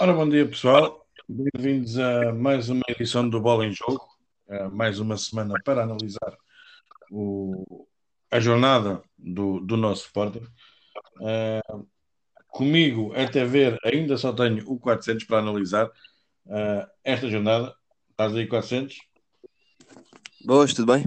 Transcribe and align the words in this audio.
Ora, 0.00 0.12
bom 0.12 0.28
dia 0.28 0.46
pessoal, 0.48 1.04
bem-vindos 1.28 1.98
a 1.98 2.32
mais 2.32 2.68
uma 2.68 2.84
edição 2.88 3.28
do 3.28 3.40
Bola 3.40 3.66
em 3.66 3.72
Jogo, 3.72 4.06
uh, 4.46 4.70
mais 4.70 5.00
uma 5.00 5.16
semana 5.16 5.54
para 5.64 5.82
analisar 5.82 6.38
o, 7.10 7.84
a 8.30 8.38
jornada 8.38 9.02
do, 9.18 9.58
do 9.58 9.76
nosso 9.76 10.04
Sporting. 10.04 10.46
Uh, 11.16 11.84
comigo, 12.46 13.12
até 13.12 13.44
ver, 13.44 13.76
ainda 13.84 14.16
só 14.16 14.32
tenho 14.32 14.70
o 14.70 14.78
400 14.78 15.24
para 15.24 15.38
analisar 15.38 15.86
uh, 15.88 16.88
esta 17.02 17.28
jornada. 17.28 17.74
Estás 18.10 18.36
aí, 18.36 18.46
400? 18.46 18.98
Boas, 20.44 20.72
tudo 20.72 20.92
bem? 20.92 21.04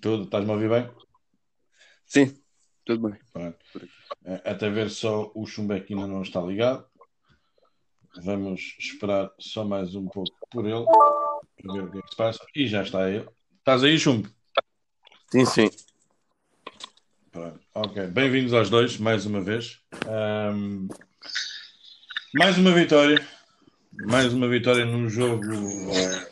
Tudo, 0.00 0.22
estás-me 0.22 0.52
a 0.52 0.54
ouvir 0.54 0.70
bem? 0.70 0.88
Sim, 2.06 2.40
tudo 2.84 3.08
bem. 3.10 3.54
Até 4.44 4.70
ver 4.70 4.88
só 4.88 5.32
o 5.34 5.44
Chumbeck 5.44 5.92
ainda 5.92 6.06
não 6.06 6.22
está 6.22 6.40
ligado. 6.40 6.86
Vamos 8.22 8.74
esperar 8.78 9.30
só 9.38 9.64
mais 9.64 9.94
um 9.94 10.06
pouco 10.06 10.34
por 10.50 10.66
ele 10.66 10.84
para 11.62 11.72
ver 11.72 11.84
o 11.84 11.90
que 11.90 11.98
é 11.98 12.02
que 12.02 12.10
se 12.10 12.16
passa. 12.16 12.46
E 12.54 12.66
já 12.66 12.82
está 12.82 13.08
ele. 13.08 13.28
Estás 13.58 13.84
aí, 13.84 13.98
Chumbo? 13.98 14.28
Sim, 15.30 15.44
sim. 15.44 15.70
Pronto. 17.30 17.60
Ok, 17.74 18.06
bem-vindos 18.08 18.52
aos 18.52 18.68
dois, 18.70 18.98
mais 18.98 19.24
uma 19.24 19.40
vez. 19.40 19.80
Um, 20.06 20.88
mais 22.34 22.58
uma 22.58 22.72
vitória. 22.72 23.24
Mais 23.92 24.32
uma 24.32 24.48
vitória 24.48 24.84
num 24.84 25.08
jogo 25.08 25.44
uh, 25.44 26.28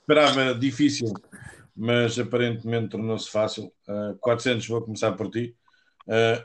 esperava 0.00 0.54
difícil, 0.54 1.12
mas 1.76 2.18
aparentemente 2.18 2.90
tornou-se 2.90 3.30
fácil. 3.30 3.72
Uh, 3.86 4.16
400, 4.20 4.66
vou 4.68 4.82
começar 4.82 5.12
por 5.12 5.30
ti. 5.30 5.54
Uh, 6.06 6.42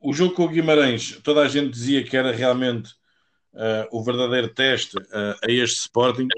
o 0.00 0.12
jogo 0.12 0.34
com 0.34 0.44
o 0.44 0.48
Guimarães, 0.48 1.18
toda 1.22 1.40
a 1.42 1.48
gente 1.48 1.70
dizia 1.70 2.04
que 2.04 2.16
era 2.16 2.30
realmente 2.30 2.94
uh, 3.54 3.88
o 3.90 4.02
verdadeiro 4.02 4.48
teste 4.48 4.96
uh, 4.96 5.34
a 5.42 5.50
este 5.50 5.80
Sporting, 5.80 6.28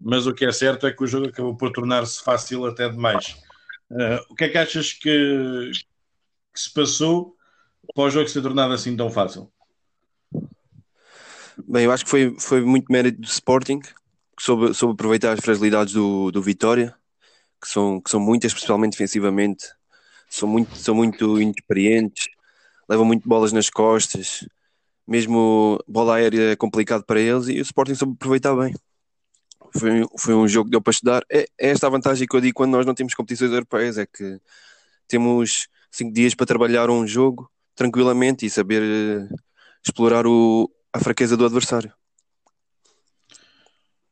mas 0.00 0.26
o 0.26 0.34
que 0.34 0.44
é 0.44 0.52
certo 0.52 0.86
é 0.86 0.92
que 0.92 1.02
o 1.02 1.06
jogo 1.06 1.28
acabou 1.28 1.56
por 1.56 1.72
tornar-se 1.72 2.22
fácil 2.22 2.66
até 2.66 2.88
demais. 2.88 3.36
Uh, 3.90 4.20
o 4.28 4.34
que 4.34 4.44
é 4.44 4.48
que 4.48 4.58
achas 4.58 4.92
que, 4.92 5.70
que 6.52 6.60
se 6.60 6.72
passou 6.72 7.34
para 7.94 8.04
o 8.04 8.10
jogo 8.10 8.28
ser 8.28 8.42
tornado 8.42 8.74
assim 8.74 8.96
tão 8.96 9.10
fácil? 9.10 9.50
Bem, 11.66 11.84
eu 11.84 11.92
acho 11.92 12.04
que 12.04 12.10
foi, 12.10 12.36
foi 12.38 12.60
muito 12.60 12.92
mérito 12.92 13.20
do 13.20 13.26
Sporting, 13.26 13.80
que 13.80 14.42
soube, 14.42 14.74
soube 14.74 14.94
aproveitar 14.94 15.32
as 15.32 15.40
fragilidades 15.40 15.94
do, 15.94 16.30
do 16.30 16.40
Vitória, 16.40 16.94
que 17.60 17.68
são, 17.68 18.00
que 18.00 18.10
são 18.10 18.20
muitas, 18.20 18.52
principalmente 18.52 18.92
defensivamente, 18.92 19.66
são 20.28 20.48
muito, 20.48 20.76
são 20.76 20.94
muito 20.94 21.40
inexperientes, 21.40 22.28
levam 22.88 23.04
muito 23.04 23.28
bolas 23.28 23.52
nas 23.52 23.68
costas, 23.68 24.46
mesmo 25.08 25.82
bola 25.88 26.16
aérea 26.16 26.52
é 26.52 26.56
complicado 26.56 27.02
para 27.02 27.18
eles 27.18 27.48
e 27.48 27.58
o 27.58 27.62
Sporting 27.62 27.94
soube 27.94 28.12
aproveitar 28.12 28.54
bem. 28.54 28.74
Foi, 29.72 30.06
foi 30.18 30.34
um 30.34 30.46
jogo 30.46 30.66
que 30.66 30.72
deu 30.72 30.82
para 30.82 30.90
estudar. 30.90 31.24
É, 31.30 31.46
é 31.58 31.70
esta 31.70 31.86
a 31.86 31.90
vantagem 31.90 32.26
que 32.26 32.36
eu 32.36 32.40
digo 32.40 32.54
quando 32.54 32.72
nós 32.72 32.84
não 32.84 32.94
temos 32.94 33.14
competições 33.14 33.50
europeias, 33.50 33.96
é 33.96 34.06
que 34.06 34.38
temos 35.06 35.68
cinco 35.90 36.12
dias 36.12 36.34
para 36.34 36.46
trabalhar 36.46 36.90
um 36.90 37.06
jogo 37.06 37.50
tranquilamente 37.74 38.44
e 38.44 38.50
saber 38.50 38.82
uh, 38.82 39.34
explorar 39.84 40.26
o, 40.26 40.70
a 40.92 41.00
fraqueza 41.00 41.36
do 41.36 41.44
adversário. 41.46 41.92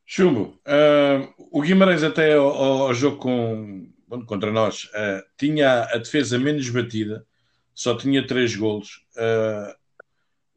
Chumbo, 0.03 0.59
uh, 0.65 1.33
o 1.51 1.61
Guimarães 1.61 2.01
até 2.01 2.33
ao, 2.33 2.47
ao 2.47 2.93
jogo 2.93 3.17
com, 3.17 3.91
bom, 4.07 4.25
contra 4.25 4.51
nós 4.51 4.85
uh, 4.85 5.23
tinha 5.37 5.83
a 5.83 5.97
defesa 5.97 6.39
menos 6.39 6.67
batida, 6.69 7.25
só 7.73 7.95
tinha 7.95 8.25
três 8.25 8.55
golos. 8.55 9.05
Uh, 9.15 9.76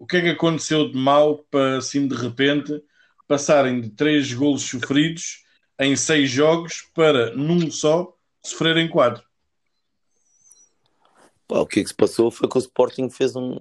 o 0.00 0.06
que 0.06 0.16
é 0.16 0.22
que 0.22 0.28
aconteceu 0.30 0.90
de 0.90 0.96
mal 0.96 1.44
para, 1.50 1.76
assim, 1.76 2.08
de 2.08 2.16
repente, 2.16 2.82
passarem 3.28 3.82
de 3.82 3.90
três 3.90 4.32
golos 4.32 4.62
sofridos 4.62 5.44
em 5.78 5.94
seis 5.94 6.30
jogos 6.30 6.90
para, 6.94 7.36
num 7.36 7.70
só, 7.70 8.16
sofrerem 8.42 8.88
quatro? 8.88 9.22
O 11.50 11.66
que 11.66 11.80
é 11.80 11.82
que 11.82 11.88
se 11.90 11.94
passou 11.94 12.30
foi 12.30 12.48
que 12.48 12.56
o 12.56 12.60
Sporting 12.60 13.10
fez 13.10 13.36
um, 13.36 13.58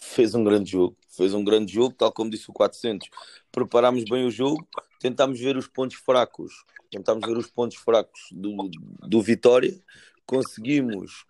fez 0.00 0.34
um 0.34 0.42
grande 0.42 0.70
jogo. 0.70 0.96
Fez 1.10 1.34
um 1.34 1.44
grande 1.44 1.74
jogo, 1.74 1.94
tal 1.94 2.10
como 2.10 2.30
disse 2.30 2.48
o 2.48 2.54
400. 2.54 3.10
Preparámos 3.52 4.04
bem 4.04 4.26
o 4.26 4.30
jogo, 4.30 4.66
tentámos 4.98 5.38
ver 5.38 5.58
os 5.58 5.68
pontos 5.68 5.98
fracos. 5.98 6.64
Tentámos 6.90 7.26
ver 7.28 7.36
os 7.36 7.48
pontos 7.48 7.76
fracos 7.76 8.20
do, 8.32 8.70
do 9.02 9.20
Vitória. 9.20 9.78
Conseguimos 10.24 11.26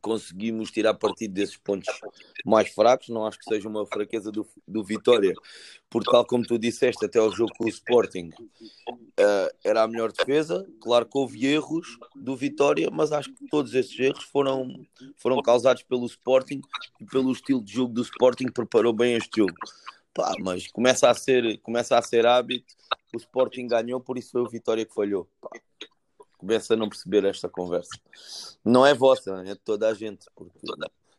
conseguimos 0.00 0.70
tirar 0.70 0.94
partido 0.94 1.34
desses 1.34 1.56
pontos 1.56 1.88
mais 2.44 2.68
fracos. 2.68 3.08
Não 3.08 3.26
acho 3.26 3.38
que 3.38 3.44
seja 3.44 3.68
uma 3.68 3.86
fraqueza 3.86 4.30
do, 4.30 4.46
do 4.66 4.84
Vitória, 4.84 5.34
porque, 5.88 6.10
tal 6.10 6.24
como 6.24 6.44
tu 6.44 6.58
disseste, 6.58 7.04
até 7.04 7.20
o 7.20 7.30
jogo 7.30 7.52
com 7.56 7.64
o 7.64 7.68
Sporting 7.68 8.30
uh, 8.90 9.56
era 9.64 9.82
a 9.82 9.88
melhor 9.88 10.12
defesa. 10.12 10.66
Claro 10.80 11.06
que 11.06 11.18
houve 11.18 11.46
erros 11.46 11.98
do 12.14 12.36
Vitória, 12.36 12.90
mas 12.90 13.12
acho 13.12 13.32
que 13.32 13.46
todos 13.48 13.74
esses 13.74 13.98
erros 13.98 14.24
foram, 14.24 14.68
foram 15.16 15.40
causados 15.42 15.82
pelo 15.82 16.06
Sporting 16.06 16.60
e 17.00 17.06
pelo 17.06 17.32
estilo 17.32 17.62
de 17.62 17.72
jogo 17.72 17.92
do 17.92 18.02
Sporting 18.02 18.46
que 18.46 18.52
preparou 18.52 18.92
bem 18.92 19.14
este 19.14 19.40
jogo. 19.40 19.54
Pá, 20.14 20.34
mas 20.40 20.66
começa 20.66 21.08
a 21.08 21.14
ser, 21.14 21.58
começa 21.58 21.96
a 21.96 22.02
ser 22.02 22.26
hábito. 22.26 22.74
O 23.14 23.16
Sporting 23.16 23.66
ganhou, 23.66 24.00
por 24.00 24.18
isso 24.18 24.32
foi 24.32 24.42
o 24.42 24.48
Vitória 24.48 24.84
que 24.84 24.92
falhou. 24.92 25.28
Pá 25.40 25.50
começa 26.38 26.74
a 26.74 26.76
não 26.76 26.88
perceber 26.88 27.24
esta 27.24 27.48
conversa. 27.48 27.90
Não 28.64 28.86
é 28.86 28.94
vossa, 28.94 29.42
é 29.44 29.54
de 29.54 29.56
toda 29.56 29.88
a 29.88 29.94
gente, 29.94 30.26
porque 30.34 30.58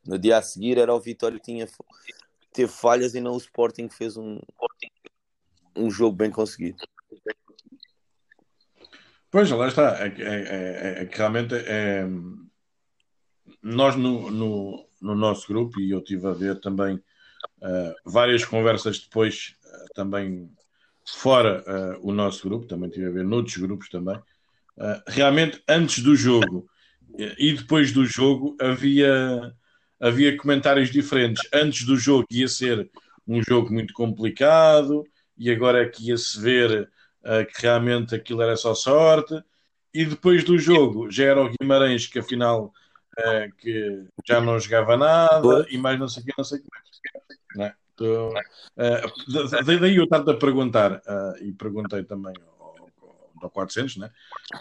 no 0.06 0.18
dia 0.18 0.38
a 0.38 0.42
seguir 0.42 0.78
era 0.78 0.94
o 0.94 1.00
Vitória 1.00 1.38
que 1.38 1.46
tinha, 1.46 1.68
teve 2.54 2.72
falhas 2.72 3.14
e 3.14 3.22
não 3.22 3.34
o 3.34 3.38
Sporting 3.38 3.88
que 3.88 3.96
fez 3.96 4.18
um, 4.18 4.40
um 5.76 5.92
jogo 5.92 6.16
bem 6.16 6.32
conseguido. 6.32 6.78
Pois, 9.30 9.52
lá 9.52 9.68
está. 9.68 9.98
É, 10.00 10.08
é, 10.08 10.22
é, 10.22 11.04
é 11.04 11.06
que 11.06 11.18
realmente 11.18 11.54
é, 11.54 12.04
nós 13.62 13.96
no, 13.96 14.32
no, 14.32 14.88
no, 15.00 15.16
nosso 15.16 15.48
grupo, 15.48 15.80
e 15.80 15.92
eu 15.92 16.02
tive 16.02 16.28
a 16.28 16.32
ver 16.32 16.60
também 16.60 16.96
uh, 16.96 17.94
várias 18.04 18.44
conversas 18.44 18.98
depois, 19.00 19.56
uh, 19.64 19.94
também 19.94 20.50
fora 21.06 21.64
uh, 21.68 22.08
o 22.08 22.12
nosso 22.12 22.48
grupo, 22.48 22.66
também 22.66 22.90
tive 22.90 23.06
a 23.06 23.12
ver 23.12 23.24
noutros 23.24 23.58
grupos 23.58 23.90
também, 23.90 24.18
Uh, 24.18 24.22
realmente, 25.08 25.62
antes 25.68 26.04
do 26.04 26.16
jogo 26.16 26.68
e 27.38 27.54
depois 27.54 27.92
do 27.92 28.06
jogo, 28.06 28.56
havia, 28.62 29.54
havia 30.00 30.38
comentários 30.38 30.90
diferentes. 30.90 31.48
Antes 31.54 31.86
do 31.86 31.98
jogo 31.98 32.26
ia 32.32 32.48
ser 32.48 32.90
um 33.28 33.44
jogo 33.44 33.72
muito 33.72 33.94
complicado, 33.94 35.04
e 35.38 35.50
agora 35.50 35.82
é 35.82 35.88
que 35.88 36.10
ia-se 36.10 36.40
ver 36.40 36.90
uh, 37.24 37.46
que 37.46 37.62
realmente 37.62 38.14
aquilo 38.14 38.42
era 38.42 38.58
só 38.58 38.74
sorte. 38.74 39.42
E 39.94 40.06
depois 40.06 40.44
do 40.44 40.58
jogo 40.58 41.10
já 41.10 41.26
era 41.26 41.42
o 41.42 41.50
Guimarães 41.50 42.06
que 42.08 42.20
afinal 42.20 42.74
uh, 43.18 43.56
que 43.58 44.06
já 44.28 44.42
não 44.42 44.60
jogava 44.60 44.98
nada 44.98 45.66
e 45.70 45.78
mais 45.78 45.98
não 46.00 46.08
sei 46.08 46.24
o 46.24 46.26
que, 46.26 46.34
não 46.38 46.44
sei 46.44 46.60
o 46.60 46.62
que. 46.62 47.62
É? 47.62 47.74
então, 47.94 48.30
uh, 48.30 49.66
daí 49.66 49.96
eu 49.96 50.04
estava 50.04 50.32
a 50.32 50.38
perguntar, 50.38 51.02
e 51.42 51.52
perguntei 51.54 52.04
também 52.04 52.34
ao 52.59 52.59
400, 53.48 53.98
né? 53.98 54.10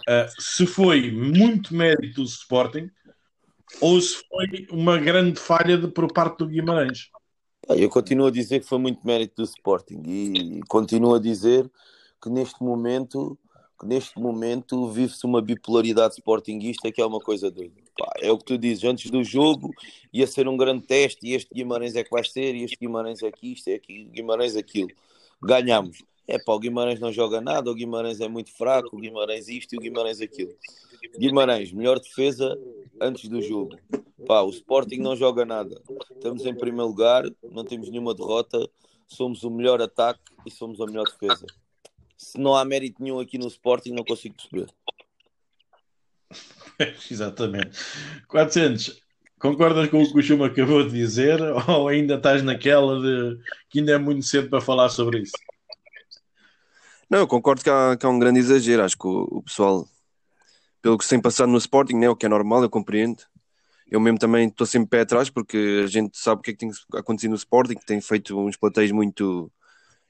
Uh, 0.09 0.43
se 0.43 0.66
foi 0.66 1.11
muito 1.11 1.75
mérito 1.75 2.22
do 2.22 2.28
Sporting 2.28 2.91
ou 3.81 4.00
se 4.00 4.22
foi 4.28 4.66
uma 4.71 4.99
grande 4.99 5.41
falha 5.41 5.78
de, 5.78 5.89
por 5.89 6.12
parte 6.12 6.39
do 6.39 6.47
Guimarães. 6.47 7.09
Eu 7.69 7.89
continuo 7.89 8.27
a 8.27 8.31
dizer 8.31 8.61
que 8.61 8.66
foi 8.66 8.78
muito 8.78 9.06
mérito 9.06 9.37
do 9.37 9.44
Sporting 9.44 10.03
e 10.06 10.61
continuo 10.69 11.15
a 11.15 11.19
dizer 11.19 11.71
que 12.22 12.31
neste 12.31 12.62
momento 12.62 13.39
que 13.78 13.87
neste 13.87 14.19
momento 14.19 14.89
vive-se 14.91 15.25
uma 15.25 15.41
bipolaridade 15.41 16.15
sportinguista 16.15 16.91
que 16.91 17.00
é 17.00 17.06
uma 17.06 17.21
coisa 17.21 17.49
doida. 17.49 17.81
é 18.21 18.31
o 18.31 18.37
que 18.37 18.45
tu 18.45 18.59
dizes, 18.59 18.83
antes 18.83 19.09
do 19.09 19.22
jogo 19.22 19.72
ia 20.12 20.27
ser 20.27 20.49
um 20.49 20.56
grande 20.56 20.84
teste 20.84 21.25
e 21.25 21.34
este 21.34 21.55
Guimarães 21.55 21.95
é 21.95 22.03
que 22.03 22.10
vai 22.10 22.25
ser, 22.25 22.57
e 22.57 22.65
este 22.65 22.77
Guimarães 22.77 23.22
é 23.22 23.31
que 23.31 23.53
isto, 23.53 23.69
é 23.69 23.74
aquilo, 23.74 24.10
Guimarães 24.10 24.57
é 24.57 24.59
aquilo. 24.59 24.91
Ganhamos 25.41 26.03
é 26.28 26.39
pá, 26.39 26.53
o 26.53 26.59
Guimarães 26.59 27.01
não 27.01 27.10
joga 27.10 27.41
nada, 27.41 27.71
o 27.71 27.75
Guimarães 27.75 28.21
é 28.21 28.28
muito 28.28 28.53
fraco, 28.53 28.95
o 28.95 29.01
Guimarães 29.01 29.48
isto 29.48 29.75
e 29.75 29.78
o 29.78 29.80
Guimarães 29.80 30.21
aquilo. 30.21 30.54
Guimarães, 31.19 31.72
melhor 31.72 31.98
defesa 31.98 32.57
antes 33.01 33.30
do 33.30 33.41
jogo. 33.41 33.78
Pá, 34.27 34.42
o 34.42 34.51
Sporting 34.51 34.98
não 34.98 35.16
joga 35.16 35.47
nada. 35.47 35.80
Estamos 36.10 36.45
em 36.45 36.54
primeiro 36.54 36.89
lugar, 36.89 37.25
não 37.51 37.65
temos 37.65 37.89
nenhuma 37.89 38.15
derrota, 38.15 38.69
somos 39.07 39.42
o 39.42 39.51
melhor 39.51 39.80
ataque 39.80 40.21
e 40.45 40.51
somos 40.51 40.78
a 40.83 40.86
melhor 40.86 41.04
defesa. 41.04 41.47
Se 42.19 42.39
não 42.39 42.54
há 42.54 42.63
mérito 42.63 43.03
nenhum 43.03 43.21
aqui 43.21 43.39
no 43.39 43.47
Sporting, 43.47 43.92
não 43.92 44.04
consigo 44.04 44.34
perceber. 44.34 44.71
Exatamente. 47.10 47.78
400. 48.28 49.01
Concordas 49.39 49.89
com 49.89 50.03
o 50.03 50.13
que 50.13 50.19
o 50.19 50.22
Chuma 50.22 50.47
acabou 50.48 50.83
de 50.84 50.91
dizer 50.91 51.41
ou 51.71 51.89
ainda 51.89 52.16
estás 52.16 52.42
naquela 52.42 53.01
de 53.01 53.41
que 53.71 53.78
ainda 53.78 53.92
é 53.92 53.98
muito 53.98 54.27
cedo 54.27 54.51
para 54.51 54.60
falar 54.60 54.91
sobre 54.91 55.21
isso? 55.21 55.33
Não, 57.10 57.21
eu 57.21 57.27
concordo 57.27 57.63
que 57.63 57.71
há, 57.71 57.97
que 57.97 58.05
há 58.05 58.09
um 58.09 58.19
grande 58.19 58.39
exagero. 58.39 58.84
Acho 58.84 58.97
que 58.97 59.07
o, 59.07 59.27
o, 59.31 59.43
pessoal, 59.43 59.89
pelo 60.83 60.99
que 60.99 61.05
se 61.05 61.10
tem 61.10 61.21
passado 61.21 61.51
no 61.51 61.59
Sporting, 61.59 61.97
né, 61.97 62.09
o 62.09 62.16
que 62.16 62.27
é 62.27 62.28
normal, 62.28 62.63
eu 62.63 62.71
compreendo. 62.71 63.22
Eu 63.91 64.01
mesmo 64.01 64.19
também 64.19 64.49
estou 64.49 64.66
sempre 64.66 64.91
pé 64.91 65.01
atrás, 65.01 65.31
porque 65.31 65.83
a 65.84 65.87
gente 65.87 66.19
sabe 66.19 66.41
o 66.41 66.43
que 66.43 66.51
é 66.51 66.55
que 66.55 66.59
tem 66.59 66.71
acontecido 66.95 67.31
no 67.31 67.37
Sporting, 67.37 67.75
que 67.77 67.87
tem 67.87 68.01
feito 68.01 68.39
uns 68.39 68.57
plateios 68.57 68.93
muito, 68.93 69.51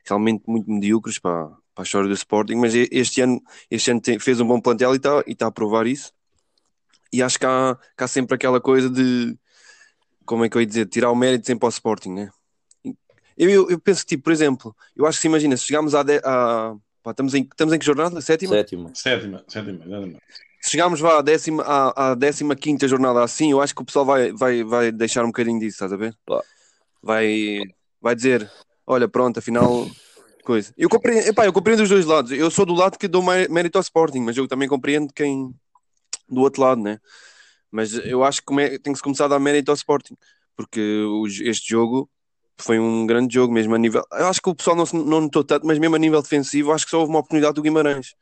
realmente 0.04 0.42
muito 0.48 0.68
medíocres 0.70 1.18
para, 1.20 1.46
para 1.46 1.58
a 1.78 1.82
história 1.84 2.08
do 2.08 2.14
Sporting, 2.14 2.56
mas 2.56 2.74
este 2.74 3.20
ano, 3.20 3.40
este 3.70 3.90
ano 3.92 4.00
tem, 4.00 4.18
fez 4.18 4.40
um 4.40 4.46
bom 4.48 4.60
plantel 4.60 4.92
e 4.94 4.96
está 4.96 5.22
e 5.26 5.34
tá 5.36 5.46
a 5.46 5.52
provar 5.52 5.86
isso. 5.86 6.12
E 7.12 7.22
acho 7.22 7.38
que 7.38 7.46
há, 7.46 7.78
que 7.96 8.04
há 8.04 8.08
sempre 8.08 8.34
aquela 8.34 8.60
coisa 8.60 8.90
de 8.90 9.38
como 10.26 10.44
é 10.44 10.48
que 10.48 10.56
eu 10.56 10.60
ia 10.60 10.66
dizer, 10.66 10.86
tirar 10.86 11.10
o 11.10 11.16
mérito 11.16 11.46
sempre 11.46 11.64
ao 11.64 11.70
Sporting, 11.70 12.12
né? 12.12 12.30
Eu, 13.36 13.70
eu, 13.70 13.80
penso 13.80 14.02
que, 14.02 14.08
tipo, 14.08 14.24
por 14.24 14.32
exemplo, 14.32 14.76
eu 14.96 15.06
acho 15.06 15.18
que 15.18 15.22
se 15.22 15.28
imagina, 15.28 15.56
se 15.56 15.64
chegarmos 15.64 15.94
a, 15.94 16.00
a 16.02 16.76
pá, 17.02 17.10
estamos, 17.12 17.34
em, 17.34 17.42
estamos 17.42 17.74
em 17.74 17.78
que 17.78 17.86
jornada? 17.86 18.20
Sétima? 18.20 18.54
Sétima. 18.54 18.90
Sétima, 18.94 19.44
sétima, 19.48 19.84
exatamente. 19.84 20.20
Se 20.60 20.70
chegarmos 20.70 21.00
vá, 21.00 21.18
à, 21.18 21.22
décima, 21.22 21.62
à, 21.62 22.10
à 22.10 22.14
décima 22.14 22.56
quinta 22.56 22.88
jornada 22.88 23.22
assim, 23.22 23.52
eu 23.52 23.60
acho 23.60 23.74
que 23.74 23.82
o 23.82 23.84
pessoal 23.84 24.04
vai, 24.04 24.32
vai, 24.32 24.64
vai 24.64 24.92
deixar 24.92 25.24
um 25.24 25.28
bocadinho 25.28 25.58
disso, 25.60 25.76
estás 25.76 25.92
a 25.92 25.96
ver? 25.96 26.16
Pá. 26.26 26.42
Vai, 27.02 27.60
vai 28.00 28.14
dizer, 28.14 28.50
olha, 28.86 29.08
pronto, 29.08 29.38
afinal, 29.38 29.88
coisa. 30.44 30.72
Eu 30.76 30.88
compreendo, 30.88 31.28
epá, 31.28 31.46
eu 31.46 31.52
compreendo 31.52 31.82
os 31.82 31.88
dois 31.88 32.06
lados. 32.06 32.32
Eu 32.32 32.50
sou 32.50 32.66
do 32.66 32.74
lado 32.74 32.98
que 32.98 33.06
dou 33.06 33.22
mérito 33.22 33.78
ao 33.78 33.82
Sporting, 33.82 34.20
mas 34.20 34.36
eu 34.36 34.48
também 34.48 34.68
compreendo 34.68 35.12
quem 35.12 35.54
do 36.28 36.40
outro 36.40 36.62
lado, 36.62 36.82
né? 36.82 36.98
Mas 37.70 37.94
eu 37.94 38.24
acho 38.24 38.42
que 38.42 38.78
tem 38.78 38.92
que 38.92 38.96
se 38.96 39.02
começar 39.02 39.26
a 39.26 39.28
dar 39.28 39.38
mérito 39.38 39.70
ao 39.70 39.76
Sporting, 39.76 40.16
porque 40.56 40.80
este 41.42 41.70
jogo 41.70 42.10
foi 42.58 42.78
um 42.78 43.06
grande 43.06 43.34
jogo 43.34 43.52
mesmo 43.52 43.74
a 43.74 43.78
nível. 43.78 44.02
Eu 44.12 44.26
acho 44.26 44.40
que 44.42 44.48
o 44.50 44.54
pessoal 44.54 44.76
não, 44.76 44.84
não 44.92 45.20
notou 45.22 45.44
tanto, 45.44 45.66
mas 45.66 45.78
mesmo 45.78 45.96
a 45.96 45.98
nível 45.98 46.20
defensivo, 46.20 46.72
acho 46.72 46.84
que 46.84 46.90
só 46.90 47.00
houve 47.00 47.10
uma 47.10 47.20
oportunidade 47.20 47.54
do 47.54 47.62
Guimarães. 47.62 48.14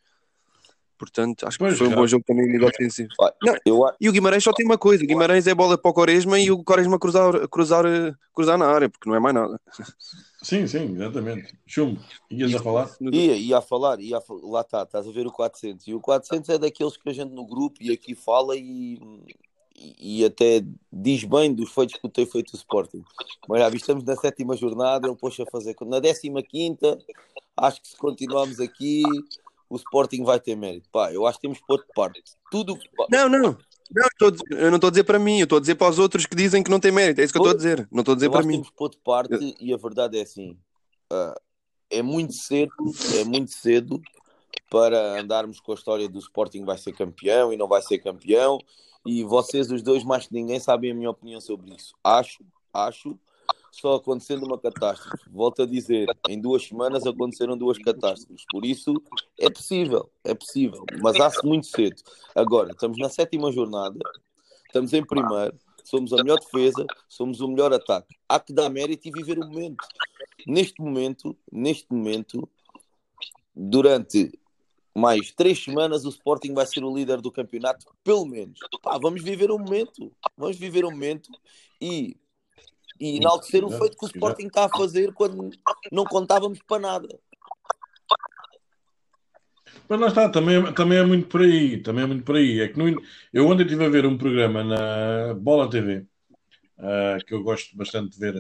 Portanto, 0.99 1.47
acho 1.47 1.59
que 1.59 1.65
pois 1.65 1.77
foi 1.77 1.89
um 1.89 1.95
bom 1.95 2.07
jogo 2.07 2.25
também 2.27 2.49
a 2.49 2.53
nível 2.53 2.71
defensivo. 2.71 3.11
Não, 3.43 3.55
eu... 3.67 3.83
E 4.01 4.09
o 4.09 4.13
Guimarães 4.13 4.43
só 4.43 4.53
tem 4.53 4.65
uma 4.65 4.79
coisa: 4.79 5.05
o 5.05 5.07
Guimarães 5.07 5.47
é 5.47 5.55
bola 5.55 5.77
para 5.77 5.91
o 5.91 5.95
Quaresma 5.95 6.39
e 6.39 6.51
o 6.51 6.65
Quaresma 6.65 6.99
cruzar, 6.99 7.47
cruzar, 7.49 7.85
cruzar 8.35 8.57
na 8.57 8.67
área, 8.67 8.89
porque 8.89 9.09
não 9.09 9.15
é 9.15 9.21
mais 9.21 9.35
nada. 9.35 9.61
Sim, 10.43 10.67
sim, 10.67 10.95
exatamente. 10.95 11.55
Chumbo, 11.67 12.01
ias 12.31 12.55
a 12.55 12.63
falar? 12.63 12.89
Ia, 13.01 13.37
ia 13.37 13.59
a 13.59 13.61
falar, 13.61 14.01
ia 14.01 14.17
a... 14.17 14.23
lá 14.43 14.63
está, 14.63 14.83
estás 14.85 15.07
a 15.07 15.13
ver 15.13 15.27
o 15.27 15.33
400. 15.33 15.87
E 15.87 15.93
o 15.93 16.01
400 16.01 16.49
é 16.49 16.59
daqueles 16.59 16.97
que 16.97 17.09
a 17.09 17.13
gente 17.13 17.33
no 17.33 17.47
grupo 17.47 17.77
e 17.83 17.93
aqui 17.93 18.15
fala 18.15 18.57
e, 18.57 18.99
e, 19.79 20.25
até 20.25 20.65
diz 20.93 21.25
bem 21.25 21.55
dos 21.55 21.71
feitos 21.71 21.99
que 22.01 22.09
tem 22.09 22.27
feito 22.27 22.53
o 22.53 22.57
Sporting. 22.57 23.05
Mas 23.49 23.61
já 23.61 23.69
estamos 23.69 24.05
na 24.05 24.17
sétima 24.17 24.57
jornada, 24.57 25.07
ele 25.07 25.17
pôs 25.17 25.39
a 25.39 25.47
fazer. 25.47 25.77
Na 25.83 26.01
décima 26.01 26.43
quinta, 26.43 26.99
acho 27.57 27.83
que 27.83 27.89
se 27.89 27.97
continuarmos 27.97 28.59
aqui, 28.61 29.03
o 29.69 29.77
Sporting 29.77 30.25
vai 30.25 30.41
ter 30.41 30.57
mérito. 30.57 30.89
Pá, 30.91 31.13
eu 31.13 31.27
acho 31.27 31.39
que 31.39 31.43
temos 31.43 31.59
que 31.59 31.67
pôr 31.67 31.79
de 31.79 31.93
parte. 31.95 32.23
Tudo 32.51 32.79
Não, 33.11 33.29
não. 33.29 33.57
Não, 33.89 34.09
eu 34.51 34.69
não 34.69 34.77
estou 34.77 34.89
a 34.89 34.91
dizer 34.91 35.05
para 35.05 35.19
mim, 35.19 35.39
eu 35.39 35.45
estou 35.45 35.59
a 35.59 35.61
dizer 35.61 35.77
para 35.77 35.89
os 35.89 35.99
outros 35.99 36.27
que 36.27 36.35
dizem 36.35 36.63
que 36.63 36.71
não 36.71 36.81
tem 36.81 36.91
mérito. 36.91 37.21
É 37.21 37.25
isso 37.25 37.33
que 37.33 37.39
eu 37.39 37.43
estou 37.43 37.55
a 37.55 37.57
dizer. 37.57 37.89
Não 37.93 38.01
estou 38.01 38.13
a 38.13 38.17
dizer 38.17 38.27
eu 38.27 38.33
para 38.33 38.43
mim. 38.43 38.55
Temos 38.55 38.71
que 38.71 38.77
pôr 38.77 38.91
de 38.91 38.99
parte 38.99 39.55
e 39.61 39.73
a 39.73 39.77
verdade 39.77 40.19
é 40.19 40.23
assim: 40.23 40.59
uh, 41.13 41.41
é 41.89 42.03
muito 42.03 42.33
cedo, 42.33 42.73
é 43.21 43.25
muito 43.25 43.53
cedo 43.53 44.03
para 44.71 45.21
andarmos 45.21 45.61
com 45.61 45.73
a 45.73 45.75
história 45.75 46.09
do 46.09 46.19
Sporting 46.19 46.65
vai 46.65 46.79
ser 46.79 46.93
campeão 46.93 47.53
e 47.53 47.57
não 47.57 47.69
vai 47.69 47.83
ser 47.83 47.99
campeão. 47.99 48.59
E 49.05 49.23
vocês, 49.23 49.71
os 49.71 49.83
dois, 49.83 50.03
mais 50.03 50.27
que 50.27 50.35
ninguém, 50.35 50.59
sabem 50.59 50.91
a 50.91 50.95
minha 50.95 51.11
opinião 51.11 51.41
sobre 51.41 51.75
isso. 51.75 51.95
Acho, 52.03 52.45
acho 52.73 53.19
só 53.71 53.95
acontecendo 53.95 54.45
uma 54.45 54.59
catástrofe. 54.59 55.31
Volto 55.31 55.63
a 55.63 55.67
dizer, 55.67 56.09
em 56.29 56.41
duas 56.41 56.67
semanas 56.67 57.07
aconteceram 57.07 57.57
duas 57.57 57.79
catástrofes. 57.79 58.45
Por 58.51 58.65
isso, 58.65 58.95
é 59.39 59.51
possível, 59.51 60.11
é 60.25 60.35
possível, 60.35 60.85
mas 61.01 61.21
há-se 61.21 61.45
muito 61.47 61.67
cedo. 61.67 62.03
Agora, 62.35 62.73
estamos 62.73 62.99
na 62.99 63.09
sétima 63.09 63.53
jornada, 63.53 63.99
estamos 64.67 64.93
em 64.93 65.05
primeiro, 65.05 65.55
somos 65.85 66.13
a 66.13 66.17
melhor 66.17 66.39
defesa, 66.41 66.87
somos 67.09 67.41
o 67.41 67.49
melhor 67.49 67.73
ataque. 67.73 68.17
Há 68.29 68.41
que 68.41 68.53
dar 68.53 68.71
mérito 68.71 69.07
e 69.09 69.13
viver 69.13 69.39
o 69.39 69.47
momento. 69.47 69.85
Neste 70.47 70.81
momento, 70.81 71.37
neste 71.53 71.87
momento, 71.91 72.49
durante 73.55 74.33
mais 74.97 75.31
três 75.33 75.63
semanas 75.63 76.05
o 76.05 76.09
Sporting 76.09 76.55
vai 76.55 76.67
ser 76.67 76.83
o 76.83 76.95
líder 76.95 77.21
do 77.21 77.31
campeonato, 77.31 77.87
pelo 78.03 78.25
menos. 78.25 78.59
Pá, 78.83 78.99
vamos 78.99 79.23
viver 79.23 79.51
o 79.51 79.59
momento, 79.59 80.13
vamos 80.37 80.57
viver 80.57 80.85
o 80.85 80.91
momento 80.91 81.31
e 81.81 82.17
e 82.99 83.17
enaltecer 83.17 83.65
o 83.65 83.71
feito 83.71 83.97
que 83.97 84.05
o 84.05 84.09
Sporting 84.09 84.47
está 84.47 84.65
a 84.65 84.69
fazer 84.69 85.13
quando 85.13 85.51
não 85.93 86.05
contávamos 86.05 86.59
para 86.67 86.81
nada. 86.81 87.09
Mas 89.89 90.01
lá 90.01 90.07
está, 90.09 90.29
também, 90.29 90.73
também 90.73 90.99
é 90.99 91.05
muito 91.05 91.29
por 91.29 91.43
aí, 91.43 91.81
também 91.81 92.05
é 92.05 92.07
muito 92.07 92.25
por 92.25 92.37
aí. 92.37 92.61
É 92.61 92.69
que 92.69 92.79
no, 92.79 93.01
eu 93.33 93.47
ontem 93.47 93.63
estive 93.63 93.85
a 93.85 93.89
ver 93.89 94.07
um 94.07 94.19
programa 94.19 94.65
na 94.65 95.35
Bola 95.35 95.71
TV, 95.71 96.07
uh, 96.79 97.25
que 97.25 97.35
eu 97.35 97.43
gosto 97.43 97.77
bastante 97.77 98.13
de 98.13 98.19
ver, 98.19 98.35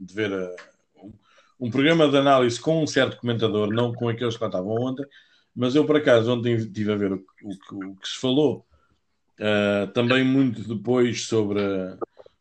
de 0.00 0.14
ver 0.14 0.32
uh, 0.32 0.56
um, 1.02 1.12
um, 1.66 1.70
programa 1.70 2.08
de 2.08 2.16
análise 2.16 2.58
com 2.60 2.82
um 2.82 2.86
certo 2.86 3.18
comentador, 3.18 3.68
não 3.68 3.92
com 3.92 4.08
aqueles 4.08 4.36
que 4.36 4.42
lá 4.42 4.48
estavam 4.48 4.74
ontem, 4.74 5.04
mas 5.56 5.74
eu 5.74 5.84
por 5.86 5.96
acaso 5.96 6.32
ontem 6.32 6.54
estive 6.54 6.92
a 6.92 6.96
ver 6.96 7.12
o, 7.12 7.24
o, 7.42 7.90
o 7.90 7.96
que 7.96 8.08
se 8.08 8.18
falou, 8.18 8.66
uh, 9.40 9.86
também 9.92 10.22
muito 10.22 10.62
depois 10.62 11.24
sobre 11.24 11.60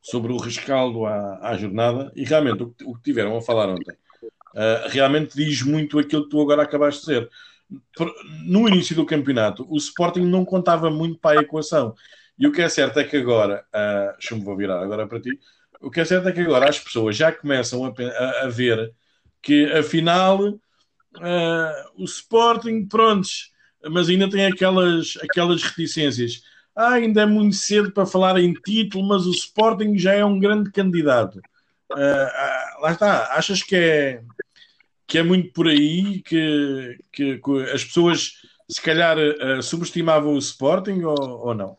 sobre 0.01 0.31
o 0.31 0.37
rescaldo 0.37 1.05
à, 1.05 1.49
à 1.49 1.57
jornada 1.57 2.11
e 2.15 2.23
realmente 2.23 2.61
o, 2.61 2.75
o, 2.83 2.95
que 2.95 3.01
tiveram 3.01 3.35
a 3.35 3.41
falar 3.41 3.69
ontem 3.69 3.95
uh, 4.55 4.89
realmente 4.89 5.35
diz 5.35 5.61
muito 5.61 5.99
aquilo 5.99 6.23
que 6.23 6.29
tu 6.29 6.41
agora 6.41 6.63
acabaste 6.63 7.01
de 7.01 7.13
dizer. 7.13 7.29
No 8.45 8.67
início 8.67 8.95
do 8.95 9.05
campeonato, 9.05 9.65
o 9.69 9.77
Sporting 9.77 10.21
não 10.21 10.45
contava 10.45 10.89
muito 10.89 11.19
para 11.19 11.39
a 11.39 11.43
equação. 11.43 11.95
E 12.37 12.47
o 12.47 12.51
que 12.51 12.61
é 12.61 12.69
certo 12.69 12.99
é 12.99 13.03
que 13.03 13.17
agora, 13.17 13.65
uh, 13.73 14.11
deixa-me 14.17 14.43
vou 14.43 14.55
virar 14.55 14.81
agora 14.81 15.07
para 15.07 15.19
ti, 15.19 15.39
o 15.81 15.89
que 15.89 15.99
é 15.99 16.05
certo 16.05 16.27
é 16.29 16.31
que 16.31 16.41
agora 16.41 16.69
as 16.69 16.79
pessoas 16.79 17.15
já 17.15 17.31
começam 17.31 17.85
a, 17.85 17.89
a, 17.89 18.45
a 18.45 18.47
ver 18.49 18.93
que 19.41 19.65
afinal 19.71 20.59
uh, 21.17 22.01
o 22.01 22.05
Sporting, 22.05 22.85
prontos, 22.85 23.51
mas 23.89 24.09
ainda 24.09 24.29
tem 24.29 24.45
aquelas, 24.45 25.17
aquelas 25.21 25.61
reticências 25.63 26.41
ah, 26.75 26.95
ainda 26.95 27.21
é 27.21 27.25
muito 27.25 27.55
cedo 27.55 27.91
para 27.91 28.05
falar 28.05 28.37
em 28.37 28.53
título, 28.53 29.07
mas 29.07 29.25
o 29.25 29.31
Sporting 29.31 29.97
já 29.97 30.13
é 30.13 30.25
um 30.25 30.37
grande 30.37 30.69
candidato. 30.71 31.39
Uh, 31.89 32.81
lá 32.81 32.91
está, 32.91 33.33
achas 33.33 33.63
que 33.63 33.75
é, 33.75 34.21
que 35.07 35.17
é 35.17 35.23
muito 35.23 35.53
por 35.53 35.67
aí 35.67 36.21
que, 36.21 36.99
que, 37.13 37.37
que 37.37 37.63
as 37.71 37.85
pessoas 37.85 38.41
se 38.67 38.81
calhar 38.81 39.17
uh, 39.17 39.63
subestimavam 39.63 40.33
o 40.33 40.37
Sporting 40.37 41.01
ou, 41.03 41.47
ou 41.47 41.53
não? 41.53 41.77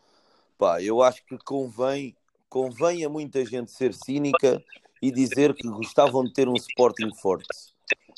Pá, 0.57 0.81
eu 0.81 1.03
acho 1.03 1.23
que 1.25 1.37
convém, 1.45 2.15
convém 2.49 3.05
a 3.05 3.09
muita 3.09 3.45
gente 3.45 3.71
ser 3.71 3.93
cínica 3.93 4.59
e 4.99 5.11
dizer 5.11 5.53
que 5.53 5.67
gostavam 5.67 6.23
de 6.23 6.33
ter 6.33 6.49
um 6.49 6.55
Sporting 6.55 7.13
forte. 7.13 7.47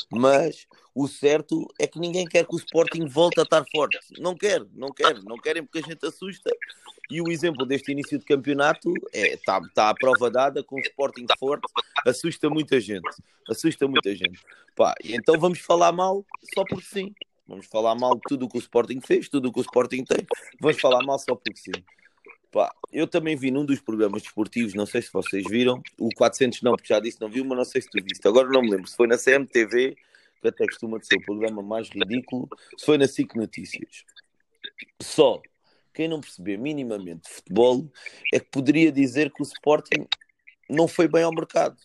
Mas 0.10 0.66
o 0.94 1.08
certo 1.08 1.68
é 1.80 1.88
que 1.88 2.00
ninguém 2.00 2.26
quer 2.26 2.46
que 2.46 2.56
o 2.56 2.58
Sporting 2.58 3.06
volte 3.06 3.40
a 3.40 3.44
estar 3.44 3.64
forte. 3.72 3.98
Não 4.20 4.36
quer, 4.36 4.66
não 4.74 4.90
quer, 4.90 5.22
não 5.24 5.38
querem 5.38 5.64
porque 5.64 5.80
a 5.80 5.94
gente 5.94 6.06
assusta. 6.06 6.50
E 7.10 7.22
o 7.22 7.32
exemplo 7.32 7.66
deste 7.66 7.92
início 7.92 8.20
de 8.20 8.26
campeonato 8.26 8.94
é 9.14 9.34
está 9.34 9.60
tá 9.74 9.90
à 9.90 9.94
prova 9.96 10.30
dada 10.30 10.64
com 10.64 10.76
o 10.76 10.80
Sporting 10.80 11.26
forte, 11.40 11.66
assusta 12.06 12.50
muita 12.50 12.80
gente. 12.80 13.10
Assusta 13.50 13.88
muita 13.88 14.16
gente. 14.16 14.40
Pá, 14.76 14.94
então 15.04 15.40
vamos 15.40 15.60
falar 15.60 15.92
mal 15.92 16.26
só 16.54 16.64
porque 16.64 16.86
sim. 16.86 17.14
Vamos 17.48 17.66
falar 17.66 17.96
mal 17.96 18.14
de 18.14 18.22
tudo 18.28 18.46
o 18.46 18.50
que 18.50 18.58
o 18.58 18.60
Sporting 18.60 19.02
fez, 19.02 19.28
tudo 19.28 19.50
o 19.50 19.52
que 19.54 19.60
o 19.60 19.64
Sporting 19.64 20.04
tem. 20.04 20.26
Vamos 20.62 20.80
falar 20.80 21.04
mal 21.04 21.18
só 21.18 21.34
porque 21.34 21.60
sim. 21.60 21.84
Pá, 22.52 22.72
eu 22.92 23.08
também 23.08 23.36
vi 23.36 23.50
num 23.52 23.66
dos 23.66 23.80
programas 23.80 24.22
desportivos, 24.22 24.74
não 24.74 24.86
sei 24.86 25.02
se 25.02 25.12
vocês 25.12 25.44
viram, 25.48 25.82
o 26.00 26.10
400 26.16 26.62
não, 26.62 26.76
porque 26.76 26.94
já 26.94 27.00
disse 27.00 27.22
não 27.22 27.30
viu, 27.30 27.46
mas 27.46 27.58
não 27.58 27.66
sei 27.66 27.82
se 27.82 27.90
tu 27.90 28.04
viste. 28.04 28.28
Agora 28.28 28.50
não 28.50 28.62
me 28.62 28.70
lembro 28.70 28.88
se 28.88 28.96
foi 28.96 29.08
na 29.08 29.18
CMTV, 29.18 29.96
que 30.42 30.48
até 30.48 30.66
costuma 30.66 31.00
ser 31.02 31.18
o 31.18 31.26
programa 31.26 31.62
mais 31.62 31.90
ridículo, 31.90 32.48
foi 32.84 32.98
na 32.98 33.08
SIC 33.08 33.36
Notícias. 33.36 34.04
Só 35.02 35.42
quem 35.94 36.08
não 36.08 36.22
perceber 36.22 36.58
minimamente 36.58 37.28
de 37.28 37.36
futebol 37.36 37.92
é 38.34 38.40
que 38.40 38.50
poderia 38.50 38.92
dizer 38.92 39.32
que 39.32 39.42
o 39.42 39.44
Sporting 39.44 40.08
não 40.70 40.88
foi 40.88 41.08
bem 41.08 41.24
ao 41.24 41.34
mercado. 41.34 41.78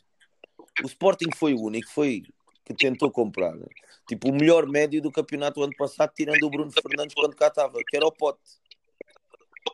O 0.83 0.87
Sporting 0.87 1.31
foi 1.35 1.55
o 1.55 1.63
único 1.63 1.89
foi 1.91 2.23
que 2.65 2.75
tentou 2.75 3.11
comprar 3.11 3.55
tipo 4.09 4.29
o 4.29 4.35
melhor 4.35 4.67
médio 4.67 5.01
do 5.01 5.11
campeonato 5.11 5.63
ano 5.63 5.75
passado, 5.77 6.13
tirando 6.15 6.43
o 6.45 6.51
Bruno 6.51 6.71
Fernandes 6.71 7.15
quando 7.15 7.35
cá 7.35 7.49
estava, 7.49 7.79
que 7.87 7.97
era 7.97 8.07
o 8.07 8.13
Pote. 8.13 8.41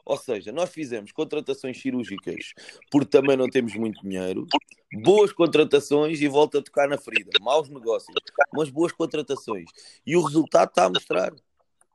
Ou 0.04 0.16
seja, 0.16 0.52
nós 0.52 0.70
fizemos 0.70 1.12
contratações 1.12 1.80
cirúrgicas 1.80 2.52
porque 2.90 3.08
também 3.08 3.36
não 3.36 3.48
temos 3.48 3.74
muito 3.74 4.02
dinheiro, 4.02 4.46
boas 5.02 5.32
contratações 5.32 6.20
e 6.20 6.28
volta 6.28 6.58
a 6.58 6.62
tocar 6.62 6.88
na 6.88 6.98
ferida, 6.98 7.30
maus 7.40 7.68
negócios, 7.68 8.14
mas 8.52 8.70
boas 8.70 8.92
contratações. 8.92 9.70
E 10.06 10.16
o 10.16 10.22
resultado 10.22 10.68
está 10.68 10.84
a 10.84 10.88
mostrar. 10.88 11.32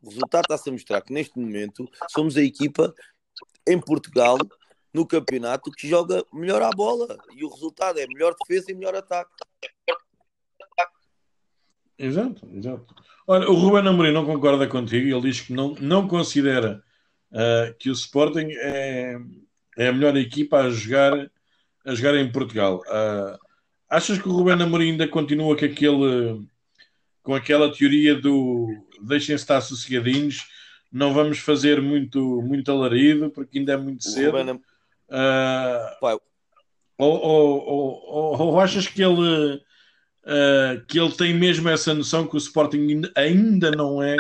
O 0.02 0.10
resultado 0.10 0.44
está-se 0.44 0.70
a 0.70 0.72
mostrar 0.72 1.02
que 1.02 1.14
neste 1.14 1.38
momento 1.40 1.90
somos 2.10 2.38
a 2.38 2.42
equipa 2.42 2.94
em 3.68 3.80
Portugal, 3.80 4.38
no 4.94 5.06
campeonato, 5.06 5.72
que 5.72 5.88
joga 5.88 6.24
melhor 6.32 6.62
a 6.62 6.70
bola. 6.70 7.18
E 7.36 7.44
o 7.44 7.50
resultado 7.50 8.00
é 8.00 8.08
melhor 8.08 8.36
defesa 8.40 8.72
e 8.72 8.76
melhor 8.76 8.96
ataque. 8.96 9.32
Exato, 11.98 12.48
exato. 12.54 12.96
Olha, 13.28 13.50
o 13.50 13.54
Ruben 13.56 13.88
Amorim 13.88 14.12
não 14.12 14.26
concorda 14.26 14.68
contigo, 14.68 15.08
ele 15.08 15.30
diz 15.30 15.42
que 15.42 15.54
não, 15.54 15.74
não 15.76 16.08
considera 16.08 16.84
uh, 17.36 17.74
que 17.78 17.90
o 17.90 17.94
Sporting 17.94 18.48
é, 18.52 19.18
é 19.78 19.88
a 19.88 19.94
melhor 19.94 20.16
equipa 20.16 20.62
a 20.62 20.70
jogar, 20.70 21.30
a 21.86 21.94
jogar 21.94 22.16
em 22.16 22.32
Portugal. 22.32 22.82
Uh, 22.88 23.38
achas 23.90 24.18
que 24.18 24.28
o 24.28 24.32
Rubén 24.32 24.62
Amorim 24.62 24.92
ainda 24.92 25.08
continua 25.08 25.56
com 25.58 25.66
aquele, 25.66 26.48
com 27.22 27.36
aquela 27.36 27.72
teoria 27.72 28.16
do 28.16 28.68
deixem 29.02 29.36
estar 29.36 29.62
sossegadinhos, 29.62 30.46
não 30.92 31.14
vamos 31.14 31.40
fazer 31.40 31.82
muito, 31.82 32.42
muito 32.42 32.72
alarido, 32.72 33.30
porque 33.30 33.60
ainda 33.60 33.74
é 33.74 33.78
muito 33.78 34.06
cedo. 34.06 34.38
Ruben... 34.38 34.62
Uh, 35.10 36.20
ou, 36.98 37.14
ou, 37.22 37.66
ou, 37.68 38.42
ou, 38.42 38.60
achas 38.60 38.88
que 38.88 39.04
ele, 39.04 39.56
uh, 39.56 40.86
que 40.88 40.98
ele 40.98 41.12
tem 41.12 41.34
mesmo 41.34 41.68
essa 41.68 41.94
noção 41.94 42.26
que 42.26 42.36
o 42.36 42.38
Sporting 42.38 43.02
ainda 43.16 43.70
não 43.72 44.02
é 44.02 44.16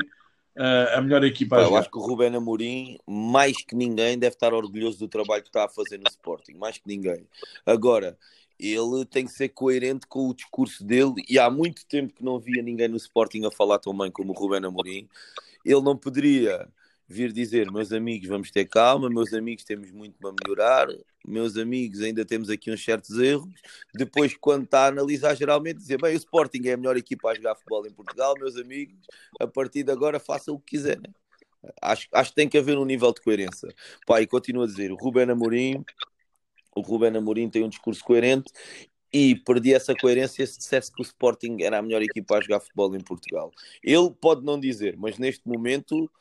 a 0.57 1.01
melhor 1.01 1.23
equipa 1.23 1.57
Eu 1.57 1.75
acho 1.75 1.89
que 1.89 1.97
o 1.97 2.01
Ruben 2.01 2.35
Amorim, 2.35 2.97
mais 3.05 3.57
que 3.57 3.75
ninguém, 3.75 4.17
deve 4.17 4.35
estar 4.35 4.53
orgulhoso 4.53 4.99
do 4.99 5.07
trabalho 5.07 5.43
que 5.43 5.49
está 5.49 5.65
a 5.65 5.69
fazer 5.69 5.97
no 5.97 6.07
Sporting, 6.07 6.53
mais 6.53 6.77
que 6.77 6.87
ninguém. 6.87 7.27
Agora, 7.65 8.17
ele 8.59 9.05
tem 9.05 9.25
que 9.25 9.31
ser 9.31 9.49
coerente 9.49 10.07
com 10.07 10.29
o 10.29 10.33
discurso 10.33 10.83
dele 10.83 11.15
e 11.27 11.37
há 11.37 11.49
muito 11.49 11.85
tempo 11.85 12.13
que 12.13 12.23
não 12.23 12.39
via 12.39 12.61
ninguém 12.61 12.87
no 12.87 12.97
Sporting 12.97 13.45
a 13.45 13.51
falar 13.51 13.79
tão 13.79 13.95
bem 13.97 14.09
como 14.09 14.31
o 14.31 14.35
Ruben 14.35 14.65
Amorim. 14.65 15.09
Ele 15.65 15.81
não 15.81 15.97
poderia 15.97 16.67
vir 17.07 17.31
dizer, 17.31 17.71
meus 17.71 17.91
amigos, 17.91 18.27
vamos 18.27 18.51
ter 18.51 18.65
calma, 18.65 19.09
meus 19.09 19.33
amigos, 19.33 19.63
temos 19.63 19.91
muito 19.91 20.17
para 20.17 20.33
melhorar, 20.43 20.87
meus 21.25 21.55
amigos, 21.57 22.01
ainda 22.01 22.25
temos 22.25 22.49
aqui 22.49 22.71
uns 22.71 22.83
certos 22.83 23.17
erros. 23.19 23.53
Depois, 23.93 24.35
quando 24.35 24.65
está 24.65 24.85
a 24.85 24.87
analisar, 24.87 25.35
geralmente 25.35 25.77
dizer, 25.77 26.01
bem, 26.01 26.13
o 26.13 26.17
Sporting 26.17 26.61
é 26.65 26.73
a 26.73 26.77
melhor 26.77 26.97
equipa 26.97 27.29
a 27.29 27.35
jogar 27.35 27.55
futebol 27.55 27.85
em 27.85 27.91
Portugal, 27.91 28.33
meus 28.39 28.55
amigos, 28.57 28.95
a 29.39 29.47
partir 29.47 29.83
de 29.83 29.91
agora 29.91 30.19
façam 30.19 30.55
o 30.55 30.59
que 30.59 30.77
quiserem. 30.77 31.13
Acho, 31.81 32.07
acho 32.11 32.29
que 32.29 32.35
tem 32.35 32.47
que 32.47 32.57
haver 32.57 32.77
um 32.77 32.85
nível 32.85 33.11
de 33.11 33.21
coerência. 33.21 33.73
Pai, 34.05 34.23
e 34.23 34.27
continuo 34.27 34.63
a 34.63 34.67
dizer, 34.67 34.91
o 34.91 34.95
Ruben 34.95 35.29
Amorim 35.31 35.83
o 36.75 36.81
Ruben 36.81 37.15
Amorim 37.15 37.49
tem 37.49 37.63
um 37.63 37.69
discurso 37.69 38.03
coerente 38.03 38.51
e 39.11 39.33
perdi 39.33 39.73
essa 39.73 39.95
coerência 39.95 40.45
se 40.45 40.57
dissesse 40.57 40.91
que 40.91 41.01
o 41.01 41.03
Sporting 41.03 41.57
era 41.61 41.77
a 41.77 41.81
melhor 41.81 42.01
equipa 42.01 42.37
a 42.37 42.41
jogar 42.41 42.59
futebol 42.59 42.93
em 42.95 42.99
Portugal. 42.99 43.49
Ele 43.81 44.11
pode 44.11 44.43
não 44.43 44.59
dizer, 44.59 44.97
mas 44.97 45.17
neste 45.17 45.47
momento 45.47 46.11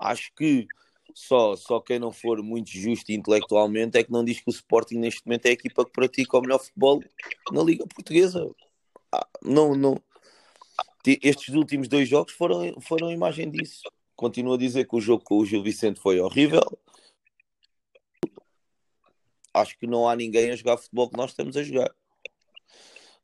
acho 0.00 0.32
que 0.34 0.66
só, 1.14 1.54
só 1.56 1.80
quem 1.80 1.98
não 1.98 2.10
for 2.10 2.42
muito 2.42 2.70
justo 2.70 3.12
intelectualmente 3.12 3.98
é 3.98 4.04
que 4.04 4.12
não 4.12 4.24
diz 4.24 4.40
que 4.40 4.48
o 4.48 4.50
Sporting 4.50 4.96
neste 4.96 5.24
momento 5.24 5.46
é 5.46 5.50
a 5.50 5.52
equipa 5.52 5.84
que 5.84 5.92
pratica 5.92 6.38
o 6.38 6.40
melhor 6.40 6.58
futebol 6.58 7.02
na 7.52 7.62
Liga 7.62 7.86
Portuguesa. 7.86 8.50
Ah, 9.12 9.26
não, 9.42 9.74
não. 9.74 9.96
Estes 11.06 11.54
últimos 11.54 11.86
dois 11.86 12.08
jogos 12.08 12.32
foram, 12.32 12.80
foram 12.80 13.12
imagem 13.12 13.50
disso. 13.50 13.82
Continuo 14.16 14.54
a 14.54 14.58
dizer 14.58 14.86
que 14.88 14.96
o 14.96 15.00
jogo 15.00 15.22
com 15.22 15.38
o 15.38 15.44
Gil 15.44 15.62
Vicente 15.62 16.00
foi 16.00 16.18
horrível 16.18 16.62
acho 19.54 19.78
que 19.78 19.86
não 19.86 20.08
há 20.08 20.16
ninguém 20.16 20.50
a 20.50 20.56
jogar 20.56 20.76
futebol 20.76 21.08
que 21.08 21.16
nós 21.16 21.30
estamos 21.30 21.56
a 21.56 21.62
jogar. 21.62 21.94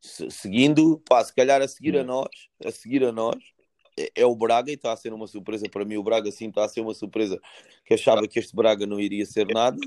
Se, 0.01 0.31
seguindo, 0.31 1.01
pá, 1.01 1.23
se 1.25 1.35
calhar 1.35 1.61
a 1.61 1.69
seguir 1.69 1.99
a 1.99 2.05
nós, 2.05 2.31
a 2.65 2.71
seguir 2.71 3.05
a 3.05 3.13
nós, 3.13 3.37
é, 4.15 4.25
o 4.25 4.35
Braga 4.35 4.71
e 4.71 4.75
está 4.75 4.93
a 4.93 4.97
ser 4.97 5.13
uma 5.13 5.27
surpresa 5.27 5.69
para 5.69 5.85
mim. 5.85 5.97
O 5.97 6.03
Braga 6.03 6.31
sim 6.31 6.49
está 6.49 6.65
a 6.65 6.69
ser 6.69 6.81
uma 6.81 6.95
surpresa 6.95 7.41
que 7.85 7.95
achava 7.95 8.27
que 8.27 8.39
este 8.39 8.55
Braga 8.55 8.87
não 8.87 9.01
iria 9.01 9.27
ser 9.27 9.47
nada. 9.47 9.79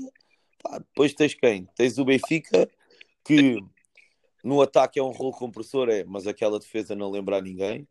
Pá, 0.62 0.78
depois 0.78 1.14
tens 1.14 1.34
quem? 1.34 1.66
Tens 1.76 1.98
o 1.98 2.04
Benfica 2.04 2.68
que 3.24 3.58
no 4.42 4.60
ataque 4.60 4.98
é 4.98 5.02
um 5.02 5.10
rolo 5.10 5.32
compressor, 5.32 5.88
é, 5.88 6.04
mas 6.04 6.26
aquela 6.26 6.58
defesa 6.58 6.94
não 6.94 7.10
lembra 7.10 7.38
a 7.38 7.42
ninguém. 7.42 7.88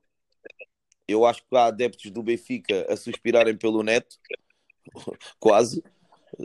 Eu 1.08 1.26
acho 1.26 1.42
que 1.42 1.56
há 1.56 1.66
adeptos 1.66 2.12
do 2.12 2.24
Benfica 2.24 2.86
a 2.90 2.96
suspirarem 2.96 3.58
pelo 3.58 3.84
neto, 3.84 4.18
quase 5.40 5.84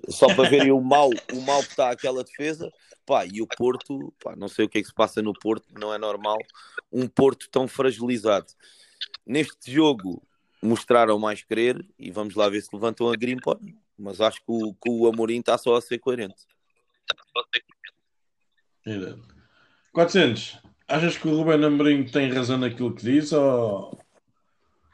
só 0.09 0.27
para 0.35 0.49
verem 0.49 0.73
o 0.73 0.81
mal, 0.81 1.11
o 1.33 1.41
mal 1.43 1.63
que 1.63 1.71
está 1.71 1.91
aquela 1.91 2.25
defesa. 2.25 2.71
Pá, 3.07 3.25
e 3.25 3.41
o 3.41 3.47
Porto, 3.47 4.13
pá, 4.23 4.37
não 4.37 4.49
sei 4.49 4.65
o 4.67 4.69
que 4.69 4.79
é 4.79 4.83
que 4.83 4.89
se 4.89 4.95
passa 4.95 5.23
no 5.23 5.33
Porto, 5.33 5.67
não 5.79 5.95
é 5.95 5.99
normal 5.99 6.39
um 6.93 7.07
Porto 7.07 7.49
tão 7.51 7.67
fragilizado. 7.67 8.47
Neste 9.27 9.71
jogo 9.73 10.23
mostraram 10.63 11.19
mais 11.19 11.43
querer 11.43 11.85
e 11.99 12.11
vamos 12.11 12.35
lá 12.35 12.49
ver 12.49 12.61
se 12.63 12.69
levantam 12.73 13.11
a 13.11 13.17
grimpa, 13.17 13.59
mas 13.99 14.21
acho 14.21 14.39
que 14.39 14.51
o, 14.51 14.75
que 14.75 14.91
o 14.91 15.07
Amorim 15.07 15.41
está 15.41 15.57
só 15.57 15.77
a 15.77 15.81
ser 15.81 15.99
coerente. 15.99 16.47
400. 19.93 20.59
Achas 20.87 21.19
que 21.19 21.29
o 21.29 21.37
Ruben 21.37 21.65
Amorim 21.65 22.05
tem 22.05 22.33
razão 22.33 22.59
naquilo 22.59 22.95
que 22.95 23.03
diz 23.03 23.33
ou, 23.33 23.99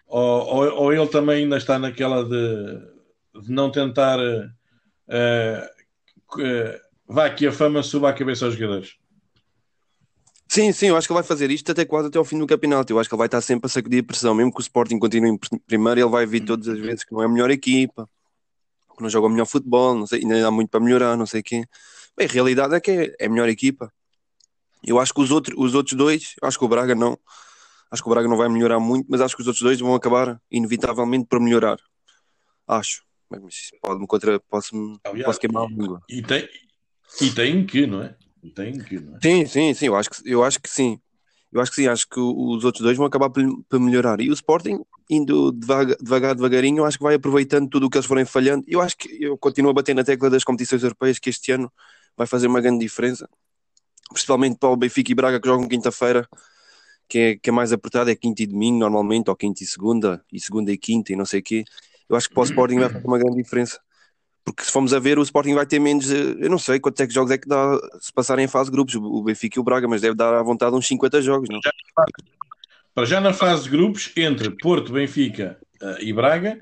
ou, 0.07 0.75
ou, 0.75 0.93
ele 0.93 1.07
também 1.09 1.45
ainda 1.45 1.57
está 1.57 1.79
naquela 1.79 2.25
de, 2.25 3.43
de 3.43 3.53
não 3.53 3.71
tentar 3.71 4.19
uh, 4.19 5.75
vá 7.07 7.31
que 7.31 7.47
a 7.47 7.53
fama 7.53 7.83
suba 7.83 8.11
à 8.11 8.13
cabeça 8.13 8.45
aos 8.47 8.55
jogadores. 8.55 8.97
Sim, 10.55 10.71
sim, 10.71 10.87
eu 10.87 10.97
acho 10.97 11.09
que 11.09 11.13
ele 11.13 11.19
vai 11.21 11.27
fazer 11.27 11.51
isto 11.51 11.73
até 11.73 11.85
quase 11.85 12.07
até 12.07 12.17
ao 12.17 12.25
fim 12.25 12.39
do 12.39 12.47
campeonato. 12.47 12.93
Eu 12.93 13.01
acho 13.01 13.09
que 13.09 13.15
ele 13.17 13.19
vai 13.19 13.27
estar 13.27 13.41
sempre 13.41 13.67
a 13.67 13.69
sacudir 13.69 14.05
a 14.05 14.07
pressão, 14.07 14.33
mesmo 14.37 14.53
que 14.53 14.61
o 14.61 14.63
Sporting 14.63 15.01
continue 15.01 15.31
em 15.31 15.39
primeiro, 15.67 15.99
ele 15.99 16.09
vai 16.09 16.25
vir 16.27 16.45
todas 16.45 16.69
as 16.69 16.79
vezes 16.79 17.03
que 17.03 17.13
não 17.13 17.21
é 17.21 17.25
a 17.25 17.29
melhor 17.29 17.51
equipa, 17.51 18.09
que 18.97 19.03
não 19.03 19.11
joga 19.11 19.27
o 19.27 19.31
melhor 19.31 19.47
futebol, 19.47 19.97
não 19.97 20.07
sei, 20.07 20.21
ainda 20.21 20.47
há 20.47 20.53
muito 20.53 20.71
para 20.71 20.79
melhorar, 20.79 21.17
não 21.17 21.27
sei 21.27 21.41
o 21.41 21.43
quê. 21.43 21.65
Bem, 22.17 22.29
a 22.29 22.31
realidade 22.31 22.73
é 22.73 22.79
que 22.79 22.89
é, 22.89 23.17
é 23.19 23.27
a 23.27 23.29
melhor 23.29 23.49
equipa. 23.49 23.93
Eu 24.87 25.01
acho 25.01 25.13
que 25.13 25.21
os, 25.23 25.33
outros 25.33 25.57
os 25.59 25.75
outros 25.75 25.97
dois, 25.97 26.37
acho 26.41 26.57
que 26.57 26.65
o 26.65 26.69
Braga 26.69 26.95
não, 26.95 27.19
acho 27.91 28.01
que 28.01 28.09
o 28.09 28.13
Braga 28.13 28.29
não 28.29 28.37
vai 28.37 28.49
melhorar 28.49 28.79
muito, 28.79 29.09
mas 29.11 29.21
acho 29.21 29.35
que 29.35 29.43
os 29.43 29.49
outros 29.49 29.63
dois 29.65 29.81
vão 29.81 29.93
acabar 29.93 30.41
inevitavelmente 30.53 31.27
por 31.27 31.41
melhorar. 31.41 31.79
Acho 32.69 33.03
mas 33.29 33.71
pode-me 33.83 34.07
contra, 34.07 34.39
posso, 34.39 35.01
Aliás, 35.03 35.25
posso 35.25 35.41
queimar 35.41 35.65
a 35.65 35.67
língua. 35.67 36.01
E 36.09 36.23
tem, 36.23 36.49
e 37.21 37.31
tem 37.33 37.67
que, 37.67 37.87
não 37.87 38.03
é? 38.03 38.17
E 38.45 38.51
tem 38.51 38.79
que, 38.79 39.01
não 39.01 39.17
é? 39.17 39.19
Sim, 39.23 39.47
sim, 39.47 39.75
sim, 39.75 39.87
eu 39.87 39.97
acho 39.97 40.11
que, 40.11 40.31
eu 40.31 40.45
acho 40.45 40.61
que 40.61 40.69
sim. 40.69 41.01
Eu 41.51 41.61
acho 41.61 41.71
que 41.71 41.77
sim, 41.77 41.87
acho 41.87 42.07
que 42.09 42.21
os 42.21 42.65
outros 42.65 42.83
dois 42.83 42.97
vão 42.97 43.07
acabar 43.07 43.31
por 43.31 43.81
melhorar. 43.81 44.21
E 44.21 44.29
o 44.29 44.35
Sporting, 44.35 44.85
indo 45.09 45.53
devagar, 45.53 45.97
devagar, 46.01 46.35
devagarinho, 46.35 46.85
acho 46.85 46.99
que 46.99 47.05
vai 47.05 47.15
aproveitando 47.15 47.69
tudo 47.69 47.87
o 47.87 47.91
que 47.91 47.97
eles 47.97 48.07
forem 48.07 48.25
falhando. 48.25 48.65
Eu 48.67 48.81
acho 48.81 48.97
que 48.97 49.09
eu 49.23 49.39
continuo 49.39 49.71
a 49.71 49.75
bater 49.75 49.95
na 49.95 50.05
tecla 50.05 50.29
das 50.29 50.45
competições 50.45 50.83
europeias 50.83 51.19
que 51.19 51.31
este 51.31 51.53
ano 51.53 51.73
vai 52.17 52.27
fazer 52.27 52.49
uma 52.49 52.61
grande 52.61 52.81
diferença, 52.81 53.29
principalmente 54.13 54.59
para 54.59 54.69
o 54.69 54.77
Benfica 54.77 55.13
e 55.13 55.15
Braga 55.15 55.41
que 55.41 55.47
jogam 55.47 55.69
quinta-feira, 55.69 56.29
que 57.09 57.19
é, 57.19 57.37
que 57.37 57.51
é 57.51 57.53
mais 57.53 57.73
apertado, 57.73 58.11
é 58.11 58.17
quinta 58.17 58.43
e 58.43 58.47
domingo 58.47 58.79
normalmente, 58.79 59.31
ou 59.31 59.37
quinta 59.37 59.63
e 59.63 59.67
segunda, 59.67 60.25
e 60.33 60.41
segunda 60.41 60.73
e 60.73 60.77
quinta, 60.77 61.13
e 61.13 61.17
não 61.17 61.25
sei 61.25 61.41
o 61.41 61.43
quê 61.43 61.65
eu 62.09 62.17
acho 62.17 62.29
que 62.29 62.35
para 62.35 62.43
o 62.43 62.45
Sporting 62.45 62.79
vai 62.79 62.89
fazer 62.89 63.07
uma 63.07 63.19
grande 63.19 63.43
diferença. 63.43 63.81
Porque 64.45 64.63
se 64.63 64.71
formos 64.71 64.93
a 64.93 64.99
ver, 64.99 65.19
o 65.19 65.23
Sporting 65.23 65.55
vai 65.55 65.65
ter 65.65 65.79
menos, 65.79 66.11
eh, 66.11 66.37
eu 66.39 66.51
não 66.51 66.59
sei 66.59 66.79
quantos 66.79 67.01
é 67.01 67.07
que 67.07 67.15
jogos 67.15 67.31
é 67.31 67.39
que 67.39 67.49
dá 67.49 67.79
se 67.99 68.13
passarem 68.13 68.45
em 68.45 68.49
fase 68.49 68.71
de 68.71 68.77
grupos, 68.77 68.95
o 68.95 69.23
Benfica 69.23 69.59
e 69.59 69.61
o 69.61 69.65
Braga, 69.65 69.89
mas 69.89 70.03
deve 70.03 70.15
dar 70.15 70.35
à 70.35 70.43
vontade 70.43 70.77
uns 70.77 70.87
50 70.87 71.23
jogos, 71.23 71.49
não? 71.49 71.61
Para 72.95 73.07
já 73.07 73.21
na 73.21 73.33
fase 73.33 73.65
de 73.65 73.71
grupos, 73.71 74.13
entre 74.17 74.51
Porto, 74.51 74.93
Benfica 74.93 75.59
uh, 75.83 75.97
e 75.99 76.13
Braga, 76.13 76.61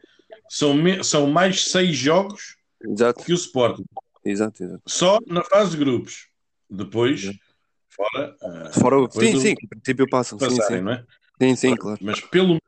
são, 0.49 0.77
são 1.03 1.27
mais 1.27 1.71
seis 1.71 1.97
jogos 1.97 2.57
exato. 2.85 3.25
que 3.25 3.33
o 3.33 3.35
Sporting. 3.35 3.85
Exato, 4.25 4.63
exato. 4.63 4.83
Só 4.87 5.19
na 5.27 5.43
fase 5.43 5.73
de 5.73 5.79
grupos. 5.79 6.29
Depois, 6.71 7.25
exato. 7.25 7.39
fora. 7.91 8.37
Uh, 8.41 8.81
fora 8.81 8.97
sim, 9.11 9.33
do, 9.33 9.41
sim, 9.41 9.55
em 9.61 9.69
princípio 9.69 10.09
passam. 10.09 10.39
Passarem, 10.39 10.63
sim, 10.63 10.75
sim. 10.77 10.81
não 10.81 10.93
é? 10.93 11.05
Sim, 11.43 11.57
sim, 11.57 11.77
claro. 11.77 11.99
Mas 12.01 12.21
pelo 12.21 12.49
menos 12.49 12.63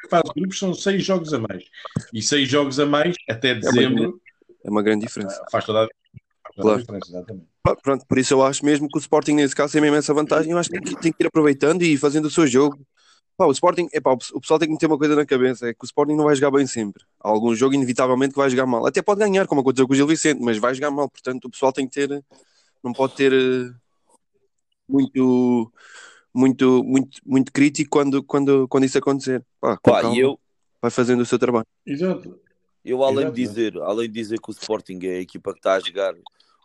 que 0.00 0.08
faz 0.08 0.22
grupos 0.36 0.58
são 0.58 0.74
seis 0.74 1.02
jogos 1.02 1.32
a 1.32 1.38
mais. 1.38 1.64
E 2.12 2.20
seis 2.20 2.48
jogos 2.48 2.78
a 2.78 2.86
mais 2.86 3.16
até 3.28 3.54
dezembro. 3.54 4.20
É 4.24 4.27
uma 4.64 4.82
grande 4.82 5.06
diferença. 5.06 5.44
Faz 5.50 5.64
toda 5.64 5.84
a, 5.84 5.86
faz 5.86 6.56
toda 6.56 6.62
claro. 6.62 6.78
a 6.78 6.80
diferença, 6.80 7.10
exatamente. 7.10 7.46
Pronto, 7.82 8.06
por 8.06 8.18
isso 8.18 8.34
eu 8.34 8.42
acho 8.42 8.64
mesmo 8.64 8.88
que 8.88 8.98
o 8.98 9.00
Sporting 9.00 9.34
nesse 9.34 9.54
caso 9.54 9.72
tem 9.72 9.82
mesmo 9.82 9.96
essa 9.96 10.14
vantagem. 10.14 10.52
Eu 10.52 10.58
acho 10.58 10.70
que 10.70 10.80
tem 10.80 11.12
que, 11.12 11.22
ir 11.22 11.26
aproveitando 11.26 11.82
e 11.82 11.96
fazendo 11.96 12.26
o 12.26 12.30
seu 12.30 12.46
jogo. 12.46 12.78
Pá, 13.36 13.46
o 13.46 13.52
Sporting, 13.52 13.88
epá, 13.92 14.12
o 14.12 14.40
pessoal 14.40 14.58
tem 14.58 14.66
que 14.68 14.72
meter 14.72 14.86
uma 14.86 14.98
coisa 14.98 15.14
na 15.14 15.26
cabeça: 15.26 15.68
é 15.68 15.74
que 15.74 15.84
o 15.84 15.86
Sporting 15.86 16.14
não 16.14 16.24
vai 16.24 16.34
jogar 16.34 16.50
bem 16.50 16.66
sempre. 16.66 17.04
Há 17.20 17.28
algum 17.28 17.54
jogo, 17.54 17.74
inevitavelmente, 17.74 18.32
que 18.32 18.38
vai 18.38 18.50
jogar 18.50 18.66
mal. 18.66 18.86
Até 18.86 19.02
pode 19.02 19.20
ganhar, 19.20 19.46
como 19.46 19.60
aconteceu 19.60 19.86
com 19.86 19.92
o 19.92 19.96
Gil 19.96 20.06
Vicente, 20.06 20.40
mas 20.42 20.58
vai 20.58 20.74
jogar 20.74 20.90
mal. 20.90 21.08
Portanto, 21.08 21.44
o 21.44 21.50
pessoal 21.50 21.72
tem 21.72 21.86
que 21.86 21.94
ter, 21.94 22.24
não 22.82 22.92
pode 22.92 23.14
ter 23.14 23.32
eh, 23.32 23.70
muito 24.88 25.70
muito, 26.34 26.84
muito, 26.84 27.20
muito 27.26 27.52
crítico 27.52 27.90
quando, 27.90 28.22
quando, 28.22 28.68
quando 28.68 28.84
isso 28.84 28.98
acontecer. 28.98 29.44
Pá, 29.60 29.76
Pá, 29.82 30.02
calma, 30.02 30.16
eu... 30.16 30.38
Vai 30.80 30.90
fazendo 30.90 31.20
o 31.20 31.26
seu 31.26 31.38
trabalho. 31.38 31.66
Exato. 31.84 32.38
Eu, 32.88 33.04
além 33.04 33.24
Exato. 33.26 33.36
de 33.36 33.42
dizer, 33.42 33.78
além 33.82 34.08
de 34.08 34.14
dizer 34.14 34.40
que 34.40 34.50
o 34.50 34.52
Sporting 34.52 34.98
é 35.02 35.16
a 35.16 35.20
equipa 35.20 35.52
que 35.52 35.58
está 35.58 35.74
a 35.74 35.80
jogar 35.80 36.14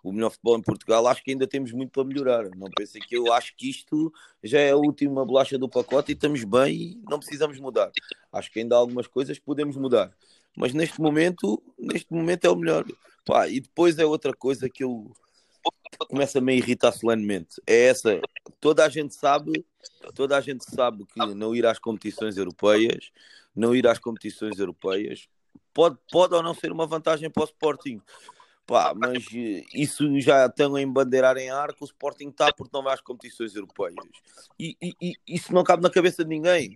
o 0.01 0.11
melhor 0.13 0.29
futebol 0.29 0.57
em 0.57 0.61
Portugal, 0.61 1.05
acho 1.07 1.21
que 1.21 1.31
ainda 1.31 1.45
temos 1.45 1.73
muito 1.73 1.91
para 1.91 2.05
melhorar. 2.05 2.49
Não 2.55 2.69
pensem 2.69 3.01
que 3.01 3.17
eu 3.17 3.33
acho 3.33 3.53
que 3.57 3.69
isto 3.69 4.11
já 4.41 4.57
é 4.57 4.71
a 4.71 4.77
última 4.77 5.25
bolacha 5.25 5.57
do 5.57 5.67
pacote 5.67 6.13
e 6.13 6.15
estamos 6.15 6.45
bem 6.45 6.75
e 6.75 7.01
não 7.09 7.19
precisamos 7.19 7.59
mudar. 7.59 7.91
Acho 8.31 8.49
que 8.49 8.59
ainda 8.59 8.73
há 8.73 8.77
algumas 8.77 9.05
coisas 9.05 9.37
que 9.37 9.43
podemos 9.43 9.75
mudar. 9.75 10.13
Mas 10.55 10.73
neste 10.73 11.01
momento, 11.01 11.61
neste 11.77 12.13
momento 12.13 12.45
é 12.45 12.49
o 12.49 12.55
melhor. 12.55 12.85
Pá, 13.25 13.49
e 13.49 13.59
depois 13.59 13.99
é 13.99 14.05
outra 14.05 14.33
coisa 14.33 14.69
que 14.69 14.85
eu 14.85 15.11
começa-me 16.07 16.53
a 16.53 16.55
irritar 16.55 16.93
solenemente. 16.93 17.61
É 17.67 17.87
essa. 17.87 18.21
Toda 18.61 18.85
a 18.85 18.89
gente 18.89 19.13
sabe, 19.13 19.65
toda 20.15 20.37
a 20.37 20.41
gente 20.41 20.63
sabe 20.63 21.05
que 21.05 21.19
não 21.35 21.53
ir 21.53 21.65
às 21.65 21.79
competições 21.79 22.37
europeias, 22.37 23.11
não 23.53 23.75
ir 23.75 23.85
às 23.87 23.99
competições 23.99 24.57
europeias, 24.57 25.27
pode, 25.73 25.97
pode 26.11 26.35
ou 26.35 26.43
não 26.43 26.53
ser 26.53 26.71
uma 26.71 26.85
vantagem 26.85 27.29
para 27.29 27.43
o 27.43 27.45
Sporting. 27.45 28.01
Pá, 28.65 28.93
mas 28.95 29.25
eh, 29.33 29.63
isso 29.73 30.19
já 30.21 30.45
estão 30.45 30.75
a 30.75 30.81
embandeirar 30.81 31.37
em 31.37 31.49
ar 31.49 31.73
que 31.73 31.83
o 31.83 31.85
Sporting 31.85 32.29
está 32.29 32.51
porque 32.53 32.71
não 32.73 32.83
vai 32.83 32.93
às 32.93 33.01
competições 33.01 33.53
europeias. 33.55 34.07
E, 34.57 34.77
e, 34.81 35.13
isso 35.27 35.53
não 35.53 35.63
cabe 35.63 35.83
na 35.83 35.89
cabeça 35.89 36.23
de 36.23 36.29
ninguém. 36.29 36.75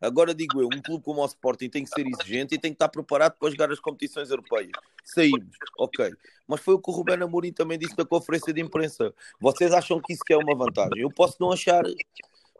Agora 0.00 0.34
digo 0.34 0.60
eu, 0.60 0.66
um 0.66 0.82
clube 0.82 1.04
como 1.04 1.22
o 1.22 1.26
Sporting 1.26 1.68
tem 1.68 1.84
que 1.84 1.90
ser 1.90 2.06
exigente 2.06 2.54
e 2.54 2.58
tem 2.58 2.72
que 2.72 2.76
estar 2.76 2.88
preparado 2.88 3.36
para 3.38 3.50
jogar 3.50 3.70
as 3.70 3.78
competições 3.78 4.30
europeias. 4.30 4.72
Saímos, 5.04 5.56
ok. 5.78 6.10
Mas 6.46 6.60
foi 6.60 6.74
o 6.74 6.80
que 6.80 6.90
o 6.90 6.94
Rubén 6.94 7.22
Amorim 7.22 7.52
também 7.52 7.78
disse 7.78 7.96
na 7.96 8.04
conferência 8.04 8.52
de 8.52 8.60
imprensa. 8.60 9.14
Vocês 9.40 9.72
acham 9.72 10.00
que 10.00 10.12
isso 10.12 10.24
que 10.24 10.32
é 10.32 10.36
uma 10.36 10.56
vantagem? 10.56 11.02
Eu 11.02 11.10
posso 11.10 11.36
não 11.40 11.52
achar, 11.52 11.84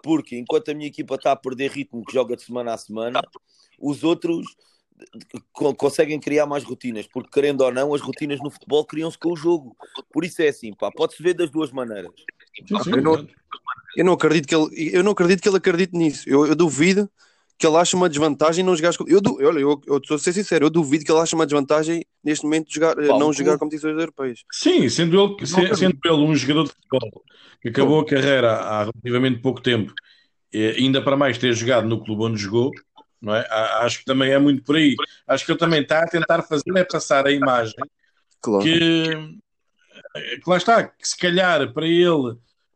porque 0.02 0.36
enquanto 0.36 0.70
a 0.70 0.74
minha 0.74 0.88
equipa 0.88 1.16
está 1.16 1.32
a 1.32 1.36
perder 1.36 1.70
ritmo, 1.70 2.04
que 2.04 2.12
joga 2.12 2.36
de 2.36 2.42
semana 2.42 2.74
a 2.74 2.78
semana, 2.78 3.20
os 3.78 4.02
outros 4.04 4.56
conseguem 5.52 6.18
criar 6.18 6.46
mais 6.46 6.64
rotinas, 6.64 7.06
porque 7.06 7.30
querendo 7.30 7.62
ou 7.62 7.72
não, 7.72 7.94
as 7.94 8.00
rotinas 8.00 8.40
no 8.40 8.50
futebol 8.50 8.84
criam-se 8.84 9.18
com 9.18 9.32
o 9.32 9.36
jogo. 9.36 9.76
Por 10.12 10.24
isso 10.24 10.42
é 10.42 10.48
assim, 10.48 10.72
pá, 10.72 10.90
pode-se 10.90 11.22
ver 11.22 11.34
das 11.34 11.50
duas 11.50 11.70
maneiras. 11.70 12.12
Sim, 12.66 12.82
sim, 12.82 12.90
eu, 12.90 13.02
não, 13.02 13.28
eu, 13.96 14.04
não, 14.04 14.12
acredito 14.12 14.46
que 14.46 14.54
ele, 14.54 14.96
eu 14.96 15.02
não 15.02 15.12
acredito 15.12 15.40
que 15.40 15.48
ele 15.48 15.56
acredite 15.56 15.96
nisso. 15.96 16.28
Eu, 16.28 16.46
eu 16.46 16.56
duvido 16.56 17.08
que 17.58 17.66
ele 17.66 17.76
ache 17.76 17.96
uma 17.96 18.08
desvantagem 18.08 18.64
não 18.64 18.76
jogar. 18.76 18.92
Eu, 19.06 19.20
olha, 19.46 19.58
eu, 19.58 19.80
eu 19.86 19.98
estou 19.98 20.14
a 20.14 20.18
ser 20.18 20.32
sincero, 20.32 20.66
eu 20.66 20.70
duvido 20.70 21.04
que 21.04 21.10
ele 21.10 21.20
ache 21.20 21.34
uma 21.34 21.46
desvantagem 21.46 22.04
neste 22.22 22.44
momento 22.44 22.68
de 22.68 22.74
jogar, 22.74 22.94
Bom, 22.94 23.18
não 23.18 23.32
jogar 23.32 23.58
competições 23.58 23.98
europeias. 23.98 24.44
Sim, 24.52 24.88
sendo 24.88 25.20
ele, 25.20 25.46
sendo, 25.46 25.76
sendo 25.76 25.98
ele 26.04 26.14
um 26.14 26.34
jogador 26.36 26.64
de 26.64 26.70
futebol 26.70 27.24
que 27.60 27.68
acabou 27.68 28.00
a 28.00 28.06
carreira 28.06 28.52
há 28.52 28.84
relativamente 28.84 29.40
pouco 29.40 29.60
tempo, 29.60 29.92
ainda 30.54 31.02
para 31.02 31.16
mais 31.16 31.36
ter 31.36 31.52
jogado 31.52 31.88
no 31.88 32.02
clube 32.02 32.22
onde 32.22 32.40
jogou, 32.40 32.70
não 33.20 33.34
é? 33.34 33.46
Acho 33.80 33.98
que 33.98 34.04
também 34.04 34.30
é 34.30 34.38
muito 34.38 34.62
por 34.62 34.76
aí. 34.76 34.94
Acho 35.26 35.44
que 35.44 35.52
ele 35.52 35.58
também 35.58 35.82
está 35.82 36.00
a 36.00 36.08
tentar 36.08 36.42
fazer 36.42 36.76
é 36.76 36.84
passar 36.84 37.26
a 37.26 37.32
imagem 37.32 37.74
claro. 38.40 38.62
que, 38.64 39.08
que 40.42 40.50
lá 40.50 40.56
está, 40.56 40.84
que 40.84 41.08
se 41.08 41.16
calhar 41.16 41.72
para 41.72 41.86
ele 41.86 42.30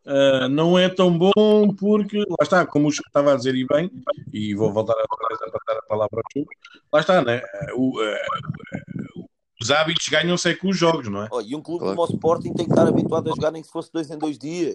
uh, 0.06 0.49
não 0.50 0.78
é 0.78 0.88
tão 0.88 1.16
bom 1.16 1.75
porque 1.78 2.18
lá 2.18 2.42
está, 2.42 2.66
como 2.66 2.88
o 2.88 2.90
estava 2.90 3.32
a 3.32 3.37
dizer 3.37 3.54
e 3.54 3.66
bem, 3.66 3.90
e 4.32 4.54
vou 4.54 4.72
voltar 4.72 4.94
a, 4.94 5.02
a 5.02 5.50
passar 5.50 5.78
a 5.78 5.82
palavra 5.88 6.16
ao 6.18 6.22
Chuco, 6.32 6.52
lá 6.92 7.00
está, 7.00 7.22
né? 7.22 7.42
O, 7.75 8.00
uh, 8.00 9.26
os 9.61 9.70
hábitos 9.70 10.08
ganham-se 10.08 10.50
é 10.50 10.54
com 10.56 10.70
os 10.70 10.76
jogos, 10.76 11.08
não 11.08 11.22
é? 11.22 11.28
Oh, 11.30 11.40
e 11.40 11.54
um 11.54 11.62
clube 11.62 11.84
claro. 11.84 11.96
como 11.96 12.08
o 12.08 12.14
Sporting 12.14 12.52
tem 12.52 12.66
que 12.66 12.72
estar 12.72 12.88
habituado 12.88 13.30
a 13.30 13.34
jogar 13.34 13.52
nem 13.52 13.62
que 13.62 13.70
fosse 13.70 13.92
dois 13.92 14.11
em 14.11 14.18
dois 14.18 14.37
dias. 14.37 14.75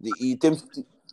E, 0.00 0.32
e 0.32 0.36
temos, 0.38 0.64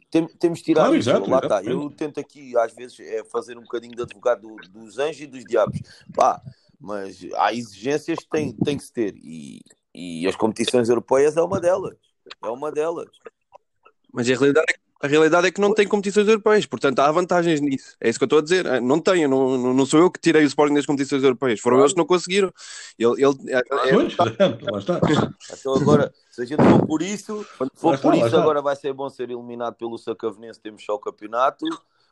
tem, 0.10 0.28
temos 0.28 0.62
tirado 0.62 0.86
claro, 0.86 0.98
exato, 0.98 1.30
lá 1.30 1.40
está. 1.40 1.64
Eu 1.64 1.90
tento 1.92 2.20
aqui, 2.20 2.58
às 2.58 2.74
vezes, 2.74 3.00
é 3.00 3.24
fazer 3.24 3.58
um 3.58 3.62
bocadinho 3.62 3.96
de 3.96 4.02
advogado 4.02 4.42
do, 4.42 4.56
dos 4.70 4.98
anjos 4.98 5.22
e 5.22 5.28
dos 5.28 5.44
diabos. 5.46 5.80
Pá, 6.16 6.42
mas 6.80 7.20
há 7.36 7.54
exigências 7.54 8.20
que 8.20 8.30
tem, 8.30 8.52
tem 8.54 8.78
que 8.78 8.84
se 8.84 8.92
ter. 8.92 9.14
E, 9.18 9.62
e 9.94 10.28
as 10.28 10.36
competições 10.36 10.90
europeias 10.90 11.38
é 11.38 11.42
uma 11.42 11.60
delas. 11.60 11.98
É 12.44 12.48
uma 12.48 12.72
delas. 12.72 13.10
Mas 14.12 14.28
a 14.30 14.34
realidade 14.34 14.66
é 14.70 14.74
que 14.74 14.89
a 15.02 15.08
realidade 15.08 15.48
é 15.48 15.52
que 15.52 15.62
não 15.62 15.74
tem 15.74 15.88
competições 15.88 16.28
europeias, 16.28 16.66
portanto 16.66 17.00
há 17.00 17.10
vantagens 17.12 17.62
nisso. 17.62 17.96
É 18.02 18.10
isso 18.10 18.20
que 18.20 18.24
eu 18.24 18.28
estou 18.28 18.40
a 18.40 18.42
dizer. 18.42 18.68
Ah, 18.68 18.82
não 18.82 19.00
tenho, 19.00 19.30
não, 19.30 19.74
não 19.74 19.86
sou 19.86 20.00
eu 20.00 20.12
que 20.12 20.20
tirei 20.20 20.44
o 20.44 20.48
Sporting 20.48 20.74
das 20.74 20.86
competições 20.86 21.24
europeias, 21.24 21.60
foram 21.60 21.78
claro. 21.78 21.86
eles 21.86 21.94
que 21.94 22.00
não 22.00 22.06
conseguiram. 22.06 22.54
Ele, 22.98 23.14
ele, 23.24 23.36
é, 23.48 23.60
é, 23.60 23.94
pois, 23.94 24.18
lá 24.18 24.80
está. 24.80 25.00
Então 25.60 25.76
agora, 25.76 26.14
se 26.30 26.42
a 26.42 26.46
gente 26.46 26.62
for 26.64 26.86
por 26.86 27.02
isso, 27.02 27.46
for 27.76 27.98
por 28.00 28.14
isso, 28.14 28.36
agora 28.36 28.62
vai 28.62 28.76
ser 28.76 28.94
bom 28.94 29.10
ser 29.10 29.30
eliminado 29.30 29.76
pelo 29.76 29.98
Sacavenense, 29.98 30.60
temos 30.60 30.84
só 30.84 30.96
o 30.96 31.00
campeonato. 31.00 31.66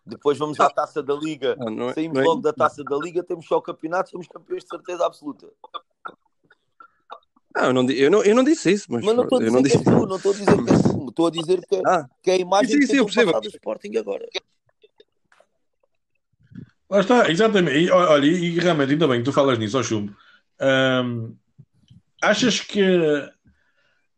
Depois 0.05 0.37
vamos 0.37 0.57
à 0.61 0.69
taça 0.69 1.03
da 1.03 1.13
Liga, 1.13 1.57
ah, 1.59 1.89
é, 1.89 1.93
saímos 1.93 2.17
é, 2.19 2.23
logo 2.23 2.41
da 2.41 2.53
taça 2.53 2.81
da 2.81 2.95
Liga, 2.95 3.21
temos 3.21 3.45
só 3.45 3.57
o 3.57 3.61
campeonato, 3.61 4.11
somos 4.11 4.27
campeões 4.27 4.63
de 4.63 4.69
certeza 4.69 5.05
absoluta. 5.05 5.47
Não, 7.55 7.63
eu 7.65 7.73
não, 7.73 7.89
eu 7.89 8.11
não, 8.11 8.23
eu 8.23 8.35
não 8.35 8.43
disse 8.43 8.71
isso, 8.71 8.85
mas, 8.89 9.03
mas 9.03 9.15
não 9.15 9.23
estou 9.23 9.37
a 9.37 9.41
dizer 9.41 9.51
não 9.51 9.61
disse... 9.61 9.77
que 9.79 9.89
és 9.89 9.97
tu, 9.97 10.07
não 10.07 10.15
estou 10.17 10.31
a 10.31 10.35
dizer 10.35 10.63
que 10.63 10.71
és 10.71 10.81
tu, 10.81 11.09
estou 11.09 11.27
a 11.27 11.31
dizer 11.31 11.61
que, 11.67 11.81
ah, 11.85 12.05
que 12.21 12.31
é 12.31 12.33
a 12.33 12.37
imagem 12.37 12.81
sim, 12.81 12.87
sim, 12.87 13.05
que 13.05 13.41
do 13.41 13.47
Sporting 13.47 13.97
agora. 13.97 14.27
Lá 16.89 16.99
está, 16.99 17.29
exatamente. 17.29 17.77
E, 17.77 17.91
olha, 17.91 18.25
e 18.25 18.59
realmente, 18.59 18.93
ainda 18.93 19.07
bem 19.07 19.19
que 19.19 19.25
tu 19.25 19.33
falas 19.33 19.57
nisso, 19.57 19.77
ó 19.77 19.83
Chumbo. 19.83 20.15
Um, 20.61 21.35
achas 22.21 22.61
que 22.61 22.81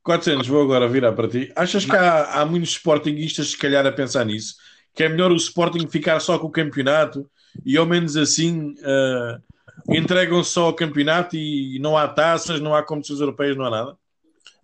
400, 0.03 0.47
vou 0.47 0.61
agora 0.61 0.87
virar 0.87 1.13
para 1.13 1.27
ti. 1.27 1.51
Achas 1.55 1.85
que 1.85 1.95
há, 1.95 2.41
há 2.41 2.45
muitos 2.45 2.71
Sportingistas, 2.71 3.51
se 3.51 3.57
calhar, 3.57 3.85
a 3.85 3.91
pensar 3.91 4.25
nisso? 4.25 4.55
Que 4.93 5.03
é 5.03 5.09
melhor 5.09 5.31
o 5.31 5.35
Sporting 5.35 5.87
ficar 5.87 6.19
só 6.19 6.37
com 6.37 6.47
o 6.47 6.51
campeonato 6.51 7.29
e 7.65 7.77
ao 7.77 7.85
menos 7.85 8.15
assim 8.15 8.75
uh, 8.79 9.41
entregam 9.87 10.43
só 10.43 10.69
o 10.69 10.73
campeonato 10.73 11.35
e 11.35 11.79
não 11.79 11.97
há 11.97 12.07
taças, 12.07 12.59
não 12.59 12.73
há 12.73 12.83
competições 12.83 13.19
europeias, 13.19 13.55
não 13.55 13.65
há 13.65 13.69
nada? 13.69 13.97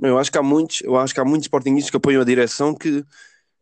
eu 0.01 0.17
acho 0.17 0.31
que 0.31 0.37
há 0.37 0.43
muitos, 0.43 0.81
eu 0.81 0.97
acho 0.97 1.13
que 1.13 1.19
há 1.19 1.25
muitos 1.25 1.45
sportingistas 1.45 1.89
que 1.89 1.97
apoiam 1.97 2.21
a 2.21 2.25
direção 2.25 2.73
que, 2.73 3.03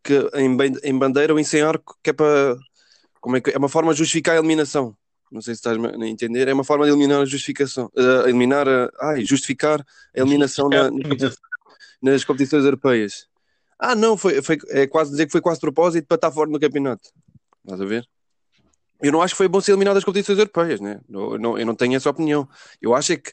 que 0.04 0.14
em, 0.36 0.58
em 0.84 0.98
bandeira 0.98 1.34
ou 1.34 1.40
em 1.40 1.44
sem 1.44 1.62
arco, 1.62 1.98
que 2.02 2.10
é 2.10 2.14
para 2.14 2.58
como 3.22 3.38
é, 3.38 3.42
que, 3.42 3.52
é 3.52 3.58
uma 3.58 3.70
forma 3.70 3.94
de 3.94 4.00
justificar 4.00 4.36
a 4.36 4.40
eliminação. 4.40 4.96
Não 5.32 5.42
sei 5.42 5.56
se 5.56 5.60
estás 5.60 5.78
a 5.78 6.08
entender, 6.08 6.48
é 6.48 6.54
uma 6.54 6.64
forma 6.64 6.86
de 6.86 6.92
eliminar 6.92 7.22
a 7.22 7.26
justificação, 7.26 7.90
uh, 7.96 8.28
eliminar 8.28 8.68
a, 8.68 8.92
ai, 9.02 9.26
justificar 9.26 9.80
a 9.80 10.20
eliminação 10.20 10.70
na, 10.70 10.90
nas 12.02 12.24
competições 12.24 12.66
europeias. 12.66 13.28
Ah, 13.80 13.96
não, 13.96 14.16
foi, 14.16 14.42
foi 14.42 14.58
é 14.70 14.86
quase 14.86 15.12
dizer 15.12 15.26
que 15.26 15.32
foi 15.32 15.42
quase 15.42 15.60
propósito 15.60 16.08
para 16.08 16.16
estar 16.16 16.32
fora 16.32 16.50
no 16.50 16.60
campeonato. 16.60 17.10
Estás 17.64 17.82
a 17.82 17.86
ver? 17.86 18.08
Eu 19.04 19.12
não 19.12 19.22
acho 19.22 19.34
que 19.34 19.38
foi 19.38 19.48
bom 19.50 19.60
ser 19.60 19.72
eliminado 19.72 19.96
das 19.96 20.06
competições 20.06 20.40
europeias, 20.40 20.80
né? 20.80 21.02
eu, 21.10 21.38
não, 21.38 21.58
eu 21.58 21.66
não 21.66 21.76
tenho 21.76 21.96
essa 21.96 22.10
opinião. 22.10 22.48
Eu 22.82 22.96
acho 22.96 23.14
é 23.14 23.18
que, 23.18 23.32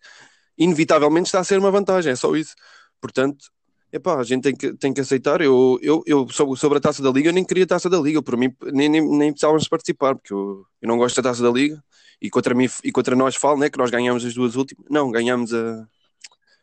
inevitavelmente, 0.59 1.29
está 1.29 1.39
a 1.39 1.45
ser 1.45 1.59
uma 1.59 1.71
vantagem, 1.71 2.13
é 2.13 2.17
só 2.17 2.35
isso. 2.35 2.55
Portanto, 3.01 3.47
epá, 3.93 4.19
a 4.19 4.25
gente 4.25 4.43
tem 4.43 4.55
que, 4.55 4.73
tem 4.75 4.93
que 4.93 5.01
aceitar. 5.01 5.41
Eu, 5.41 5.79
eu, 5.81 6.03
eu 6.07 6.29
sobre, 6.29 6.79
a 6.79 6.81
taça 6.81 7.01
da 7.03 7.11
Liga, 7.11 7.29
eu 7.29 7.33
nem 7.33 7.45
queria 7.45 7.65
a 7.65 7.69
taça 7.69 7.89
da 7.89 8.01
Liga, 8.01 8.21
por 8.21 8.37
mim, 8.37 8.53
nem, 8.73 8.89
nem, 8.89 9.01
nem 9.01 9.31
precisávamos 9.31 9.69
participar, 9.69 10.17
porque 10.17 10.33
eu, 10.33 10.67
eu 10.83 10.89
não 10.89 10.99
gosto 10.99 11.23
da 11.23 11.31
taça 11.31 11.43
da 11.43 11.51
Liga. 11.51 11.83
E 12.21 12.29
contra, 12.29 12.55
mim, 12.55 12.69
e 12.85 12.93
contra 12.93 13.17
nós 13.17 13.37
falo, 13.37 13.59
né, 13.59 13.71
que 13.71 13.79
nós 13.79 13.91
ganhamos 13.91 14.25
as 14.25 14.35
duas 14.35 14.57
últimas. 14.57 14.85
Não, 14.91 15.11
ganhamos 15.11 15.55
a, 15.55 15.87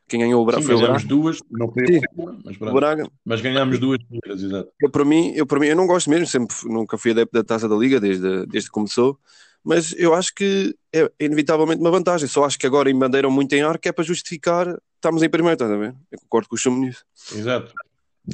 quem 0.08 0.22
ganhou 0.22 0.42
o 0.42 0.46
Braga 0.46 0.64
foi 0.64 0.76
o 0.76 0.80
Braga. 0.80 1.06
duas, 1.06 1.40
não 1.52 1.72
foi 1.72 1.86
Sim, 1.86 2.02
mas, 2.44 2.58
Braga. 2.58 3.10
mas 3.26 3.42
ganhámos 3.42 3.80
duas 3.80 4.00
exato. 4.26 4.70
Eu, 4.82 4.90
para 4.90 5.04
mim, 5.06 5.34
eu, 5.36 5.46
para 5.46 5.60
mim, 5.60 5.68
eu 5.68 5.76
não 5.76 5.88
gosto 5.88 6.10
mesmo, 6.10 6.26
sempre 6.26 6.56
nunca 6.66 6.98
fui 6.98 7.12
adepto 7.12 7.34
da 7.34 7.44
taça 7.44 7.68
da 7.68 7.76
Liga 7.76 8.00
desde, 8.00 8.46
desde 8.46 8.70
que 8.70 8.74
começou, 8.74 9.20
mas 9.64 9.94
eu 9.98 10.14
acho 10.14 10.34
que 10.34 10.76
é 10.94 11.10
inevitavelmente 11.20 11.82
uma 11.82 11.92
vantagem. 11.92 12.28
Só 12.28 12.46
acho 12.46 12.58
que 12.58 12.68
agora 12.68 12.90
embandeiram 12.90 13.30
muito 13.30 13.54
em 13.54 13.62
ar 13.62 13.78
que 13.78 13.90
é 13.90 13.92
para 13.92 14.04
justificar 14.04 14.78
estamos 14.98 15.24
em 15.24 15.30
primeiro, 15.30 15.54
estás 15.54 15.72
a 15.72 15.78
ver? 15.78 15.96
Eu 16.12 16.20
concordo 16.20 16.50
com 16.50 16.56
o 16.56 16.58
Chumo 16.58 16.80
nisso. 16.80 17.04
Exato, 17.34 17.74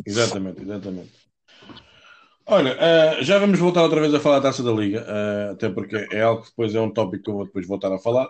exatamente, 0.05 0.61
exatamente. 0.61 1.11
Olha, 2.45 2.73
uh, 2.73 3.23
já 3.23 3.37
vamos 3.39 3.57
voltar 3.57 3.83
outra 3.83 4.01
vez 4.01 4.13
a 4.13 4.19
falar 4.19 4.39
da 4.39 4.49
taça 4.49 4.63
da 4.63 4.71
Liga, 4.71 5.05
uh, 5.07 5.51
até 5.53 5.69
porque 5.69 6.07
é 6.11 6.21
algo 6.21 6.41
que 6.41 6.49
depois 6.49 6.75
é 6.75 6.81
um 6.81 6.89
tópico 6.91 7.23
que 7.23 7.29
eu 7.29 7.35
vou 7.35 7.45
depois 7.45 7.67
voltar 7.67 7.91
a 7.93 7.99
falar. 7.99 8.27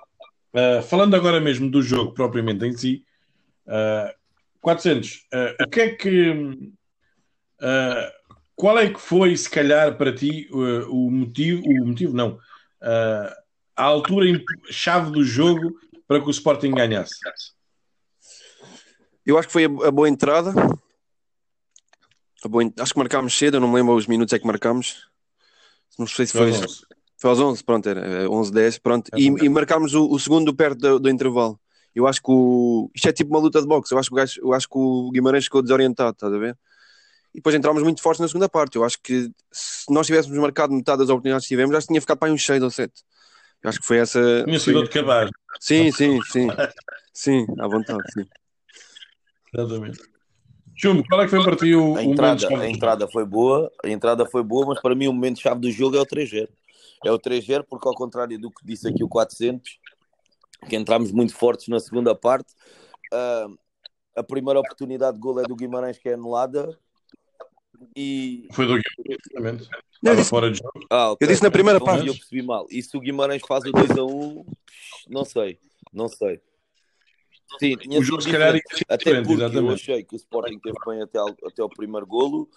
Uh, 0.54 0.84
falando 0.84 1.16
agora 1.16 1.40
mesmo 1.40 1.70
do 1.70 1.82
jogo 1.82 2.14
propriamente 2.14 2.64
em 2.66 2.78
si, 2.78 3.04
Uh, 3.68 4.14
400. 4.62 5.28
Uh, 5.34 5.64
o 5.64 5.70
que 5.70 5.82
é 5.82 5.90
que. 5.96 6.30
Uh, 7.62 8.24
qual 8.56 8.78
é 8.78 8.94
que 8.94 9.00
foi, 9.00 9.36
se 9.36 9.50
calhar, 9.50 9.98
para 9.98 10.14
ti 10.14 10.48
o 10.52 11.10
motivo? 11.10 11.64
O 11.66 11.88
motivo, 11.88 12.14
não. 12.14 12.38
A 13.76 13.84
altura 13.84 14.26
chave 14.70 15.12
do 15.12 15.24
jogo 15.24 15.74
para 16.08 16.22
que 16.22 16.28
o 16.28 16.32
Sporting 16.32 16.72
ganhasse? 16.72 17.16
Eu 19.26 19.38
acho 19.38 19.48
que 19.48 19.54
foi 19.54 19.66
a, 19.66 19.88
a 19.88 19.92
boa 19.92 20.08
entrada. 20.08 20.54
A 22.44 22.48
boa, 22.48 22.64
acho 22.80 22.94
que 22.94 23.00
marcámos 23.00 23.36
cedo, 23.36 23.58
eu 23.58 23.62
não 23.62 23.70
me 23.70 23.76
lembro 23.76 23.96
os 23.96 24.06
minutos 24.06 24.34
é 24.34 24.40
que 24.40 24.46
marcámos. 24.46 25.08
Não 25.98 26.06
sei 26.06 26.28
se 26.28 26.34
foi. 26.34 26.52
Foi 27.24 27.30
aos 27.30 27.40
11, 27.40 27.64
pronto, 27.64 27.88
era 27.88 28.30
11, 28.30 28.52
10, 28.52 28.78
pronto. 28.80 29.10
É 29.14 29.18
e, 29.18 29.28
e 29.28 29.48
marcámos 29.48 29.94
o, 29.96 30.12
o 30.12 30.20
segundo 30.20 30.54
perto 30.54 30.78
do, 30.78 31.00
do 31.00 31.10
intervalo. 31.10 31.58
Eu 31.96 32.08
acho 32.08 32.22
que 32.22 32.32
o... 32.32 32.90
isto 32.94 33.08
é 33.08 33.14
tipo 33.14 33.30
uma 33.30 33.40
luta 33.40 33.62
de 33.62 33.68
boxe. 33.68 33.94
Eu 33.94 34.00
acho 34.00 34.10
que 34.10 34.16
o, 34.16 34.18
gajo, 34.18 34.42
eu 34.42 34.54
acho 34.54 34.68
que 34.68 34.78
o 34.78 35.12
Guimarães 35.12 35.46
ficou 35.46 35.62
desorientado, 35.62 36.12
estás 36.12 36.34
a 36.34 36.38
ver? 36.38 36.58
E 37.34 37.38
depois 37.38 37.56
entramos 37.56 37.82
muito 37.84 38.02
fortes 38.02 38.20
na 38.20 38.28
segunda 38.28 38.48
parte. 38.48 38.76
Eu 38.76 38.84
acho 38.84 38.98
que 39.02 39.32
se 39.52 39.92
nós 39.92 40.06
tivéssemos 40.06 40.38
marcado 40.38 40.74
metade 40.74 41.00
das 41.00 41.10
oportunidades 41.10 41.46
que 41.46 41.54
tivemos, 41.54 41.74
já 41.74 41.82
tinha 41.82 42.02
ficado 42.02 42.18
para 42.18 42.28
aí 42.28 42.34
uns 42.34 42.46
6 42.46 42.64
ou 42.64 42.70
7. 42.70 42.94
Eu 43.64 43.70
acho 43.70 43.80
que 43.80 43.86
foi 43.86 43.98
essa. 43.98 44.44
Tinha 44.44 44.60
sido 44.60 44.84
de 44.84 44.90
cabaz. 44.90 45.30
Sim, 45.60 45.92
sim, 45.92 46.20
sim. 46.24 46.48
sim, 47.14 47.46
à 47.60 47.68
vontade, 47.68 48.04
sim. 48.14 48.26
Exatamente. 49.54 50.00
Chumbo, 50.76 51.04
qual 51.08 51.22
é 51.22 51.26
que 51.26 51.32
foi 51.32 51.44
para 51.44 51.56
ti 51.56 51.76
o, 51.76 51.96
a 51.96 52.04
entrada, 52.04 52.48
a 52.48 52.70
entrada 52.70 53.08
foi 53.08 53.26
boa, 53.26 53.72
a 53.84 53.90
entrada 53.90 54.26
foi 54.26 54.44
boa, 54.44 54.66
mas 54.66 54.82
para 54.82 54.96
mim 54.96 55.08
o 55.08 55.14
momento 55.14 55.40
chave 55.40 55.62
do 55.62 55.72
jogo 55.72 55.96
é 55.96 56.02
o 56.02 56.06
3-0. 56.06 56.50
É 57.06 57.12
o 57.12 57.20
3-0 57.20 57.64
porque 57.70 57.88
ao 57.88 57.94
contrário 57.94 58.40
do 58.40 58.50
que 58.50 58.66
disse 58.66 58.88
aqui 58.88 59.04
o 59.04 59.08
400, 59.08 59.80
que 60.68 60.76
entramos 60.76 61.12
muito 61.12 61.36
fortes 61.36 61.68
na 61.68 61.80
segunda 61.80 62.16
parte. 62.16 62.54
Uh, 63.14 63.58
a 64.16 64.24
primeira 64.24 64.60
oportunidade 64.60 65.16
de 65.16 65.22
gol 65.22 65.40
é 65.40 65.44
do 65.44 65.56
Guimarães 65.56 65.98
que 65.98 66.10
é 66.10 66.14
anulada. 66.14 66.78
E... 67.96 68.48
Foi 68.52 68.66
do 68.66 68.80
Guimarães, 69.34 69.68
Estava 69.96 70.24
fora 70.24 70.52
de 70.52 70.58
jogo. 70.58 70.86
Ah, 70.90 71.12
okay. 71.12 71.26
Eu 71.26 71.32
disse 71.32 71.44
na 71.44 71.52
primeira 71.52 71.78
então, 71.78 71.86
parte. 71.86 72.08
Eu 72.08 72.14
percebi 72.14 72.42
mal. 72.42 72.68
E 72.70 72.84
se 72.84 72.96
o 72.98 73.00
Guimarães 73.00 73.42
faz 73.48 73.64
o 73.66 73.72
2 73.72 73.92
a 73.92 74.04
1, 74.04 74.46
não 75.10 75.24
sei, 75.24 75.60
não 75.94 76.08
sei. 76.10 76.42
Sim, 77.60 77.78
tinha 77.78 78.00
o 78.00 78.04
jogo, 78.04 78.22
se 78.22 78.32
calhar, 78.32 78.56
até 78.90 79.16
porque 79.22 79.34
exatamente. 79.34 79.68
eu 79.68 79.74
achei 79.74 80.04
que 80.04 80.16
o 80.16 80.18
Sporting 80.18 80.60
teve 80.60 80.76
bem 80.86 81.02
até, 81.02 81.20
ao, 81.20 81.30
até 81.46 81.64
o 81.64 81.70
primeiro 81.70 82.06
golo. 82.06 82.50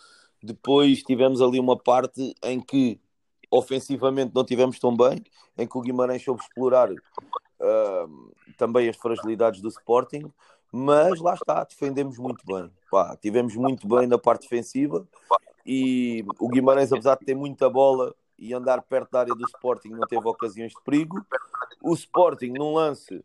Depois 0.43 1.03
tivemos 1.03 1.41
ali 1.41 1.61
uma 1.61 1.77
parte 1.77 2.35
em 2.43 2.61
que 2.61 3.01
ofensivamente 3.51 4.33
não 4.35 4.45
tivemos 4.45 4.79
tão 4.79 4.97
bem, 4.97 5.23
em 5.57 5.67
que 5.67 5.79
o 5.79 5.81
Guimarães 5.81 6.23
soube 6.25 6.43
explorar 6.43 6.91
também 8.57 8.89
as 8.89 8.97
fragilidades 8.97 9.61
do 9.61 9.69
Sporting, 9.69 10.31
mas 10.73 11.21
lá 11.21 11.35
está, 11.35 11.65
defendemos 11.65 12.19
muito 12.19 12.45
bem. 12.47 12.71
Pá, 12.91 13.17
tivemos 13.17 13.55
muito 13.57 13.87
bem 13.89 14.07
na 14.07 14.19
parte 14.19 14.43
defensiva 14.43 15.07
e 15.65 16.25
o 16.39 16.49
Guimarães, 16.49 16.93
apesar 16.93 17.17
de 17.19 17.25
ter 17.25 17.35
muita 17.35 17.69
bola 17.69 18.15
e 18.39 18.53
andar 18.53 18.83
perto 18.83 19.11
da 19.11 19.21
área 19.21 19.35
do 19.35 19.45
Sporting, 19.47 19.89
não 19.89 20.07
teve 20.07 20.27
ocasiões 20.29 20.73
de 20.73 20.83
perigo. 20.85 21.25
O 21.83 21.95
Sporting, 21.95 22.53
num 22.53 22.75
lance 22.75 23.25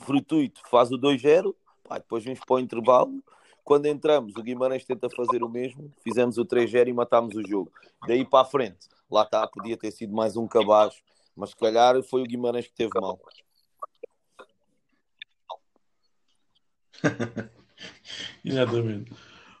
fortuito, 0.00 0.60
faz 0.68 0.90
o 0.90 0.98
2-0, 0.98 1.54
depois 1.94 2.24
vimos 2.24 2.40
para 2.40 2.56
o 2.56 2.58
intervalo. 2.58 3.22
Quando 3.64 3.86
entramos, 3.86 4.34
o 4.36 4.42
Guimarães 4.42 4.84
tenta 4.84 5.08
fazer 5.10 5.42
o 5.42 5.48
mesmo, 5.48 5.90
fizemos 6.02 6.38
o 6.38 6.44
3-0 6.44 6.88
e 6.88 6.92
matámos 6.92 7.34
o 7.34 7.46
jogo. 7.46 7.70
Daí 8.06 8.24
para 8.24 8.42
a 8.42 8.44
frente, 8.44 8.88
lá 9.10 9.22
está, 9.22 9.46
podia 9.46 9.76
ter 9.76 9.90
sido 9.90 10.14
mais 10.14 10.36
um 10.36 10.46
cabaz, 10.46 11.02
mas 11.36 11.50
se 11.50 11.56
calhar 11.56 12.02
foi 12.02 12.22
o 12.22 12.26
Guimarães 12.26 12.66
que 12.66 12.74
teve 12.74 12.90
mal. 12.94 13.20
Exatamente. 18.44 19.12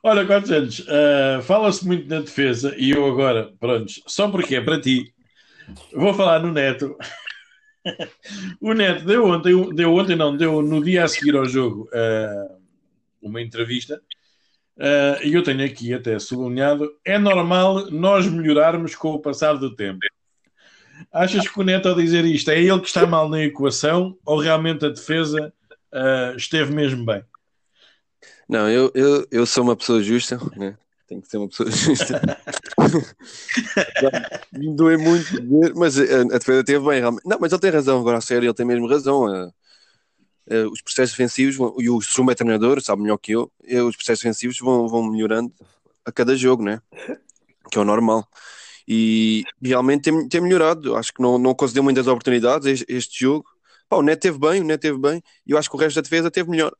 Olha, 0.02 0.24
400, 0.24 0.78
uh, 0.78 0.84
eh, 0.88 1.42
fala-se 1.42 1.84
muito 1.86 2.08
na 2.08 2.20
defesa 2.20 2.74
e 2.78 2.92
eu 2.92 3.04
agora, 3.06 3.52
pronto, 3.58 3.92
só 4.06 4.30
porque 4.30 4.54
é 4.54 4.60
para 4.60 4.80
ti, 4.80 5.12
vou 5.92 6.14
falar 6.14 6.40
no 6.40 6.52
Neto. 6.52 6.96
o 8.60 8.72
Neto 8.72 9.04
deu 9.04 9.24
ontem, 9.24 9.74
deu 9.74 9.92
ontem 9.92 10.14
não, 10.14 10.36
deu 10.36 10.62
no 10.62 10.82
dia 10.82 11.04
a 11.04 11.08
seguir 11.08 11.34
ao 11.34 11.44
jogo 11.44 11.88
uh, 11.92 12.56
uma 13.20 13.42
entrevista 13.42 14.00
uh, 14.76 15.26
e 15.26 15.34
eu 15.34 15.42
tenho 15.42 15.64
aqui 15.64 15.92
até 15.92 16.18
sublinhado, 16.20 16.88
é 17.04 17.18
normal 17.18 17.90
nós 17.90 18.26
melhorarmos 18.28 18.94
com 18.94 19.10
o 19.10 19.20
passar 19.20 19.54
do 19.54 19.74
tempo. 19.74 19.98
Achas 21.12 21.48
que 21.48 21.60
o 21.60 21.62
Neto 21.62 21.88
ao 21.88 21.94
dizer 21.94 22.24
isto 22.24 22.50
é 22.50 22.60
ele 22.60 22.80
que 22.80 22.86
está 22.86 23.06
mal 23.06 23.28
na 23.28 23.42
equação 23.42 24.16
ou 24.24 24.38
realmente 24.38 24.84
a 24.84 24.88
defesa 24.88 25.52
uh, 25.92 26.36
esteve 26.36 26.72
mesmo 26.72 27.04
bem? 27.04 27.24
Não, 28.48 28.70
eu, 28.70 28.90
eu, 28.94 29.26
eu 29.30 29.46
sou 29.46 29.64
uma 29.64 29.76
pessoa 29.76 30.02
justa, 30.02 30.38
né? 30.56 30.76
tenho 31.06 31.22
que 31.22 31.28
ser 31.28 31.38
uma 31.38 31.48
pessoa 31.48 31.70
justa. 31.70 32.20
Me 34.52 34.74
doei 34.74 34.96
muito, 34.96 35.26
mas 35.76 35.98
a, 35.98 36.02
a 36.02 36.38
defesa 36.38 36.64
teve 36.64 36.84
bem, 36.84 37.00
realmente. 37.00 37.24
Não, 37.24 37.38
mas 37.40 37.52
ele 37.52 37.60
tem 37.60 37.70
razão, 37.70 38.00
agora 38.00 38.18
a 38.18 38.20
sério, 38.20 38.46
ele 38.46 38.54
tem 38.54 38.66
mesmo 38.66 38.88
razão. 38.88 39.24
Uh, 39.26 40.70
os 40.70 40.80
processos 40.80 41.16
defensivos, 41.16 41.56
e 41.78 41.90
o 41.90 42.00
Suma 42.00 42.32
é 42.32 42.34
treinador, 42.34 42.80
sabe 42.80 43.02
melhor 43.02 43.18
que 43.18 43.32
eu, 43.32 43.50
os 43.86 43.96
processos 43.96 44.22
defensivos 44.22 44.58
vão, 44.58 44.88
vão 44.88 45.04
melhorando 45.10 45.52
a 46.04 46.12
cada 46.12 46.36
jogo, 46.36 46.62
né? 46.62 46.80
Que 47.70 47.78
é 47.78 47.80
o 47.80 47.84
normal. 47.84 48.28
E 48.86 49.42
realmente 49.62 50.02
tem, 50.02 50.28
tem 50.28 50.40
melhorado. 50.40 50.96
Acho 50.96 51.12
que 51.12 51.22
não, 51.22 51.38
não 51.38 51.54
concedeu 51.54 51.82
muitas 51.82 52.06
oportunidades 52.06 52.66
este, 52.66 52.86
este 52.88 53.24
jogo. 53.24 53.46
Pá, 53.88 53.96
o 53.96 54.02
Neto 54.02 54.20
teve 54.20 54.38
bem, 54.38 54.60
o 54.60 54.64
Neto 54.64 54.80
teve 54.80 54.98
bem, 54.98 55.22
e 55.46 55.52
eu 55.52 55.58
acho 55.58 55.70
que 55.70 55.76
o 55.76 55.78
resto 55.78 55.96
da 55.96 56.02
defesa 56.02 56.30
teve 56.30 56.50
melhor. 56.50 56.72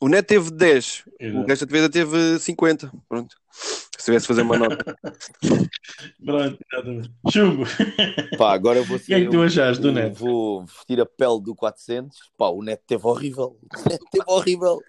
O 0.00 0.08
Neto 0.08 0.26
teve 0.26 0.50
10, 0.50 1.04
Exato. 1.18 1.38
o 1.38 1.46
resto 1.46 1.66
da 1.66 1.70
defesa 1.70 1.88
teve 1.88 2.38
50. 2.38 2.92
Pronto. 3.08 3.36
Se 3.50 4.04
tivesse 4.04 4.26
fazer 4.26 4.42
uma 4.42 4.58
nota. 4.58 4.96
Pronto, 6.24 6.58
exatamente. 6.70 7.10
Chumbo. 7.30 7.64
Pá, 8.36 8.52
agora 8.52 8.80
eu 8.80 8.84
vou 8.84 8.96
O 8.96 9.00
que 9.00 9.14
é 9.14 9.20
que 9.20 9.30
tu 9.30 9.40
achaste 9.40 9.80
do 9.80 9.92
Neto? 9.92 10.18
Vou 10.18 10.64
vestir 10.64 11.00
a 11.00 11.06
pele 11.06 11.40
do 11.40 11.54
400. 11.54 12.18
Pá, 12.36 12.48
o 12.48 12.62
Neto 12.62 12.82
teve 12.86 13.06
horrível. 13.06 13.56
O 13.72 13.88
Neto 13.88 14.04
teve 14.10 14.24
horrível. 14.26 14.82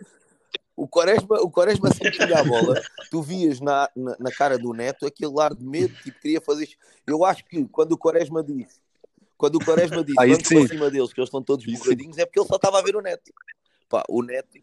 O 0.75 0.87
Quaresma, 0.87 1.37
o 1.41 1.49
Quaresma 1.49 1.89
sempre 1.91 2.11
tinha 2.11 2.39
a 2.39 2.43
bola, 2.43 2.81
tu 3.09 3.21
vias 3.21 3.61
na, 3.61 3.89
na, 3.95 4.15
na, 4.19 4.31
cara 4.31 4.57
do 4.57 4.73
Neto 4.73 5.05
aquele 5.05 5.39
ar 5.39 5.55
de 5.55 5.63
medo, 5.63 5.95
tipo, 6.03 6.19
queria 6.19 6.41
fazer. 6.41 6.67
Eu 7.07 7.23
acho 7.23 7.45
que 7.45 7.65
quando 7.69 7.93
o 7.93 7.97
Quaresma 7.97 8.43
disse, 8.43 8.79
quando 9.37 9.55
o 9.55 9.63
Quaresma 9.63 10.03
disse, 10.03 10.19
ah, 10.19 10.25
vamos 10.25 10.47
para 10.47 10.67
cima 10.67 10.91
deles, 10.91 11.13
que 11.13 11.19
eles 11.19 11.29
estão 11.29 11.41
todos 11.41 11.65
borradinhos, 11.65 12.17
é 12.17 12.25
porque 12.25 12.39
ele 12.39 12.47
só 12.47 12.57
estava 12.57 12.79
a 12.79 12.81
ver 12.81 12.95
o 12.95 13.01
Neto. 13.01 13.31
Pá, 13.87 14.03
o 14.09 14.21
Neto 14.21 14.59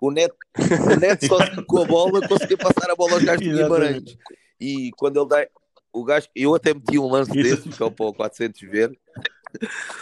o 0.00 0.10
Neto, 0.10 0.36
o 0.58 0.96
Neto 1.00 1.26
sozinho 1.26 1.64
com 1.64 1.82
a 1.82 1.84
bola 1.84 2.28
conseguia 2.28 2.58
passar 2.58 2.90
a 2.90 2.96
bola 2.96 3.14
aos 3.14 3.22
gajos 3.22 3.42
de 3.42 3.52
Guimarães. 3.52 4.16
E 4.60 4.90
quando 4.96 5.20
ele 5.20 5.28
dá. 5.28 5.46
O 5.92 6.04
gajo, 6.04 6.28
eu 6.34 6.54
até 6.54 6.74
meti 6.74 6.98
um 6.98 7.08
lance 7.08 7.30
Isso. 7.30 7.56
desses, 7.62 7.76
só 7.76 7.88
para 7.88 8.06
o 8.06 8.12
400 8.12 8.60
ver. 8.62 8.98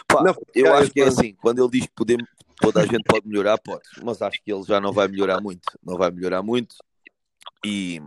Pá, 0.06 0.22
não, 0.22 0.34
eu 0.54 0.64
cara, 0.64 0.78
acho 0.78 0.90
que 0.90 1.00
é 1.00 1.04
assim, 1.04 1.34
quando 1.34 1.60
ele 1.60 1.70
diz 1.70 1.86
que 1.86 1.92
podemos, 1.94 2.26
toda 2.60 2.80
a 2.80 2.86
gente 2.86 3.04
pode 3.04 3.26
melhorar, 3.26 3.58
pode, 3.58 3.82
mas 4.02 4.22
acho 4.22 4.42
que 4.42 4.52
ele 4.52 4.62
já 4.62 4.80
não 4.80 4.92
vai 4.92 5.08
melhorar 5.08 5.40
muito, 5.40 5.62
não 5.82 5.96
vai 5.96 6.10
melhorar 6.10 6.42
muito 6.42 6.76
e 7.64 8.00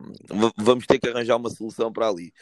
vamos 0.58 0.86
ter 0.86 1.00
que 1.00 1.08
arranjar 1.08 1.38
uma 1.38 1.50
solução 1.50 1.92
para 1.92 2.10
ali. 2.10 2.34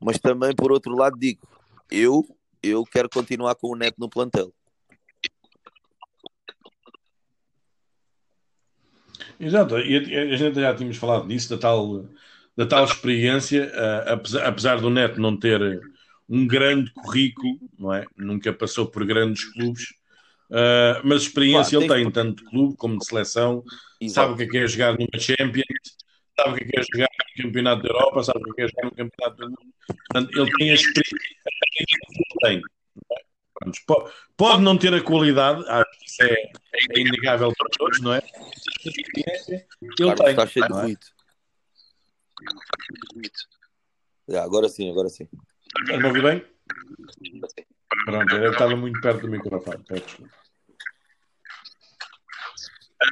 Mas 0.00 0.18
também, 0.18 0.54
por 0.54 0.72
outro 0.72 0.94
lado, 0.96 1.18
digo, 1.18 1.46
eu, 1.90 2.24
eu 2.62 2.84
quero 2.84 3.08
continuar 3.08 3.54
com 3.54 3.68
o 3.68 3.76
Neto 3.76 3.96
no 3.98 4.08
plantel. 4.08 4.52
Exato, 9.38 9.78
e 9.78 9.96
a, 9.96 10.36
gente 10.36 10.60
já 10.60 10.74
tínhamos 10.74 10.96
falado 10.96 11.26
disso, 11.26 11.50
da 11.50 11.58
tal, 11.58 12.08
da 12.56 12.66
tal 12.66 12.84
experiência, 12.84 13.72
uh, 13.74 14.12
apesar, 14.12 14.46
apesar 14.46 14.80
do 14.80 14.90
Neto 14.90 15.20
não 15.20 15.36
ter 15.36 15.80
um 16.32 16.46
grande 16.46 16.90
currículo, 16.94 17.58
não 17.78 17.92
é? 17.92 18.06
Nunca 18.16 18.54
passou 18.54 18.86
por 18.86 19.04
grandes 19.04 19.44
clubes, 19.52 19.90
uh, 20.50 21.04
mas 21.04 21.24
experiência 21.24 21.76
ele 21.76 21.86
tem, 21.86 22.10
tanto 22.10 22.42
de 22.42 22.48
clube 22.48 22.74
como 22.78 22.98
de 22.98 23.04
seleção, 23.04 23.62
Exato. 24.00 24.14
sabe 24.14 24.32
o 24.32 24.36
que 24.38 24.44
é, 24.44 24.46
que 24.46 24.64
é 24.64 24.66
jogar 24.66 24.92
numa 24.94 25.18
Champions, 25.18 25.66
sabe 26.34 26.52
o 26.52 26.54
que 26.54 26.64
é, 26.64 26.66
que 26.68 26.80
é 26.80 26.82
jogar 26.90 27.08
no 27.36 27.42
Campeonato 27.42 27.82
da 27.82 27.88
Europa, 27.90 28.22
sabe 28.24 28.40
o 28.40 28.42
que 28.44 28.50
é, 28.50 28.54
que 28.54 28.62
é 28.62 28.68
jogar 28.68 28.84
no 28.84 28.96
Campeonato 28.96 29.36
do 29.36 29.48
Mundo. 29.50 29.74
Portanto, 29.86 30.40
ele 30.40 30.52
tem 30.56 30.70
a 30.70 30.74
experiência 30.74 31.14
que 32.10 32.38
tem. 32.40 32.62
Pode 34.34 34.62
não 34.62 34.78
ter 34.78 34.94
a 34.94 35.02
qualidade, 35.02 35.62
acho 35.68 35.98
que 35.98 36.06
isso 36.06 36.22
é, 36.22 36.52
é 36.96 36.98
inegável 36.98 37.52
para 37.54 37.68
todos, 37.76 38.00
não 38.00 38.14
é? 38.14 38.22
Ele 38.86 40.14
tem. 40.14 40.30
Está 40.30 40.46
cheio 40.46 40.66
de 40.66 40.72
ruído. 40.72 41.06
É? 44.30 44.38
agora 44.38 44.68
sim, 44.68 44.90
agora 44.90 45.10
sim. 45.10 45.28
A 45.90 46.06
ouvir 46.06 46.22
bem? 46.22 46.44
Pronto, 48.04 48.36
eu 48.36 48.52
estava 48.52 48.76
muito 48.76 49.00
perto 49.00 49.22
do 49.22 49.28
microfone. 49.28 49.84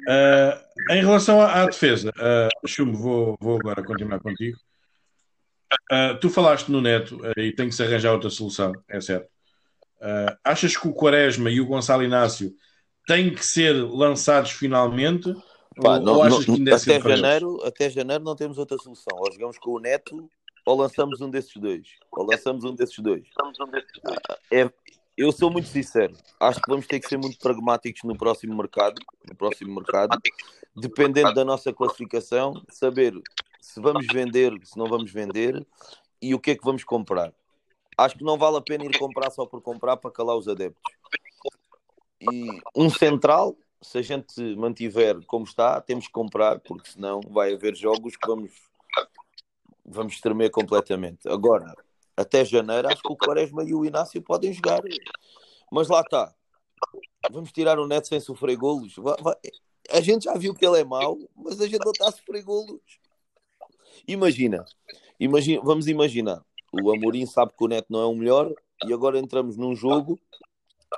Uh, 0.09 0.93
em 0.93 1.01
relação 1.01 1.41
à, 1.41 1.63
à 1.63 1.67
defesa, 1.67 2.11
uh, 2.11 2.93
vou, 2.93 3.37
vou 3.41 3.59
agora 3.59 3.83
continuar 3.83 4.21
contigo. 4.21 4.59
Uh, 5.93 6.19
tu 6.21 6.31
falaste 6.31 6.69
no 6.69 6.81
Neto 6.81 7.17
uh, 7.17 7.41
e 7.41 7.53
tem 7.53 7.69
que 7.69 7.75
se 7.75 7.83
arranjar 7.83 8.13
outra 8.13 8.31
solução, 8.31 8.73
é 8.89 9.01
certo. 9.01 9.29
Uh, 10.01 10.37
achas 10.45 10.77
que 10.77 10.89
o 10.89 10.95
Quaresma 10.95 11.51
e 11.51 11.61
o 11.61 11.67
Gonçalo 11.67 12.03
Inácio 12.03 12.55
têm 13.07 13.35
que 13.35 13.45
ser 13.45 13.73
lançados 13.73 14.53
finalmente? 14.53 15.33
Pá, 15.81 15.97
ou, 15.97 16.01
não, 16.01 16.15
ou 16.15 16.23
achas 16.23 16.47
não, 16.47 16.55
que 16.55 16.61
ainda 16.61 16.71
é 16.71 16.75
até, 16.75 17.01
janeiro, 17.01 17.63
até 17.65 17.91
janeiro 17.91 18.25
não 18.25 18.37
temos 18.37 18.59
outra 18.59 18.79
solução. 18.79 19.17
Ou 19.19 19.33
jogamos 19.33 19.59
com 19.59 19.73
o 19.73 19.81
Neto 19.81 20.29
ou 20.71 20.77
lançamos 20.77 21.21
um 21.21 21.29
desses 21.29 21.57
dois. 21.57 21.89
Ou 22.13 22.27
lançamos 22.27 22.65
um 22.65 22.75
desses 22.75 22.99
dois. 22.99 23.27
Uh, 23.27 24.37
é, 24.53 24.71
eu 25.17 25.33
sou 25.33 25.51
muito 25.51 25.69
sincero. 25.69 26.15
Acho 26.39 26.61
que 26.61 26.71
vamos 26.71 26.87
ter 26.87 27.01
que 27.01 27.09
ser 27.09 27.19
muito 27.19 27.39
pragmáticos 27.39 28.03
no 28.05 28.17
próximo 28.17 28.57
mercado. 28.57 29.01
No 29.29 29.35
próximo 29.35 29.75
mercado, 29.75 30.19
dependendo 30.77 31.35
da 31.35 31.45
nossa 31.45 31.73
classificação, 31.73 32.55
saber 32.69 33.15
se 33.61 33.81
vamos 33.81 34.07
vender, 34.13 34.53
se 34.65 34.79
não 34.79 34.87
vamos 34.87 35.11
vender 35.13 35.67
e 36.23 36.35
o 36.35 36.39
que 36.39 36.53
é 36.53 36.57
que 36.57 36.65
vamos 36.65 36.85
comprar 36.85 37.33
acho 38.05 38.17
que 38.17 38.25
não 38.25 38.39
vale 38.39 38.57
a 38.57 38.61
pena 38.61 38.85
ir 38.85 38.99
comprar 38.99 39.31
só 39.31 39.47
por 39.47 39.61
comprar 39.61 39.97
para 39.97 40.11
calar 40.11 40.37
os 40.37 40.49
adeptos. 40.49 40.81
E 42.21 42.47
um 42.75 42.91
central, 42.91 43.57
se 43.81 43.99
a 43.99 44.03
gente 44.03 44.41
mantiver 44.57 45.19
como 45.27 45.45
está, 45.45 45.81
temos 45.81 46.07
que 46.07 46.13
comprar, 46.13 46.61
porque 46.61 46.91
senão 46.91 47.21
vai 47.31 47.55
haver 47.55 47.75
jogos 47.75 48.17
que 48.17 48.27
vamos, 48.27 48.51
vamos 49.85 50.21
tremer 50.21 50.51
completamente. 50.51 51.29
Agora, 51.29 51.75
até 52.17 52.45
janeiro, 52.45 52.89
acho 52.89 53.03
que 53.03 53.13
o 53.13 53.17
Quaresma 53.17 53.65
e 53.65 53.75
o 53.75 53.85
Inácio 53.85 54.23
podem 54.23 54.53
jogar. 54.53 54.81
Mas 55.71 55.89
lá 55.89 56.01
está. 56.01 56.35
Vamos 57.31 57.53
tirar 57.53 57.79
o 57.79 57.87
Neto 57.87 58.09
sem 58.09 58.21
sofrer 58.21 58.57
golos. 58.57 58.97
A 59.91 60.01
gente 60.01 60.25
já 60.25 60.35
viu 60.35 60.55
que 60.55 60.65
ele 60.65 60.81
é 60.81 60.85
mau, 60.85 61.19
mas 61.37 61.61
a 61.61 61.67
gente 61.67 61.85
não 61.85 61.93
está 61.93 62.09
a 62.09 62.13
sofrer 62.13 62.43
golos. 62.43 62.81
Imagina, 64.07 64.65
imagina 65.19 65.63
vamos 65.63 65.87
imaginar 65.87 66.43
o 66.73 66.93
Amorim 66.93 67.27
sabe 67.27 67.53
que 67.57 67.65
o 67.65 67.69
Neto 67.69 67.87
não 67.91 68.01
é 68.01 68.07
o 68.07 68.15
melhor 68.15 68.53
e 68.87 68.93
agora 68.93 69.19
entramos 69.19 69.57
num 69.57 69.75
jogo, 69.75 70.19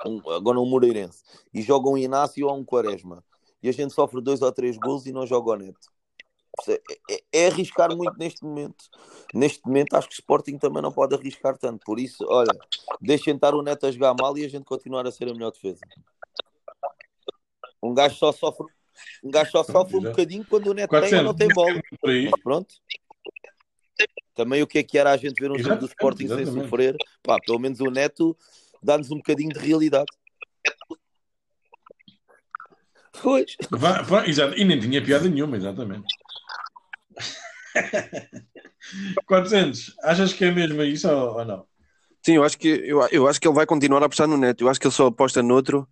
um, 0.05 0.29
agora 0.31 0.59
um 0.59 0.65
Moreirense, 0.65 1.23
e 1.53 1.61
joga 1.61 1.89
um 1.89 1.97
Inácio 1.97 2.47
ou 2.47 2.55
um 2.55 2.63
Quaresma. 2.63 3.23
E 3.61 3.69
a 3.69 3.71
gente 3.71 3.93
sofre 3.93 4.21
dois 4.21 4.41
ou 4.41 4.51
três 4.51 4.77
gols 4.77 5.05
e 5.05 5.11
não 5.11 5.25
joga 5.25 5.51
o 5.51 5.55
Neto. 5.55 5.92
É, 6.67 6.81
é, 7.09 7.23
é, 7.33 7.47
arriscar 7.47 7.95
muito 7.95 8.17
neste 8.17 8.43
momento. 8.43 8.85
Neste 9.33 9.65
momento, 9.65 9.95
acho 9.95 10.07
que 10.07 10.13
o 10.13 10.19
Sporting 10.19 10.57
também 10.57 10.81
não 10.81 10.91
pode 10.91 11.15
arriscar 11.15 11.57
tanto. 11.57 11.83
Por 11.83 11.99
isso, 11.99 12.23
olha, 12.27 12.57
deixem 13.01 13.35
estar 13.35 13.55
o 13.55 13.61
Neto 13.61 13.87
a 13.87 13.91
jogar 13.91 14.13
mal 14.13 14.37
e 14.37 14.45
a 14.45 14.47
gente 14.47 14.63
continuar 14.63 15.05
a 15.07 15.11
ser 15.11 15.29
a 15.29 15.33
melhor 15.33 15.51
defesa. 15.51 15.81
Um 17.81 17.93
gajo 17.93 18.15
só 18.15 18.31
sofre, 18.31 18.67
um 19.23 19.31
gajo 19.31 19.51
só 19.51 19.63
sofre 19.63 19.97
um 19.97 20.03
bocadinho 20.03 20.45
quando 20.45 20.67
o 20.67 20.73
Neto 20.73 20.91
tem 21.01 21.15
ou 21.17 21.23
não 21.23 21.33
tem 21.33 21.49
bola. 21.49 21.81
Pronto. 22.43 22.75
Também 24.35 24.61
o 24.63 24.67
que 24.67 24.79
é 24.79 24.83
que 24.83 24.97
era 24.97 25.11
a 25.11 25.17
gente 25.17 25.39
ver 25.39 25.51
um 25.51 25.57
jogo 25.57 25.79
do 25.79 25.85
Exatamente, 25.85 25.89
Sporting 25.91 26.27
sem 26.27 26.39
exatamente. 26.39 26.63
sofrer? 26.63 26.95
Pá, 27.21 27.39
pelo 27.39 27.59
menos 27.59 27.79
o 27.79 27.89
Neto 27.89 28.37
dá-nos 28.81 29.11
um 29.11 29.17
bocadinho 29.17 29.51
de 29.51 29.59
realidade. 29.59 30.11
Pois. 33.21 33.55
Vá- 33.69 34.01
vá- 34.01 34.27
exato, 34.27 34.57
e 34.57 34.65
nem 34.65 34.79
tinha 34.79 35.03
piada 35.03 35.29
nenhuma, 35.29 35.55
exatamente. 35.55 36.07
400, 39.25 39.95
achas 40.03 40.33
que 40.33 40.45
é 40.45 40.51
mesmo 40.51 40.81
isso 40.83 41.09
ou, 41.09 41.37
ou 41.39 41.45
não? 41.45 41.67
Sim, 42.25 42.35
eu 42.35 42.43
acho 42.43 42.57
que 42.57 42.67
eu, 42.67 43.05
eu 43.11 43.27
acho 43.27 43.39
que 43.39 43.47
ele 43.47 43.55
vai 43.55 43.65
continuar 43.65 44.01
a 44.01 44.05
apostar 44.05 44.27
no 44.27 44.37
Neto. 44.37 44.63
Eu 44.63 44.69
acho 44.69 44.79
que 44.79 44.87
ele 44.87 44.93
só 44.93 45.07
aposta 45.07 45.43
noutro 45.43 45.87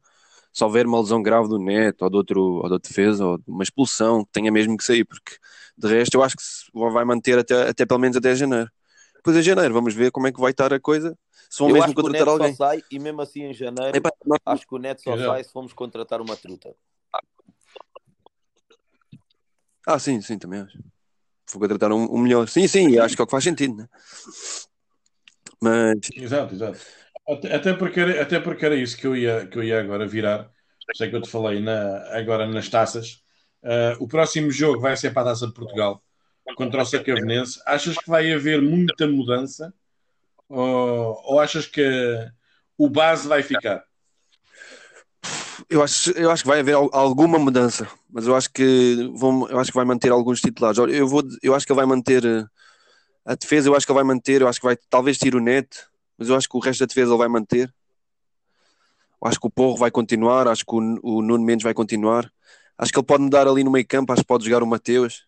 se 0.53 0.63
houver 0.63 0.85
uma 0.85 0.99
lesão 0.99 1.21
grave 1.21 1.47
do 1.49 1.59
Neto 1.59 2.03
ou 2.03 2.09
de 2.09 2.17
outro 2.17 2.41
ou 2.41 2.69
da 2.69 2.77
defesa 2.77 3.25
ou 3.25 3.37
de 3.37 3.43
uma 3.47 3.63
expulsão 3.63 4.23
que 4.25 4.31
tenha 4.31 4.51
mesmo 4.51 4.77
que 4.77 4.83
sair, 4.83 5.05
porque 5.05 5.35
de 5.77 5.87
resto 5.87 6.15
eu 6.15 6.23
acho 6.23 6.35
que 6.37 6.43
se 6.43 6.65
vai 6.73 7.05
manter 7.05 7.39
até, 7.39 7.69
até 7.69 7.85
pelo 7.85 7.99
menos 7.99 8.17
até 8.17 8.35
janeiro. 8.35 8.69
Depois 9.15 9.37
em 9.37 9.41
janeiro 9.41 9.73
vamos 9.73 9.93
ver 9.93 10.11
como 10.11 10.27
é 10.27 10.31
que 10.31 10.39
vai 10.39 10.51
estar 10.51 10.73
a 10.73 10.79
coisa. 10.79 11.17
Se 11.49 11.59
vão 11.59 11.69
Eu 11.69 11.75
mesmo 11.75 11.85
acho 11.85 11.95
que 11.95 12.01
o 12.01 12.03
contratar 12.03 12.27
Neto 12.27 12.31
alguém. 12.33 12.51
só 12.53 12.65
sai 12.65 12.83
e 12.89 12.99
mesmo 12.99 13.21
assim 13.21 13.43
em 13.43 13.53
janeiro 13.53 13.97
Epá, 13.97 14.11
nós- 14.25 14.39
acho 14.45 14.67
que 14.67 14.75
o 14.75 14.79
Neto 14.79 15.01
só 15.01 15.17
sai 15.17 15.43
se 15.43 15.51
formos 15.51 15.73
contratar 15.73 16.21
uma 16.21 16.35
truta. 16.37 16.73
Ah, 19.85 19.99
sim, 19.99 20.21
sim, 20.21 20.37
também 20.39 20.61
acho. 20.61 20.77
Vou 21.51 21.59
contratar 21.61 21.91
um, 21.91 22.05
um 22.13 22.17
melhor. 22.17 22.47
Sim, 22.47 22.67
sim, 22.67 22.97
acho 22.97 23.15
que 23.15 23.21
é 23.21 23.23
o 23.23 23.27
que 23.27 23.31
faz 23.31 23.43
sentido, 23.43 23.75
né? 23.75 23.87
Mas 25.61 25.99
Exato, 26.15 26.55
exato. 26.55 26.79
Até, 27.53 27.73
porque 27.73 27.99
era, 27.99 28.21
até 28.21 28.39
porque 28.39 28.65
era 28.65 28.75
isso 28.75 28.97
que 28.97 29.05
eu 29.05 29.15
ia, 29.15 29.45
que 29.47 29.57
eu 29.57 29.63
ia 29.63 29.79
agora 29.79 30.07
virar. 30.07 30.51
Sei 30.95 31.09
que 31.09 31.15
eu 31.15 31.21
te 31.21 31.29
falei 31.29 31.61
na, 31.61 32.17
agora 32.17 32.47
nas 32.47 32.67
taças. 32.67 33.21
Ah, 33.63 33.95
o 33.99 34.07
próximo 34.07 34.51
jogo 34.51 34.81
vai 34.81 34.97
ser 34.97 35.11
para 35.11 35.21
a 35.23 35.25
Taça 35.25 35.47
de 35.47 35.53
Portugal 35.53 36.03
contra 36.55 36.81
o 36.81 36.85
Sacavenense. 36.85 37.61
Achas 37.65 37.97
que 37.97 38.09
vai 38.09 38.31
haver 38.33 38.61
muita 38.61 39.07
mudança? 39.07 39.73
Ou, 40.49 41.21
ou 41.23 41.39
achas 41.39 41.65
que 41.65 41.81
o 42.77 42.89
base 42.89 43.27
vai 43.27 43.43
ficar? 43.43 43.85
Eu 45.71 45.81
acho, 45.81 46.11
eu 46.11 46.29
acho 46.29 46.43
que 46.43 46.49
vai 46.49 46.59
haver 46.59 46.75
al- 46.75 46.89
alguma 46.93 47.39
mudança, 47.39 47.87
mas 48.09 48.27
eu 48.27 48.35
acho 48.35 48.51
que 48.51 49.09
vão, 49.15 49.47
eu 49.49 49.57
acho 49.57 49.71
que 49.71 49.77
vai 49.77 49.85
manter 49.85 50.11
alguns 50.11 50.41
titulares. 50.41 50.77
Eu 50.77 51.07
vou, 51.07 51.23
eu 51.41 51.55
acho 51.55 51.65
que 51.65 51.71
ele 51.71 51.77
vai 51.77 51.85
manter 51.85 52.25
eh, 52.25 52.45
a 53.25 53.35
defesa, 53.35 53.69
eu 53.69 53.75
acho 53.75 53.85
que 53.85 53.91
ele 53.91 53.99
vai 53.99 54.03
manter, 54.03 54.41
eu 54.41 54.47
acho 54.49 54.59
que 54.59 54.65
vai 54.65 54.77
talvez 54.89 55.17
tirar 55.17 55.37
o 55.37 55.41
Neto, 55.41 55.77
mas 56.17 56.29
eu 56.29 56.35
acho 56.35 56.49
que 56.49 56.57
o 56.57 56.59
resto 56.59 56.81
da 56.81 56.87
defesa 56.87 57.11
ele 57.11 57.17
vai 57.17 57.29
manter. 57.29 57.73
Eu 59.21 59.27
acho 59.27 59.39
que 59.39 59.47
o 59.47 59.51
Porro 59.51 59.77
vai 59.77 59.91
continuar, 59.91 60.47
acho 60.47 60.65
que 60.65 60.75
o, 60.75 60.99
o 61.03 61.21
Nuno 61.21 61.45
Mendes 61.45 61.63
vai 61.63 61.73
continuar. 61.73 62.29
Acho 62.77 62.91
que 62.91 62.99
ele 62.99 63.05
pode 63.05 63.23
mudar 63.23 63.47
ali 63.47 63.63
no 63.63 63.71
meio 63.71 63.87
campo, 63.87 64.11
acho 64.11 64.23
que 64.23 64.27
pode 64.27 64.45
jogar 64.45 64.63
o 64.63 64.67
Mateus 64.67 65.23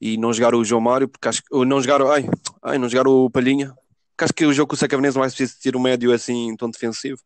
e 0.00 0.16
não 0.16 0.32
jogar 0.32 0.54
o 0.54 0.64
João 0.64 0.80
Mário, 0.80 1.08
porque 1.08 1.28
acho 1.28 1.42
que 1.42 1.64
não 1.64 1.80
jogar, 1.80 2.02
ai, 2.10 2.28
ai, 2.62 2.78
não 2.78 2.88
jogar 2.88 3.08
o 3.08 3.30
Palhinha. 3.30 3.74
Porque 4.10 4.24
acho 4.24 4.32
que 4.34 4.46
o 4.46 4.52
jogo 4.52 4.70
com 4.70 4.74
o 4.74 4.78
Sacavenense 4.78 5.16
não 5.16 5.22
vai 5.22 5.30
preciso 5.30 5.60
ter 5.60 5.76
um 5.76 5.80
médio 5.80 6.12
assim 6.12 6.56
tão 6.56 6.70
defensivo 6.70 7.20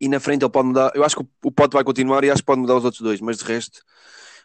e 0.00 0.08
na 0.08 0.20
frente 0.20 0.42
ele 0.44 0.50
pode 0.52 0.68
mudar. 0.68 0.92
Eu 0.94 1.04
acho 1.04 1.16
que 1.16 1.24
o 1.44 1.50
Pote 1.52 1.74
vai 1.74 1.84
continuar 1.84 2.22
e 2.24 2.30
acho 2.30 2.42
que 2.42 2.46
pode 2.46 2.60
mudar 2.60 2.76
os 2.76 2.84
outros 2.84 3.02
dois, 3.02 3.20
mas 3.20 3.38
de 3.38 3.44
resto 3.44 3.80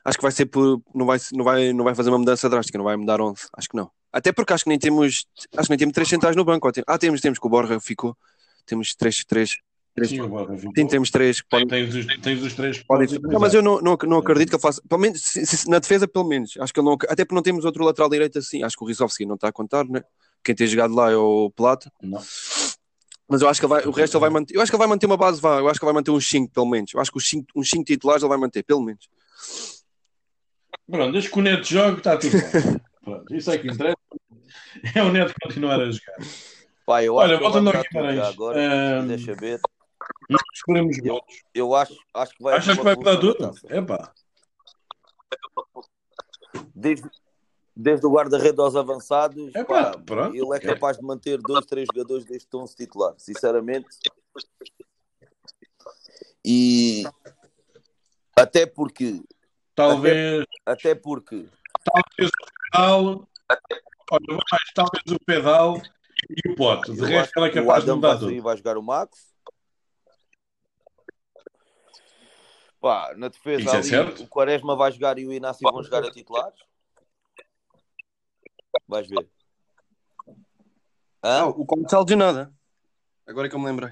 acho 0.05 0.17
que 0.17 0.23
vai 0.23 0.31
ser 0.31 0.45
por. 0.47 0.81
Não 0.95 1.05
vai, 1.05 1.19
não 1.33 1.43
vai, 1.45 1.73
não 1.73 1.83
vai 1.83 1.93
fazer 1.95 2.09
uma 2.09 2.17
mudança 2.19 2.49
drástica, 2.49 2.77
não 2.77 2.85
vai 2.85 2.95
mudar 2.97 3.21
11. 3.21 3.47
Acho 3.57 3.69
que 3.69 3.75
não. 3.75 3.89
Até 4.11 4.31
porque 4.31 4.51
acho 4.53 4.63
que 4.63 4.69
nem 4.69 4.79
temos. 4.79 5.25
Acho 5.55 5.67
que 5.67 5.69
nem 5.71 5.77
temos 5.79 5.93
três 5.93 6.09
centrais 6.09 6.35
no 6.35 6.43
banco. 6.43 6.69
Ah, 6.87 6.97
temos, 6.97 7.21
temos, 7.21 7.39
que 7.39 7.45
o 7.47 7.49
Borja 7.49 7.79
ficou. 7.79 8.17
Temos 8.65 8.93
três. 8.95 9.23
três, 9.25 9.51
três 9.95 10.09
Sim, 10.09 10.19
agora, 10.21 10.55
ficou. 10.57 10.73
sim, 10.75 10.87
temos 10.87 11.09
três 11.11 11.41
que 11.41 11.47
podem. 11.49 11.67
Tens 11.67 11.93
os, 11.95 12.05
tens 12.21 12.41
os 12.43 12.53
três 12.53 12.79
podes 12.83 13.19
não, 13.21 13.39
mas 13.39 13.53
eu 13.53 13.61
não, 13.61 13.79
não, 13.81 13.97
não 14.07 14.17
acredito 14.17 14.49
que 14.49 14.55
ele 14.55 14.61
faça. 14.61 14.81
Pelo 14.87 14.99
menos, 15.01 15.21
se- 15.21 15.45
se- 15.45 15.69
na 15.69 15.79
defesa, 15.79 16.07
pelo 16.07 16.25
menos. 16.27 16.57
Acho 16.59 16.73
que 16.73 16.79
ele 16.79 16.87
não. 16.87 16.93
Até 17.07 17.23
porque 17.23 17.35
não 17.35 17.41
temos 17.41 17.63
outro 17.65 17.83
lateral 17.85 18.09
direito 18.09 18.37
assim. 18.39 18.63
Acho 18.63 18.75
que 18.77 18.83
o 18.83 18.87
Rizovski 18.87 19.25
não 19.25 19.35
está 19.35 19.47
a 19.49 19.51
contar, 19.53 19.85
né? 19.85 20.01
Quem 20.43 20.55
tem 20.55 20.65
jogado 20.67 20.93
lá 20.95 21.11
é 21.11 21.15
o 21.15 21.51
Plata. 21.55 21.91
Não. 22.01 22.19
Mas 23.31 23.41
eu 23.41 23.47
acho 23.47 23.61
que 23.61 23.65
vai, 23.65 23.81
o 23.85 23.91
resto 23.91 24.17
ele 24.17 24.19
vai 24.19 24.29
manter. 24.29 24.53
Eu 24.53 24.61
acho 24.61 24.69
que 24.69 24.75
ele 24.75 24.79
vai 24.81 24.89
manter 24.89 25.05
uma 25.05 25.15
base, 25.15 25.39
vá. 25.39 25.57
Eu 25.59 25.69
acho 25.69 25.79
que 25.79 25.85
ele 25.85 25.93
vai 25.93 26.01
manter 26.01 26.11
uns 26.11 26.29
5, 26.29 26.51
pelo 26.51 26.65
menos. 26.65 26.93
Eu 26.93 26.99
acho 26.99 27.09
que 27.09 27.17
os 27.17 27.29
5 27.29 27.47
uns 27.55 27.69
cinco 27.69 27.85
titulares 27.85 28.21
ele 28.21 28.27
vai 28.27 28.37
manter, 28.37 28.61
pelo 28.61 28.81
menos. 28.81 29.07
Pronto, 30.85 31.13
desde 31.13 31.29
que 31.31 31.39
o 31.39 31.41
Neto 31.41 31.63
joga, 31.65 31.97
está 31.97 32.17
tudo 32.17 32.29
bem. 32.33 32.41
Pronto, 33.01 33.33
isso 33.33 33.49
é 33.49 33.57
que 33.57 33.69
interessa. 33.69 33.97
É 34.93 35.01
o 35.01 35.13
Neto 35.13 35.33
continuar 35.41 35.79
a 35.79 35.89
jogar. 35.89 36.17
Pá, 36.85 37.03
eu 37.05 37.15
Olha, 37.15 37.35
acho 37.35 37.39
que 37.39 37.45
ele 37.45 37.53
voltando 37.53 37.71
vai 37.71 37.77
ao 37.77 37.83
Guimarães, 37.83 38.17
já 38.17 38.27
agora, 38.27 38.61
ehm, 38.61 39.01
se 39.01 39.07
quiser 39.17 39.33
saber. 39.33 39.59
Nós 40.29 40.41
escolhemos 40.53 40.97
Eu, 40.97 41.03
gols. 41.05 41.23
eu 41.53 41.75
acho, 41.75 41.95
acho 42.13 42.33
que 42.35 42.43
vai 42.43 42.57
Achas 42.57 42.77
que 42.77 42.83
vai 42.83 42.95
mudar 42.95 43.17
tudo? 43.17 43.35
taça. 43.37 43.73
Epá. 43.73 44.11
Desde, 46.75 47.09
desde 47.81 48.05
o 48.05 48.11
guarda-redes 48.11 48.59
aos 48.59 48.75
avançados, 48.75 49.53
Epá, 49.55 49.91
pá, 49.91 49.97
pronto. 49.99 50.35
ele 50.35 50.55
é 50.55 50.59
capaz 50.59 50.97
de 50.97 51.03
manter 51.03 51.37
dois, 51.39 51.65
três 51.65 51.87
jogadores 51.93 52.25
deste 52.25 52.47
tom 52.47 52.65
titular, 52.65 53.13
sinceramente. 53.17 53.87
E 56.45 57.03
até 58.37 58.65
porque, 58.65 59.21
Talvez, 59.75 60.45
até 60.65 60.93
porque, 60.95 61.47
talvez 61.83 62.29
o 62.29 62.71
pedal. 62.71 63.27
Olha, 64.11 64.39
mais, 64.51 64.73
talvez 64.75 65.03
o 65.11 65.19
pedal 65.25 65.81
e 66.29 66.51
o 66.51 66.55
pote. 66.55 66.91
De 66.93 67.05
resto, 67.05 67.39
ele 67.39 67.47
é 67.47 67.49
o 67.49 67.53
capaz 67.53 67.85
de 67.85 67.91
mudar 67.91 68.07
vai 68.09 68.19
tudo. 68.19 68.41
vai 68.41 68.57
jogar 68.57 68.77
o 68.77 68.83
Max. 68.83 69.31
Pá, 72.79 73.13
na 73.15 73.27
defesa 73.27 73.69
é 73.69 73.75
ali, 73.75 73.83
certo. 73.83 74.23
o 74.23 74.27
Quaresma 74.27 74.75
vai 74.75 74.91
jogar 74.91 75.17
e 75.19 75.25
o 75.25 75.31
Inácio 75.31 75.61
vão 75.71 75.83
jogar 75.83 76.03
a 76.03 76.11
titulares. 76.11 76.59
Vais 78.91 79.07
ver. 79.07 79.25
Ah, 81.23 81.43
Hã? 81.43 81.45
o 81.45 81.65
Coates 81.65 81.85
está 81.85 82.01
lesionado. 82.01 82.53
Agora 83.25 83.47
é 83.47 83.49
que 83.49 83.55
eu 83.55 83.59
me 83.59 83.67
lembrei. 83.67 83.91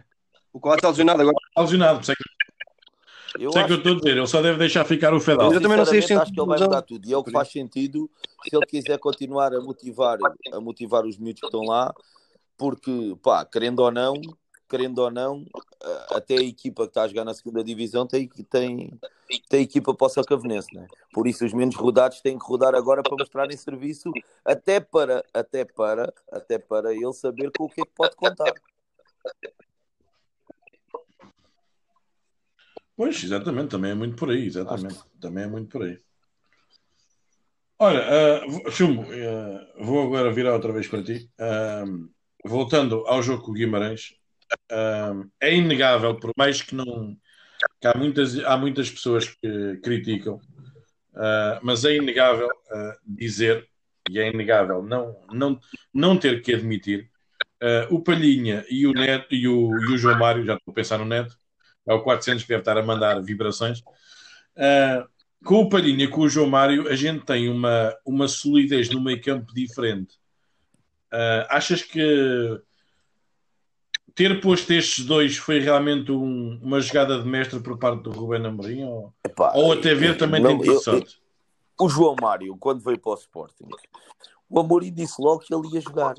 O 0.51 0.59
Coates 0.59 0.79
está 0.79 0.89
lesionado 0.89 1.21
agora. 1.21 1.37
Está 1.47 1.61
lesionado, 1.61 1.99
é 2.11 2.15
que, 2.15 3.41
Eu 3.41 3.49
isso 3.49 3.59
é 3.59 3.63
que 3.63 3.71
eu 3.71 3.77
estou 3.77 3.93
a 3.93 3.95
dizer. 3.95 4.17
Ele 4.17 4.27
só 4.27 4.41
deve 4.41 4.57
deixar 4.57 4.83
ficar 4.83 5.13
o 5.13 5.23
pedal. 5.23 5.53
Eu 5.53 5.61
também 5.61 5.77
não 5.77 5.85
sei 5.85 6.01
se 6.01 6.13
acho 6.13 6.33
que 6.33 6.39
ele 6.41 6.47
vai 6.47 6.59
mudar 6.59 6.81
tudo. 6.81 7.07
E 7.07 7.13
é 7.13 7.17
o 7.17 7.23
que 7.23 7.31
faz 7.31 7.49
sentido 7.49 8.11
se 8.43 8.53
ele 8.53 8.65
quiser 8.65 8.99
continuar 8.99 9.53
a 9.53 9.61
motivar, 9.61 10.17
a 10.51 10.59
motivar 10.59 11.05
os 11.05 11.17
miúdos 11.17 11.39
que 11.39 11.47
estão 11.47 11.61
lá, 11.61 11.93
porque, 12.57 13.15
pá, 13.23 13.45
querendo 13.45 13.79
ou 13.79 13.91
não, 13.91 14.15
querendo 14.69 14.99
ou 14.99 15.09
não, 15.11 15.45
eh, 15.83 16.05
até 16.11 16.35
a 16.35 16.41
equipa 16.43 16.83
que 16.83 16.89
está 16.91 17.03
a 17.03 17.07
jogar 17.07 17.25
na 17.25 17.33
segunda 17.33 17.63
divisão 17.63 18.05
tem, 18.05 18.27
tem, 18.27 18.99
tem 19.49 19.61
equipa 19.61 19.93
para 19.93 20.07
o 20.07 20.09
Sacavenense, 20.09 20.73
né? 20.73 20.87
Por 21.11 21.27
isso 21.27 21.43
os 21.45 21.53
menos 21.53 21.75
rodados 21.75 22.21
têm 22.21 22.37
que 22.37 22.45
rodar 22.45 22.75
agora 22.75 23.01
para 23.01 23.17
mostrarem 23.17 23.57
serviço, 23.57 24.11
até 24.45 24.79
para, 24.79 25.23
até 25.33 25.65
para, 25.65 26.13
até 26.31 26.59
para 26.59 26.93
ele 26.93 27.11
saber 27.13 27.51
com 27.57 27.65
o 27.65 27.69
que 27.69 27.81
é 27.81 27.85
que 27.85 27.91
pode 27.95 28.15
contar. 28.15 28.53
Pois, 32.95 33.23
exatamente, 33.23 33.69
também 33.69 33.91
é 33.91 33.95
muito 33.95 34.15
por 34.15 34.29
aí, 34.29 34.45
exatamente. 34.45 34.99
Também 35.19 35.45
é 35.45 35.47
muito 35.47 35.69
por 35.69 35.83
aí. 35.83 35.99
Olha, 37.81 38.01
ah, 38.01 38.45
vou- 38.45 38.69
Chumbo, 38.71 39.03
ah, 39.03 39.73
vou 39.79 40.03
agora 40.03 40.33
virar 40.33 40.53
outra 40.53 40.73
vez 40.73 40.85
para 40.87 41.01
ti. 41.01 41.31
Ah, 41.39 41.85
voltando 42.43 43.07
ao 43.07 43.23
jogo 43.23 43.41
com 43.43 43.51
o 43.51 43.53
Guimarães, 43.53 44.18
ah, 44.71 45.13
é 45.39 45.55
inegável, 45.55 46.15
por 46.15 46.31
mais 46.37 46.61
que 46.61 46.75
não. 46.75 47.17
que 47.81 47.87
há, 47.87 47.97
muitas, 47.97 48.39
há 48.39 48.57
muitas 48.57 48.89
pessoas 48.89 49.27
que 49.27 49.77
criticam, 49.83 50.39
ah, 51.15 51.59
mas 51.61 51.83
é 51.85 51.95
inegável 51.95 52.49
ah, 52.71 52.97
dizer, 53.05 53.67
e 54.09 54.19
é 54.19 54.29
inegável 54.29 54.81
não, 54.83 55.15
não, 55.31 55.59
não 55.93 56.17
ter 56.17 56.41
que 56.41 56.53
admitir, 56.53 57.09
ah, 57.61 57.87
o 57.91 58.01
Palhinha 58.01 58.65
e 58.69 58.87
o, 58.87 58.93
Neto, 58.93 59.35
e, 59.35 59.47
o, 59.47 59.69
e 59.81 59.93
o 59.93 59.97
João 59.97 60.17
Mário, 60.17 60.45
já 60.45 60.55
estou 60.55 60.71
a 60.71 60.75
pensar 60.75 60.97
no 60.99 61.05
Neto, 61.05 61.37
é 61.87 61.93
o 61.93 62.03
400 62.03 62.43
que 62.43 62.49
deve 62.49 62.61
estar 62.61 62.77
a 62.77 62.83
mandar 62.83 63.21
vibrações. 63.21 63.81
Com 65.43 65.55
o 65.55 65.69
Palhinha 65.69 66.03
e 66.05 66.07
com 66.07 66.21
o 66.21 66.29
João 66.29 66.49
Mário, 66.49 66.87
a 66.89 66.95
gente 66.95 67.25
tem 67.25 67.49
uma, 67.49 67.95
uma 68.05 68.27
solidez 68.27 68.89
no 68.89 69.01
meio 69.01 69.21
campo 69.21 69.53
diferente. 69.53 70.15
Achas 71.49 71.81
que 71.81 72.61
ter 74.19 74.41
posto 74.41 74.73
estes 74.73 75.05
dois 75.05 75.37
foi 75.37 75.59
realmente 75.59 76.11
um- 76.11 76.59
uma 76.61 76.81
jogada 76.81 77.23
de 77.23 77.25
mestre 77.25 77.57
por 77.61 77.77
parte 77.77 78.03
do 78.03 78.11
Rubén 78.11 78.45
Amorim? 78.45 78.83
Ou, 78.83 79.13
Epá, 79.25 79.53
ou 79.55 79.71
até 79.71 79.95
ver 79.95 80.17
também 80.17 80.41
não, 80.41 80.59
tem 80.59 80.71
eu- 80.73 80.79
sorte? 80.81 81.21
O 81.79 81.87
João 81.87 82.17
Mário, 82.21 82.57
quando 82.57 82.81
veio 82.83 82.99
para 82.99 83.13
o 83.13 83.15
Sporting, 83.15 83.69
o 84.49 84.59
Amorim 84.59 84.91
disse 84.91 85.21
logo 85.21 85.39
que 85.39 85.55
ele 85.55 85.69
ia 85.73 85.79
jogar. 85.79 86.15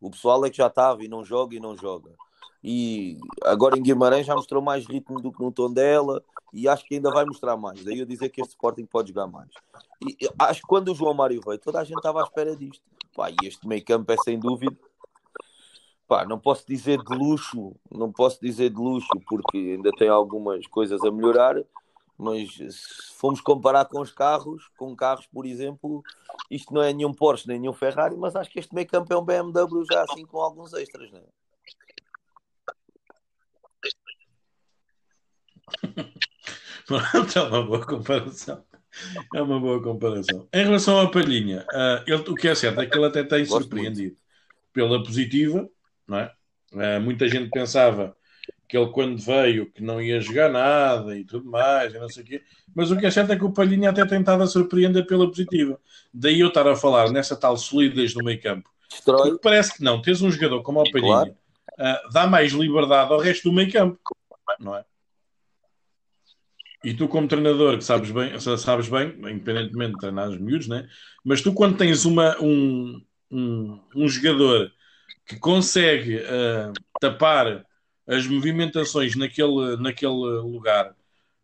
O 0.00 0.08
pessoal 0.12 0.44
é 0.44 0.50
que 0.50 0.58
já 0.58 0.68
estava 0.68 1.02
e 1.02 1.08
não 1.08 1.24
joga 1.24 1.56
e 1.56 1.58
não 1.58 1.76
joga. 1.76 2.12
E 2.62 3.18
agora 3.42 3.76
em 3.76 3.82
Guimarães 3.82 4.26
já 4.26 4.36
mostrou 4.36 4.62
mais 4.62 4.86
ritmo 4.86 5.20
do 5.20 5.32
que 5.32 5.42
no 5.42 5.50
tom 5.50 5.72
dela 5.72 6.22
e 6.52 6.68
acho 6.68 6.84
que 6.84 6.94
ainda 6.94 7.10
vai 7.10 7.24
mostrar 7.24 7.56
mais. 7.56 7.82
Daí 7.82 7.98
eu 7.98 8.06
dizer 8.06 8.28
que 8.28 8.40
este 8.40 8.50
Sporting 8.50 8.86
pode 8.86 9.08
jogar 9.08 9.26
mais. 9.26 9.48
E 10.06 10.16
acho 10.38 10.60
que 10.60 10.68
quando 10.68 10.92
o 10.92 10.94
João 10.94 11.14
Mário 11.14 11.40
veio, 11.44 11.58
toda 11.58 11.80
a 11.80 11.84
gente 11.84 11.96
estava 11.96 12.20
à 12.20 12.22
espera 12.22 12.54
disto. 12.54 12.84
Pá, 13.12 13.28
e 13.28 13.34
este 13.42 13.66
meio 13.66 13.84
campo 13.84 14.12
é 14.12 14.16
sem 14.18 14.38
dúvida. 14.38 14.76
Pá, 16.10 16.24
não 16.24 16.40
posso 16.40 16.66
dizer 16.66 16.98
de 17.04 17.16
luxo, 17.16 17.76
não 17.88 18.10
posso 18.10 18.40
dizer 18.40 18.70
de 18.70 18.76
luxo 18.76 19.06
porque 19.28 19.56
ainda 19.56 19.92
tem 19.92 20.08
algumas 20.08 20.66
coisas 20.66 21.00
a 21.04 21.10
melhorar, 21.12 21.54
Mas 22.18 22.50
se 22.52 23.14
formos 23.14 23.40
comparar 23.40 23.84
com 23.84 24.00
os 24.00 24.10
carros, 24.10 24.68
com 24.76 24.96
carros, 24.96 25.28
por 25.28 25.46
exemplo, 25.46 26.02
isto 26.50 26.74
não 26.74 26.82
é 26.82 26.92
nenhum 26.92 27.14
Porsche 27.14 27.46
nem 27.46 27.60
nenhum 27.60 27.72
Ferrari, 27.72 28.16
mas 28.16 28.34
acho 28.34 28.50
que 28.50 28.58
este 28.58 28.74
meio 28.74 28.88
campo 28.88 29.12
é 29.12 29.16
um 29.16 29.24
BMW 29.24 29.84
já 29.88 30.02
assim 30.02 30.26
com 30.26 30.40
alguns 30.40 30.72
extras, 30.72 31.12
não 31.12 31.20
é? 31.20 31.22
é 37.38 37.40
uma 37.42 37.62
boa 37.62 37.86
comparação. 37.86 38.64
É 39.32 39.40
uma 39.40 39.60
boa 39.60 39.80
comparação. 39.80 40.48
Em 40.52 40.64
relação 40.64 40.98
à 40.98 41.08
Palhinha, 41.08 41.64
uh, 41.72 42.02
ele, 42.04 42.28
o 42.28 42.34
que 42.34 42.48
é 42.48 42.54
certo 42.56 42.80
é 42.80 42.86
que 42.86 42.98
ele 42.98 43.06
até 43.06 43.22
tem 43.22 43.46
Gosto 43.46 43.62
surpreendido 43.62 44.16
muito. 44.16 44.72
pela 44.72 45.00
positiva, 45.04 45.70
não 46.10 46.18
é? 46.18 46.32
Uh, 46.72 47.00
muita 47.00 47.28
gente 47.28 47.48
pensava 47.50 48.16
que 48.68 48.76
ele 48.76 48.90
quando 48.90 49.18
veio 49.18 49.70
que 49.70 49.82
não 49.82 50.00
ia 50.00 50.20
jogar 50.20 50.50
nada 50.50 51.16
e 51.16 51.24
tudo 51.24 51.48
mais, 51.50 51.94
e 51.94 51.98
não 51.98 52.08
sei 52.08 52.22
o 52.22 52.26
quê. 52.26 52.42
Mas 52.74 52.90
o 52.90 52.96
que 52.96 53.06
é 53.06 53.10
certo 53.10 53.32
é 53.32 53.36
que 53.36 53.44
o 53.44 53.52
Palhinha 53.52 53.90
até 53.90 54.04
tem 54.04 54.20
estado 54.20 54.42
a 54.42 54.46
surpreender 54.46 55.06
pela 55.06 55.26
positiva. 55.26 55.78
Daí 56.12 56.40
eu 56.40 56.48
estar 56.48 56.66
a 56.68 56.76
falar 56.76 57.10
nessa 57.10 57.36
tal 57.36 57.56
solidez 57.56 58.14
no 58.14 58.24
meio 58.24 58.40
campo. 58.40 58.68
Porque 59.04 59.38
parece 59.42 59.76
que 59.76 59.84
não, 59.84 60.02
tens 60.02 60.20
um 60.22 60.30
jogador 60.30 60.62
como 60.62 60.80
o 60.80 60.90
Palhinha, 60.90 61.12
claro. 61.12 61.30
uh, 61.78 62.12
dá 62.12 62.26
mais 62.26 62.52
liberdade 62.52 63.12
ao 63.12 63.18
resto 63.18 63.48
do 63.48 63.54
meio 63.54 63.72
campo, 63.72 63.98
não 64.58 64.76
é? 64.76 64.84
E 66.82 66.94
tu, 66.94 67.08
como 67.08 67.28
treinador, 67.28 67.76
que 67.76 67.84
sabes 67.84 68.10
bem, 68.10 68.40
sabes 68.40 68.88
bem, 68.88 69.08
independentemente 69.30 69.92
de 69.92 69.98
treinar 69.98 70.30
os 70.30 70.40
miúdos, 70.40 70.66
né? 70.66 70.88
mas 71.22 71.42
tu, 71.42 71.52
quando 71.52 71.76
tens 71.76 72.06
uma, 72.06 72.40
um, 72.40 73.04
um, 73.30 73.80
um 73.94 74.08
jogador 74.08 74.72
que 75.30 75.38
consegue 75.38 76.16
uh, 76.16 76.72
tapar 77.00 77.64
as 78.04 78.26
movimentações 78.26 79.14
naquele, 79.14 79.76
naquele 79.76 80.12
lugar, 80.12 80.96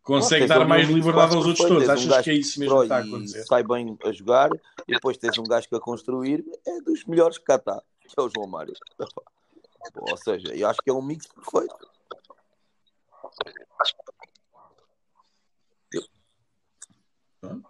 consegue 0.03 0.45
dar 0.45 0.67
mais 0.67 0.89
liberdade 0.89 1.33
aos 1.33 1.45
outros 1.45 1.65
todos. 1.65 1.87
Achas 1.87 2.05
um 2.05 2.21
que 2.21 2.29
é 2.29 2.33
isso 2.33 2.59
mesmo 2.59 2.79
que 2.79 2.83
está 2.83 2.97
a 2.97 2.99
acontecer? 2.99 3.43
Sai 3.45 3.63
bem 3.63 3.97
a 4.03 4.11
jogar 4.11 4.49
e 4.85 4.93
depois 4.93 5.17
tens 5.17 5.37
um 5.37 5.43
gajo 5.43 5.69
que 5.69 5.75
a 5.75 5.79
construir, 5.79 6.43
é 6.67 6.81
dos 6.81 7.05
melhores 7.05 7.37
que 7.37 7.45
cá 7.45 7.55
está, 7.55 7.81
que 8.01 8.13
é 8.17 8.21
o 8.21 8.29
João 8.29 8.45
Mário. 8.47 8.73
Ou 9.95 10.17
seja, 10.17 10.53
eu 10.53 10.67
acho 10.67 10.81
que 10.81 10.89
é 10.89 10.93
um 10.93 11.01
mix 11.01 11.25
perfeito. 11.27 11.87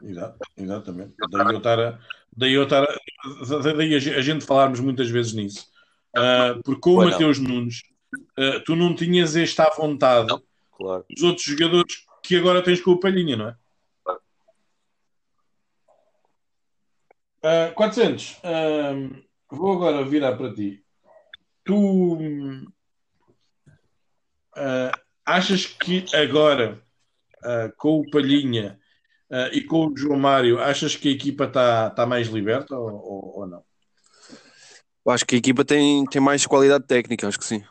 Exato, 0.02 0.40
exatamente. 0.58 1.14
Daí 1.30 1.46
eu 1.52 1.58
estar 1.58 1.80
a, 1.80 2.00
daí 2.36 2.54
eu 2.54 2.64
estar 2.64 2.84
a, 2.84 3.74
daí 3.74 3.94
a 3.94 4.22
gente 4.22 4.44
falarmos 4.44 4.80
muitas 4.80 5.12
vezes 5.12 5.34
nisso. 5.34 5.77
Uh, 6.18 6.64
porque 6.64 6.82
com 6.82 6.96
o 6.96 7.06
Mateus 7.06 7.38
Nunes, 7.40 7.84
uh, 8.38 8.60
tu 8.66 8.76
não 8.76 8.96
tinhas 8.96 9.36
esta 9.36 9.66
à 9.66 9.76
vontade 9.76 10.34
claro. 10.72 11.06
dos 11.10 11.24
outros 11.24 11.46
jogadores 11.46 12.06
que 12.24 12.36
agora 12.36 12.64
tens 12.64 12.82
com 12.82 12.92
o 12.92 13.00
Palhinha, 13.00 13.38
não 13.38 13.50
é? 13.50 13.56
Uh, 17.48 17.74
400. 17.76 18.40
Uh, 18.44 19.24
vou 19.50 19.74
agora 19.74 20.04
virar 20.04 20.36
para 20.36 20.54
ti. 20.54 20.84
Tu 21.64 21.76
uh, 21.76 22.66
achas 25.26 25.66
que 25.66 26.06
agora, 26.16 26.82
com 27.78 28.00
o 28.00 28.10
Palhinha, 28.10 28.80
e 29.52 29.62
com 29.62 29.88
o 29.88 29.98
João 29.98 30.20
Mário, 30.20 30.60
achas 30.60 30.96
que 30.96 31.10
a 31.10 31.12
equipa 31.12 31.46
está 31.46 31.90
tá 31.90 32.06
mais 32.06 32.28
liberta 32.28 32.78
ou, 32.78 32.94
ou, 32.94 33.40
ou, 33.40 33.48
não? 33.48 33.64
Eu 35.08 35.14
acho 35.14 35.26
que 35.26 35.36
a 35.36 35.38
equipa 35.38 35.64
tem, 35.64 36.04
tem 36.06 36.22
mais 36.22 36.46
qualidade 36.46 36.86
técnica, 36.86 37.30
acho 37.30 37.40
que 37.40 37.46
sim. 37.46 37.64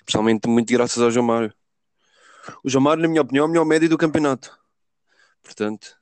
Especialmente 0.00 0.48
muito 0.48 0.72
graças 0.72 1.00
ao 1.00 1.08
João 1.08 1.24
Mário. 1.24 1.54
O 2.64 2.68
João 2.68 2.82
Mário, 2.82 3.00
na 3.00 3.08
minha 3.08 3.22
opinião, 3.22 3.44
é 3.44 3.46
o 3.46 3.48
melhor 3.48 3.64
médio 3.64 3.88
do 3.88 3.96
campeonato. 3.96 4.58
Portanto, 5.40 5.96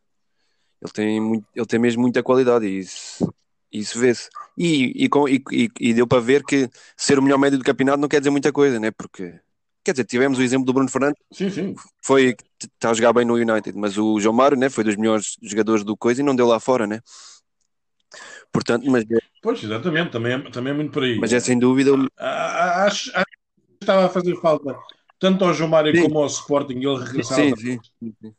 ele 0.80 0.90
tem, 0.90 1.20
muito, 1.20 1.46
ele 1.54 1.66
tem 1.66 1.78
mesmo 1.78 2.00
muita 2.00 2.22
qualidade 2.22 2.66
e 2.66 2.78
isso, 2.78 3.34
isso 3.70 3.98
vê-se. 3.98 4.30
E, 4.56 5.04
e, 5.04 5.08
e, 5.52 5.70
e, 5.78 5.92
deu 5.92 6.06
para 6.06 6.22
ver 6.22 6.42
que 6.42 6.70
ser 6.96 7.18
o 7.18 7.22
melhor 7.22 7.36
médio 7.36 7.58
do 7.58 7.64
campeonato 7.64 8.00
não 8.00 8.08
quer 8.08 8.20
dizer 8.20 8.30
muita 8.30 8.50
coisa, 8.50 8.80
né? 8.80 8.90
Porque 8.90 9.38
Quer 9.84 9.92
dizer, 9.92 10.04
tivemos 10.04 10.38
o 10.38 10.42
exemplo 10.42 10.66
do 10.66 10.72
Bruno 10.72 10.90
Fernandes, 10.90 11.18
sim, 11.32 11.48
sim. 11.48 11.74
foi 12.02 12.36
está 12.62 12.90
a 12.90 12.94
jogar 12.94 13.12
bem 13.12 13.24
no 13.24 13.34
United, 13.34 13.72
mas 13.74 13.96
o 13.96 14.20
João 14.20 14.34
Mário 14.34 14.54
né, 14.54 14.68
foi 14.68 14.84
dos 14.84 14.96
melhores 14.96 15.38
jogadores 15.40 15.82
do 15.82 15.96
coisa 15.96 16.20
e 16.20 16.24
não 16.24 16.36
deu 16.36 16.46
lá 16.46 16.60
fora, 16.60 16.86
né? 16.86 17.00
Portanto, 18.52 18.90
mas. 18.90 19.04
É- 19.04 19.18
pois, 19.42 19.62
exatamente, 19.62 20.10
também 20.10 20.32
é, 20.34 20.50
também 20.50 20.72
é 20.72 20.76
muito 20.76 20.92
por 20.92 21.02
aí. 21.02 21.18
Mas 21.18 21.32
é 21.32 21.40
sem 21.40 21.58
dúvida. 21.58 21.92
Acho, 22.18 23.10
acho 23.14 23.26
que 23.26 23.84
estava 23.84 24.06
a 24.06 24.08
fazer 24.08 24.34
falta 24.40 24.76
tanto 25.18 25.44
ao 25.44 25.52
João 25.52 25.70
Mário 25.70 25.94
sim. 25.94 26.02
como 26.02 26.18
ao 26.18 26.26
Sporting 26.26 26.76
ele 26.76 27.04
regressar. 27.04 27.36
Sim, 27.36 27.56
sim, 27.56 27.80
sim, 28.00 28.14
sim. 28.22 28.32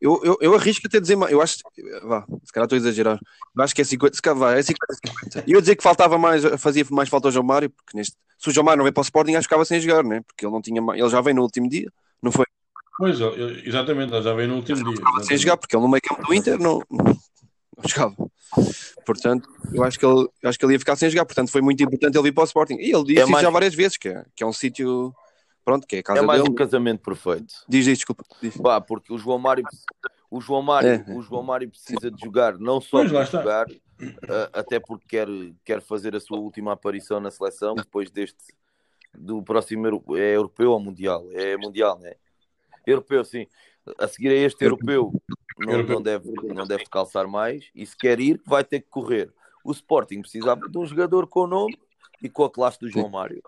Eu, 0.00 0.20
eu, 0.24 0.38
eu 0.40 0.54
arrisco 0.54 0.86
até 0.86 1.00
dizer 1.00 1.16
mais. 1.16 1.32
Eu 1.32 1.42
acho. 1.42 1.58
Vá, 2.02 2.24
se 2.44 2.52
calhar 2.52 2.64
estou 2.64 2.76
a 2.76 2.80
exagerar. 2.80 3.18
Eu 3.54 3.62
acho 3.62 3.74
que 3.74 3.82
é 3.82 3.84
50. 3.84 4.14
Se 4.14 4.22
calhar, 4.22 4.56
é 4.56 4.62
50, 4.62 4.94
50. 4.94 5.44
E 5.46 5.52
eu 5.52 5.60
dizer 5.60 5.76
que 5.76 5.82
faltava 5.82 6.16
mais, 6.18 6.42
fazia 6.58 6.84
mais 6.90 7.08
falta 7.08 7.28
ao 7.28 7.32
João 7.32 7.44
Mário, 7.44 7.70
porque 7.70 7.96
neste, 7.96 8.16
se 8.38 8.48
o 8.48 8.52
João 8.52 8.64
Mário 8.64 8.78
não 8.78 8.84
veio 8.84 8.94
para 8.94 9.02
o 9.02 9.04
Sporting, 9.04 9.32
acho 9.32 9.40
que 9.40 9.48
ficava 9.48 9.64
sem 9.64 9.80
jogar, 9.80 10.02
né? 10.02 10.22
Porque 10.26 10.44
ele 10.44 10.52
não 10.52 10.62
tinha. 10.62 10.80
Ele 10.94 11.08
já 11.08 11.20
veio 11.20 11.36
no 11.36 11.42
último 11.42 11.68
dia, 11.68 11.90
não 12.22 12.32
foi? 12.32 12.46
Pois, 12.98 13.18
exatamente, 13.64 14.12
ele 14.12 14.22
já 14.22 14.34
veio 14.34 14.48
no 14.48 14.56
último 14.56 14.82
dia. 14.84 15.04
Sem 15.22 15.36
jogar, 15.38 15.56
porque 15.56 15.74
ele 15.74 15.82
no 15.82 15.90
meio 15.90 16.02
campo 16.02 16.26
do 16.26 16.34
Inter 16.34 16.58
não, 16.58 16.82
não 17.76 17.88
jogava. 17.88 18.16
Portanto, 19.06 19.48
eu 19.72 19.82
acho 19.84 19.98
que, 19.98 20.06
ele, 20.06 20.28
acho 20.44 20.58
que 20.58 20.64
ele 20.64 20.72
ia 20.74 20.78
ficar 20.78 20.96
sem 20.96 21.10
jogar. 21.10 21.24
Portanto, 21.24 21.50
foi 21.50 21.60
muito 21.60 21.82
importante 21.82 22.16
ele 22.16 22.24
vir 22.24 22.32
para 22.32 22.42
o 22.42 22.46
Sporting. 22.46 22.74
E 22.74 22.92
ele 22.92 23.04
disse 23.04 23.20
é 23.20 23.26
mais... 23.26 23.42
já 23.42 23.50
várias 23.50 23.74
vezes, 23.74 23.96
que 23.96 24.08
é, 24.08 24.24
que 24.34 24.42
é 24.42 24.46
um 24.46 24.52
sítio 24.52 25.14
pronto, 25.64 25.86
que 25.86 25.96
é 25.96 25.98
a 26.00 26.02
casa 26.02 26.20
É 26.20 26.22
mais 26.22 26.40
dele. 26.40 26.52
um 26.52 26.54
casamento 26.54 27.00
perfeito. 27.00 27.54
Diz, 27.68 27.84
diz 27.84 27.98
desculpa. 27.98 28.24
Diz. 28.42 28.56
Bah, 28.56 28.80
porque 28.80 29.12
o 29.12 29.18
João 29.18 29.38
Mário, 29.38 29.64
o 30.30 30.40
João 30.40 30.62
Mário, 30.62 30.88
é. 30.88 31.04
o 31.14 31.22
João 31.22 31.42
Mário 31.42 31.70
precisa 31.70 32.10
de 32.10 32.20
jogar, 32.22 32.58
não 32.58 32.80
só 32.80 33.06
para 33.06 33.24
jogar, 33.24 33.66
uh, 33.68 34.50
até 34.52 34.80
porque 34.80 35.06
quer, 35.08 35.28
quer 35.64 35.80
fazer 35.80 36.16
a 36.16 36.20
sua 36.20 36.38
última 36.38 36.72
aparição 36.72 37.20
na 37.20 37.30
seleção 37.30 37.74
depois 37.74 38.10
deste 38.10 38.38
do 39.12 39.42
próximo 39.42 40.02
é 40.16 40.36
europeu 40.36 40.72
ou 40.72 40.80
mundial? 40.80 41.26
É 41.32 41.56
mundial, 41.56 41.98
né? 41.98 42.14
Europeu, 42.86 43.24
sim. 43.24 43.46
A 43.98 44.06
seguir 44.06 44.28
a 44.28 44.34
este 44.34 44.64
europeu 44.64 45.12
não, 45.60 45.82
não, 45.82 46.02
deve, 46.02 46.30
não 46.54 46.66
deve 46.66 46.84
calçar 46.86 47.26
mais 47.26 47.70
e 47.74 47.84
se 47.84 47.96
quer 47.96 48.18
ir, 48.20 48.40
vai 48.46 48.64
ter 48.64 48.80
que 48.80 48.88
correr. 48.88 49.32
O 49.64 49.72
Sporting 49.72 50.20
precisava 50.20 50.68
de 50.68 50.78
um 50.78 50.86
jogador 50.86 51.26
com 51.26 51.40
o 51.40 51.46
nome 51.46 51.78
e 52.22 52.28
com 52.28 52.44
a 52.44 52.50
classe 52.50 52.78
do 52.80 52.88
João 52.88 53.08
Mário. 53.08 53.42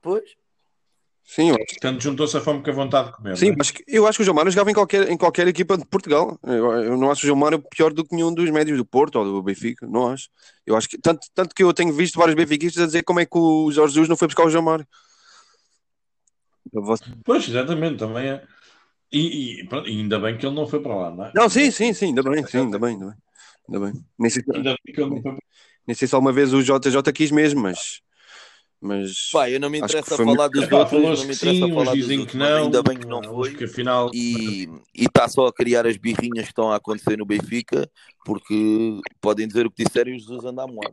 Pois. 0.00 0.40
Sim, 1.24 1.54
Portanto, 1.54 2.02
juntou-se 2.02 2.36
a 2.36 2.40
fome 2.40 2.60
com 2.60 2.70
a 2.70 2.72
vontade 2.72 3.08
de 3.08 3.16
comer. 3.16 3.36
Sim, 3.36 3.50
é? 3.50 3.56
acho 3.60 3.72
que, 3.72 3.84
eu 3.86 4.04
acho 4.04 4.18
que 4.18 4.22
o 4.22 4.24
João 4.24 4.34
Mário 4.34 4.50
jogava 4.50 4.68
em 4.72 4.74
qualquer, 4.74 5.08
em 5.08 5.16
qualquer 5.16 5.46
equipa 5.46 5.78
de 5.78 5.84
Portugal. 5.84 6.36
Eu, 6.42 6.72
eu, 6.72 6.96
não 6.96 7.08
acho 7.08 7.22
o 7.22 7.26
João 7.26 7.38
Mário 7.38 7.62
pior 7.70 7.92
do 7.92 8.02
que 8.02 8.16
nenhum 8.16 8.34
dos 8.34 8.50
médios 8.50 8.76
do 8.76 8.84
Porto 8.84 9.16
ou 9.16 9.24
do 9.24 9.42
Benfica. 9.42 9.86
Não 9.86 10.08
acho. 10.08 10.28
Eu 10.66 10.76
acho 10.76 10.88
que, 10.88 10.98
tanto, 10.98 11.20
tanto 11.32 11.54
que 11.54 11.62
eu 11.62 11.72
tenho 11.72 11.92
visto 11.92 12.18
vários 12.18 12.34
benfiquistas 12.34 12.82
a 12.82 12.86
dizer 12.86 13.04
como 13.04 13.20
é 13.20 13.26
que 13.26 13.38
o 13.38 13.70
Jorge 13.70 13.94
Jesus 13.94 14.08
não 14.08 14.16
foi 14.16 14.26
buscar 14.26 14.44
o 14.44 14.50
João 14.50 14.64
Mário. 14.64 14.84
Vou... 16.72 16.96
Pois, 17.24 17.48
exatamente, 17.48 17.98
também 17.98 18.28
é. 18.28 18.44
E, 19.12 19.60
e, 19.60 19.68
pronto, 19.68 19.88
ainda 19.88 20.18
bem 20.20 20.38
que 20.38 20.46
ele 20.46 20.54
não 20.54 20.66
foi 20.66 20.80
para 20.80 20.94
lá, 20.94 21.10
não 21.10 21.24
é? 21.26 21.32
Não, 21.34 21.48
sim, 21.48 21.70
sim, 21.70 21.92
sim, 21.92 22.06
ainda 22.06 22.22
bem, 22.22 22.46
sim, 22.46 22.58
ainda 22.58 22.78
bem, 22.78 22.90
ainda 22.90 23.06
bem. 23.06 23.16
Ainda 23.68 23.86
bem. 23.86 24.04
Nem 24.18 24.30
sei, 24.30 24.44
ainda 24.54 24.76
bem 24.84 24.94
que 24.94 25.00
ele 25.00 25.10
não 25.10 25.22
foi... 25.22 25.38
Nem 25.86 25.94
sei 25.94 26.06
se 26.06 26.14
alguma 26.14 26.32
vez 26.32 26.52
o 26.52 26.62
JJ 26.62 27.12
quis 27.12 27.30
mesmo, 27.30 27.60
mas 27.60 28.00
mas 28.80 29.28
Pá, 29.30 29.50
eu 29.50 29.60
não 29.60 29.68
me 29.68 29.76
interessa 29.76 30.16
falar 30.16 30.48
muito... 30.48 30.52
dos 30.52 30.72
outros, 30.72 30.92
não 31.02 31.26
me 31.26 31.34
interessa 31.34 31.66
sim, 31.66 31.74
falar 31.74 31.94
dos 31.94 32.08
outros, 32.08 32.34
não, 32.34 32.64
ainda 32.64 32.82
bem 32.82 32.98
que 32.98 33.06
não 33.06 33.22
foi. 33.22 33.54
Que 33.54 33.64
afinal... 33.64 34.10
E 34.14 34.66
está 34.94 35.28
só 35.28 35.46
a 35.46 35.52
criar 35.52 35.86
as 35.86 35.98
birrinhas 35.98 36.46
que 36.46 36.52
estão 36.52 36.72
a 36.72 36.76
acontecer 36.76 37.18
no 37.18 37.26
Benfica, 37.26 37.90
porque 38.24 38.98
podem 39.20 39.46
dizer 39.46 39.66
o 39.66 39.70
que 39.70 39.84
disserem 39.84 40.16
e 40.16 40.18
Jesus 40.18 40.44
anda 40.46 40.62
a 40.62 40.66
moar. 40.66 40.90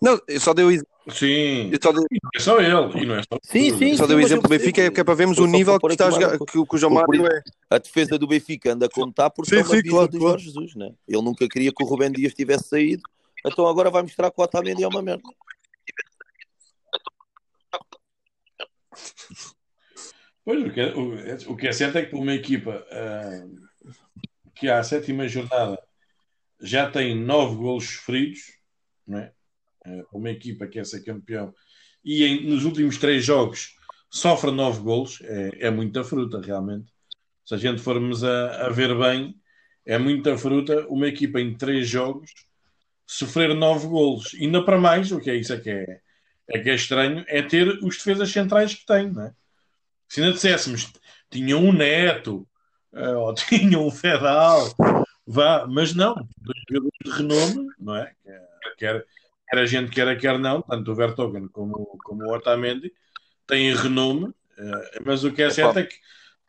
Não, 0.00 0.18
eu 0.26 0.40
só 0.40 0.54
dei 0.54 0.64
o 0.64 0.70
exemplo. 0.70 0.95
Sim, 1.08 1.70
eu 1.72 1.78
só 1.80 1.92
dei... 1.92 2.04
não 2.10 2.30
é 2.34 2.40
só 2.40 2.60
ele. 2.60 3.02
E 3.02 3.06
não 3.06 3.14
é 3.14 3.22
só... 3.22 3.38
Sim, 3.42 3.78
sim. 3.78 3.96
Só 3.96 4.06
dei 4.06 4.16
o 4.16 4.20
exemplo 4.20 4.42
do 4.42 4.48
Benfica 4.48 4.82
é, 4.82 4.90
que 4.90 5.00
é 5.00 5.04
para 5.04 5.14
vermos 5.14 5.38
o 5.38 5.46
nível 5.46 5.78
que, 5.78 5.86
está 5.88 6.08
a 6.08 6.10
jogar, 6.10 6.38
que, 6.38 6.44
que 6.44 6.74
o 6.74 6.78
João 6.78 6.92
Mário 6.92 7.26
é. 7.26 7.42
A 7.70 7.78
defesa 7.78 8.18
do 8.18 8.26
Benfica 8.26 8.72
anda 8.72 8.86
a 8.86 8.90
contar 8.90 9.30
por 9.30 9.46
sim, 9.46 9.62
sim, 9.62 9.82
claro, 9.82 10.08
do 10.08 10.18
Jorge 10.18 10.46
Jesus, 10.46 10.74
né? 10.74 10.92
Ele 11.06 11.22
nunca 11.22 11.46
queria 11.48 11.72
que 11.72 11.84
o 11.84 11.86
Rubem 11.86 12.10
Dias 12.10 12.34
tivesse 12.34 12.68
saído 12.68 13.02
então 13.46 13.66
agora 13.66 13.90
vai 13.90 14.02
mostrar 14.02 14.30
que 14.30 14.40
o 14.40 14.44
Otamendi 14.44 14.82
é 14.82 14.88
uma 14.88 15.02
merda. 15.02 15.22
Pois, 20.44 20.64
o 20.64 20.72
que, 20.72 20.80
é, 20.80 20.94
o, 21.48 21.56
que 21.56 21.68
é 21.68 21.72
certo 21.72 21.98
é 21.98 22.04
que 22.04 22.10
para 22.10 22.18
uma 22.18 22.34
equipa 22.34 22.84
uh, 22.90 23.94
que 24.54 24.68
à 24.68 24.82
sétima 24.82 25.28
jornada 25.28 25.80
já 26.60 26.90
tem 26.90 27.16
nove 27.16 27.56
golos 27.56 27.88
sofridos, 27.88 28.40
não 29.06 29.18
é? 29.18 29.32
Uh, 29.86 30.04
uma 30.12 30.30
equipa 30.30 30.66
que 30.66 30.78
é 30.78 30.84
ser 30.84 31.04
campeão 31.04 31.54
e 32.06 32.24
em, 32.24 32.46
nos 32.48 32.64
últimos 32.64 32.98
três 32.98 33.24
jogos 33.24 33.74
sofre 34.08 34.52
nove 34.52 34.80
golos, 34.80 35.18
é, 35.22 35.66
é 35.66 35.70
muita 35.70 36.04
fruta 36.04 36.40
realmente. 36.40 36.92
Se 37.44 37.54
a 37.54 37.58
gente 37.58 37.82
formos 37.82 38.22
a, 38.22 38.66
a 38.66 38.70
ver 38.70 38.96
bem, 38.96 39.34
é 39.84 39.98
muita 39.98 40.38
fruta. 40.38 40.86
Uma 40.88 41.08
equipa 41.08 41.40
em 41.40 41.56
três 41.56 41.88
jogos 41.88 42.32
sofrer 43.04 43.54
nove 43.54 43.88
golos. 43.88 44.34
Ainda 44.40 44.64
para 44.64 44.78
mais, 44.78 45.10
o 45.10 45.20
que 45.20 45.30
é 45.30 45.34
isso 45.34 45.52
é 45.52 45.58
que 45.58 45.70
é, 45.70 46.00
é 46.48 46.58
que 46.60 46.70
é 46.70 46.74
estranho 46.74 47.24
é 47.26 47.42
ter 47.42 47.68
os 47.82 47.96
defesas 47.96 48.30
centrais 48.30 48.72
que 48.72 48.86
tem, 48.86 49.12
é? 49.20 49.32
Se 50.08 50.20
ainda 50.20 50.32
disséssemos 50.32 50.92
tinha 51.28 51.58
um 51.58 51.72
Neto 51.72 52.48
uh, 52.92 53.18
ou 53.18 53.34
tinha 53.34 53.80
um 53.80 53.90
Fedal, 53.90 54.72
vá, 55.26 55.66
mas 55.66 55.92
não, 55.92 56.14
dois 56.38 56.60
jogadores 56.70 56.98
de 57.04 57.10
renome, 57.10 57.68
não 57.80 57.96
é? 57.96 58.14
A 59.52 59.66
gente 59.66 59.90
quer, 59.90 60.18
quer 60.18 60.38
não, 60.38 60.62
tanto 60.62 60.90
o 60.90 60.94
Vertogen 60.94 61.48
como, 61.48 61.98
como 62.04 62.24
o 62.24 62.34
Otamendi 62.34 62.92
têm 63.46 63.74
renome, 63.74 64.26
uh, 64.26 65.02
mas 65.04 65.24
o 65.24 65.32
que 65.32 65.42
é 65.42 65.50
certo 65.50 65.78
é 65.78 65.84
que 65.84 65.94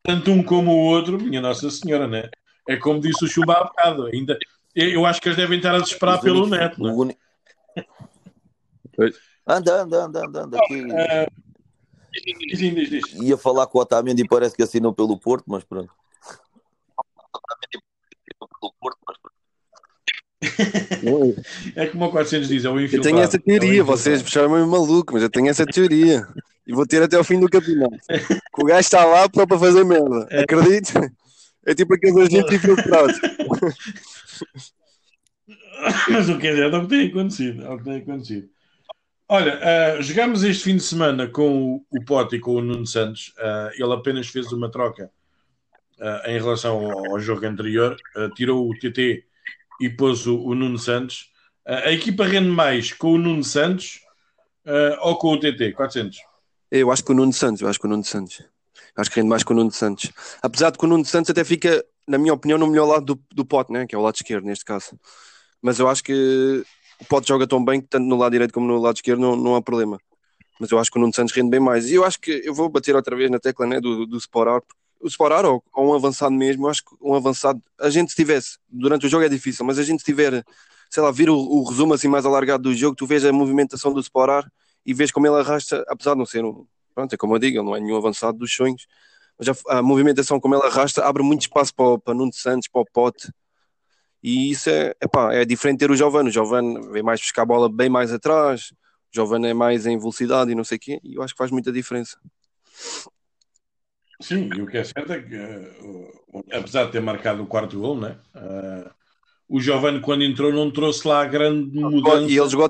tanto 0.01 0.31
um 0.31 0.41
como 0.41 0.71
o 0.71 0.85
outro, 0.85 1.21
minha 1.21 1.41
Nossa 1.41 1.69
Senhora, 1.69 2.07
né? 2.07 2.29
É 2.67 2.75
como 2.75 2.99
disse 2.99 3.23
o 3.23 3.27
Chumba 3.27 3.53
há 3.53 3.63
bocado, 3.65 4.07
ainda 4.07 4.37
eu 4.75 5.05
acho 5.05 5.21
que 5.21 5.27
eles 5.27 5.37
devem 5.37 5.57
estar 5.57 5.73
a 5.73 5.79
desesperar 5.79 6.21
pelo 6.21 6.47
neto. 6.47 6.79
Não 6.79 7.09
é? 7.09 7.15
Anda, 9.45 9.81
anda, 9.81 10.05
anda, 10.05 10.25
anda, 10.25 10.43
anda 10.43 10.59
aqui. 10.59 10.81
Uh, 10.81 11.27
diz, 12.47 12.59
diz, 12.59 12.89
diz. 12.89 13.13
Ia 13.13 13.37
falar 13.37 13.67
com 13.67 13.77
o 13.77 13.81
Otamendi 13.81 14.23
e 14.23 14.27
parece 14.27 14.55
que 14.55 14.63
assinou 14.63 14.93
pelo 14.93 15.17
Porto, 15.19 15.45
mas 15.47 15.63
pronto. 15.63 15.91
É 21.75 21.87
como 21.87 22.05
o 22.05 22.11
400 22.11 22.47
diz, 22.47 22.63
é 22.65 22.69
o 22.69 22.79
Eu 22.79 23.01
tenho 23.01 23.19
essa 23.19 23.39
teoria, 23.39 23.81
é 23.81 23.83
vocês 23.83 24.21
chamam-me 24.21 24.69
maluco, 24.69 25.13
mas 25.13 25.23
eu 25.23 25.29
tenho 25.29 25.49
essa 25.49 25.65
teoria. 25.65 26.27
E 26.65 26.73
vou 26.73 26.85
ter 26.85 27.01
até 27.01 27.17
o 27.17 27.23
fim 27.23 27.39
do 27.39 27.49
campeonato. 27.49 27.97
o 28.57 28.65
gajo 28.65 28.79
está 28.81 29.05
lá 29.05 29.27
só 29.33 29.45
para 29.45 29.57
fazer 29.57 29.83
merda. 29.85 30.27
É. 30.29 30.41
Acredito? 30.41 30.91
É 31.65 31.73
tipo 31.73 31.93
aqueles 31.93 32.17
agentes 32.17 32.53
infiltrados. 32.53 33.19
Mas 36.09 36.27
o 36.29 36.37
que 36.37 36.47
é 36.47 36.55
certo 36.55 36.75
é 36.75 36.79
o 36.79 36.81
que 36.83 36.87
tem 36.87 37.07
acontecido. 37.07 37.63
É 37.63 37.69
o 37.69 37.77
que 37.77 37.83
tem 37.83 37.97
acontecido. 37.97 38.49
Olha, 39.29 39.59
uh, 39.59 40.01
jogamos 40.01 40.43
este 40.43 40.63
fim 40.63 40.77
de 40.77 40.83
semana 40.83 41.27
com 41.27 41.75
o, 41.75 41.85
o 41.91 42.03
Pote 42.05 42.37
e 42.37 42.39
com 42.39 42.55
o 42.55 42.61
Nuno 42.61 42.85
Santos. 42.85 43.33
Uh, 43.37 43.69
ele 43.81 43.93
apenas 43.93 44.27
fez 44.27 44.51
uma 44.51 44.71
troca 44.71 45.11
uh, 45.99 46.29
em 46.29 46.39
relação 46.39 46.85
ao, 46.85 47.11
ao 47.11 47.19
jogo 47.19 47.45
anterior. 47.45 47.95
tirou 48.35 48.69
o 48.69 48.73
TT 48.77 49.25
e 49.79 49.89
pôs 49.89 50.27
o, 50.27 50.39
o 50.39 50.55
Nuno 50.55 50.77
Santos. 50.77 51.31
a 51.65 51.91
equipa 51.91 52.25
rende 52.25 52.49
mais 52.49 52.91
com 52.91 53.13
o 53.13 53.17
Nuno 53.17 53.43
Santos 53.43 53.99
ou 55.01 55.17
com 55.17 55.33
o 55.33 55.39
TT? 55.39 55.73
400? 55.73 56.17
Eu 56.71 56.91
acho 56.91 57.03
que 57.03 57.11
o 57.11 57.15
Nuno 57.15 57.33
Santos. 57.33 57.61
Eu 57.61 57.69
acho 57.69 57.79
que 57.79 57.85
o 57.85 57.89
Nuno 57.89 58.03
Santos. 58.03 58.41
Acho 58.97 59.11
que 59.11 59.17
rende 59.17 59.29
mais 59.29 59.43
com 59.43 59.53
o 59.53 59.55
Nuno 59.55 59.71
Santos. 59.71 60.11
Apesar 60.41 60.71
de 60.71 60.77
que 60.77 60.85
o 60.85 60.87
Nuno 60.87 61.05
Santos 61.05 61.29
até 61.29 61.43
fica, 61.43 61.85
na 62.07 62.17
minha 62.17 62.33
opinião, 62.33 62.57
no 62.57 62.67
melhor 62.67 62.85
lado 62.85 63.15
do, 63.15 63.23
do 63.31 63.45
Pote, 63.45 63.71
né? 63.71 63.85
que 63.85 63.93
é 63.93 63.97
o 63.97 64.01
lado 64.01 64.15
esquerdo 64.15 64.45
neste 64.45 64.65
caso. 64.65 64.99
Mas 65.61 65.79
eu 65.79 65.87
acho 65.87 66.03
que 66.03 66.63
o 66.99 67.05
Pote 67.05 67.27
joga 67.27 67.45
tão 67.45 67.63
bem 67.63 67.79
que 67.79 67.87
tanto 67.87 68.05
no 68.05 68.17
lado 68.17 68.31
direito 68.31 68.53
como 68.53 68.67
no 68.67 68.79
lado 68.79 68.95
esquerdo 68.95 69.19
não, 69.19 69.35
não 69.35 69.55
há 69.55 69.61
problema. 69.61 69.99
Mas 70.59 70.71
eu 70.71 70.79
acho 70.79 70.89
que 70.89 70.97
o 70.97 71.01
Nuno 71.01 71.13
Santos 71.13 71.33
rende 71.35 71.49
bem 71.49 71.59
mais. 71.59 71.89
E 71.91 71.95
eu 71.95 72.03
acho 72.03 72.19
que 72.19 72.41
eu 72.43 72.53
vou 72.53 72.69
bater 72.69 72.95
outra 72.95 73.15
vez 73.15 73.29
na 73.29 73.39
tecla 73.39 73.67
né, 73.67 73.79
do, 73.79 74.07
do 74.07 74.17
Sporar. 74.17 74.61
O 74.99 75.07
Sporar, 75.07 75.45
ou, 75.45 75.63
ou 75.73 75.91
um 75.91 75.93
avançado 75.93 76.33
mesmo, 76.33 76.67
acho 76.67 76.83
que 76.83 76.95
um 77.01 77.13
avançado, 77.13 77.61
a 77.79 77.89
gente 77.89 78.09
se 78.09 78.15
tivesse, 78.15 78.57
durante 78.69 79.05
o 79.05 79.09
jogo 79.09 79.23
é 79.23 79.29
difícil, 79.29 79.65
mas 79.65 79.77
a 79.79 79.83
gente 79.83 80.03
tiver, 80.03 80.43
sei 80.89 81.03
lá, 81.03 81.11
vir 81.11 81.29
o, 81.29 81.37
o, 81.37 81.63
resumo 81.63 81.93
assim 81.93 82.07
mais 82.07 82.25
alargado 82.25 82.63
do 82.63 82.75
jogo, 82.75 82.95
tu 82.95 83.05
vês 83.05 83.23
a 83.23 83.31
movimentação 83.31 83.93
do 83.93 83.99
Sporar 83.99 84.49
e 84.85 84.93
vês 84.93 85.11
como 85.11 85.27
ele 85.27 85.35
arrasta, 85.35 85.83
apesar 85.87 86.13
de 86.13 86.19
não 86.19 86.25
ser 86.25 86.43
um, 86.43 86.65
pronto, 86.95 87.13
é 87.13 87.17
como 87.17 87.35
eu 87.35 87.39
digo, 87.39 87.57
ele 87.57 87.65
não 87.65 87.75
é 87.75 87.79
nenhum 87.79 87.97
avançado 87.97 88.37
dos 88.37 88.53
sonhos, 88.53 88.87
mas 89.37 89.49
a, 89.49 89.79
a 89.79 89.81
movimentação 89.81 90.39
como 90.39 90.55
ele 90.55 90.65
arrasta 90.65 91.05
abre 91.05 91.23
muito 91.23 91.41
espaço 91.41 91.73
para, 91.75 91.99
para 91.99 92.13
Nuno 92.13 92.33
Santos, 92.33 92.67
para 92.67 92.81
o 92.81 92.85
Pote, 92.85 93.31
e 94.21 94.51
isso 94.51 94.69
é, 94.69 94.93
epá, 95.01 95.33
é 95.33 95.45
diferente 95.45 95.79
ter 95.79 95.91
o 95.91 95.95
Giovanni. 95.95 96.29
O 96.29 96.31
Giovanni 96.31 96.89
vem 96.91 97.03
mais 97.03 97.21
buscar 97.21 97.43
a 97.43 97.45
bola 97.45 97.69
bem 97.69 97.89
mais 97.89 98.11
atrás, 98.11 98.71
o 98.71 99.15
Giovanni 99.15 99.47
é 99.47 99.53
mais 99.53 99.85
em 99.85 99.97
velocidade 99.97 100.51
e 100.51 100.55
não 100.55 100.63
sei 100.63 100.77
o 100.77 100.79
quê, 100.79 100.99
e 101.03 101.15
eu 101.15 101.23
acho 101.23 101.33
que 101.33 101.37
faz 101.37 101.51
muita 101.51 101.71
diferença. 101.71 102.17
Sim, 104.19 104.49
e 104.55 104.61
o 104.61 104.67
que 104.67 104.77
é 104.77 104.83
certo 104.83 105.13
é 105.13 105.21
que, 105.21 105.35
uh, 105.35 106.43
apesar 106.51 106.85
de 106.85 106.91
ter 106.91 107.01
marcado 107.01 107.43
o 107.43 107.47
quarto 107.47 107.79
gol, 107.79 107.99
né, 107.99 108.17
uh, 108.35 108.89
o 109.47 109.59
Giovanni, 109.61 110.01
quando 110.01 110.23
entrou, 110.23 110.51
não 110.51 110.71
trouxe 110.71 111.07
lá 111.07 111.21
a 111.21 111.25
grande 111.25 111.79
mudança 111.79 112.23
e 112.23 112.37
ele 112.37 112.49
jogou, 112.49 112.69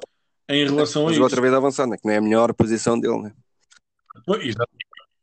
em 0.50 0.66
relação 0.66 1.04
ele 1.04 1.12
a 1.12 1.14
jogou 1.14 1.26
outra 1.26 1.41
vez 1.41 1.54
avançando, 1.54 1.91
né, 1.91 1.98
que 1.98 2.06
não 2.06 2.14
é 2.14 2.18
a 2.18 2.22
melhor 2.22 2.54
posição 2.54 3.00
dele. 3.00 3.22
Né? 3.24 3.34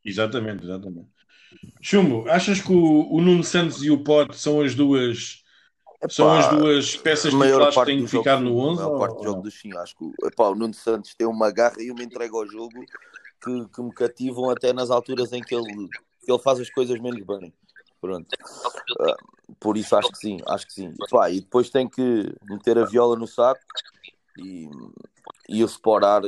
Exatamente, 0.04 0.64
exatamente. 0.64 1.08
Chumbo, 1.80 2.28
achas 2.28 2.60
que 2.60 2.72
o, 2.72 3.12
o 3.12 3.20
Nuno 3.20 3.44
Santos 3.44 3.82
e 3.84 3.90
o 3.90 4.02
Pote 4.02 4.36
são 4.36 4.60
as 4.60 4.74
duas 4.74 5.44
Epá, 6.02 6.08
são 6.10 6.32
as 6.32 6.48
duas 6.48 6.96
peças 6.96 7.32
titulares 7.32 7.74
que 7.74 7.84
têm 7.84 8.02
que 8.02 8.08
ficar 8.08 8.40
no 8.40 8.56
11? 8.58 8.82
A 8.82 8.84
maior 8.86 8.98
parte 8.98 9.16
do 9.16 9.24
jogo 9.24 9.42
do 9.42 9.50
sim, 9.50 9.74
acho 9.76 9.96
que 9.96 10.26
epá, 10.26 10.48
o 10.48 10.54
Nuno 10.54 10.74
Santos 10.74 11.14
tem 11.14 11.26
uma 11.26 11.50
garra 11.50 11.76
e 11.80 11.90
uma 11.90 12.02
entrega 12.02 12.34
ao 12.34 12.46
jogo 12.46 12.80
que, 13.42 13.68
que 13.68 13.82
me 13.82 13.92
cativam 13.92 14.50
até 14.50 14.72
nas 14.72 14.90
alturas 14.90 15.32
em 15.32 15.40
que 15.40 15.54
ele, 15.54 15.88
que 15.88 16.13
ele 16.30 16.38
faz 16.38 16.60
as 16.60 16.70
coisas 16.70 16.98
menos 17.00 17.22
bem. 17.24 17.52
Pronto. 18.00 18.28
Uh, 19.00 19.54
por 19.58 19.76
isso 19.76 19.96
acho 19.96 20.10
que 20.10 20.18
sim, 20.18 20.38
acho 20.46 20.66
que 20.66 20.72
sim. 20.72 20.92
Epá, 21.08 21.30
e 21.30 21.40
depois 21.40 21.70
tem 21.70 21.88
que 21.88 22.34
meter 22.48 22.78
a 22.78 22.84
viola 22.84 23.16
no 23.16 23.26
saco 23.26 23.60
e, 24.38 24.68
e 25.48 25.62
o 25.62 25.66
Sporar 25.66 26.22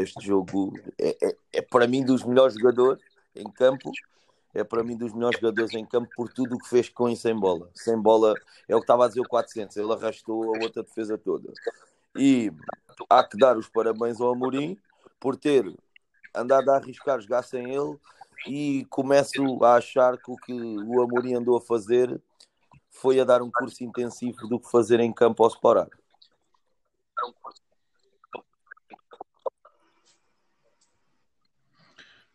este 0.00 0.24
jogo 0.24 0.72
é, 0.98 1.16
é, 1.22 1.36
é 1.52 1.62
para 1.62 1.86
mim 1.86 2.04
dos 2.04 2.24
melhores 2.24 2.54
jogadores 2.54 3.02
em 3.34 3.44
campo 3.44 3.90
é 4.54 4.62
para 4.62 4.84
mim 4.84 4.96
dos 4.96 5.12
melhores 5.12 5.38
jogadores 5.38 5.74
em 5.74 5.84
campo 5.84 6.08
por 6.16 6.32
tudo 6.32 6.54
o 6.54 6.58
que 6.58 6.68
fez 6.68 6.88
com 6.88 7.08
e 7.08 7.16
sem 7.16 7.34
bola. 7.34 7.68
Sem 7.74 8.00
bola 8.00 8.34
é 8.68 8.74
o 8.74 8.78
que 8.78 8.84
estava 8.84 9.04
a 9.04 9.08
dizer 9.08 9.20
o 9.20 9.28
400, 9.28 9.76
ele 9.76 9.92
arrastou 9.92 10.54
a 10.54 10.62
outra 10.62 10.82
defesa 10.82 11.18
toda. 11.18 11.52
E 12.16 12.52
há 13.10 13.24
que 13.24 13.36
dar 13.36 13.58
os 13.58 13.68
parabéns 13.68 14.20
ao 14.20 14.32
Amorim 14.32 14.78
por 15.18 15.36
ter 15.36 15.66
andado 16.32 16.70
a 16.70 16.76
arriscar 16.76 17.20
jogar 17.20 17.42
sem 17.42 17.74
ele 17.74 17.98
e 18.46 18.84
começo 18.90 19.64
a 19.64 19.76
achar 19.76 20.16
que 20.18 20.30
o 20.30 20.36
que 20.36 20.52
o 20.52 21.02
Amorim 21.02 21.34
andou 21.34 21.56
a 21.56 21.60
fazer 21.60 22.20
foi 22.90 23.18
a 23.20 23.24
dar 23.24 23.42
um 23.42 23.50
curso 23.50 23.82
intensivo 23.82 24.46
do 24.48 24.60
que 24.60 24.70
fazer 24.70 25.00
em 25.00 25.12
campo 25.12 25.42
ao 25.42 25.50
separar. 25.50 25.88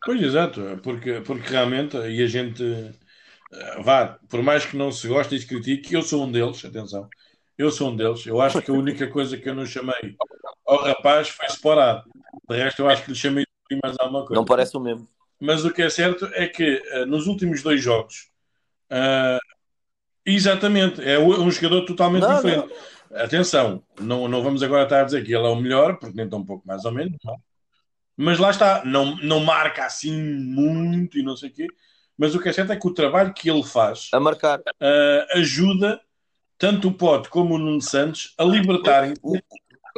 Pois, 0.04 0.22
exato, 0.22 0.60
porque, 0.82 1.20
porque 1.20 1.48
realmente, 1.48 1.96
e 1.96 2.22
a 2.22 2.26
gente, 2.26 2.64
eh, 3.52 3.82
vá, 3.82 4.18
por 4.28 4.42
mais 4.42 4.64
que 4.64 4.76
não 4.76 4.90
se 4.90 5.06
goste 5.06 5.34
e 5.34 5.38
se 5.38 5.46
critique, 5.46 5.94
eu 5.94 6.02
sou 6.02 6.24
um 6.24 6.32
deles, 6.32 6.64
atenção, 6.64 7.08
eu 7.58 7.70
sou 7.70 7.90
um 7.90 7.96
deles. 7.96 8.24
Eu 8.26 8.40
acho 8.40 8.62
que 8.62 8.70
a 8.70 8.74
única 8.74 9.06
coisa 9.08 9.36
que 9.36 9.48
eu 9.48 9.54
não 9.54 9.66
chamei 9.66 10.16
ao 10.66 10.78
rapaz 10.84 11.28
foi 11.28 11.48
separar. 11.50 12.02
De 12.48 12.56
resto, 12.56 12.80
eu 12.80 12.88
acho 12.88 13.04
que 13.04 13.10
lhe 13.10 13.16
chamei 13.16 13.44
de 13.70 13.78
mais 13.82 13.96
alguma 14.00 14.20
coisa. 14.20 14.34
Não 14.34 14.44
parece 14.46 14.76
o 14.76 14.80
mesmo. 14.80 15.06
Mas 15.40 15.64
o 15.64 15.72
que 15.72 15.82
é 15.82 15.88
certo 15.88 16.26
é 16.34 16.46
que 16.46 16.82
uh, 16.94 17.06
nos 17.06 17.26
últimos 17.26 17.62
dois 17.62 17.82
jogos, 17.82 18.28
uh, 18.92 19.40
exatamente, 20.24 21.02
é 21.02 21.18
um 21.18 21.50
jogador 21.50 21.84
totalmente 21.86 22.22
não, 22.22 22.36
diferente. 22.36 22.68
Não. 23.10 23.20
Atenção, 23.22 23.82
não, 24.00 24.28
não 24.28 24.42
vamos 24.42 24.62
agora 24.62 24.84
estar 24.84 25.00
a 25.00 25.04
dizer 25.04 25.24
que 25.24 25.34
ele 25.34 25.46
é 25.46 25.48
o 25.48 25.56
melhor, 25.56 25.98
porque 25.98 26.14
nem 26.14 26.28
tão 26.28 26.44
pouco 26.44 26.66
mais 26.66 26.84
ou 26.84 26.92
menos, 26.92 27.16
não 27.24 27.36
mas 28.20 28.38
lá 28.38 28.50
está, 28.50 28.84
não, 28.84 29.16
não 29.16 29.40
marca 29.40 29.86
assim 29.86 30.12
muito 30.12 31.18
e 31.18 31.22
não 31.22 31.34
sei 31.34 31.48
o 31.48 31.52
quê. 31.52 31.66
Mas 32.18 32.34
o 32.34 32.40
que 32.40 32.50
é 32.50 32.52
certo 32.52 32.70
é 32.70 32.76
que 32.76 32.86
o 32.86 32.92
trabalho 32.92 33.32
que 33.32 33.48
ele 33.48 33.62
faz 33.62 34.08
a 34.12 34.20
marcar 34.20 34.58
uh, 34.58 35.38
ajuda 35.38 35.98
tanto 36.58 36.88
o 36.88 36.92
Pote 36.92 37.30
como 37.30 37.54
o 37.54 37.58
Nuno 37.58 37.80
Santos 37.80 38.34
a 38.36 38.44
libertarem 38.44 39.14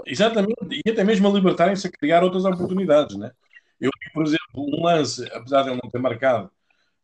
exatamente, 0.07 0.81
e 0.87 0.89
até 0.89 1.03
mesmo 1.03 1.29
a 1.29 1.33
libertarem-se 1.33 1.89
a 1.89 1.91
criar 1.91 2.23
outras 2.23 2.45
oportunidades, 2.45 3.17
né? 3.17 3.33
Eu 3.83 3.91
vi, 4.01 4.13
por 4.13 4.25
exemplo, 4.25 4.39
um 4.55 4.85
lance, 4.85 5.29
apesar 5.33 5.65
de 5.65 5.71
ele 5.71 5.81
não 5.83 5.91
ter 5.91 5.99
marcado, 5.99 6.49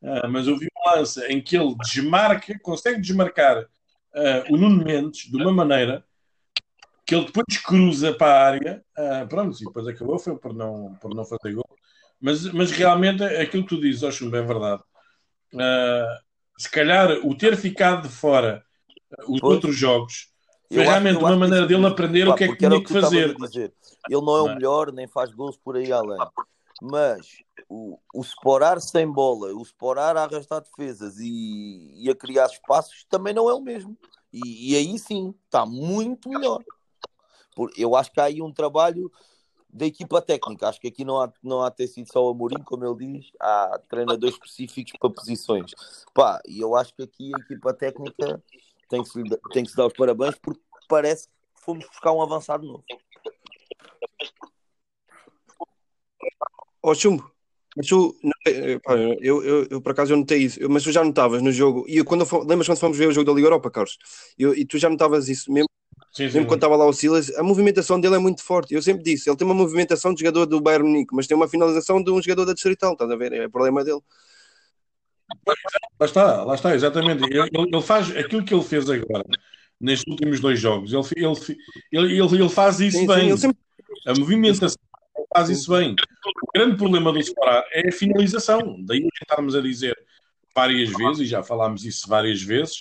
uh, 0.00 0.28
mas 0.28 0.46
eu 0.46 0.56
vi 0.56 0.66
um 0.66 0.90
lance 0.90 1.20
em 1.26 1.42
que 1.42 1.56
ele 1.56 1.74
desmarca, 1.74 2.56
consegue 2.60 3.00
desmarcar 3.00 3.64
uh, 3.64 4.54
o 4.54 4.56
Nuno 4.56 4.84
Mendes 4.84 5.28
de 5.28 5.36
uma 5.36 5.50
maneira 5.50 6.04
que 7.04 7.16
ele 7.16 7.24
depois 7.24 7.58
cruza 7.64 8.14
para 8.14 8.32
a 8.32 8.46
área, 8.46 8.84
uh, 8.96 9.26
pronto, 9.26 9.60
e 9.60 9.64
depois 9.64 9.88
acabou, 9.88 10.20
foi 10.20 10.38
por 10.38 10.54
não, 10.54 10.94
por 11.00 11.12
não 11.12 11.24
fazer 11.24 11.52
gol. 11.52 11.68
Mas, 12.20 12.44
mas 12.52 12.70
realmente 12.70 13.24
aquilo 13.24 13.64
que 13.64 13.74
tu 13.74 13.80
dizes, 13.80 14.14
Chumbo, 14.14 14.36
é 14.36 14.42
verdade. 14.42 14.82
Se 16.56 16.70
calhar 16.70 17.10
o 17.24 17.36
ter 17.36 17.56
ficado 17.56 18.02
de 18.02 18.08
fora 18.08 18.64
os 19.26 19.40
pois. 19.40 19.54
outros 19.54 19.76
jogos 19.76 20.28
foi 20.72 20.82
realmente 20.82 21.16
acho, 21.16 21.24
uma 21.24 21.36
maneira 21.36 21.66
dele 21.66 21.86
aprender 21.86 22.26
pá, 22.26 22.32
o 22.32 22.34
que 22.34 22.44
é 22.44 22.48
que 22.48 22.56
tinha 22.56 22.84
que, 22.84 22.92
fazer. 22.92 23.34
Ele 24.10 24.20
não 24.20 24.36
é 24.36 24.42
o 24.42 24.54
melhor, 24.54 24.92
nem 24.92 25.06
faz 25.06 25.32
gols 25.32 25.56
por 25.56 25.76
aí 25.76 25.90
além. 25.90 26.18
Mas 26.80 27.42
o, 27.68 27.98
o 28.14 28.20
sporar 28.22 28.80
sem 28.80 29.10
bola, 29.10 29.52
o 29.54 29.62
sporar 29.62 30.16
a 30.16 30.24
arrastar 30.24 30.62
defesas 30.62 31.18
e, 31.18 32.04
e 32.04 32.10
a 32.10 32.14
criar 32.14 32.46
espaços 32.46 33.04
também 33.08 33.34
não 33.34 33.50
é 33.50 33.54
o 33.54 33.60
mesmo. 33.60 33.96
E, 34.32 34.72
e 34.72 34.76
aí 34.76 34.98
sim, 34.98 35.34
está 35.46 35.66
muito 35.66 36.28
melhor 36.28 36.62
eu 37.76 37.96
acho 37.96 38.12
que 38.12 38.20
há 38.20 38.24
aí 38.24 38.40
um 38.40 38.52
trabalho 38.52 39.10
da 39.68 39.86
equipa 39.86 40.22
técnica. 40.22 40.68
Acho 40.68 40.80
que 40.80 40.88
aqui 40.88 41.04
não 41.04 41.20
há, 41.20 41.32
não 41.42 41.62
há 41.62 41.70
ter 41.70 41.88
sido 41.88 42.10
só 42.10 42.24
o 42.24 42.30
Amorim, 42.30 42.62
como 42.62 42.84
ele 42.84 43.18
diz, 43.18 43.30
há 43.40 43.80
treinadores 43.88 44.34
específicos 44.34 44.92
para 44.98 45.10
posições. 45.10 45.72
Pá, 46.14 46.40
e 46.46 46.60
eu 46.60 46.76
acho 46.76 46.94
que 46.94 47.02
aqui 47.02 47.32
a 47.34 47.38
equipa 47.40 47.74
técnica 47.74 48.42
tem 48.88 49.02
que, 49.02 49.08
se, 49.08 49.22
tem 49.52 49.64
que 49.64 49.70
se 49.70 49.76
dar 49.76 49.86
os 49.86 49.92
parabéns 49.92 50.36
porque 50.36 50.60
parece 50.88 51.28
que 51.28 51.34
fomos 51.54 51.86
buscar 51.86 52.12
um 52.12 52.22
avançado 52.22 52.66
novo. 52.66 52.84
Ó, 56.88 56.94
Chumbo, 56.94 57.30
mas 57.76 57.86
tu, 57.86 58.16
eh, 58.46 58.78
pá, 58.82 58.94
eu, 59.20 59.42
eu, 59.44 59.66
eu, 59.70 59.80
por 59.82 59.92
acaso 59.92 60.12
eu 60.12 60.16
notei 60.16 60.38
isso, 60.42 60.58
eu- 60.58 60.70
mas 60.70 60.82
tu 60.82 60.90
já 60.90 61.04
notavas 61.04 61.42
no 61.42 61.52
jogo, 61.52 61.84
e 61.86 61.98
eu, 61.98 62.04
quando 62.04 62.24
eu 62.24 62.44
lembras 62.44 62.66
quando 62.66 62.78
fomos 62.78 62.96
ver 62.96 63.08
o 63.08 63.12
jogo 63.12 63.26
da 63.26 63.32
Liga 63.36 63.46
Europa, 63.48 63.70
Carlos? 63.70 63.98
Eu- 64.38 64.54
e 64.54 64.64
tu 64.64 64.78
já 64.78 64.88
notavas 64.88 65.28
isso 65.28 65.52
mesmo, 65.52 65.68
Sim, 66.12 66.28
sim. 66.28 66.34
mesmo 66.38 66.46
quando 66.48 66.58
estava 66.58 66.76
lá 66.76 66.86
o 66.86 66.92
Silas, 66.94 67.30
a 67.36 67.42
movimentação 67.42 68.00
dele 68.00 68.14
é 68.16 68.18
muito 68.18 68.42
forte. 68.42 68.74
Eu 68.74 68.80
sempre 68.82 69.02
disse, 69.04 69.28
ele 69.28 69.36
tem 69.36 69.46
uma 69.46 69.54
movimentação 69.54 70.14
de 70.14 70.20
jogador 70.20 70.46
do 70.46 70.60
Bayern 70.62 70.88
Munique, 70.88 71.14
mas 71.14 71.26
tem 71.26 71.36
uma 71.36 71.46
finalização 71.48 72.02
de 72.02 72.10
um 72.10 72.22
jogador 72.22 72.46
da 72.46 72.54
Distrital, 72.54 72.94
estás 72.94 73.10
a 73.10 73.16
ver? 73.16 73.32
É 73.34 73.46
o 73.46 73.50
problema 73.50 73.84
dele. 73.84 74.00
Lá 76.00 76.06
está, 76.06 76.44
lá 76.44 76.54
está, 76.54 76.74
exatamente. 76.74 77.24
Ele, 77.24 77.50
ele- 77.52 77.82
faz 77.82 78.16
aquilo 78.16 78.44
que 78.44 78.54
ele 78.54 78.62
fez 78.64 78.88
agora, 78.88 79.24
nestes 79.78 80.10
últimos 80.10 80.40
dois 80.40 80.58
jogos. 80.58 80.92
Ele, 80.92 81.02
ele, 81.92 82.18
ele, 82.18 82.36
ele, 82.42 82.48
faz 82.48 82.80
isso 82.80 82.98
Sim, 82.98 83.06
sim, 83.06 83.12
bem. 83.14 83.28
ele 83.28 83.38
sempre 83.38 83.58
A 84.06 84.14
movimentação 84.14 84.78
faz 85.32 85.48
isso 85.48 85.70
bem. 85.72 85.94
O 85.94 86.52
grande 86.54 86.76
problema 86.76 87.12
do 87.12 87.22
Separar 87.22 87.64
é 87.72 87.88
a 87.88 87.92
finalização. 87.92 88.76
Daí 88.84 89.06
estarmos 89.20 89.54
a 89.54 89.60
dizer 89.60 89.96
várias 90.54 90.90
vezes, 90.90 91.20
e 91.20 91.26
já 91.26 91.42
falámos 91.42 91.84
isso 91.84 92.08
várias 92.08 92.42
vezes, 92.42 92.80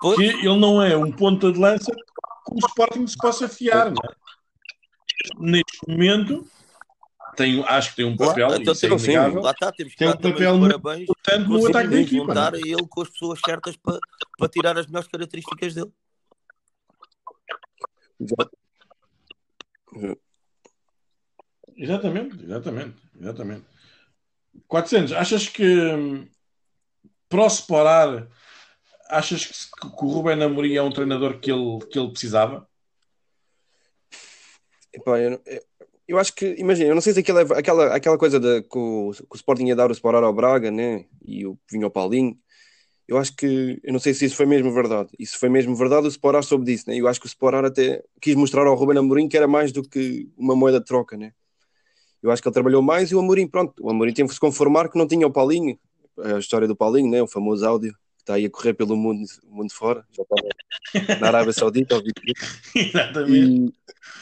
Pois. 0.00 0.16
que 0.16 0.24
ele 0.24 0.58
não 0.58 0.82
é 0.82 0.96
um 0.96 1.12
ponta 1.12 1.52
de 1.52 1.58
lança 1.58 1.92
que 1.92 2.54
o 2.54 2.58
Sporting 2.66 3.06
se 3.06 3.16
possa 3.16 3.48
fiar. 3.48 3.88
é? 3.88 3.92
Neste 5.38 5.78
momento, 5.88 6.46
tem, 7.36 7.62
acho 7.64 7.90
que 7.90 7.96
tem 7.96 8.04
um 8.04 8.16
papel, 8.16 8.48
Claro, 8.48 8.62
então 8.62 8.72
isso 8.72 8.86
é 8.86 9.28
Lá 9.28 9.50
está, 9.50 9.72
temos 9.72 9.92
que 9.92 9.98
Tem 9.98 10.08
um 10.08 10.16
papel 10.16 10.58
muito 10.58 10.80
parabéns 10.80 11.02
importante 11.08 11.48
no 11.48 11.66
ataque 11.66 11.88
da 11.88 12.00
equipa. 12.00 12.26
juntar 12.26 12.52
não 12.52 12.58
é? 12.58 12.62
ele 12.62 12.86
com 12.88 13.02
as 13.02 13.08
pessoas 13.10 13.40
certas 13.44 13.76
para, 13.76 13.98
para 14.38 14.48
tirar 14.48 14.78
as 14.78 14.86
melhores 14.86 15.08
características 15.08 15.74
dele. 15.74 15.92
Exatamente, 21.76 22.42
exatamente, 22.44 22.96
exatamente. 23.20 23.66
400, 24.68 25.12
achas 25.12 25.48
que 25.48 25.64
hum, 25.64 26.28
para 27.28 27.44
o 27.46 27.50
separar, 27.50 28.28
achas 29.08 29.46
que, 29.46 29.80
que 29.80 30.04
o 30.04 30.08
Ruben 30.08 30.42
Amorim 30.42 30.74
é 30.76 30.82
um 30.82 30.92
treinador 30.92 31.40
que 31.40 31.50
ele, 31.50 31.78
que 31.90 31.98
ele 31.98 32.10
precisava? 32.10 32.68
Eu, 34.92 35.42
eu- 36.06 36.18
acho 36.18 36.32
que, 36.34 36.54
imagina, 36.58 36.90
eu 36.90 36.94
não 36.94 37.02
sei 37.02 37.12
se 37.12 37.20
aquela, 37.20 37.42
aquela, 37.58 37.96
aquela 37.96 38.18
coisa 38.18 38.38
de, 38.38 38.62
que, 38.62 38.78
o, 38.78 39.10
que 39.12 39.22
o 39.30 39.36
Sporting 39.36 39.66
ia 39.66 39.76
dar 39.76 39.90
o 39.90 39.92
Sporar 39.94 40.22
ao 40.22 40.32
Braga, 40.32 40.70
né? 40.70 41.06
E 41.24 41.46
o 41.46 41.58
vinho 41.70 41.86
ao 41.86 41.90
Paulinho. 41.90 42.38
Eu 43.08 43.18
acho 43.18 43.34
que, 43.36 43.80
eu 43.82 43.92
não 43.92 44.00
sei 44.00 44.14
se 44.14 44.24
isso 44.26 44.36
foi 44.36 44.46
mesmo 44.46 44.72
verdade. 44.72 45.10
Se 45.24 45.36
foi 45.36 45.48
mesmo 45.48 45.74
verdade, 45.76 46.06
o 46.06 46.10
Sporar 46.10 46.42
soube 46.44 46.64
disso, 46.66 46.84
né? 46.88 46.96
Eu 46.96 47.08
acho 47.08 47.20
que 47.20 47.26
o 47.26 47.28
Sporar 47.28 47.64
até 47.64 48.02
quis 48.20 48.34
mostrar 48.36 48.66
ao 48.66 48.74
Ruben 48.76 48.98
Amorim 48.98 49.28
que 49.28 49.36
era 49.36 49.48
mais 49.48 49.72
do 49.72 49.82
que 49.82 50.30
uma 50.36 50.56
moeda 50.56 50.78
de 50.78 50.86
troca, 50.86 51.16
né? 51.16 51.32
Eu 52.24 52.30
acho 52.30 52.40
que 52.40 52.48
ele 52.48 52.54
trabalhou 52.54 52.80
mais 52.80 53.10
e 53.10 53.14
o 53.14 53.18
Amorim, 53.18 53.46
pronto, 53.46 53.74
o 53.84 53.90
Amorim 53.90 54.14
teve 54.14 54.28
que 54.28 54.34
se 54.34 54.40
conformar 54.40 54.88
que 54.88 54.96
não 54.96 55.06
tinha 55.06 55.26
o 55.26 55.30
Paulinho. 55.30 55.78
A 56.16 56.38
história 56.38 56.66
do 56.66 56.74
Paulinho, 56.74 57.10
né? 57.10 57.22
O 57.22 57.26
famoso 57.26 57.66
áudio 57.66 57.92
que 57.92 58.22
está 58.22 58.34
aí 58.34 58.46
a 58.46 58.50
correr 58.50 58.72
pelo 58.72 58.96
mundo, 58.96 59.26
mundo 59.46 59.70
fora. 59.74 60.06
Já 60.10 60.22
estava 60.22 61.20
na 61.20 61.26
Arábia 61.26 61.52
Saudita, 61.52 62.02
Exatamente. 62.74 63.74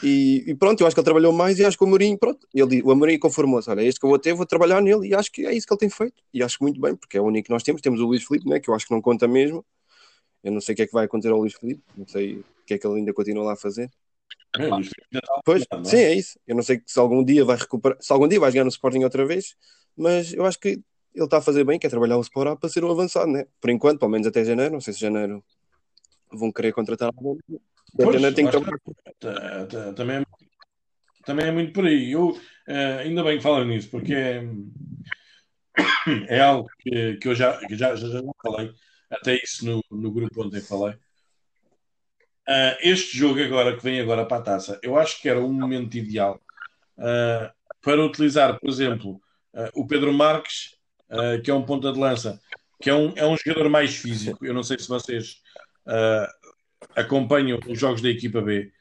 e, 0.03 0.43
e, 0.49 0.51
e 0.51 0.55
pronto, 0.57 0.81
eu 0.81 0.87
acho 0.89 0.97
que 0.97 1.01
ele 1.01 1.05
trabalhou 1.05 1.33
mais 1.33 1.61
e 1.61 1.65
acho 1.65 1.79
que 1.79 1.85
o 1.85 1.87
Amorim, 1.87 2.17
pronto, 2.17 2.45
ele, 2.53 2.83
o 2.83 2.91
Amorim 2.91 3.21
conformou-se, 3.21 3.71
olha, 3.71 3.83
este 3.83 4.01
que 4.01 4.07
eu 4.07 4.11
vou 4.11 4.19
ter, 4.19 4.35
vou 4.35 4.47
trabalhar 4.47 4.83
nele 4.83 5.07
e 5.07 5.15
acho 5.15 5.31
que 5.31 5.47
é 5.47 5.55
isso 5.55 5.65
que 5.65 5.73
ele 5.73 5.79
tem 5.79 5.91
feito. 5.91 6.21
E 6.35 6.43
acho 6.43 6.59
muito 6.61 6.81
bem, 6.81 6.97
porque 6.97 7.17
é 7.17 7.21
o 7.21 7.25
único 7.25 7.47
que 7.47 7.53
nós 7.53 7.63
temos. 7.63 7.81
Temos 7.81 8.01
o 8.01 8.07
Luís 8.07 8.25
Filipe, 8.25 8.49
né, 8.49 8.59
que 8.59 8.69
eu 8.69 8.75
acho 8.75 8.85
que 8.85 8.93
não 8.93 9.01
conta 9.01 9.29
mesmo. 9.29 9.65
Eu 10.43 10.51
não 10.51 10.61
sei 10.61 10.73
o 10.73 10.77
que 10.77 10.83
é 10.83 10.87
que 10.89 10.93
vai 10.93 11.05
acontecer 11.05 11.31
ao 11.31 11.39
Luís 11.39 11.55
Filipe, 11.55 11.85
não 11.97 12.09
sei 12.09 12.39
o 12.39 12.45
que 12.67 12.75
é 12.75 12.79
que 12.79 12.85
ele 12.85 12.97
ainda 12.97 13.13
continua 13.13 13.45
lá 13.45 13.53
a 13.53 13.57
fazer. 13.57 13.89
É, 14.59 14.69
Pois, 15.45 15.67
não 15.73 15.81
é? 15.81 15.85
sim, 15.85 15.97
é 15.97 16.15
isso. 16.15 16.39
Eu 16.47 16.55
não 16.55 16.63
sei 16.63 16.83
se 16.87 16.99
algum 16.99 17.25
dia 17.25 17.45
vai 17.45 17.57
recuperar, 17.57 17.97
se 18.01 18.13
algum 18.13 18.29
dia 18.29 18.39
vai 18.39 18.51
jogar 18.51 18.65
no 18.65 18.71
Sporting 18.71 19.03
outra 19.03 19.25
vez, 19.27 19.57
mas 19.97 20.33
eu 20.33 20.45
acho 20.45 20.59
que 20.59 20.81
ele 21.15 21.25
está 21.25 21.39
a 21.39 21.43
fazer 21.43 21.65
bem, 21.65 21.79
quer 21.79 21.91
trabalhar 21.91 22.17
o 22.17 22.23
Sport 22.23 22.59
para 22.59 22.69
ser 22.69 22.85
um 22.85 22.91
avançado, 22.91 23.31
né? 23.31 23.47
Por 23.61 23.71
enquanto, 23.71 23.99
pelo 23.99 24.11
menos 24.11 24.27
até 24.27 24.45
janeiro, 24.45 24.73
não 24.73 24.81
sei 24.81 24.95
se 24.95 25.01
janeiro 25.01 25.45
vão 26.31 26.51
querer 26.51 26.73
contratar 26.73 27.13
Pois, 27.13 28.15
janeiro 28.15 28.35
tem 28.35 28.47
que 28.47 28.51
trabalhar. 28.51 28.79
Tá- 29.19 29.67
tá- 29.67 29.93
Também 29.93 30.17
é, 30.17 30.25
também 31.25 31.47
é 31.47 31.53
muito 31.53 31.73
por 31.73 31.87
aí. 31.87 32.13
Eu, 32.13 32.39
eh, 32.67 32.99
ainda 33.01 33.23
bem 33.23 33.37
que 33.37 33.43
falam 33.43 33.67
nisso, 33.67 33.91
porque 33.91 34.15
é, 34.15 34.43
é 36.29 36.41
algo 36.41 36.69
que, 36.79 37.17
que 37.17 37.29
eu 37.29 37.35
já, 37.35 37.59
que 37.67 37.77
já, 37.77 37.95
já, 37.95 38.09
já 38.09 38.23
falei, 38.43 38.73
até 39.11 39.35
isso 39.43 39.67
no, 39.67 39.85
no 39.91 40.11
grupo 40.11 40.43
ontem 40.45 40.61
falei. 40.63 40.97
Ah, 42.47 42.77
este 42.81 43.17
jogo 43.17 43.41
agora, 43.41 43.77
que 43.77 43.83
vem 43.83 44.01
agora 44.01 44.27
para 44.27 44.39
a 44.39 44.43
taça, 44.43 44.79
eu 44.83 44.99
acho 44.99 45.21
que 45.21 45.29
era 45.29 45.41
um 45.41 45.53
momento 45.53 45.97
ideal 45.97 46.41
ah, 46.99 47.53
para 47.81 48.05
utilizar, 48.05 48.59
por 48.59 48.69
exemplo, 48.69 49.21
ah, 49.55 49.71
o 49.75 49.87
Pedro 49.87 50.13
Marques, 50.13 50.77
que 51.45 51.51
é 51.51 51.55
um 51.55 51.63
ponta 51.63 51.93
de 51.93 51.99
lança, 51.99 52.41
que 52.81 52.89
é 52.89 52.95
um, 52.95 53.13
é 53.17 53.27
um 53.27 53.37
jogador 53.37 53.69
mais 53.69 53.95
físico. 53.95 54.47
Eu 54.47 54.55
não 54.55 54.63
sei 54.63 54.79
se 54.79 54.89
vocês 54.89 55.43
acompanham 56.97 57.61
os 57.69 57.79
jogos 57.79 58.01
da 58.01 58.09
equipa 58.09 58.41
B 58.41 58.73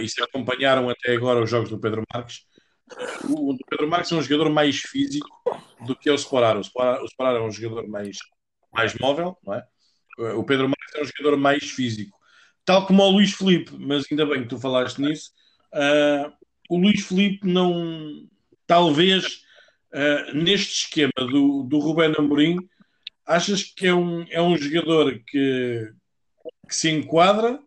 e 0.00 0.08
se 0.08 0.22
acompanharam 0.22 0.88
até 0.88 1.12
agora 1.12 1.42
os 1.42 1.50
jogos 1.50 1.68
do 1.68 1.80
Pedro 1.80 2.04
Marques. 2.14 2.46
O, 3.28 3.56
Pedro 3.68 3.88
Marques 3.88 4.12
é 4.12 4.14
um 4.14 4.22
jogador 4.22 4.48
mais 4.48 4.76
físico 4.76 5.28
do 5.84 5.96
que 5.96 6.08
o 6.08 6.14
Sporar. 6.14 6.56
O 6.56 6.60
Sporar 6.60 7.34
é 7.34 7.40
um 7.40 7.50
jogador 7.50 7.88
mais, 7.88 8.16
mais 8.72 8.94
móvel, 8.94 9.36
não 9.44 9.54
é? 9.54 9.66
O 10.36 10.44
Pedro 10.44 10.68
Marques 10.68 10.94
é 10.94 11.02
um 11.02 11.04
jogador 11.04 11.36
mais 11.36 11.68
físico. 11.68 12.16
Tal 12.64 12.86
como 12.86 13.02
o 13.02 13.10
Luís 13.10 13.32
Felipe, 13.32 13.72
mas 13.78 14.04
ainda 14.10 14.24
bem 14.26 14.42
que 14.42 14.48
tu 14.48 14.58
falaste 14.58 15.00
nisso. 15.00 15.30
ah, 15.72 16.32
o 16.68 16.78
Luís 16.78 17.04
Felipe 17.06 17.46
não. 17.46 18.26
Talvez 18.66 19.42
ah, 19.92 20.32
neste 20.32 20.84
esquema 20.84 21.12
do, 21.16 21.64
do 21.64 21.78
Rubén 21.78 22.14
Amorim, 22.16 22.56
achas 23.26 23.62
que 23.62 23.86
é 23.86 23.94
um, 23.94 24.24
é 24.30 24.40
um 24.40 24.56
jogador 24.56 25.18
que, 25.26 25.92
que 26.68 26.74
se 26.74 26.88
enquadra 26.90 27.58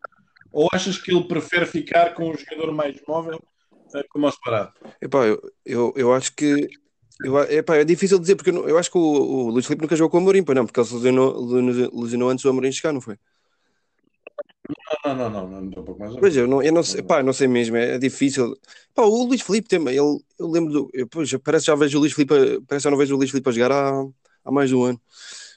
ou 0.52 0.68
achas 0.72 0.98
que 0.98 1.14
ele 1.14 1.26
prefere 1.26 1.66
ficar 1.66 2.14
com 2.14 2.30
um 2.32 2.38
jogador 2.38 2.72
mais 2.72 2.96
móvel 3.08 3.40
ah, 3.94 4.04
como 4.10 4.28
o 4.28 4.32
Separado? 4.32 4.74
Epá, 5.02 5.26
eu, 5.26 5.42
eu, 5.66 5.94
eu 5.98 6.14
acho 6.14 6.34
que 6.34 6.68
eu, 7.24 7.38
epá, 7.44 7.76
é 7.78 7.84
difícil 7.84 8.18
dizer, 8.20 8.36
porque 8.36 8.50
eu, 8.50 8.54
não- 8.54 8.68
eu 8.68 8.78
acho 8.78 8.90
que 8.92 8.98
o, 8.98 9.02
o 9.02 9.50
Luís 9.50 9.66
Filipe 9.66 9.84
nunca 9.84 9.96
jogou 9.96 10.10
com 10.12 10.18
o 10.18 10.20
Amorim, 10.22 10.44
pois 10.44 10.56
não, 10.56 10.66
porque 10.66 10.80
ele 10.80 10.88
se 10.88 10.96
lesionou- 10.96 11.46
lesionou 11.94 12.30
antes 12.30 12.44
do 12.44 12.50
Amorim 12.50 12.72
chegar, 12.72 12.92
não 12.94 13.02
foi? 13.02 13.18
Não, 15.06 15.16
não, 15.16 15.30
não, 15.30 15.50
não, 15.50 15.62
não, 15.62 15.72
pouco 15.84 16.00
mais 16.00 16.16
Pois 16.16 16.36
eu 16.36 16.48
não, 16.48 16.62
eu 16.62 16.74
não 16.74 16.84
sei, 16.84 17.02
pá, 17.02 17.22
não 17.22 17.34
sei 17.34 17.48
mesmo, 17.48 17.78
é, 17.78 17.96
é 17.96 17.98
difícil. 18.00 18.56
Pá, 18.94 19.04
o 19.04 19.24
Luís 19.26 19.42
Filipe 19.42 19.68
tem, 19.68 19.80
ele, 19.88 20.00
eu 20.00 20.22
lembro 20.40 20.72
do, 20.72 20.90
eu, 20.94 21.08
pois, 21.08 21.32
parece 21.44 21.66
que 21.66 21.72
já 21.72 21.76
vejo 21.76 21.98
o 21.98 22.02
Luís 22.02 22.14
Filipe, 22.14 22.34
parece 22.68 22.84
que 22.84 22.84
já 22.84 22.92
não 22.92 22.98
vejo 22.98 23.14
o 23.14 23.18
Luís 23.18 23.30
Filipe 23.30 23.50
a 23.50 23.52
jogar 23.52 23.72
há, 23.72 24.06
há 24.44 24.52
mais 24.52 24.70
de 24.70 24.76
um 24.76 24.84
ano. 24.84 25.00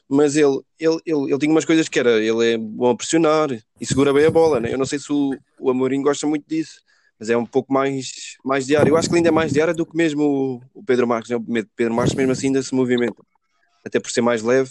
Mas 0.09 0.37
ele, 0.37 0.61
ele, 0.79 0.99
ele, 1.05 1.31
ele 1.31 1.39
tinha 1.39 1.53
umas 1.53 1.67
coisas 1.67 1.89
que 1.89 1.99
era, 1.99 2.23
ele 2.23 2.55
é 2.55 2.59
bom 2.59 2.91
a 2.91 2.97
pressionar 2.97 3.51
e 3.79 3.87
segura 3.87 4.13
bem 4.13 4.25
a 4.25 4.31
bola, 4.31 4.59
né? 4.59 4.73
Eu 4.73 4.79
não 4.79 4.87
sei 4.87 4.99
se 4.99 5.13
o, 5.13 5.37
o 5.61 5.71
Amorim 5.71 6.01
gosta 6.01 6.27
muito 6.27 6.49
disso, 6.49 6.81
mas 7.19 7.29
é 7.29 7.37
um 7.37 7.45
pouco 7.45 7.73
mais, 7.73 8.37
mais 8.43 8.67
diário. 8.67 8.91
Eu 8.91 8.97
acho 8.97 9.09
que 9.09 9.15
ele 9.15 9.19
ainda 9.19 9.29
é 9.29 9.33
mais 9.33 9.53
diário 9.53 9.75
do 9.75 9.85
que 9.85 9.97
mesmo 9.97 10.63
o, 10.75 10.81
o 10.81 10.83
Pedro 10.83 11.07
Marques, 11.07 11.31
né? 11.31 11.37
O 11.37 11.67
Pedro 11.77 11.95
Marques 11.95 12.15
mesmo 12.15 12.33
assim 12.33 12.47
ainda 12.47 12.63
se 12.63 12.75
movimenta, 12.75 13.23
até 13.85 14.01
por 14.01 14.11
ser 14.11 14.23
mais 14.23 14.43
leve. 14.43 14.71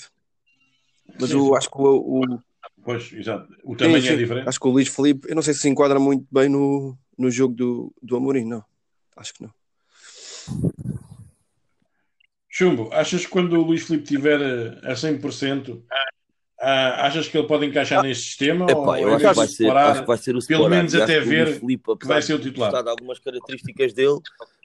Mas 1.20 1.32
o, 1.34 1.50
sim. 1.50 1.56
acho 1.56 1.70
que 1.70 1.78
o, 1.78 1.84
o, 1.86 2.40
Pois, 2.88 3.12
exato. 3.12 3.54
O 3.66 3.76
tamanho 3.76 4.02
Sim, 4.02 4.08
é 4.08 4.12
sim. 4.12 4.18
diferente. 4.18 4.48
Acho 4.48 4.62
que 4.62 4.66
o 4.66 4.72
Luís 4.72 4.88
Felipe, 4.88 5.28
eu 5.30 5.36
não 5.36 5.42
sei 5.42 5.54
se 5.54 5.60
se 5.60 5.68
enquadra 5.68 6.00
muito 6.00 6.26
bem 6.32 6.48
no, 6.48 6.98
no 7.18 7.30
jogo 7.30 7.54
do, 7.54 7.94
do 8.02 8.16
Amorim, 8.16 8.46
não. 8.46 8.64
Acho 9.18 9.34
que 9.34 9.44
não. 9.44 9.54
Chumbo, 12.48 12.90
achas 12.94 13.26
que 13.26 13.30
quando 13.30 13.60
o 13.60 13.62
Luís 13.62 13.86
Filipe 13.86 14.06
estiver 14.06 14.42
a 14.86 14.94
a 14.94 14.96
100%, 14.96 15.84
ah, 16.62 17.08
achas 17.08 17.28
que 17.28 17.38
ele 17.38 17.46
pode 17.46 17.66
encaixar 17.66 18.02
neste 18.02 18.24
sistema? 18.24 18.64
Epá, 18.72 18.78
ou 18.78 18.98
eu 19.00 19.10
é 19.10 19.16
acho 19.16 19.28
que, 19.28 19.34
vai 19.34 19.48
ser, 19.50 19.70
acho 19.70 20.02
que 20.02 20.08
vai 20.08 20.18
ser 20.18 20.36
o 20.38 20.48
pelo 20.48 20.62
Sporar. 20.62 20.70
menos 20.70 20.96
até 20.96 21.20
ver 21.20 21.46
Luís 21.48 21.60
Filipe, 21.60 21.98
que 21.98 22.08
vai 22.08 22.22
ser 22.22 22.36
o 22.36 22.40
titular. 22.40 22.82
de 22.82 22.90
algumas 22.90 23.20
características 23.20 23.92
dele, 23.92 24.22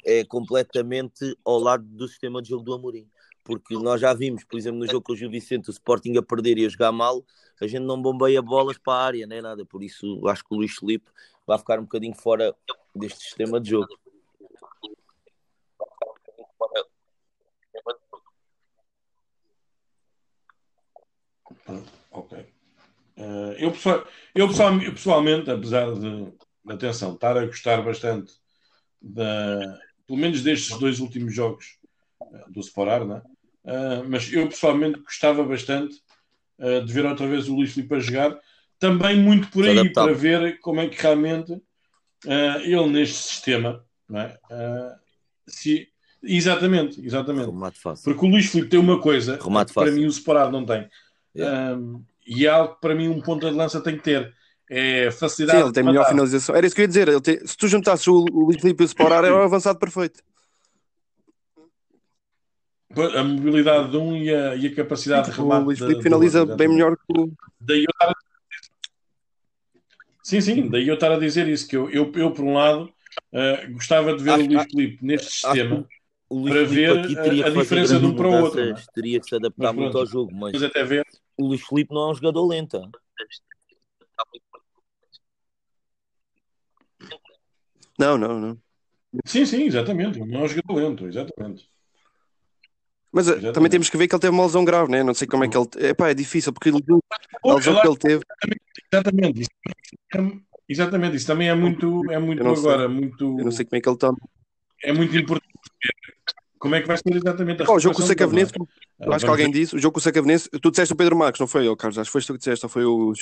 é 0.07 0.25
completamente 0.25 1.37
ao 1.45 1.59
lado 1.59 1.83
do 1.83 2.07
sistema 2.07 2.41
de 2.41 2.51
jogo 2.51 2.63
do 2.63 2.73
Amorim. 2.73 3.09
Porque 3.45 3.75
nós 3.75 4.01
já 4.01 4.15
vimos, 4.15 4.45
por 4.45 4.57
exemplo, 4.59 4.79
no 4.79 4.87
jogo 4.87 5.03
com 5.03 5.13
o 5.13 5.17
Gil 5.17 5.31
Vicente, 5.31 5.69
o 5.69 5.73
Sporting 5.73 6.17
a 6.17 6.23
perder 6.23 6.59
e 6.59 6.67
a 6.67 6.69
jogar 6.69 6.93
mal, 6.93 7.25
a 7.61 7.67
gente 7.67 7.83
não 7.83 8.01
bombeia 8.01 8.41
bolas 8.41 8.79
para 8.79 8.95
a 8.95 9.05
área, 9.05 9.27
nem 9.27 9.43
nada. 9.43 9.65
Por 9.67 9.83
isso, 9.83 10.27
acho 10.29 10.45
que 10.45 10.55
o 10.55 10.57
Luís 10.59 10.75
Felipe 10.75 11.11
vai 11.47 11.59
ficar 11.59 11.79
um 11.79 11.83
bocadinho 11.83 12.15
fora 12.15 12.55
deste 12.95 13.25
sistema 13.25 13.61
de 13.61 13.71
jogo. 13.71 13.89
Ok. 22.11 22.47
Ah, 23.19 23.55
eu, 23.59 23.73
pessoal- 23.73 24.07
eu, 24.35 24.49
pessoal- 24.49 24.81
eu 24.81 24.93
pessoalmente, 24.93 25.51
apesar 25.51 25.93
de, 25.95 26.33
atenção, 26.69 27.15
estar 27.15 27.37
a 27.37 27.47
gostar 27.47 27.83
bastante 27.83 28.33
da, 29.01 29.79
pelo 30.07 30.19
menos 30.19 30.43
destes 30.43 30.79
dois 30.79 31.01
últimos 31.01 31.35
jogos 31.35 31.79
ah, 32.21 32.47
do 32.49 32.61
Sporar, 32.61 33.05
né? 33.07 33.23
Ah, 33.65 34.03
mas 34.07 34.33
eu 34.33 34.49
pessoalmente 34.49 35.01
gostava 35.01 35.45
bastante 35.45 35.97
ah, 36.59 36.81
de 36.81 36.93
ver 36.93 37.07
outra 37.07 37.27
vez 37.27 37.49
o 37.49 37.55
Luís 37.55 37.73
Filipe 37.73 37.95
a 37.95 38.01
jogar, 38.01 38.39
também 38.79 39.17
muito 39.17 39.49
por 39.49 39.65
aí, 39.65 39.79
adaptar. 39.79 40.05
para 40.05 40.13
ver 40.15 40.59
como 40.61 40.81
é 40.81 40.89
que 40.89 41.01
realmente 41.01 41.61
ah, 42.27 42.59
ele 42.63 42.89
neste 42.89 43.17
sistema, 43.17 43.85
não 44.09 44.21
é? 44.21 44.39
Se, 45.47 45.93
Exatamente, 46.23 47.05
exatamente. 47.05 47.51
Porque 48.05 48.25
o 48.25 48.29
Luís 48.29 48.47
Filipe 48.47 48.71
tem 48.71 48.79
uma 48.79 49.01
coisa 49.01 49.39
que 49.39 49.75
para 49.75 49.91
mim 49.91 50.07
o 50.07 50.13
separado 50.13 50.53
não 50.53 50.65
tem. 50.65 50.89
Yeah. 51.35 51.77
Um, 51.77 52.05
e 52.25 52.47
é 52.47 52.51
algo 52.51 52.75
que 52.75 52.81
para 52.81 52.95
mim 52.95 53.09
um 53.09 53.21
ponta 53.21 53.51
de 53.51 53.57
lança 53.57 53.81
tem 53.81 53.97
que 53.97 54.05
ter. 54.05 54.33
É 54.71 55.11
Sim, 55.11 55.19
facilidade 55.19 55.63
ele 55.63 55.73
tem 55.73 55.83
melhor 55.83 56.09
finalização. 56.09 56.55
Era 56.55 56.67
isso 56.67 56.75
que 56.75 56.81
eu 56.81 56.85
ia 56.85 56.89
dizer. 56.89 57.09
Ele 57.09 57.21
tem- 57.21 57.45
Se 57.45 57.57
tu 57.57 57.67
juntasses 57.67 58.07
o, 58.07 58.25
Luís 58.25 58.61
Filipe 58.61 58.83
e 58.83 58.85
o 58.85 58.87
Sporar, 58.87 59.25
era 59.25 59.35
o 59.35 59.43
avançado 59.43 59.79
perfeito. 59.79 60.23
A 63.17 63.25
mobilidade 63.25 63.91
de 63.91 63.97
um 63.97 64.17
e 64.17 64.29
a, 64.35 64.55
e 64.55 64.67
a 64.67 64.75
capacidade 64.75 65.31
de 65.31 65.41
o 65.41 65.43
remate. 65.43 65.65
Luís 65.65 65.79
de- 65.79 65.85
Filipe 65.85 65.99
do 65.99 66.03
finaliza 66.03 66.45
bem 66.57 66.69
melhor 66.69 66.97
que 66.97 67.21
o. 67.21 67.33
Daí 67.61 67.85
eu 67.85 67.91
estar 67.91 68.11
a... 68.11 68.15
Sim, 70.23 70.41
sim, 70.41 70.69
daí 70.69 70.87
eu 70.87 70.95
estar 70.95 71.11
a 71.13 71.19
dizer 71.19 71.49
isso, 71.49 71.67
que 71.67 71.77
eu, 71.77 71.91
eu, 71.91 72.13
eu 72.15 72.31
por 72.33 72.45
um 72.45 72.53
lado, 72.55 72.93
eh, 73.33 73.67
gostava 73.69 74.15
de 74.15 74.23
ver 74.23 74.31
Acho- 74.33 74.45
o 74.45 74.47
Luís 74.49 74.65
Filipe 74.71 75.05
neste 75.05 75.31
sistema, 75.31 75.89
O 76.29 76.39
Luís 76.39 76.55
para 76.55 76.69
Filipe 76.69 76.87
ver 76.87 76.99
aqui 76.99 77.13
a- 77.19 77.23
teria 77.23 77.47
a 77.47 77.51
diferença 77.51 77.99
de 77.99 78.07
um 78.07 78.15
para 78.15 78.29
o 78.29 78.43
outro, 78.43 78.61
é? 78.61 78.75
teria 78.95 79.21
que 79.21 79.27
se 79.27 79.35
adaptar 79.35 79.73
Mas 79.73 79.77
muito 79.77 79.99
ao 79.99 80.07
jogo, 80.07 80.33
mas 80.35 80.53
mas 80.53 80.63
até 80.63 80.85
ver. 80.85 81.07
o 81.39 81.47
Luís 81.47 81.63
Filipe 81.63 81.95
não 81.95 82.09
é 82.09 82.11
um 82.11 82.15
jogador 82.15 82.47
lento. 82.47 82.91
Não, 87.99 88.19
não, 88.19 88.39
não. 88.41 88.59
Sim, 89.27 89.45
sim, 89.45 89.63
exatamente. 89.65 90.19
Não 90.19 90.41
é 90.41 90.45
um 90.45 90.49
jogador 90.49 90.75
lento, 90.75 91.07
exatamente. 91.07 91.72
Mas 93.13 93.29
eh, 93.29 93.33
Exatamente. 93.33 93.55
também 93.55 93.71
temos 93.71 93.91
que 93.91 93.97
ver 93.97 94.09
que 94.09 94.15
ele 94.15 94.21
teve 94.21 94.35
uma 94.35 94.45
lesão 94.45 94.65
grave, 94.65 94.91
né? 94.91 95.03
Não 95.03 95.13
sei 95.13 95.29
como 95.29 95.45
é 95.45 95.49
que 95.49 95.57
ele. 95.57 95.69
Epá, 95.89 96.09
é 96.09 96.15
difícil, 96.15 96.53
porque 96.53 96.71
ele- 96.71 96.83
a 97.45 97.55
lesão 97.55 97.81
que 97.81 97.87
ele 97.87 97.97
teve. 97.99 98.25
Exatamente, 98.93 99.41
isso, 99.43 99.51
exatamente, 100.69 101.17
isso 101.17 101.27
também 101.27 101.49
é 101.49 101.55
muito, 101.55 102.11
é 102.11 102.19
muito 102.19 102.41
Eu 102.41 102.45
não 102.45 102.57
sei. 102.57 102.71
agora, 102.71 102.89
muito, 102.89 103.39
Eu 103.39 103.45
não 103.45 103.51
sei 103.53 103.67
como 103.67 103.77
é 103.77 103.81
que 103.81 103.89
ele 103.89 103.97
está. 103.97 104.11
é 104.85 104.93
muito 104.93 105.17
importante 105.17 105.53
ver 105.85 105.93
como 106.59 106.75
é 106.75 106.81
que 106.81 106.87
vai 106.87 106.97
ser 106.97 107.17
exatamente 107.17 107.63
a 107.63 107.67
Pá, 107.67 107.73
o 107.73 107.81
jogo 107.81 107.97
com 107.97 108.03
o 108.03 108.07
Sacavenense, 108.07 108.53
é? 109.01 109.11
acho 109.13 109.25
que 109.25 109.31
alguém 109.31 109.51
ver. 109.51 109.59
disse, 109.61 109.75
o 109.77 109.79
jogo 109.79 109.95
com 109.95 109.99
o 109.99 110.03
Sacavenense, 110.03 110.49
tu 110.49 110.71
disseste 110.71 110.93
o 110.95 110.97
Pedro 110.97 111.17
Marcos, 111.17 111.41
não 111.41 111.47
foi 111.47 111.67
eu, 111.67 111.77
Carlos? 111.77 111.99
Acho 111.99 112.09
que 112.09 112.13
foste 112.13 112.27
tu 112.29 112.33
que 112.35 112.39
disseste, 112.39 112.63
não 112.63 112.71
foi 112.71 112.85
o. 112.85 113.13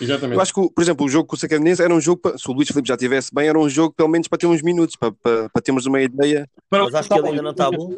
Exatamente. 0.00 0.36
Eu 0.36 0.40
acho 0.40 0.54
que, 0.54 0.70
por 0.72 0.82
exemplo, 0.82 1.04
o 1.04 1.08
jogo 1.08 1.26
com 1.26 1.36
o 1.36 1.38
Sacavenense 1.38 1.82
era 1.82 1.92
um 1.92 2.00
jogo, 2.00 2.22
para, 2.22 2.38
se 2.38 2.48
o 2.48 2.52
Luís 2.54 2.68
Filipe 2.68 2.88
já 2.88 2.94
estivesse 2.94 3.34
bem, 3.34 3.48
era 3.48 3.58
um 3.58 3.68
jogo 3.68 3.94
pelo 3.94 4.08
menos 4.08 4.28
para 4.28 4.38
ter 4.38 4.46
uns 4.46 4.62
minutos, 4.62 4.96
para, 4.96 5.12
para, 5.12 5.48
para 5.50 5.62
termos 5.62 5.84
uma 5.84 6.00
ideia, 6.00 6.48
Mas 6.70 6.94
acho 6.94 7.08
que 7.08 7.18
ele 7.18 7.28
ainda 7.28 7.42
não 7.42 7.50
está 7.50 7.70
bom. 7.70 7.94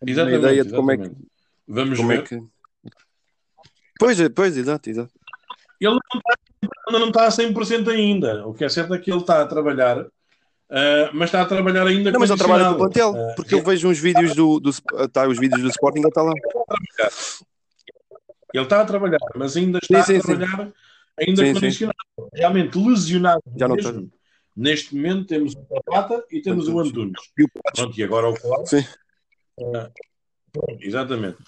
Uma 0.00 0.10
Exatamente, 0.10 0.38
ideia 0.38 0.64
de 0.64 0.72
como 0.72 0.90
é 0.90 0.96
que. 0.96 1.10
Vamos 1.68 1.96
Como 1.96 2.08
ver. 2.08 2.18
é 2.18 2.22
que... 2.22 2.42
Pois, 3.98 4.18
é, 4.20 4.28
pois, 4.28 4.56
exato, 4.56 4.90
exato. 4.90 5.12
Ele 5.80 5.92
não 5.92 5.98
está, 6.20 6.34
ainda 6.88 6.98
não 6.98 7.08
está 7.08 7.26
a 7.26 7.28
100% 7.28 7.88
ainda. 7.88 8.46
O 8.46 8.54
que 8.54 8.64
é 8.64 8.68
certo 8.68 8.94
é 8.94 8.98
que 8.98 9.10
ele 9.10 9.20
está 9.20 9.42
a 9.42 9.46
trabalhar, 9.46 10.06
ah, 10.70 11.10
mas 11.12 11.28
está 11.28 11.42
a 11.42 11.46
trabalhar 11.46 11.86
ainda 11.86 12.10
Não, 12.10 12.18
mas 12.20 12.30
ele 12.30 12.38
trabalha 12.38 12.64
com 12.64 12.72
o 12.72 12.76
plantel, 12.78 13.14
Ah, 13.14 13.34
porque 13.36 13.54
eu 13.54 13.62
vejo 13.62 13.88
uns 13.88 13.98
vídeos 13.98 14.34
do, 14.34 14.58
do 14.58 14.70
tá, 15.12 15.28
os 15.28 15.38
vídeos 15.38 15.62
do 15.62 15.68
Sporting, 15.68 16.00
ele 16.00 16.08
está 16.08 16.22
lá. 16.22 16.32
Ele 18.52 18.64
está 18.64 18.80
a 18.80 18.84
trabalhar, 18.84 19.18
mas 19.34 19.56
ainda 19.56 19.78
está 19.82 20.02
Sim, 20.02 20.14
sim, 20.14 20.18
a 20.18 20.20
sim. 20.20 20.26
trabalhar 20.38 20.72
ainda 21.18 21.42
Sim, 21.42 21.54
sim. 21.54 21.60
condicionado. 21.60 21.96
Realmente 22.34 22.78
lesionado 22.78 23.42
Já 23.56 23.68
não 23.68 23.76
mesmo. 23.76 24.10
Neste 24.54 24.94
momento 24.94 25.26
temos 25.26 25.54
o 25.54 25.66
Zapata 25.74 26.24
e 26.30 26.42
temos 26.42 26.68
o 26.68 26.78
Antunes. 26.78 27.20
E 27.38 27.44
o 27.44 27.48
Pronto, 27.74 27.98
e 27.98 28.04
agora 28.04 28.28
o 28.28 28.38
Colau. 28.38 28.64
Ah, 29.74 29.90
exatamente. 30.80 31.38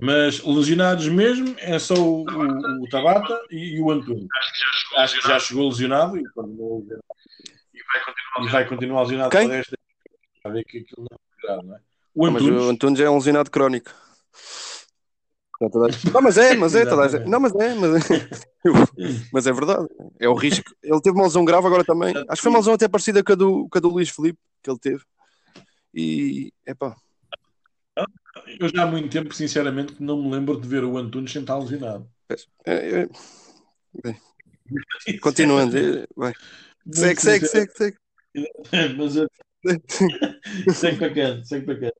Mas 0.00 0.42
lesionados 0.42 1.06
mesmo 1.08 1.54
é 1.58 1.78
só 1.78 1.94
o, 1.94 2.22
o, 2.24 2.82
o 2.84 2.88
Tabata 2.90 3.38
e, 3.50 3.76
e 3.76 3.80
o 3.80 3.90
Antunes. 3.90 4.26
Acho 4.96 5.20
que 5.20 5.28
já 5.28 5.38
chegou 5.38 5.68
lesionado 5.68 6.16
e 6.18 6.24
continua 6.32 6.78
lesionado. 6.78 7.04
E 7.74 8.48
vai 8.50 8.66
continuar 8.68 9.02
lesionado 9.02 9.30
Quem? 9.30 9.48
para 9.48 9.56
esta. 9.58 9.76
A 10.44 10.48
ver 10.48 10.64
que 10.64 10.78
aquilo 10.78 11.06
não 11.10 11.16
é 11.16 11.46
grave, 11.46 11.66
não 11.68 11.76
é? 11.76 11.80
O 12.14 12.26
Ah, 12.26 12.30
mas 12.30 12.42
Antunes. 12.42 12.62
o 12.62 12.68
Antunes 12.70 13.00
é 13.00 13.10
um 13.10 13.14
lesionado 13.16 13.50
crónico. 13.50 13.90
Já 15.60 15.68
Não, 16.12 16.22
mas 16.22 16.36
é, 16.38 16.54
mas 16.56 16.74
é, 16.74 16.84
toda 16.84 17.02
a 17.02 17.08
gente- 17.08 17.28
não, 17.28 17.38
mas 17.38 17.54
é, 17.54 17.74
mas 17.74 18.10
é. 18.10 18.28
Mas 19.32 19.46
é 19.48 19.52
verdade, 19.52 19.88
é 20.20 20.28
o 20.28 20.34
risco. 20.34 20.70
Ele 20.82 21.00
teve 21.00 21.16
uma 21.16 21.24
lesão 21.24 21.44
grave 21.44 21.66
agora 21.66 21.84
também. 21.84 22.14
Acho 22.16 22.36
que 22.36 22.42
foi 22.42 22.50
uma 22.50 22.58
lesão 22.60 22.74
até 22.74 22.86
parecida 22.88 23.22
com 23.22 23.32
a 23.32 23.34
do, 23.34 23.68
com 23.68 23.76
a 23.78 23.80
do 23.80 23.88
Luís 23.88 24.08
Felipe 24.08 24.38
que 24.62 24.70
ele 24.70 24.78
teve. 24.78 25.02
E, 25.92 26.52
epá, 26.64 26.94
Eu 28.58 28.68
já 28.74 28.84
há 28.84 28.86
muito 28.86 29.10
tempo, 29.10 29.34
sinceramente, 29.34 29.92
que 29.94 30.02
não 30.02 30.22
me 30.22 30.30
lembro 30.30 30.58
de 30.60 30.66
ver 30.66 30.84
o 30.84 30.96
Antunes 30.96 31.30
sem 31.32 31.42
estar 31.42 31.58
lesionado. 31.58 32.08
é- 32.64 33.02
é- 33.02 33.08
bem, 34.02 34.16
continuando, 35.20 35.76
é, 35.76 36.06
vai. 36.16 36.32
Segue, 36.90 37.20
segue, 37.20 37.46
segue, 37.46 37.72
segue. 37.72 37.96
Mas 38.96 39.16
eu... 39.16 39.28
segue 40.74 40.98
para 40.98 41.14
cá, 41.14 41.44
segue 41.44 41.66
para 41.66 41.80
cá. 41.80 41.92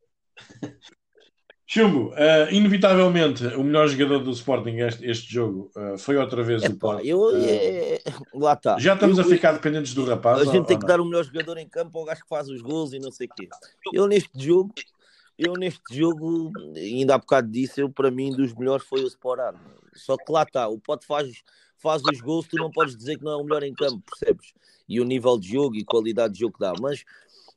Chumbo, 1.66 2.12
eh, 2.16 2.52
inevitavelmente 2.52 3.46
o 3.46 3.62
melhor 3.64 3.88
jogador 3.88 4.18
do 4.18 4.30
Sporting 4.32 4.76
este, 4.78 5.06
este 5.08 5.32
jogo 5.32 5.70
eh, 5.74 5.96
foi 5.96 6.16
outra 6.18 6.42
vez 6.42 6.62
o 6.62 6.66
Epá, 6.66 6.96
Pote. 6.96 7.08
eu, 7.08 7.34
Eh, 7.34 7.94
é- 7.94 8.12
lá 8.34 8.52
está. 8.52 8.78
já 8.78 8.92
estamos 8.92 9.16
Eu- 9.18 9.24
a 9.24 9.26
ficar 9.28 9.52
dependentes 9.52 9.94
do 9.94 10.04
rapaz. 10.04 10.38
A 10.38 10.44
ou- 10.44 10.52
gente 10.52 10.66
tem 10.66 10.76
ou 10.76 10.80
que 10.80 10.86
não? 10.86 10.96
dar 10.96 11.00
o 11.00 11.04
melhor 11.06 11.24
jogador 11.24 11.56
em 11.56 11.66
campo 11.68 11.98
ao 11.98 12.04
gajo 12.04 12.22
que 12.22 12.28
faz 12.28 12.48
os 12.48 12.60
gols 12.60 12.92
e 12.92 12.98
não 12.98 13.10
sei 13.10 13.26
o 13.26 13.34
quê. 13.34 13.48
Eu 13.94 14.06
neste 14.06 14.28
jogo, 14.34 14.74
eu 15.44 15.54
neste 15.54 15.82
jogo, 15.90 16.52
ainda 16.76 17.14
há 17.14 17.18
bocado 17.18 17.48
disse, 17.48 17.80
eu 17.80 17.90
para 17.90 18.10
mim 18.10 18.30
dos 18.30 18.54
melhores 18.54 18.86
foi 18.86 19.02
o 19.02 19.06
Sporar. 19.06 19.54
Só 19.94 20.16
que 20.16 20.30
lá 20.30 20.42
está, 20.42 20.68
o 20.68 20.78
Pote 20.78 21.06
faz, 21.06 21.42
faz 21.78 22.02
os 22.04 22.20
gols, 22.20 22.46
tu 22.46 22.56
não 22.56 22.70
podes 22.70 22.96
dizer 22.96 23.18
que 23.18 23.24
não 23.24 23.32
é 23.32 23.36
o 23.36 23.44
melhor 23.44 23.62
em 23.62 23.74
campo, 23.74 24.02
percebes? 24.08 24.52
E 24.88 25.00
o 25.00 25.04
nível 25.04 25.38
de 25.38 25.48
jogo 25.48 25.76
e 25.76 25.84
qualidade 25.84 26.34
de 26.34 26.40
jogo 26.40 26.54
que 26.54 26.60
dá, 26.60 26.72
mas 26.80 27.04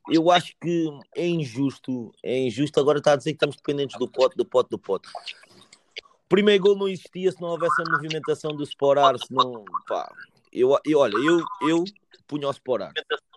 eu 0.08 0.30
acho 0.30 0.54
que 0.60 0.88
é 1.16 1.26
injusto, 1.26 2.12
é 2.22 2.38
injusto 2.38 2.78
agora 2.78 2.98
está 2.98 3.12
a 3.12 3.16
dizer 3.16 3.30
que 3.30 3.36
estamos 3.36 3.56
dependentes 3.56 3.98
do 3.98 4.08
Pote, 4.08 4.36
do 4.36 4.44
Pote, 4.44 4.70
do 4.70 4.78
Pote. 4.78 5.08
O 5.08 6.28
primeiro 6.28 6.62
gol 6.62 6.76
não 6.76 6.88
existia 6.88 7.30
se 7.30 7.40
não 7.40 7.48
houvesse 7.48 7.80
a 7.82 7.90
movimentação 7.90 8.54
do 8.54 8.64
Sporar, 8.64 9.18
se 9.18 9.32
não, 9.32 9.64
pá, 9.86 10.12
eu, 10.52 10.76
eu, 10.84 10.98
olha, 10.98 11.16
eu, 11.16 11.44
eu 11.68 11.84
punha 12.26 12.48
o 12.48 12.50
Sporar 12.50 12.92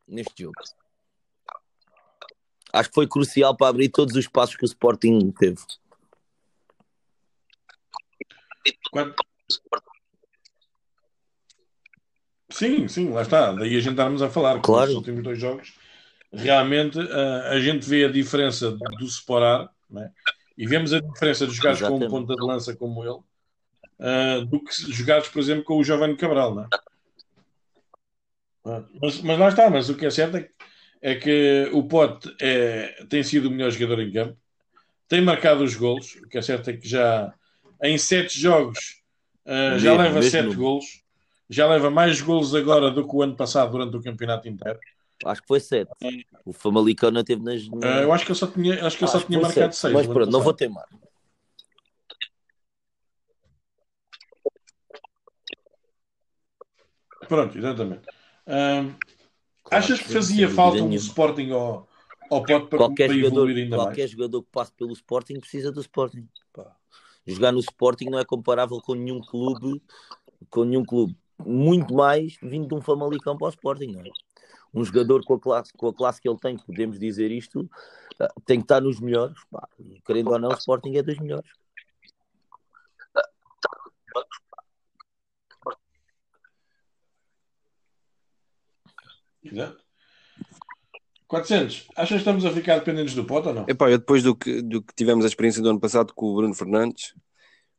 neste 0.07 0.43
jogo. 0.43 0.55
Acho 2.71 2.89
que 2.89 2.95
foi 2.95 3.07
crucial 3.07 3.55
para 3.55 3.67
abrir 3.67 3.89
todos 3.89 4.15
os 4.15 4.27
passos 4.27 4.55
que 4.55 4.63
o 4.63 4.65
Sporting 4.65 5.31
teve. 5.31 5.57
Sim, 12.49 12.87
sim, 12.87 13.09
lá 13.09 13.21
está. 13.21 13.51
Daí 13.53 13.75
a 13.75 13.79
gente 13.79 13.91
estarmos 13.91 14.21
a 14.21 14.29
falar. 14.29 14.59
Claro. 14.61 14.87
Nos 14.87 14.95
últimos 14.97 15.23
dois 15.23 15.39
jogos, 15.39 15.73
realmente 16.31 16.99
eh, 16.99 17.49
a 17.49 17.59
gente 17.59 17.87
vê 17.87 18.05
a 18.05 18.11
diferença 18.11 18.71
do 18.71 19.05
Sporar 19.05 19.69
né? 19.89 20.11
e 20.57 20.67
vemos 20.67 20.93
a 20.93 20.99
diferença 20.99 21.47
de 21.47 21.53
jogares 21.53 21.81
com 21.81 21.95
um 21.95 22.07
ponta 22.07 22.35
de 22.35 22.45
lança 22.45 22.75
como 22.75 23.03
ele 23.03 23.19
eh, 23.99 24.45
do 24.45 24.63
que 24.63 24.73
jogares, 24.91 25.27
por 25.27 25.39
exemplo, 25.39 25.63
com 25.63 25.77
o 25.77 25.83
Giovanni 25.83 26.15
Cabral. 26.15 26.61
É? 26.61 26.67
Ah, 28.65 28.83
Mas, 29.01 29.21
mas 29.21 29.39
lá 29.39 29.49
está. 29.49 29.69
Mas 29.69 29.89
o 29.89 29.95
que 29.95 30.05
é 30.05 30.09
certo 30.09 30.37
é 30.37 30.43
que, 30.43 30.51
é 31.01 31.15
que 31.15 31.69
o 31.73 31.83
Pote 31.83 32.33
é, 32.41 33.05
tem 33.09 33.23
sido 33.23 33.47
o 33.47 33.51
melhor 33.51 33.71
jogador 33.71 34.01
em 34.01 34.11
campo, 34.11 34.37
tem 35.07 35.21
marcado 35.21 35.63
os 35.63 35.75
golos. 35.75 36.15
O 36.15 36.27
que 36.27 36.37
é 36.37 36.41
certo 36.41 36.69
é 36.69 36.73
que 36.77 36.87
já 36.87 37.33
em 37.81 37.97
sete 37.97 38.39
jogos 38.39 39.01
eh, 39.45 39.79
já 39.79 39.91
Mesmo, 39.91 40.03
leva 40.03 40.15
mesmo 40.15 40.31
sete 40.31 40.55
golos. 40.55 40.85
Já 41.49 41.67
leva 41.67 41.89
mais 41.89 42.21
golos 42.21 42.53
agora 42.53 42.91
do 42.91 43.07
que 43.07 43.15
o 43.15 43.23
ano 43.23 43.35
passado 43.35 43.71
durante 43.71 43.97
o 43.97 44.03
campeonato 44.03 44.47
inteiro. 44.47 44.79
Acho 45.25 45.41
que 45.41 45.47
foi 45.47 45.59
7. 45.59 45.89
O 46.45 46.53
Famalicão 46.53 47.09
não 47.11 47.23
teve 47.23 47.41
nas. 47.43 47.63
Ah, 47.83 48.01
eu 48.01 48.13
acho 48.13 48.23
que 48.25 48.31
ele 48.31 48.39
só 48.39 48.47
tinha, 48.47 48.85
acho 48.85 48.97
que 48.97 49.03
ele 49.03 49.11
só 49.11 49.17
Acho 49.17 49.25
que 49.25 49.31
tinha 49.31 49.41
marcado 49.41 49.73
sete. 49.73 49.75
seis. 49.75 49.93
Mas 49.93 50.07
pronto, 50.07 50.31
não 50.31 50.39
vou 50.41 50.53
passado. 50.53 50.57
teimar. 50.57 50.85
Pronto, 57.27 57.57
exatamente. 57.57 58.01
Claro 59.69 59.83
achas 59.85 59.99
que 59.99 60.11
fazia 60.11 60.49
falta 60.49 60.81
um. 60.81 60.93
Sporting 60.93 61.51
ao, 61.51 61.87
ao 62.29 62.43
Pote 62.43 62.67
para, 62.67 62.77
Qualquer 62.77 63.07
para 63.07 63.15
jogador, 63.15 63.49
evoluir 63.49 63.63
ainda 63.63 63.75
qualquer 63.77 64.01
mais? 64.01 64.11
jogador 64.11 64.41
que 64.43 64.49
passe 64.51 64.71
pelo 64.73 64.93
Sporting 64.93 65.39
precisa 65.39 65.71
do 65.71 65.81
Sporting. 65.81 66.27
Pá. 66.51 66.75
Jogar 67.25 67.51
no 67.51 67.59
Sporting 67.59 68.05
não 68.05 68.19
é 68.19 68.25
comparável 68.25 68.81
com 68.81 68.95
nenhum 68.95 69.21
clube, 69.21 69.81
com 70.49 70.63
nenhum 70.63 70.83
clube. 70.83 71.15
Muito 71.45 71.93
mais 71.93 72.37
vindo 72.41 72.67
de 72.67 72.73
um 72.73 72.81
Famalicão 72.81 73.37
para 73.37 73.47
o 73.47 73.49
Sporting, 73.49 73.91
não 73.91 74.01
é? 74.01 74.09
Um 74.73 74.83
jogador 74.83 75.23
com 75.23 75.33
a 75.35 75.39
classe, 75.39 75.73
com 75.73 75.87
a 75.87 75.93
classe 75.93 76.21
que 76.21 76.29
ele 76.29 76.37
tem, 76.37 76.57
podemos 76.57 76.99
dizer 76.99 77.31
isto, 77.31 77.69
ah, 78.19 78.31
tem 78.45 78.59
que 78.59 78.65
estar 78.65 78.81
nos 78.81 78.99
melhores. 78.99 79.37
Pá. 79.49 79.67
Querendo 80.05 80.31
ou 80.31 80.39
não, 80.39 80.49
o 80.49 80.53
Sporting 80.53 80.95
é 80.95 81.03
dos 81.03 81.17
melhores. 81.17 81.49
Exato. 89.43 89.77
400. 91.27 91.87
Achas 91.95 92.09
que 92.09 92.15
estamos 92.15 92.45
a 92.45 92.51
ficar 92.51 92.79
dependentes 92.79 93.13
do 93.13 93.23
Pote 93.23 93.49
ou 93.49 93.53
não? 93.53 93.65
Epá, 93.67 93.89
eu 93.89 93.99
depois 93.99 94.23
do 94.23 94.35
que, 94.35 94.61
do 94.61 94.81
que 94.81 94.93
tivemos 94.95 95.23
a 95.23 95.27
experiência 95.27 95.61
do 95.61 95.69
ano 95.69 95.79
passado 95.79 96.13
com 96.13 96.25
o 96.25 96.35
Bruno 96.35 96.55
Fernandes, 96.55 97.13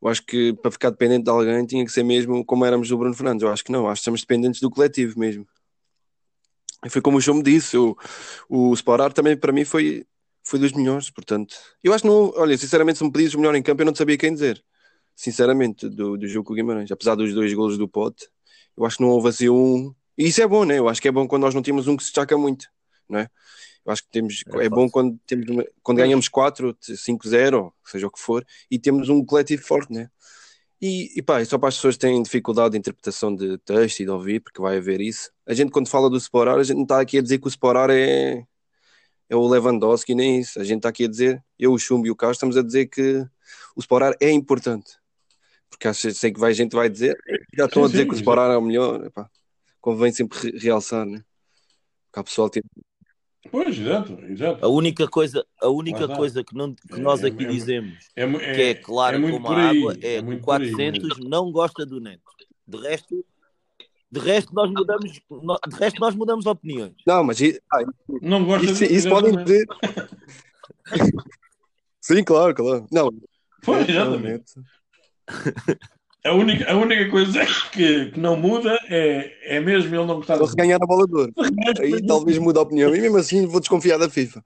eu 0.00 0.08
acho 0.08 0.24
que 0.24 0.52
para 0.54 0.70
ficar 0.70 0.90
dependente 0.90 1.24
de 1.24 1.30
alguém 1.30 1.66
tinha 1.66 1.84
que 1.84 1.90
ser 1.90 2.04
mesmo 2.04 2.44
como 2.44 2.64
éramos 2.64 2.88
do 2.88 2.96
Bruno 2.96 3.14
Fernandes. 3.14 3.42
Eu 3.42 3.50
acho 3.50 3.64
que 3.64 3.72
não, 3.72 3.88
acho 3.88 3.98
que 3.98 4.02
estamos 4.02 4.20
dependentes 4.20 4.60
do 4.60 4.70
coletivo 4.70 5.18
mesmo. 5.18 5.46
E 6.84 6.88
foi 6.88 7.02
como 7.02 7.18
o 7.18 7.20
João 7.20 7.38
me 7.38 7.42
disse, 7.42 7.76
o, 7.76 7.96
o 8.48 8.72
Sporar 8.72 9.12
também 9.12 9.36
para 9.36 9.52
mim 9.52 9.64
foi, 9.64 10.06
foi 10.42 10.58
dos 10.58 10.72
melhores, 10.72 11.10
portanto. 11.10 11.54
Eu 11.84 11.92
acho 11.92 12.02
que 12.02 12.08
não. 12.08 12.32
Olha, 12.36 12.56
sinceramente, 12.56 12.98
se 12.98 13.04
me 13.04 13.12
pedires 13.12 13.34
o 13.34 13.38
melhor 13.38 13.54
em 13.54 13.62
campo, 13.62 13.82
eu 13.82 13.86
não 13.86 13.94
sabia 13.94 14.16
quem 14.16 14.32
dizer. 14.32 14.64
Sinceramente, 15.14 15.88
do, 15.88 16.16
do 16.16 16.26
jogo 16.26 16.46
com 16.46 16.52
o 16.54 16.56
Guimarães. 16.56 16.90
Apesar 16.90 17.14
dos 17.14 17.34
dois 17.34 17.52
golos 17.52 17.76
do 17.76 17.86
pote, 17.86 18.28
eu 18.76 18.86
acho 18.86 18.96
que 18.96 19.02
não 19.02 19.10
houve 19.10 19.28
assim 19.28 19.50
um. 19.50 19.94
E 20.16 20.26
isso 20.26 20.42
é 20.42 20.46
bom, 20.46 20.64
né? 20.64 20.78
Eu 20.78 20.88
acho 20.88 21.00
que 21.00 21.08
é 21.08 21.12
bom 21.12 21.26
quando 21.26 21.42
nós 21.42 21.54
não 21.54 21.62
temos 21.62 21.86
um 21.88 21.96
que 21.96 22.02
se 22.02 22.10
destaca 22.10 22.36
muito, 22.36 22.66
não 23.08 23.20
é? 23.20 23.28
Eu 23.84 23.92
acho 23.92 24.02
que 24.02 24.10
temos, 24.10 24.42
é, 24.54 24.66
é 24.66 24.68
bom 24.68 24.88
quando, 24.88 25.18
temos 25.26 25.48
uma, 25.48 25.64
quando 25.82 25.98
ganhamos 25.98 26.28
4, 26.28 26.74
5-0, 26.74 27.72
seja 27.84 28.06
o 28.06 28.10
que 28.10 28.20
for, 28.20 28.44
e 28.70 28.78
temos 28.78 29.08
um 29.08 29.24
coletivo 29.24 29.62
forte, 29.62 29.92
né? 29.92 30.10
E, 30.80 31.12
e 31.18 31.22
pá, 31.22 31.44
só 31.44 31.58
para 31.58 31.68
as 31.68 31.76
pessoas 31.76 31.94
que 31.96 32.00
têm 32.00 32.22
dificuldade 32.22 32.72
de 32.72 32.78
interpretação 32.78 33.34
de 33.34 33.58
texto 33.58 34.00
e 34.00 34.04
de 34.04 34.10
ouvir, 34.10 34.40
porque 34.40 34.62
vai 34.62 34.78
haver 34.78 35.00
isso. 35.00 35.30
A 35.46 35.52
gente, 35.52 35.70
quando 35.70 35.88
fala 35.88 36.08
do 36.08 36.16
Sporar, 36.16 36.58
a 36.58 36.62
gente 36.62 36.76
não 36.76 36.84
está 36.84 37.00
aqui 37.00 37.18
a 37.18 37.22
dizer 37.22 37.38
que 37.38 37.46
o 37.46 37.48
Sporar 37.48 37.90
é, 37.90 38.46
é 39.28 39.36
o 39.36 39.46
Lewandowski, 39.46 40.14
nem 40.14 40.40
isso. 40.40 40.58
A 40.58 40.64
gente 40.64 40.78
está 40.78 40.88
aqui 40.88 41.04
a 41.04 41.08
dizer, 41.08 41.44
eu, 41.58 41.72
o 41.72 41.78
Chumbo 41.78 42.06
e 42.06 42.10
o 42.10 42.16
Carlos, 42.16 42.36
estamos 42.36 42.56
a 42.56 42.62
dizer 42.62 42.86
que 42.86 43.26
o 43.76 43.80
Sporar 43.80 44.14
é 44.20 44.30
importante. 44.30 44.92
Porque 45.68 45.86
acho, 45.86 46.10
sei 46.12 46.32
que 46.32 46.40
vai, 46.40 46.50
a 46.50 46.54
gente 46.54 46.74
vai 46.74 46.88
dizer, 46.88 47.18
já 47.54 47.66
estão 47.66 47.82
sim, 47.82 47.88
a 47.88 47.90
dizer 47.90 48.02
sim, 48.04 48.08
que 48.08 48.14
o 48.14 48.16
Sporar 48.16 48.50
é 48.50 48.56
o 48.56 48.62
melhor. 48.62 49.04
Epá, 49.04 49.30
convém 49.80 50.12
sempre 50.12 50.56
realçar, 50.58 51.06
né? 51.06 51.22
Porque 52.06 52.20
a 52.20 52.24
pessoa 52.24 52.50
tem 52.50 52.62
Pois, 53.50 53.78
exato, 53.78 54.18
exato. 54.26 54.64
A 54.64 54.68
única 54.68 55.08
coisa, 55.08 55.44
a 55.60 55.68
única 55.68 56.06
coisa 56.08 56.44
que, 56.44 56.54
não, 56.54 56.74
que 56.74 57.00
nós 57.00 57.24
é, 57.24 57.28
aqui 57.28 57.44
é, 57.44 57.48
dizemos 57.48 58.10
é, 58.14 58.24
é, 58.24 58.54
que 58.54 58.62
é 58.62 58.74
claro 58.74 59.16
é 59.16 59.30
como 59.30 59.48
a 59.48 59.70
água 59.70 59.96
é, 60.02 60.16
é 60.16 60.20
o 60.20 60.40
400 60.40 61.18
aí, 61.18 61.28
não 61.28 61.50
gosta 61.50 61.86
do 61.86 62.00
Neto. 62.00 62.20
De 62.66 62.78
resto, 62.78 63.24
de 64.12 64.20
resto 64.20 64.54
nós 64.54 64.70
mudamos, 64.70 65.12
de 65.12 65.76
resto 65.76 66.00
nós 66.00 66.14
mudamos 66.14 66.44
opiniões. 66.44 66.92
Não, 67.06 67.24
mas 67.24 67.38
ah, 67.72 67.82
não 68.20 68.44
gosta 68.44 68.70
isso, 68.70 68.84
isso 68.84 69.08
podem 69.08 69.34
dizer. 69.42 69.66
Sim, 72.00 72.22
claro, 72.22 72.54
claro. 72.54 72.86
Não. 72.92 73.10
Pois, 73.62 73.88
exatamente. 73.88 74.52
A 76.24 76.32
única, 76.34 76.70
a 76.70 76.76
única 76.76 77.10
coisa 77.10 77.40
que, 77.72 78.10
que 78.10 78.20
não 78.20 78.36
muda 78.36 78.78
é, 78.88 79.56
é 79.56 79.60
mesmo 79.60 79.94
ele 79.94 80.04
não 80.04 80.16
gostar 80.16 80.38
de 80.38 80.54
ganhar 80.54 80.76
a 80.76 80.86
bola 80.86 81.06
de 81.06 81.14
ouro. 81.14 81.32
Aí 81.80 82.06
talvez 82.06 82.36
mude 82.36 82.58
a 82.58 82.62
opinião. 82.62 82.94
E 82.94 83.00
mesmo 83.00 83.16
assim 83.16 83.46
vou 83.46 83.60
desconfiar 83.60 83.98
da 83.98 84.10
FIFA. 84.10 84.42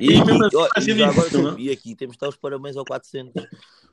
E, 0.00 0.12
e, 0.12 0.24
mesmo 0.24 0.48
assim, 0.74 0.92
e, 0.92 1.02
agora, 1.02 1.28
e 1.58 1.70
aqui 1.70 1.94
temos 1.94 2.16
de 2.16 2.20
dar 2.20 2.28
os 2.28 2.36
parabéns 2.36 2.76
ao 2.76 2.84
400. 2.84 3.32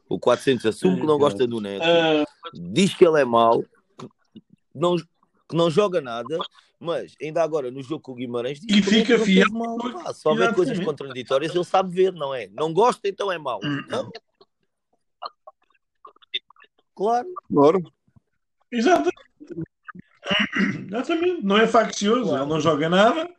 O 0.07 0.19
400 0.19 0.65
assume 0.67 1.01
que 1.01 1.07
não 1.07 1.17
gosta 1.17 1.47
do 1.47 1.59
Neto, 1.59 1.83
uh... 1.83 2.25
diz 2.53 2.93
que 2.93 3.05
ele 3.05 3.19
é 3.19 3.25
mau, 3.25 3.63
que 3.97 4.07
não, 4.73 4.95
que 4.95 5.55
não 5.55 5.69
joga 5.71 5.99
nada, 5.99 6.37
mas 6.79 7.15
ainda 7.19 7.41
agora 7.41 7.71
no 7.71 7.81
jogo 7.81 8.01
com 8.01 8.11
o 8.11 8.15
Guimarães 8.15 8.59
diz 8.59 8.77
e 8.77 8.81
que 8.83 8.89
fica 8.89 9.17
fiel. 9.17 9.49
Mal, 9.51 9.77
pá, 9.77 10.13
só 10.13 10.35
vê 10.35 10.53
coisas 10.53 10.79
contraditórias, 10.79 11.55
ele 11.55 11.63
sabe 11.63 11.89
ver, 11.89 12.13
não 12.13 12.35
é? 12.35 12.47
Não 12.53 12.71
gosta, 12.71 13.07
então 13.07 13.31
é 13.31 13.39
mau. 13.39 13.59
Hum. 13.63 13.81
Não? 13.89 14.11
Claro. 16.95 17.27
Claro. 17.47 17.83
Exato. 18.71 19.09
Exatamente. 20.87 21.43
Não 21.43 21.57
é 21.57 21.67
faccioso. 21.67 22.29
Claro. 22.29 22.43
Ele 22.43 22.49
não 22.49 22.59
joga 22.59 22.89
nada. 22.89 23.29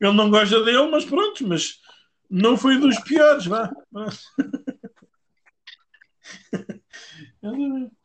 Ele 0.00 0.12
não 0.12 0.30
gosta 0.30 0.62
dele, 0.64 0.90
mas 0.90 1.04
pronto. 1.04 1.46
Mas 1.46 1.80
não 2.28 2.56
foi 2.56 2.78
dos 2.78 2.98
piores. 3.00 3.46
Vá. 3.46 3.70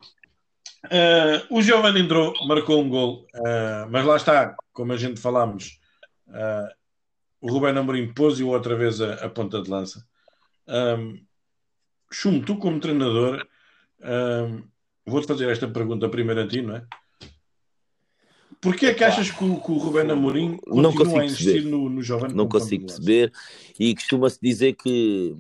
Uh, 0.86 1.44
o 1.50 1.62
Giovanni 1.62 2.02
entrou, 2.02 2.34
marcou 2.48 2.82
um 2.82 2.90
gol, 2.90 3.28
uh, 3.36 3.90
mas 3.90 4.06
lá 4.06 4.16
está, 4.16 4.56
como 4.72 4.94
a 4.94 4.98
gente 4.98 5.20
falámos, 5.20 5.80
uh, 6.28 6.74
o 7.42 7.52
Rubén 7.52 7.78
Amorim 7.78 8.14
pôs-o 8.14 8.48
outra 8.48 8.76
vez 8.76 9.02
a, 9.02 9.26
a, 9.26 9.30
ponta 9.30 9.62
de 9.62 9.70
lança. 9.70 10.06
Um, 10.68 11.22
Chum, 12.12 12.42
tu 12.42 12.58
como 12.58 12.80
treinador, 12.80 13.46
um, 14.02 14.64
Vou-te 15.06 15.28
fazer 15.28 15.50
esta 15.50 15.68
pergunta 15.68 16.10
primeiro 16.10 16.42
a 16.42 16.48
ti, 16.48 16.62
não 16.62 16.76
é? 16.76 16.86
Porquê 18.62 18.88
é 18.88 18.94
que 18.94 19.04
achas 19.04 19.32
que 19.32 19.44
o, 19.44 19.62
que 19.62 19.72
o 19.72 19.78
Rubén 19.78 20.12
Amorim 20.12 20.58
continua 20.58 21.22
a 21.22 21.26
investir 21.26 21.64
no, 21.64 21.90
no 21.90 22.02
jovem? 22.04 22.34
Não 22.34 22.48
consigo 22.48 22.86
perceber. 22.86 23.32
E 23.80 23.96
costuma-se 23.96 24.38
dizer 24.42 24.74
que, 24.74 25.34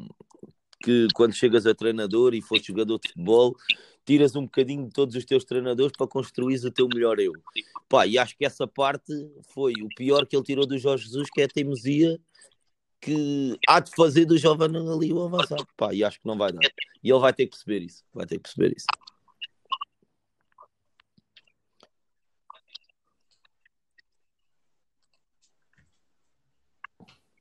que 0.82 1.07
quando 1.14 1.34
chegas 1.34 1.66
a 1.66 1.76
treinador 1.76 2.34
e 2.34 2.41
fores 2.41 2.66
jogador 2.66 2.97
de 2.97 3.10
futebol, 3.10 3.57
tiras 4.05 4.36
um 4.36 4.43
bocadinho 4.43 4.86
de 4.86 4.91
todos 4.91 5.16
os 5.16 5.26
teus 5.26 5.43
treinadores 5.43 5.91
para 5.97 6.07
construir 6.07 6.66
o 6.66 6.72
teu 6.72 6.88
melhor 6.88 7.20
eu. 7.20 7.34
Pá, 7.89 8.07
e 8.07 8.18
acho 8.18 8.38
que 8.38 8.45
essa 8.45 8.66
parte 8.66 9.14
foi 9.53 9.74
o 9.74 9.89
pior 9.95 10.26
que 10.26 10.36
ele 10.36 10.43
tirou 10.43 10.66
do 10.66 10.78
Jorge 10.78 11.03
Jesus, 11.03 11.30
que 11.30 11.41
é 11.41 11.43
a 11.43 11.49
teimosia 11.49 12.18
que 13.01 13.57
há 13.68 13.80
de 13.80 13.91
fazer 13.91 14.26
do 14.26 14.38
jovem 14.38 14.68
ali 14.68 15.12
o 15.12 15.24
avançado. 15.24 15.68
Pá, 15.76 15.93
e 15.93 16.03
acho 16.03 16.20
que 16.20 16.28
não 16.28 16.38
vai 16.38 16.51
dar. 16.51 16.62
E 17.03 17.10
ele 17.12 17.20
vai 17.20 17.34
ter 17.34 17.45
que 17.45 17.51
perceber 17.51 17.86
isso. 17.86 18.03
Vai 18.14 18.26
ter 18.26 18.38
que 18.38 18.43
perceber 18.43 18.76
isso. 18.76 18.88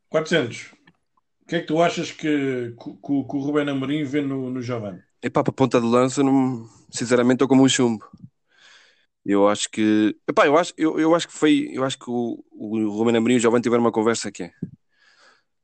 400. 0.08 0.72
O 1.42 1.46
que 1.48 1.56
é 1.56 1.60
que 1.60 1.66
tu 1.66 1.82
achas 1.82 2.10
que, 2.10 2.74
que, 2.78 2.94
que 3.02 3.12
o 3.12 3.40
Rubén 3.40 3.68
Amorim 3.68 4.04
vê 4.04 4.20
no, 4.20 4.50
no 4.50 4.60
Giovanni? 4.60 5.02
Epá, 5.22 5.42
para 5.42 5.52
ponta 5.52 5.80
de 5.80 5.86
lança, 5.86 6.22
não, 6.22 6.68
sinceramente, 6.90 7.36
estou 7.36 7.48
como 7.48 7.64
um 7.64 7.68
chumbo. 7.68 8.04
Eu 9.24 9.48
acho 9.48 9.68
que. 9.70 10.16
Epá, 10.28 10.46
eu 10.46 10.56
acho, 10.56 10.72
eu, 10.76 10.98
eu 10.98 11.14
acho 11.14 11.26
que 11.28 11.34
foi. 11.34 11.68
Eu 11.72 11.84
acho 11.84 11.98
que 11.98 12.08
o, 12.08 12.44
o 12.50 12.90
Rubén 12.90 13.16
Amorim 13.16 13.34
e 13.34 13.36
o 13.36 13.40
Giovanni 13.40 13.62
tiveram 13.62 13.82
uma 13.82 13.92
conversa 13.92 14.28
é. 14.28 14.52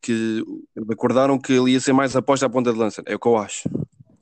Que 0.00 0.44
acordaram 0.90 1.38
que 1.38 1.52
ele 1.52 1.72
ia 1.72 1.80
ser 1.80 1.92
mais 1.94 2.14
aposta 2.14 2.46
à 2.46 2.50
ponta 2.50 2.72
de 2.72 2.78
lança. 2.78 3.02
É 3.06 3.14
o 3.14 3.18
que 3.18 3.26
eu 3.26 3.36
acho. 3.36 3.68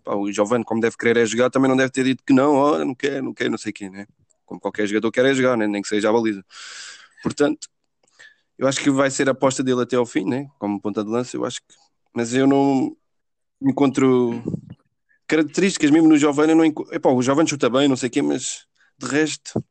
Epá, 0.00 0.14
o 0.14 0.30
Giovanni, 0.30 0.64
como 0.64 0.80
deve 0.80 0.96
querer 0.96 1.16
é 1.16 1.26
jogar, 1.26 1.50
também 1.50 1.68
não 1.68 1.76
deve 1.76 1.90
ter 1.90 2.04
dito 2.04 2.22
que 2.24 2.32
não, 2.32 2.54
oh, 2.54 2.84
não 2.84 2.94
quer, 2.94 3.22
não 3.22 3.32
quer, 3.32 3.50
não 3.50 3.58
sei 3.58 3.72
quê, 3.72 3.88
né? 3.88 4.06
Como 4.44 4.60
qualquer 4.60 4.86
jogador 4.86 5.10
quer 5.10 5.24
é 5.24 5.34
jogar, 5.34 5.56
né? 5.56 5.66
nem 5.66 5.80
que 5.82 5.88
seja 5.88 6.10
a 6.10 6.12
baliza. 6.12 6.44
Portanto, 7.22 7.68
eu 8.62 8.68
acho 8.68 8.80
que 8.80 8.92
vai 8.92 9.10
ser 9.10 9.28
a 9.28 9.32
aposta 9.32 9.60
dele 9.60 9.82
até 9.82 9.96
ao 9.96 10.06
fim, 10.06 10.24
né? 10.24 10.48
Como 10.56 10.80
ponta 10.80 11.02
de 11.02 11.10
lança, 11.10 11.36
eu 11.36 11.44
acho 11.44 11.60
que. 11.60 11.74
Mas 12.14 12.32
eu 12.32 12.46
não 12.46 12.96
encontro 13.60 14.40
características 15.26 15.90
mesmo 15.90 16.08
no 16.08 16.16
Giovanni. 16.16 16.54
Não 16.54 16.64
encontro... 16.64 16.94
Epá, 16.94 17.10
o 17.10 17.20
Giovanni 17.20 17.50
chuta 17.50 17.68
bem, 17.68 17.88
não 17.88 17.96
sei 17.96 18.08
o 18.08 18.12
quê, 18.12 18.22
mas 18.22 18.64
de 18.96 19.06
resto, 19.08 19.64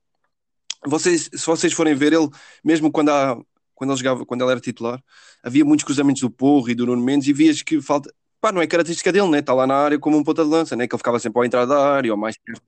vocês, 0.85 1.29
se 1.33 1.45
vocês 1.45 1.71
forem 1.71 1.95
ver 1.95 2.11
ele, 2.11 2.27
mesmo 2.61 2.91
quando, 2.91 3.11
há, 3.11 3.41
quando, 3.73 3.91
ele 3.91 3.97
jogava, 3.97 4.25
quando 4.25 4.41
ele 4.41 4.51
era 4.51 4.59
titular, 4.59 5.01
havia 5.41 5.63
muitos 5.63 5.85
cruzamentos 5.85 6.21
do 6.21 6.29
Porro 6.29 6.69
e 6.69 6.75
do 6.75 6.85
Nuno 6.85 7.01
Mendes 7.01 7.29
e 7.29 7.33
vias 7.33 7.61
que 7.61 7.81
falta. 7.81 8.13
Pá, 8.41 8.51
não 8.51 8.61
é 8.61 8.67
característica 8.67 9.09
dele, 9.09 9.29
né? 9.29 9.39
Está 9.39 9.53
lá 9.53 9.65
na 9.65 9.75
área 9.75 9.97
como 9.97 10.17
um 10.17 10.23
ponta 10.23 10.43
de 10.43 10.49
lança, 10.49 10.75
né? 10.75 10.85
Que 10.85 10.93
ele 10.93 10.99
ficava 10.99 11.17
sempre 11.17 11.41
à 11.41 11.45
entrada 11.45 11.73
da 11.73 11.93
área, 11.93 12.11
ou 12.11 12.17
mais 12.17 12.37
perto 12.37 12.61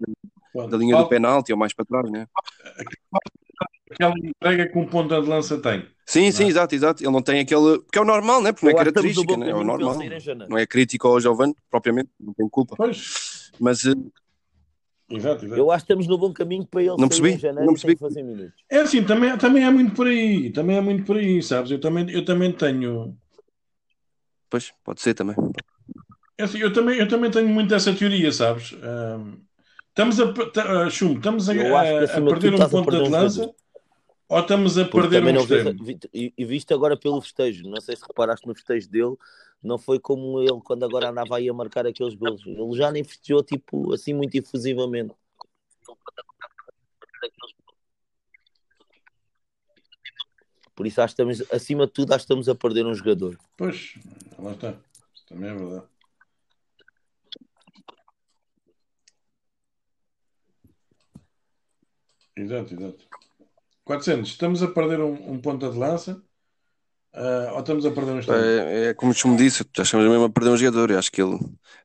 da 0.70 0.78
linha 0.78 0.96
do 0.96 1.10
penalti, 1.10 1.52
ou 1.52 1.60
mais 1.60 1.74
para 1.74 1.84
trás, 1.84 2.10
né? 2.10 2.28
Aquela 3.94 4.14
entrega 4.18 4.68
que 4.68 4.78
um 4.78 4.86
ponta 4.86 5.22
de 5.22 5.28
lança 5.28 5.58
tem. 5.58 5.86
Sim, 6.06 6.32
sim, 6.32 6.46
é? 6.46 6.48
exato, 6.48 6.76
exato. 6.76 7.04
Ele 7.04 7.12
não 7.12 7.22
tem 7.22 7.40
aquele. 7.40 7.80
Porque 7.80 7.98
é 7.98 8.02
o 8.02 8.06
normal, 8.06 8.42
né? 8.42 8.52
Porque 8.52 8.66
não 8.66 8.74
é 8.74 8.76
característica, 8.76 9.38
né? 9.38 9.50
é 9.50 9.56
o 9.56 9.64
normal. 9.64 9.98
Não 10.50 10.58
é 10.58 10.66
crítico 10.66 11.08
ao 11.08 11.20
Giovanni, 11.20 11.56
propriamente, 11.70 12.10
não 12.20 12.34
tem 12.34 12.48
culpa. 12.50 12.76
Pois. 12.76 13.52
Mas. 13.60 13.86
Uh... 13.86 14.12
Exato, 15.10 15.46
exato. 15.46 15.60
Eu 15.60 15.70
acho 15.70 15.86
que 15.86 15.92
estamos 15.92 16.08
no 16.08 16.18
bom 16.18 16.34
caminho 16.34 16.66
para 16.66 16.82
ele 16.82 16.96
não 16.98 17.08
percebi, 17.08 17.38
janeiro 17.38 17.66
não 17.66 17.74
percebi. 17.74 17.98
fazer 17.98 18.24
minutos. 18.24 18.54
É 18.70 18.80
assim, 18.80 19.04
também, 19.04 19.38
também 19.38 19.64
é 19.64 19.70
muito 19.70 19.94
por 19.94 20.08
aí. 20.08 20.50
Também 20.52 20.78
é 20.78 20.82
muito 20.82 21.04
por 21.06 21.18
aí, 21.18 21.42
sabes? 21.44 21.72
Eu 21.72 21.80
também, 21.80 22.10
eu 22.10 22.26
também 22.26 22.52
tenho. 22.52 23.16
Pois, 24.50 24.74
pode 24.84 25.02
ser 25.02 25.14
também. 25.14 25.36
É 26.38 26.44
assim, 26.44 26.58
eu, 26.58 26.74
também, 26.74 26.98
eu 26.98 27.08
também 27.08 27.30
tenho 27.30 27.48
muito 27.48 27.74
essa 27.76 27.94
teoria, 27.94 28.32
sabes? 28.32 28.74
Um, 28.74 29.40
estamos 29.90 30.20
a, 30.20 30.26
uh, 30.26 30.90
chum, 30.90 31.14
estamos 31.14 31.48
a, 31.48 31.54
a, 31.54 32.04
a 32.04 32.22
perder 32.22 32.56
um 32.56 32.70
ponto 32.70 33.04
de 33.04 33.10
lança. 33.10 33.54
Ou 34.34 34.40
estamos 34.40 34.80
a 34.80 34.86
Porque 34.86 35.10
perder 35.10 35.38
um 35.38 35.40
extremo? 35.40 35.86
e, 36.12 36.34
e 36.36 36.44
visto 36.44 36.74
agora 36.74 36.98
pelo 36.98 37.22
festejo, 37.22 37.70
não 37.70 37.80
sei 37.80 37.96
se 37.96 38.02
reparaste 38.02 38.48
no 38.48 38.56
festejo 38.56 38.90
dele, 38.90 39.16
não 39.62 39.78
foi 39.78 40.00
como 40.00 40.42
ele 40.42 40.60
quando 40.64 40.84
agora 40.84 41.12
andava 41.12 41.38
aí 41.38 41.48
a 41.48 41.54
marcar 41.54 41.86
aqueles 41.86 42.16
gols. 42.16 42.42
Ele 42.44 42.76
já 42.76 42.92
nem 42.92 43.04
festejou 43.04 43.44
tipo 43.44 43.94
assim 43.94 44.12
muito 44.12 44.34
efusivamente. 44.34 45.14
Por 50.76 50.88
isso 50.88 51.00
acho 51.00 51.16
que 51.16 51.22
estamos, 51.22 51.52
acima 51.52 51.86
de 51.86 51.94
tudo, 51.94 52.14
acho 52.14 52.26
que 52.26 52.34
estamos 52.34 52.50
a 52.50 52.56
perder 52.56 52.88
um 52.88 52.96
jogador. 52.96 53.38
Pois, 53.56 53.94
lá 54.40 54.54
está. 54.54 54.76
Isso 55.14 55.28
também 55.28 55.52
é 55.52 55.54
verdade. 55.54 55.86
Exato, 62.36 62.74
exato. 62.74 63.06
400, 63.86 64.30
estamos 64.30 64.64
a 64.64 64.68
perder 64.68 65.00
um, 65.02 65.34
um 65.34 65.40
ponta 65.40 65.70
de 65.70 65.78
lança 65.78 66.22
uh, 67.14 67.54
ou 67.54 67.60
estamos 67.60 67.86
a 67.86 67.92
perder 67.92 68.12
um 68.12 68.20
extremo? 68.20 68.42
É, 68.42 68.86
é 68.88 68.94
como 68.94 69.14
me 69.26 69.38
disse, 69.38 69.66
já 69.76 69.84
estamos 69.84 70.08
mesmo 70.08 70.26
a 70.26 70.30
perder 70.30 70.52
um 70.52 70.58
jogador. 70.58 70.92
Eu 70.92 71.00
acho 71.00 71.12
que 71.12 71.22
ele, 71.22 71.38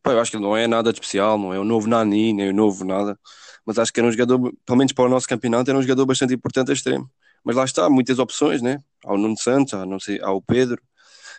pá, 0.02 0.12
eu 0.12 0.20
acho 0.20 0.30
que 0.30 0.36
ele 0.36 0.44
não 0.44 0.56
é 0.56 0.66
nada 0.66 0.92
de 0.92 0.96
especial, 0.96 1.38
não 1.38 1.52
é 1.52 1.58
o 1.58 1.64
novo 1.64 1.88
Nani, 1.88 2.32
nem 2.32 2.50
o 2.50 2.54
novo 2.54 2.84
nada, 2.84 3.18
mas 3.64 3.78
acho 3.78 3.92
que 3.92 4.00
era 4.00 4.08
um 4.08 4.12
jogador, 4.12 4.52
pelo 4.64 4.78
menos 4.78 4.92
para 4.92 5.04
o 5.04 5.08
nosso 5.08 5.28
campeonato, 5.28 5.70
era 5.70 5.78
um 5.78 5.82
jogador 5.82 6.06
bastante 6.06 6.34
importante 6.34 6.70
a 6.70 6.74
extremo. 6.74 7.10
Mas 7.44 7.56
lá 7.56 7.64
está, 7.64 7.88
muitas 7.88 8.18
opções, 8.18 8.62
né? 8.62 8.78
Há 9.04 9.12
o 9.14 9.18
Nuno 9.18 9.36
Santos, 9.38 9.74
há, 9.74 9.86
não 9.86 9.98
sei, 9.98 10.20
há 10.20 10.32
o 10.32 10.42
Pedro, 10.42 10.80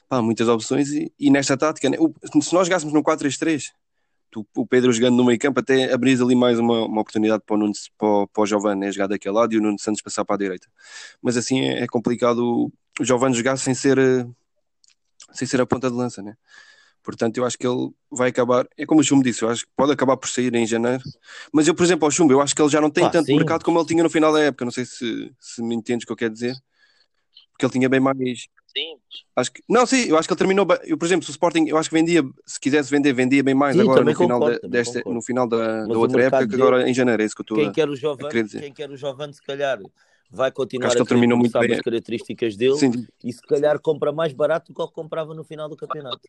pá, 0.07 0.21
muitas 0.21 0.47
opções 0.47 0.89
e, 0.89 1.11
e 1.19 1.29
nesta 1.29 1.55
tática, 1.55 1.89
né? 1.89 1.97
o, 1.99 2.13
se 2.41 2.53
nós 2.53 2.67
jogássemos 2.67 2.93
no 2.93 3.03
4-3-3, 3.03 3.71
o 4.55 4.65
Pedro 4.65 4.91
jogando 4.91 5.17
no 5.17 5.25
meio 5.25 5.39
campo 5.39 5.59
até 5.59 5.91
abrir 5.93 6.21
ali 6.21 6.35
mais 6.35 6.59
uma, 6.59 6.85
uma 6.85 7.01
oportunidade 7.01 7.43
para 7.45 7.55
o, 7.55 7.57
Nuno, 7.57 7.73
para, 7.97 8.27
para 8.27 8.43
o 8.43 8.45
Giovanni 8.45 8.81
né, 8.81 8.91
jogar 8.91 9.07
daquele 9.07 9.35
lado 9.35 9.53
e 9.53 9.57
o 9.57 9.61
Nuno 9.61 9.79
Santos 9.79 10.01
passar 10.01 10.23
para 10.25 10.35
a 10.35 10.37
direita. 10.37 10.67
Mas 11.21 11.37
assim 11.37 11.61
é, 11.61 11.83
é 11.83 11.87
complicado 11.87 12.39
o, 12.39 12.71
o 12.99 13.03
Giovanni 13.03 13.35
jogar 13.35 13.57
sem 13.57 13.73
ser, 13.73 13.97
eh, 13.97 14.25
sem 15.33 15.47
ser 15.47 15.61
a 15.61 15.65
ponta 15.65 15.89
de 15.89 15.95
lança, 15.95 16.21
né? 16.21 16.35
Portanto, 17.01 17.37
eu 17.37 17.45
acho 17.45 17.57
que 17.57 17.65
ele 17.65 17.91
vai 18.11 18.29
acabar. 18.29 18.67
É 18.77 18.85
como 18.85 19.01
o 19.01 19.03
Chumbo 19.03 19.23
disse, 19.23 19.41
eu 19.41 19.49
acho 19.49 19.65
que 19.65 19.71
pode 19.75 19.91
acabar 19.91 20.17
por 20.17 20.27
sair 20.27 20.53
em 20.53 20.67
janeiro. 20.67 21.01
Mas 21.51 21.67
eu, 21.67 21.73
por 21.73 21.83
exemplo, 21.83 22.05
ao 22.05 22.11
Chumbo, 22.11 22.33
eu 22.33 22.41
acho 22.41 22.55
que 22.55 22.61
ele 22.61 22.69
já 22.69 22.81
não 22.81 22.89
tem 22.89 23.05
ah, 23.05 23.09
tanto 23.09 23.27
sim. 23.27 23.35
mercado 23.35 23.63
como 23.63 23.79
ele 23.79 23.87
tinha 23.87 24.03
no 24.03 24.09
final 24.09 24.33
da 24.33 24.41
época. 24.41 24.65
Não 24.65 24.71
sei 24.71 24.85
se, 24.85 25.33
se 25.39 25.61
me 25.63 25.75
entendes 25.75 26.03
o 26.03 26.07
que 26.07 26.11
eu 26.11 26.17
quero 26.17 26.33
dizer. 26.33 26.55
Porque 27.51 27.65
ele 27.65 27.71
tinha 27.71 27.89
bem 27.89 27.99
mais. 27.99 28.47
Sim. 28.75 28.99
Acho 29.35 29.51
que, 29.51 29.63
não, 29.67 29.85
sim, 29.85 30.05
eu 30.05 30.17
acho 30.17 30.27
que 30.27 30.33
ele 30.33 30.37
terminou. 30.37 30.67
Eu, 30.83 30.97
por 30.97 31.05
exemplo, 31.05 31.23
se 31.25 31.31
o 31.31 31.33
Sporting, 31.33 31.65
eu 31.67 31.77
acho 31.77 31.89
que 31.89 31.95
vendia, 31.95 32.21
se 32.45 32.59
quisesse 32.59 32.91
vender, 32.91 33.13
vendia 33.13 33.43
bem 33.43 33.55
mais 33.55 33.75
sim, 33.75 33.81
agora 33.81 34.03
no 34.03 34.15
final, 34.15 34.39
de, 34.39 34.59
desta, 34.67 35.01
no 35.05 35.21
final 35.21 35.47
da, 35.47 35.87
da 35.87 35.97
outra 35.97 36.23
época 36.23 36.47
que 36.47 36.55
agora 36.55 36.87
em 36.87 36.93
janeiro. 36.93 37.21
É 37.21 37.25
isso 37.25 37.35
que 37.35 37.41
eu 37.41 37.43
estou 37.43 37.57
quem 37.57 37.67
a, 37.67 37.71
quer 37.71 37.89
o 37.89 37.95
jovem, 37.95 38.27
Quem 38.47 38.73
quer 38.73 38.91
o 38.91 38.95
jovem, 38.95 39.33
se 39.33 39.41
calhar 39.41 39.79
vai 40.29 40.51
continuar 40.51 40.87
acho 40.87 40.97
que 40.97 41.01
ele 41.01 41.09
terminou 41.09 41.37
muito 41.37 41.57
bem. 41.57 41.73
as 41.73 41.81
características 41.81 42.55
dele 42.55 42.77
sim. 42.77 43.07
e 43.23 43.33
se 43.33 43.41
calhar 43.41 43.79
compra 43.79 44.11
mais 44.11 44.33
barato 44.33 44.71
do 44.71 44.75
que 44.75 44.81
ele 44.81 44.91
comprava 44.91 45.33
no 45.33 45.43
final 45.43 45.67
do 45.67 45.75
campeonato. 45.75 46.21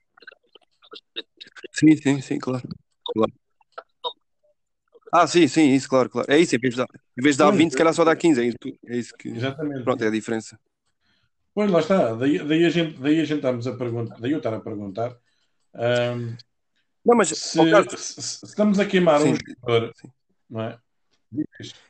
Sim, 1.72 1.95
sim, 1.97 2.20
sim, 2.22 2.38
claro. 2.38 2.66
claro. 3.12 3.32
Ah, 5.12 5.26
sim, 5.26 5.47
sim, 5.47 5.74
isso, 5.74 5.88
claro, 5.88 6.09
claro. 6.09 6.30
É 6.30 6.38
isso, 6.38 6.55
em 6.55 6.59
vez 6.59 6.74
de 6.74 6.78
dar, 6.78 6.88
em 7.18 7.22
vez 7.22 7.34
de 7.34 7.38
dar 7.41 7.51
20, 7.51 7.72
se 7.72 7.76
calhar 7.76 7.93
só 7.93 8.05
dá 8.05 8.16
15. 8.16 8.41
É 8.41 8.45
isso, 8.47 8.57
é 8.86 8.97
isso 8.97 9.14
que. 9.18 9.28
Exatamente. 9.28 9.82
Pronto, 9.82 10.03
é 10.03 10.07
a 10.07 10.11
diferença. 10.11 10.59
Pois 11.61 11.70
lá 11.70 11.80
está, 11.80 12.14
daí, 12.14 12.38
daí, 12.38 12.64
a, 12.64 12.70
gente, 12.70 12.98
daí 12.98 13.20
a 13.20 13.24
gente 13.26 13.36
estamos 13.36 13.66
a 13.66 13.76
perguntar, 13.76 14.16
daí 14.18 14.32
eu 14.32 14.38
estar 14.38 14.54
a 14.54 14.61
perguntar. 14.61 15.14
Um, 15.74 16.34
não, 17.04 17.14
mas 17.14 17.28
se, 17.28 17.70
caso... 17.70 17.98
se, 17.98 18.22
se, 18.22 18.46
estamos 18.46 18.78
a 18.78 18.86
queimar 18.86 19.20
sim, 19.20 19.34
um 19.34 19.36
jogador, 19.36 19.92
sim. 19.94 20.08
não 20.48 20.62
é? 20.62 20.78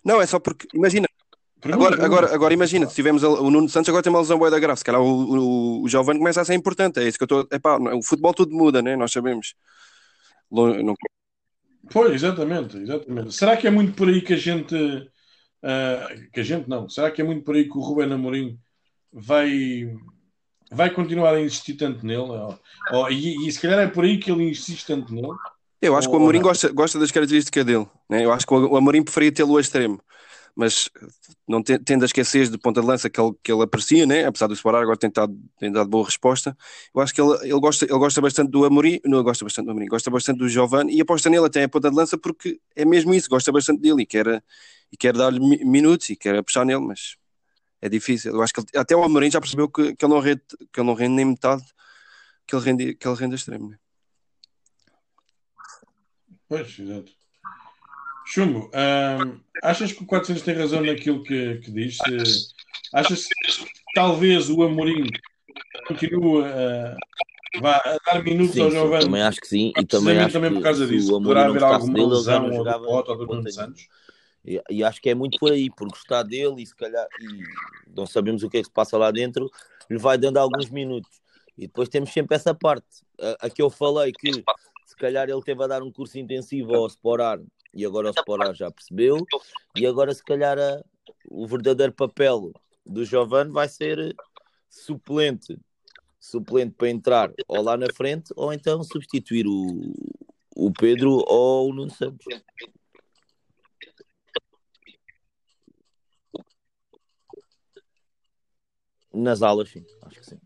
Não, 0.05 0.21
é 0.21 0.27
só 0.27 0.41
porque, 0.41 0.67
imagina, 0.75 1.07
Pergunta, 1.61 1.95
agora, 1.95 2.05
agora, 2.05 2.35
agora 2.35 2.53
imagina, 2.53 2.89
se 2.89 2.97
tivemos 2.97 3.23
o 3.23 3.49
Nuno 3.49 3.69
Santos, 3.69 3.91
agora 3.91 4.03
tem 4.03 4.11
uma 4.11 4.19
lesão 4.19 4.41
boa 4.41 4.51
da 4.51 4.59
grave, 4.59 4.79
se 4.79 4.85
calhar 4.85 5.01
o, 5.01 5.07
o, 5.07 5.83
o 5.85 5.89
Giovanni 5.89 6.19
começa 6.19 6.41
a 6.41 6.45
ser 6.45 6.55
importante, 6.55 6.99
é 6.99 7.07
isso 7.07 7.17
que 7.17 7.23
eu 7.23 7.27
estou. 7.27 7.47
Epá, 7.53 7.79
o 7.79 8.03
futebol 8.03 8.35
tudo 8.35 8.53
muda, 8.53 8.83
né? 8.83 8.97
Nós 8.97 9.13
sabemos. 9.13 9.55
Não... 10.51 10.97
Pois, 11.93 12.13
exatamente, 12.13 12.77
exatamente. 12.77 13.33
Será 13.33 13.57
que 13.57 13.69
é 13.69 13.71
muito 13.71 13.93
por 13.93 14.09
aí 14.09 14.21
que 14.21 14.33
a 14.33 14.37
gente. 14.37 14.75
Uh, 14.75 16.31
que 16.33 16.41
a 16.41 16.43
gente 16.43 16.69
não. 16.69 16.89
Será 16.89 17.09
que 17.09 17.21
é 17.21 17.25
muito 17.25 17.45
por 17.45 17.55
aí 17.55 17.69
que 17.69 17.79
o 17.79 17.81
Rubén 17.81 18.13
Amorim 18.13 18.59
vai, 19.13 19.97
vai 20.71 20.91
continuar 20.91 21.35
a 21.35 21.41
insistir 21.41 21.75
tanto 21.75 22.05
nele? 22.05 22.21
Ou, 22.21 22.59
ou, 22.93 23.11
e, 23.11 23.47
e 23.47 23.53
se 23.53 23.61
calhar 23.61 23.79
é 23.81 23.87
por 23.87 24.05
aí 24.05 24.19
que 24.19 24.31
ele 24.31 24.49
insiste 24.49 24.87
tanto 24.87 25.13
nele? 25.15 25.29
Eu 25.83 25.97
acho 25.97 26.09
que 26.09 26.15
o 26.15 26.19
Amorim 26.19 26.43
gosta, 26.43 26.71
gosta 26.71 26.99
das 26.99 27.11
características 27.11 27.65
dele. 27.65 27.89
Né? 28.09 28.25
Eu 28.25 28.33
acho 28.33 28.47
que 28.47 28.53
o 28.53 28.77
Amorim 28.77 29.03
preferia 29.03 29.33
tê-lo 29.33 29.53
ao 29.53 29.61
extremo 29.61 30.01
mas 30.55 30.91
não 31.49 31.63
tendo 31.63 32.03
a 32.03 32.07
esquecer 32.07 32.49
de 32.49 32.59
ponta 32.59 32.81
de 32.81 32.87
lança 32.87 33.09
que 33.09 33.21
ele, 33.21 33.33
que 33.43 33.53
ele 33.53 33.63
aprecia, 33.63 34.07
né? 34.07 34.25
apesar 34.25 34.47
do 34.47 34.55
Sporar 34.55 34.83
agora 34.83 34.97
tem 34.97 35.11
dado, 35.11 35.37
tem 35.59 35.71
dado 35.71 35.89
boa 35.89 36.05
resposta, 36.05 36.57
eu 36.95 37.01
acho 37.01 37.15
que 37.15 37.21
ele, 37.21 37.33
ele, 37.43 37.61
gosta, 37.61 37.85
ele 37.85 37.99
gosta 37.99 38.21
bastante 38.21 38.51
do 38.51 38.65
Amorim, 38.65 39.01
não 39.05 39.23
gosta 39.23 39.45
bastante 39.45 39.67
do 39.67 39.71
Amorim, 39.71 39.87
gosta 39.87 40.11
bastante 40.11 40.39
do 40.39 40.49
Giovanni 40.49 40.95
e 40.95 41.01
aposta 41.01 41.31
nele 41.31 41.47
até 41.47 41.65
a 41.65 41.69
ponta 41.69 41.91
de 41.91 41.97
lança 41.97 42.19
porque 42.19 42.61
é 42.77 42.85
mesmo 42.85 43.15
isso, 43.15 43.29
gosta 43.29 43.51
bastante 43.51 43.81
dele 43.81 44.03
e 44.03 44.07
quer, 44.07 44.43
e 44.93 44.97
quer 44.97 45.17
dar-lhe 45.17 45.41
minutos 45.65 46.11
e 46.11 46.17
quer 46.17 46.37
apostar 46.37 46.65
nele, 46.65 46.81
mas 46.81 47.17
é 47.83 47.89
difícil. 47.89 48.33
Eu 48.33 48.43
acho 48.43 48.53
que 48.53 48.61
ele, 48.61 48.69
até 48.77 48.95
o 48.95 49.03
Amorim 49.03 49.31
já 49.31 49.41
percebeu 49.41 49.69
que, 49.69 49.95
que, 49.95 50.05
ele 50.05 50.13
não 50.15 50.21
rende, 50.21 50.43
que 50.73 50.81
ele 50.81 50.87
não 50.87 50.95
rende 50.95 51.15
nem 51.15 51.25
metade 51.25 51.65
que 52.51 52.57
ele 52.57 52.65
rende, 52.65 52.95
que 52.95 53.07
ele 53.07 53.17
rende 53.17 53.35
a 53.35 53.37
extremo. 53.37 53.71
Né? 53.71 53.79
Pois, 56.49 56.79
exato. 56.79 57.13
Chumbo, 58.27 58.71
hum, 58.75 59.41
achas 59.63 59.93
que 59.93 60.03
o 60.03 60.07
400 60.07 60.43
tem 60.43 60.55
razão 60.55 60.83
naquilo 60.83 61.23
que, 61.23 61.57
que 61.59 61.71
diz? 61.71 61.99
Achas 62.93 63.27
que 63.27 63.67
talvez 63.95 64.51
o 64.51 64.63
Amorim 64.63 65.07
continue 65.87 66.45
a, 66.45 66.97
a 67.65 67.99
dar 68.07 68.23
minutos 68.23 68.55
sim, 68.55 68.63
ao 68.63 68.71
Giovanni? 68.71 69.05
Também 69.05 69.23
acho 69.23 69.41
que 69.41 69.49
sim. 69.49 69.73
E 69.77 69.85
também, 69.85 70.19
acho 70.19 70.33
também 70.33 70.53
por 70.53 70.63
causa 70.63 70.87
disso. 70.87 71.11
Poderá 71.23 71.47
haver 71.47 71.63
alguma 71.63 71.95
dele, 71.95 72.07
lesão 72.07 72.51
ou 72.51 72.65
do 72.65 72.81
Pote 72.83 73.11
ou 73.11 73.17
do 73.17 73.27
Nuno 73.27 73.51
Santos? 73.51 73.89
E, 74.45 74.61
e, 74.71 74.83
acho 74.83 75.01
que 75.03 75.11
é 75.11 75.15
muito 75.15 75.39
por 75.39 75.53
aí, 75.53 75.71
por 75.71 75.89
gostar 75.89 76.23
dele 76.23 76.63
e 76.63 76.67
se 76.67 76.75
calhar 76.75 77.07
e 77.21 77.43
não 77.95 78.07
sabemos 78.07 78.43
o 78.43 78.49
que 78.49 78.57
é 78.57 78.61
que 78.61 78.67
se 78.67 78.73
passa 78.73 78.97
lá 78.97 79.11
dentro, 79.11 79.51
lhe 79.89 79.99
vai 79.99 80.17
dando 80.17 80.39
alguns 80.39 80.71
minutos. 80.71 81.21
E 81.59 81.67
depois 81.67 81.89
temos 81.89 82.11
sempre 82.11 82.37
essa 82.37 82.55
parte. 82.55 83.05
A, 83.21 83.47
a 83.47 83.51
que 83.51 83.61
eu 83.61 83.69
falei 83.69 84.13
que 84.13 84.43
se 84.87 84.97
calhar 84.97 85.29
ele 85.29 85.43
teve 85.43 85.63
a 85.63 85.67
dar 85.67 85.83
um 85.83 85.93
curso 85.93 86.19
intensivo 86.19 86.75
ao 86.75 86.87
Sporar 86.87 87.39
e 87.73 87.85
agora 87.85 88.11
o 88.11 88.13
Sporá 88.13 88.53
já 88.53 88.71
percebeu, 88.71 89.25
e 89.77 89.87
agora 89.87 90.13
se 90.13 90.23
calhar 90.25 90.59
a, 90.59 90.83
o 91.29 91.47
verdadeiro 91.47 91.93
papel 91.93 92.53
do 92.85 93.05
Giovanni 93.05 93.53
vai 93.53 93.69
ser 93.69 94.15
suplente, 94.69 95.59
suplente 96.19 96.75
para 96.77 96.89
entrar 96.89 97.33
ou 97.47 97.63
lá 97.63 97.77
na 97.77 97.87
frente, 97.95 98.33
ou 98.37 98.53
então 98.53 98.83
substituir 98.83 99.47
o, 99.47 99.93
o 100.57 100.73
Pedro 100.73 101.25
ou 101.27 101.71
o 101.71 101.73
Nuno 101.73 101.91
Santos. 101.91 102.27
Nas 109.13 109.43
alas, 109.43 109.69
sim, 109.71 109.85
acho 110.03 110.21
que 110.21 110.27
sim. 110.27 110.41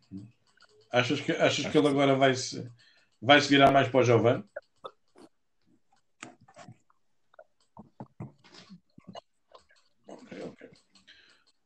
Achas 0.91 1.21
que, 1.21 1.33
achas 1.33 1.67
que 1.67 1.77
ele 1.77 1.89
agora 1.89 2.15
vai 2.15 2.35
se, 2.35 2.67
vai 3.21 3.41
se 3.41 3.49
virar 3.49 3.71
mais 3.71 3.89
para 3.89 4.01
o 4.01 4.05
Giovanni? 4.05 4.45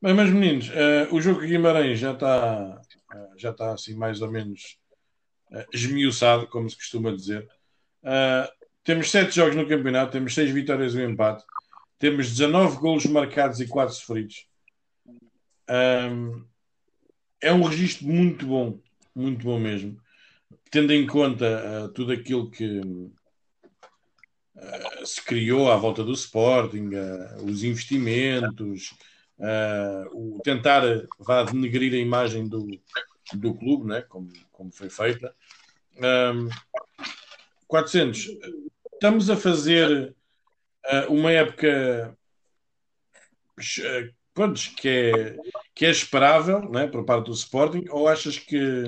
Bem, 0.01 0.13
mas 0.13 0.29
meninos, 0.29 0.69
uh, 0.69 1.13
o 1.13 1.21
jogo 1.21 1.41
de 1.41 1.47
Guimarães 1.47 1.99
já 1.99 2.13
está 2.13 2.81
uh, 3.13 3.37
já 3.37 3.51
está 3.51 3.73
assim 3.73 3.95
mais 3.95 4.21
ou 4.21 4.31
menos 4.31 4.79
uh, 5.51 5.65
esmiuçado, 5.73 6.47
como 6.47 6.69
se 6.69 6.75
costuma 6.75 7.15
dizer. 7.15 7.47
Uh, 8.03 8.49
temos 8.83 9.11
sete 9.11 9.35
jogos 9.35 9.55
no 9.55 9.67
campeonato, 9.67 10.11
temos 10.11 10.33
seis 10.33 10.51
vitórias 10.51 10.93
e 10.93 10.99
um 10.99 11.09
empate, 11.09 11.43
temos 11.97 12.29
19 12.29 12.77
golos 12.77 13.05
marcados 13.05 13.59
e 13.59 13.67
4 13.67 13.93
sofridos. 13.93 14.47
Um, 15.69 16.45
é 17.41 17.53
um 17.53 17.63
registro 17.63 18.07
muito 18.07 18.45
bom, 18.45 18.79
muito 19.15 19.43
bom 19.43 19.59
mesmo, 19.59 19.99
tendo 20.71 20.93
em 20.93 21.05
conta 21.05 21.91
tudo 21.93 22.11
aquilo 22.11 22.49
que 22.49 22.81
se 25.05 25.23
criou 25.23 25.71
à 25.71 25.77
volta 25.77 26.03
do 26.03 26.11
Sporting, 26.11 26.89
os 27.43 27.63
investimentos 27.63 28.93
uh, 29.39 30.35
o 30.35 30.41
tentar 30.43 30.83
vá 31.17 31.43
denegrir 31.43 31.93
a 31.93 31.97
imagem 31.97 32.47
do, 32.47 32.67
do 33.33 33.53
clube, 33.55 33.87
né? 33.87 34.01
como, 34.01 34.31
como 34.51 34.71
foi 34.71 34.89
feita. 34.89 35.33
Um, 35.97 36.49
400, 37.67 38.27
estamos 38.93 39.29
a 39.29 39.37
fazer 39.37 40.15
uh, 40.85 41.13
uma 41.13 41.31
época 41.31 42.17
uh, 44.45 44.75
que, 44.75 44.87
é, 44.87 45.37
que 45.75 45.85
é 45.85 45.91
esperável 45.91 46.69
né, 46.69 46.87
por 46.87 47.03
parte 47.03 47.25
do 47.25 47.33
Sporting, 47.33 47.85
ou 47.89 48.07
achas 48.07 48.37
que, 48.37 48.83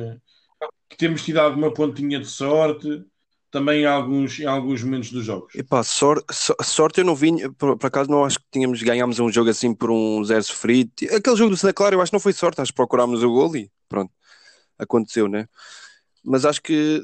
que 0.89 0.97
temos 0.97 1.23
tido 1.23 1.39
alguma 1.39 1.73
pontinha 1.73 2.19
de 2.19 2.27
sorte? 2.27 3.05
também 3.51 3.81
em 3.81 3.85
alguns, 3.85 4.39
em 4.39 4.45
alguns 4.45 4.81
momentos 4.81 5.11
dos 5.11 5.25
jogos. 5.25 5.53
Epá, 5.53 5.83
sorte, 5.83 6.25
sorte 6.63 7.01
eu 7.01 7.05
não 7.05 7.13
vi, 7.13 7.49
por, 7.51 7.77
por, 7.77 7.87
acaso 7.87 8.09
não 8.09 8.23
acho 8.23 8.39
que 8.39 8.45
tínhamos, 8.49 8.81
ganhámos 8.81 9.19
um 9.19 9.29
jogo 9.29 9.49
assim 9.49 9.75
por 9.75 9.91
um 9.91 10.23
zero 10.23 10.41
sofrido. 10.41 10.89
Aquele 11.13 11.35
jogo 11.35 11.49
do 11.49 11.57
Santa 11.57 11.73
Clara 11.73 11.93
eu 11.93 12.01
acho 12.01 12.11
que 12.11 12.15
não 12.15 12.21
foi 12.21 12.31
sorte, 12.31 12.61
acho 12.61 12.71
que 12.71 12.77
procurámos 12.77 13.21
o 13.21 13.29
gol 13.29 13.53
e 13.57 13.69
pronto, 13.89 14.11
aconteceu, 14.79 15.27
né? 15.27 15.49
Mas 16.23 16.45
acho 16.45 16.61
que 16.61 17.03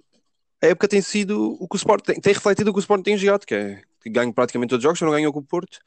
a 0.63 0.67
época 0.67 0.87
tem 0.87 1.01
sido 1.01 1.57
o 1.59 1.67
que 1.67 1.75
o 1.75 1.77
Sport 1.77 2.05
tem, 2.05 2.19
tem 2.21 2.33
refletido 2.33 2.69
o 2.69 2.73
que 2.73 2.79
o 2.79 2.81
Sport 2.81 3.03
tem 3.03 3.17
jogado, 3.17 3.45
que 3.45 3.53
é 3.53 3.81
que 4.01 4.09
ganho 4.09 4.33
praticamente 4.33 4.69
todos 4.69 4.81
os 4.81 4.83
jogos, 4.83 4.99
só 4.99 5.05
não 5.05 5.11
ganhou 5.11 5.33
com 5.33 5.39
o 5.39 5.43
Porto, 5.43 5.79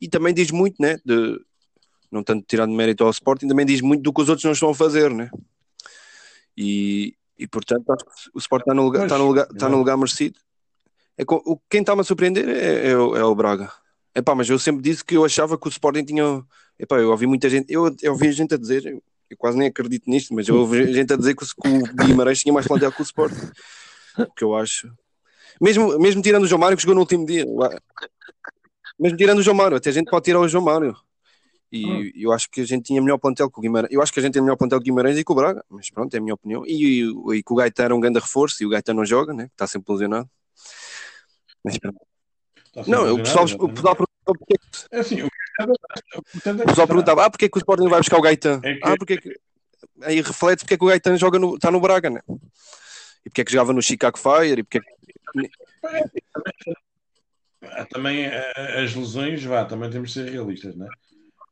e 0.00 0.08
também 0.08 0.32
diz 0.32 0.50
muito, 0.50 0.80
né? 0.80 0.98
De, 1.04 1.38
não 2.14 2.22
tanto 2.22 2.44
tirando 2.46 2.72
mérito 2.72 3.04
ao 3.04 3.10
Sporting, 3.10 3.48
também 3.48 3.66
diz 3.66 3.80
muito 3.80 4.02
do 4.02 4.12
que 4.12 4.22
os 4.22 4.28
outros 4.28 4.44
não 4.44 4.52
estão 4.52 4.70
a 4.70 4.74
fazer, 4.74 5.10
né? 5.10 5.30
E, 6.56 7.16
e 7.36 7.46
portanto, 7.46 7.90
acho 7.90 8.04
que 8.04 8.30
o 8.32 8.38
Sport 8.38 8.62
está 8.62 8.72
no 8.72 8.82
lugar, 8.84 9.02
está 9.02 9.18
no 9.18 9.26
lugar, 9.26 9.48
está 9.50 9.68
no 9.68 9.78
lugar 9.78 9.96
merecido. 9.96 10.38
É, 11.18 11.24
o, 11.28 11.60
quem 11.68 11.80
está-me 11.80 12.00
a 12.00 12.04
surpreender 12.04 12.48
é, 12.48 12.90
é, 12.90 12.96
o, 12.96 13.16
é 13.16 13.24
o 13.24 13.34
Braga. 13.34 13.70
Epá, 14.14 14.34
mas 14.34 14.48
eu 14.48 14.58
sempre 14.58 14.80
disse 14.80 15.04
que 15.04 15.16
eu 15.16 15.24
achava 15.24 15.58
que 15.58 15.66
o 15.66 15.68
Sporting 15.68 16.04
tinha. 16.04 16.44
Epá, 16.78 16.98
eu 16.98 17.10
ouvi 17.10 17.26
muita 17.26 17.50
gente, 17.50 17.72
eu, 17.72 17.94
eu 18.00 18.12
ouvi 18.12 18.30
gente 18.32 18.54
a 18.54 18.56
dizer, 18.56 18.86
eu, 18.86 19.02
eu 19.28 19.36
quase 19.36 19.58
nem 19.58 19.68
acredito 19.68 20.08
nisto, 20.08 20.32
mas 20.32 20.48
eu 20.48 20.56
ouvi 20.56 20.92
gente 20.92 21.12
a 21.12 21.16
dizer 21.16 21.34
que, 21.34 21.44
que 21.44 21.68
o 21.68 22.06
Guimarães 22.06 22.40
tinha 22.40 22.52
mais 22.52 22.66
plantel 22.66 22.92
que 22.92 23.02
o 23.02 23.04
Sporting. 23.04 23.50
O 24.18 24.32
que 24.32 24.44
eu 24.44 24.54
acho. 24.54 24.92
Mesmo, 25.60 25.98
mesmo 25.98 26.22
tirando 26.22 26.44
o 26.44 26.46
João 26.46 26.60
Mário 26.60 26.76
que 26.76 26.82
jogou 26.82 26.94
no 26.94 27.00
último 27.00 27.26
dia. 27.26 27.44
Mesmo 28.98 29.18
tirando 29.18 29.38
o 29.38 29.42
João 29.42 29.56
Mário, 29.56 29.76
até 29.76 29.90
a 29.90 29.92
gente 29.92 30.08
pode 30.08 30.24
tirar 30.24 30.40
o 30.40 30.48
João 30.48 30.64
Mário. 30.64 30.96
E 31.74 31.84
hum. 31.84 32.10
eu 32.14 32.32
acho 32.32 32.48
que 32.48 32.60
a 32.60 32.64
gente 32.64 32.84
tinha 32.84 33.02
melhor 33.02 33.18
plantel 33.18 33.50
que 33.50 33.58
o 33.58 33.60
Guimarães. 33.60 33.92
Eu 33.92 34.00
acho 34.00 34.12
que 34.12 34.20
a 34.20 34.22
gente 34.22 34.34
tem 34.34 34.40
melhor 34.40 34.54
plantel 34.54 34.78
que 34.78 34.84
o 34.84 34.92
Guimarães 34.92 35.18
e 35.18 35.24
que 35.24 35.32
o 35.32 35.34
Braga, 35.34 35.64
mas 35.68 35.90
pronto, 35.90 36.14
é 36.14 36.18
a 36.18 36.20
minha 36.20 36.34
opinião. 36.34 36.64
E, 36.64 37.02
e, 37.02 37.36
e 37.36 37.42
que 37.42 37.52
o 37.52 37.56
Gaeta 37.56 37.82
era 37.82 37.92
um 37.92 37.98
grande 37.98 38.20
reforço 38.20 38.62
e 38.62 38.66
o 38.66 38.68
Gaeta 38.68 38.94
não 38.94 39.04
joga, 39.04 39.34
né? 39.34 39.46
Está 39.46 39.66
sempre 39.66 39.92
lesionado. 39.92 40.30
Mas 41.64 41.76
pronto. 41.76 41.98
Não, 42.86 43.14
o 43.14 43.18
pessoal, 43.18 43.44
o 43.44 43.68
pessoal 43.72 43.96
perguntava 43.96 44.38
porque 44.38 44.54
é 44.92 44.98
assim, 45.00 45.22
o, 45.22 45.26
o 45.26 46.66
pessoal 46.66 46.86
perguntava, 46.86 47.24
ah, 47.24 47.30
porque 47.30 47.46
é 47.46 47.48
que 47.48 47.56
o 47.56 47.58
Sporting 47.58 47.88
vai 47.88 47.98
buscar 47.98 48.18
o 48.18 48.22
Gaetan? 48.22 48.60
É 48.62 48.74
que... 48.74 48.80
Ah, 48.84 48.96
porque 48.96 49.14
é 49.14 49.16
que... 49.16 49.36
Aí 50.02 50.20
reflete 50.20 50.60
porque 50.60 50.74
é 50.74 50.76
que 50.78 50.84
o 50.84 50.88
Gaetan 50.88 51.16
joga 51.16 51.40
no, 51.40 51.56
está 51.56 51.72
no 51.72 51.80
Braga, 51.80 52.08
né? 52.08 52.20
E 53.26 53.30
porque 53.30 53.40
é 53.40 53.44
que 53.44 53.50
jogava 53.50 53.72
no 53.72 53.82
Chicago 53.82 54.16
Fire 54.16 54.60
e 54.60 54.62
porque 54.62 54.78
é 54.78 54.80
que... 54.80 56.22
Também 57.90 58.26
as 58.26 58.94
lesões, 58.94 59.42
vá, 59.42 59.64
também 59.64 59.90
temos 59.90 60.12
de 60.12 60.22
ser 60.22 60.30
realistas, 60.30 60.76
né? 60.76 60.86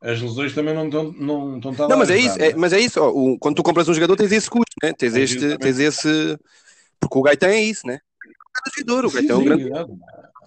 As 0.02 0.20
lesões 0.20 0.52
também 0.52 0.74
não 0.74 0.86
estão 0.86 1.12
não 1.12 1.56
estão 1.58 1.88
Não, 1.88 1.96
mas 1.96 2.10
é 2.10 2.16
isso, 2.16 2.42
é, 2.42 2.54
mas 2.54 2.72
é 2.72 2.80
isso. 2.80 3.00
Ó, 3.00 3.10
o, 3.10 3.38
quando 3.38 3.54
tu 3.54 3.62
compras 3.62 3.88
um 3.88 3.94
jogador, 3.94 4.16
tens 4.16 4.32
esse 4.32 4.50
custo, 4.50 4.74
né? 4.82 4.92
Tens, 4.92 5.14
é 5.14 5.20
este, 5.20 5.58
tens 5.58 5.78
esse. 5.78 6.38
Porque 6.98 7.18
o 7.18 7.22
Gaetan 7.22 7.48
é 7.48 7.62
isso, 7.62 7.86
né? 7.86 8.00
É 8.66 8.80
jogador, 8.80 9.06
o 9.06 9.10
Gaetan 9.12 9.32
é 9.32 9.36
um 9.36 9.44
grande. 9.44 9.70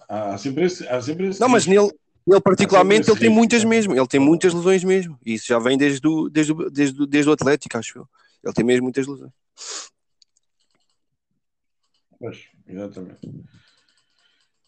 Há 0.08 0.36
sempre 0.36 0.64
esse, 0.64 0.86
há 0.86 1.00
sempre 1.00 1.28
esse 1.28 1.40
não, 1.40 1.48
mas 1.48 1.66
nele, 1.66 1.90
ele 2.26 2.40
particularmente 2.40 3.10
ele 3.10 3.18
tem 3.18 3.30
muitas 3.30 3.64
mesmo, 3.64 3.94
ele 3.94 4.06
tem 4.06 4.20
muitas 4.20 4.52
lesões 4.52 4.84
mesmo. 4.84 5.18
E 5.24 5.34
isso 5.34 5.46
já 5.46 5.58
vem 5.58 5.78
desde 5.78 6.06
o, 6.06 6.28
desde 6.28 6.52
o, 6.52 6.70
desde 6.70 7.02
o, 7.02 7.06
desde 7.06 7.30
o 7.30 7.32
Atlético, 7.32 7.78
acho 7.78 7.98
eu. 7.98 8.08
Ele 8.44 8.52
tem 8.52 8.64
mesmo 8.64 8.82
muitas 8.82 9.06
lesões. 9.06 9.32
Pois, 12.18 12.44
exatamente. 12.68 13.18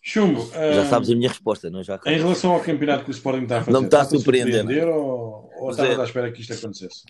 Chumbo. 0.08 0.50
Já 0.50 0.82
um, 0.84 0.88
sabes 0.88 1.10
a 1.10 1.14
minha 1.14 1.28
resposta, 1.28 1.68
não 1.68 1.80
é? 1.80 1.84
Já 1.84 2.00
em 2.06 2.16
relação 2.16 2.52
ao 2.52 2.60
campeonato 2.62 3.04
que 3.04 3.10
o 3.10 3.12
Sporting 3.12 3.42
está 3.42 3.58
a 3.58 3.60
fazer, 3.60 3.72
não 3.72 3.80
me 3.82 3.88
está 3.88 4.00
a 4.00 4.04
surpreender, 4.06 4.60
surpreender 4.60 4.88
ou, 4.88 5.50
ou 5.58 5.70
estavas 5.70 6.00
à 6.00 6.04
espera 6.04 6.32
que 6.32 6.40
isto 6.40 6.54
acontecesse? 6.54 7.02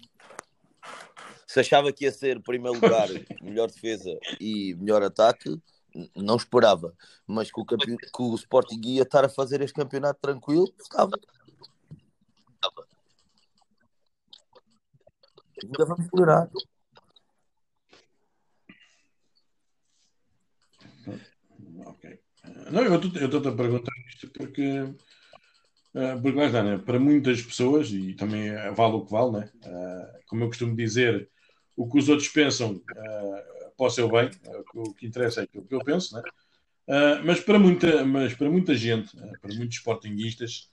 Se 1.47 1.61
achava 1.61 1.93
que 1.93 2.07
ia 2.07 2.11
ser, 2.11 2.43
primeiro 2.43 2.75
lugar, 2.75 3.07
melhor 3.41 3.69
defesa 3.71 4.11
e 4.41 4.75
melhor 4.75 5.05
ataque, 5.05 5.57
não 6.17 6.35
esperava. 6.35 6.93
Mas 7.25 7.53
que 7.53 7.61
o, 7.61 7.65
campe... 7.65 7.97
que 7.97 8.23
o 8.23 8.35
Sporting 8.35 8.81
ia 8.85 9.03
estar 9.03 9.25
a 9.25 9.29
fazer 9.29 9.61
este 9.61 9.75
campeonato 9.75 10.19
tranquilo, 10.21 10.69
estava. 10.81 11.17
Ainda 15.63 15.87
vamos 15.87 16.09
melhorar. 16.13 16.51
Não, 22.71 22.83
eu 22.83 22.97
estou 22.97 23.41
a 23.41 23.57
perguntar 23.57 23.93
isto 24.09 24.29
porque, 24.29 24.85
eh, 25.95 26.17
porque 26.17 26.39
lá 26.39 26.63
né? 26.63 26.79
para 26.79 26.99
muitas 26.99 27.41
pessoas, 27.43 27.91
e 27.91 28.15
também 28.15 28.51
vale 28.75 28.95
o 28.95 29.05
que 29.05 29.13
vale, 29.13 29.33
né? 29.39 29.51
Uh, 29.65 30.19
como 30.27 30.45
eu 30.45 30.49
costumo 30.49 30.77
dizer, 30.77 31.29
o 31.77 31.89
que 31.89 31.99
os 31.99 32.09
outros 32.09 32.29
pensam 32.29 32.73
uh, 32.73 33.77
para 33.77 34.05
o 34.05 34.09
bem, 34.09 34.31
o 34.75 34.95
que 34.95 35.07
interessa 35.07 35.41
é 35.41 35.45
aquilo 35.45 35.65
que 35.65 35.75
eu 35.75 35.85
penso, 35.85 36.15
né? 36.15 36.23
Mas, 37.23 37.41
para 37.41 37.59
muita, 37.59 38.03
mas 38.05 38.35
para 38.35 38.49
muita 38.49 38.75
gente, 38.75 39.15
para 39.15 39.55
muitos 39.55 39.77
sportinguistas, 39.77 40.71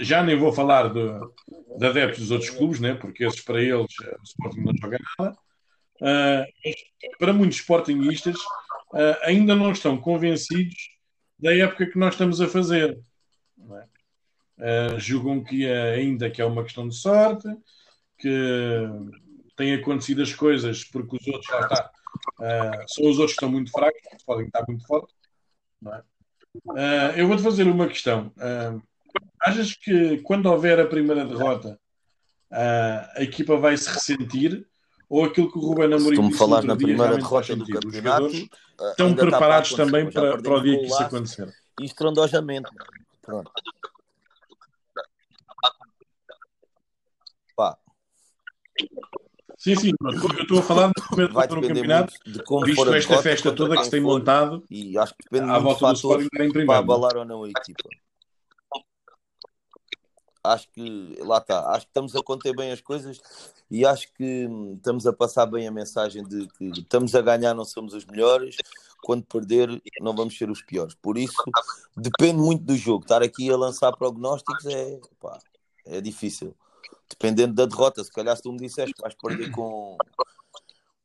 já 0.00 0.20
nem 0.20 0.36
vou 0.36 0.52
falar 0.52 0.92
de, 0.92 1.00
de, 1.78 1.86
adeptos 1.86 2.22
dos 2.22 2.30
outros 2.32 2.50
clubes, 2.50 2.80
né? 2.80 2.94
porque 2.94 3.24
esses 3.24 3.40
para 3.40 3.62
eles 3.62 3.86
o 4.18 4.22
Sporting 4.24 4.62
não 4.62 4.72
joga 4.80 4.98
nada, 5.16 5.38
para 7.20 7.32
muitos 7.32 7.58
sportinguistas 7.58 8.34
uh, 8.92 9.16
ainda 9.22 9.54
não 9.54 9.72
estão 9.72 9.96
convencidos 9.96 10.90
da 11.38 11.54
época 11.54 11.86
que 11.86 11.98
nós 11.98 12.14
estamos 12.14 12.40
a 12.40 12.48
fazer. 12.48 12.98
É? 14.58 14.94
Uh, 14.94 15.00
julgam 15.00 15.42
que 15.42 15.66
é, 15.66 15.94
ainda 15.94 16.30
que 16.30 16.40
é 16.40 16.44
uma 16.44 16.62
questão 16.62 16.86
de 16.86 16.94
sorte, 16.94 17.48
que 18.18 18.86
têm 19.56 19.74
acontecido 19.74 20.22
as 20.22 20.32
coisas 20.32 20.84
porque 20.84 21.16
os 21.16 21.26
outros 21.26 21.46
já 21.46 21.60
está, 21.60 21.90
uh, 22.38 22.84
são 22.86 23.10
os 23.10 23.18
outros 23.18 23.32
que 23.36 23.44
estão 23.44 23.50
muito 23.50 23.70
fracos, 23.70 24.00
podem 24.24 24.46
estar 24.46 24.64
muito 24.68 24.86
fortes. 24.86 25.14
É? 26.76 27.20
eu 27.20 27.26
vou-te 27.26 27.42
fazer 27.42 27.66
uma 27.66 27.88
questão. 27.88 28.32
achas 29.40 29.74
que 29.74 30.18
quando 30.18 30.46
houver 30.46 30.78
a 30.78 30.86
primeira 30.86 31.24
derrota, 31.24 31.80
a 32.50 33.22
equipa 33.22 33.56
vai 33.56 33.76
se 33.76 33.90
ressentir 33.90 34.64
ou 35.12 35.26
aquilo 35.26 35.52
que 35.52 35.58
o 35.58 35.60
Ruben 35.60 35.92
Amorim 35.92 36.28
disse 36.28 36.38
falar 36.38 36.64
na 36.64 36.74
primeira 36.74 37.16
derrota 37.16 37.54
do 37.54 37.66
campeonato, 37.66 38.34
eh, 38.34 38.90
estão 38.92 39.14
preparados 39.14 39.72
também 39.74 40.10
para, 40.10 40.40
para, 40.40 40.54
o 40.54 40.62
dia 40.62 40.78
que 40.78 40.86
isso 40.86 41.02
acontecer. 41.02 41.54
E 41.78 41.84
estrondosamente. 41.84 42.70
Pronto. 43.20 43.52
Pá. 47.54 47.76
Sim, 49.58 49.76
sim, 49.76 49.92
eu 50.02 50.40
estou 50.40 50.60
a 50.60 50.62
falar 50.62 50.86
do 50.86 50.94
primeiro 51.14 51.56
no 51.56 51.68
campeonato, 51.68 52.14
visto 52.64 52.94
esta 52.94 53.22
festa 53.22 53.52
toda 53.52 53.76
que 53.76 53.84
se 53.84 53.90
tem 53.90 54.00
montado 54.00 54.64
e 54.70 54.96
acho 54.96 55.14
que 55.14 55.24
depende 55.30 55.52
à 55.52 55.58
volta 55.58 55.88
do 55.88 55.92
Sporting 55.92 56.64
para 56.64 56.78
abalar 56.78 57.18
ou 57.18 57.24
não 57.26 57.44
a 57.44 57.50
equipa 57.50 57.84
acho 60.44 60.68
que 60.70 61.16
lá 61.20 61.38
está, 61.38 61.70
acho 61.70 61.86
que 61.86 61.90
estamos 61.90 62.16
a 62.16 62.22
conter 62.22 62.54
bem 62.54 62.72
as 62.72 62.80
coisas 62.80 63.20
e 63.70 63.86
acho 63.86 64.12
que 64.12 64.46
hum, 64.46 64.74
estamos 64.76 65.06
a 65.06 65.12
passar 65.12 65.46
bem 65.46 65.66
a 65.66 65.70
mensagem 65.70 66.24
de 66.24 66.48
que 66.48 66.64
estamos 66.80 67.14
a 67.14 67.22
ganhar, 67.22 67.54
não 67.54 67.64
somos 67.64 67.94
os 67.94 68.04
melhores, 68.04 68.56
quando 69.02 69.24
perder, 69.24 69.82
não 70.00 70.14
vamos 70.14 70.36
ser 70.36 70.50
os 70.50 70.62
piores. 70.62 70.94
Por 70.94 71.18
isso, 71.18 71.42
depende 71.96 72.38
muito 72.38 72.64
do 72.64 72.76
jogo. 72.76 73.04
Estar 73.04 73.22
aqui 73.22 73.50
a 73.50 73.56
lançar 73.56 73.96
prognósticos 73.96 74.66
é, 74.66 75.00
pá, 75.20 75.38
é 75.84 76.00
difícil. 76.00 76.54
Dependendo 77.08 77.54
da 77.54 77.66
derrota, 77.66 78.02
se 78.02 78.10
calhar 78.10 78.36
se 78.36 78.42
tu 78.42 78.52
me 78.52 78.58
disseste 78.58 78.94
que 78.94 79.02
vais 79.02 79.14
perder 79.14 79.50
com, 79.50 79.96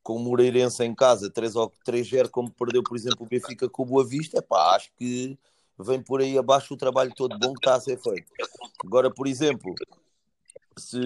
com 0.03 0.15
o 0.15 0.19
Moreirense 0.19 0.83
em 0.83 0.95
casa 0.95 1.29
3 1.29 1.55
ou 1.55 1.71
3-0, 1.85 2.29
como 2.29 2.51
perdeu, 2.51 2.83
por 2.83 2.95
exemplo, 2.95 3.25
o 3.25 3.29
Benfica 3.29 3.69
com 3.69 3.83
o 3.83 3.85
Boa 3.85 4.05
Vista, 4.05 4.41
pá, 4.41 4.75
acho 4.75 4.89
que 4.97 5.37
vem 5.79 6.01
por 6.01 6.21
aí 6.21 6.37
abaixo 6.37 6.73
o 6.73 6.77
trabalho 6.77 7.13
todo 7.15 7.37
bom 7.37 7.53
que 7.53 7.59
está 7.59 7.75
a 7.75 7.79
ser 7.79 7.97
feito. 7.99 8.31
Agora, 8.83 9.11
por 9.11 9.27
exemplo, 9.27 9.75
se 10.77 10.99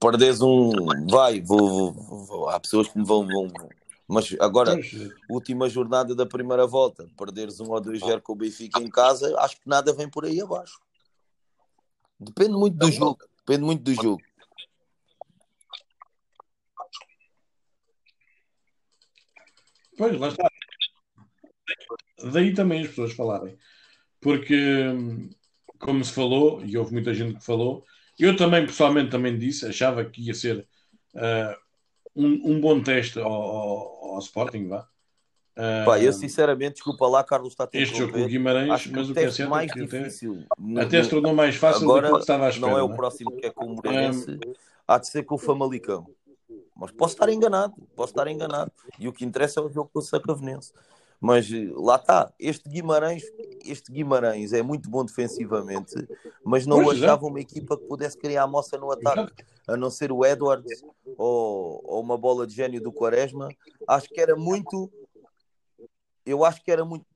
perdes 0.00 0.40
um. 0.40 0.72
Vai, 1.10 1.40
vou, 1.40 1.92
vou, 1.92 2.24
vou, 2.24 2.48
há 2.48 2.58
pessoas 2.58 2.88
que 2.88 2.98
me 2.98 3.04
vão, 3.04 3.26
vão. 3.26 3.50
Mas 4.08 4.34
agora, 4.38 4.78
última 5.28 5.68
jornada 5.68 6.14
da 6.14 6.24
primeira 6.24 6.66
volta, 6.66 7.08
perderes 7.18 7.58
um 7.58 7.70
ou 7.70 7.80
dois 7.80 8.00
zero 8.00 8.22
com 8.22 8.32
o 8.32 8.36
Benfica 8.36 8.80
em 8.80 8.88
casa, 8.88 9.36
acho 9.40 9.60
que 9.60 9.68
nada 9.68 9.92
vem 9.92 10.08
por 10.08 10.24
aí 10.24 10.40
abaixo. 10.40 10.80
Depende 12.18 12.52
muito 12.52 12.76
do 12.76 12.90
jogo. 12.90 13.18
Depende 13.38 13.64
muito 13.64 13.82
do 13.82 13.94
jogo. 13.94 14.22
Pois, 19.98 20.20
lá 20.20 20.28
está. 20.28 20.48
Daí 22.32 22.54
também 22.54 22.82
as 22.82 22.88
pessoas 22.88 23.12
falarem. 23.12 23.56
Porque, 24.20 24.84
como 25.78 26.04
se 26.04 26.12
falou, 26.12 26.64
e 26.64 26.76
houve 26.76 26.92
muita 26.92 27.14
gente 27.14 27.38
que 27.38 27.44
falou, 27.44 27.84
eu 28.18 28.36
também, 28.36 28.64
pessoalmente, 28.66 29.10
também 29.10 29.38
disse, 29.38 29.66
achava 29.66 30.04
que 30.04 30.22
ia 30.22 30.34
ser 30.34 30.66
uh, 31.14 31.56
um, 32.14 32.52
um, 32.52 32.60
bom 32.60 32.82
teste 32.82 33.18
ao, 33.18 33.30
ao, 33.30 34.14
ao 34.14 34.18
Sporting, 34.18 34.68
vá. 34.68 34.88
Uh, 35.56 35.86
Pá, 35.86 35.98
eu 35.98 36.12
sinceramente, 36.12 36.74
desculpa 36.74 37.06
lá, 37.06 37.24
Carlos 37.24 37.52
está 37.52 37.64
a 37.64 37.66
ter 37.66 37.80
Este 37.80 37.96
jogo 37.96 38.12
com 38.12 38.22
o 38.22 38.26
Guimarães, 38.26 38.86
mas 38.88 39.08
o 39.08 39.14
que 39.14 39.20
é 39.20 39.30
certo 39.30 39.48
mais 39.48 39.70
é 39.70 39.74
que 39.74 39.80
difícil, 39.80 40.44
até, 40.50 40.80
até 40.82 41.02
se 41.02 41.08
tornou 41.08 41.34
mais 41.34 41.56
fácil 41.56 41.84
agora, 41.84 42.08
do 42.08 42.14
que 42.14 42.20
estava 42.20 42.46
à 42.46 42.48
espera. 42.50 42.72
Não 42.72 42.78
é 42.78 42.82
o 42.82 42.92
é? 42.92 42.94
próximo 42.94 43.32
que 43.32 43.46
é 43.46 43.50
com 43.50 43.64
o 43.64 43.74
Moreirense, 43.74 44.32
um, 44.32 44.52
há 44.86 44.98
de 44.98 45.08
ser 45.08 45.22
com 45.24 45.36
o 45.36 45.38
Famalicão. 45.38 46.06
Mas 46.76 46.90
posso 46.90 47.14
estar 47.14 47.30
enganado, 47.30 47.74
posso 47.94 48.12
estar 48.12 48.28
enganado. 48.28 48.70
E 48.98 49.08
o 49.08 49.12
que 49.14 49.24
interessa 49.24 49.60
é 49.60 49.62
o 49.62 49.70
jogo 49.70 49.88
com 49.90 49.98
o 49.98 50.02
Sacavenense. 50.02 50.74
Mas 51.20 51.50
eh, 51.50 51.70
lá 51.74 51.96
está, 51.96 52.32
este 52.38 52.68
Guimarães, 52.68 53.22
este 53.64 53.90
Guimarães 53.90 54.52
é 54.52 54.62
muito 54.62 54.90
bom 54.90 55.04
defensivamente, 55.04 55.94
mas 56.44 56.66
não 56.66 56.82
pois 56.82 57.02
achava 57.02 57.26
é. 57.26 57.30
uma 57.30 57.40
equipa 57.40 57.76
que 57.76 57.84
pudesse 57.84 58.18
criar 58.18 58.42
a 58.42 58.46
moça 58.46 58.76
no 58.76 58.90
ataque, 58.92 59.44
a 59.66 59.76
não 59.76 59.90
ser 59.90 60.12
o 60.12 60.24
Edwards 60.24 60.82
ou, 61.16 61.80
ou 61.84 62.02
uma 62.02 62.18
bola 62.18 62.46
de 62.46 62.54
gênio 62.54 62.82
do 62.82 62.92
Quaresma. 62.92 63.48
Acho 63.88 64.08
que 64.08 64.20
era 64.20 64.36
muito. 64.36 64.90
Eu 66.24 66.44
acho 66.44 66.62
que 66.62 66.70
era 66.70 66.84
muito. 66.84 67.06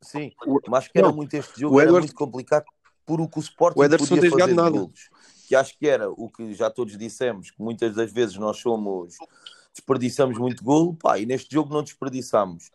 Sim, 0.00 0.32
mas 0.68 0.84
acho 0.84 0.92
que 0.92 0.98
era 0.98 1.08
não, 1.08 1.16
muito 1.16 1.34
este 1.34 1.60
jogo, 1.60 1.80
era 1.80 1.92
muito 1.92 2.14
complicado 2.14 2.64
por 3.04 3.20
o 3.20 3.28
que 3.28 3.38
o 3.38 3.40
Sporting 3.40 3.80
o 3.80 3.98
podia 3.98 4.30
fazer 4.30 4.54
nada. 4.54 4.70
Golos, 4.70 5.10
que 5.46 5.54
acho 5.54 5.76
que 5.76 5.86
era 5.86 6.08
o 6.10 6.30
que 6.30 6.54
já 6.54 6.70
todos 6.70 6.96
dissemos, 6.96 7.50
que 7.50 7.60
muitas 7.60 7.94
das 7.94 8.10
vezes 8.12 8.36
nós 8.36 8.56
somos 8.58 9.16
desperdiçamos 9.72 10.38
muito 10.38 10.62
golo, 10.64 10.94
pá, 10.94 11.18
e 11.18 11.26
neste 11.26 11.52
jogo 11.52 11.72
não 11.72 11.82
desperdiçamos. 11.82 12.70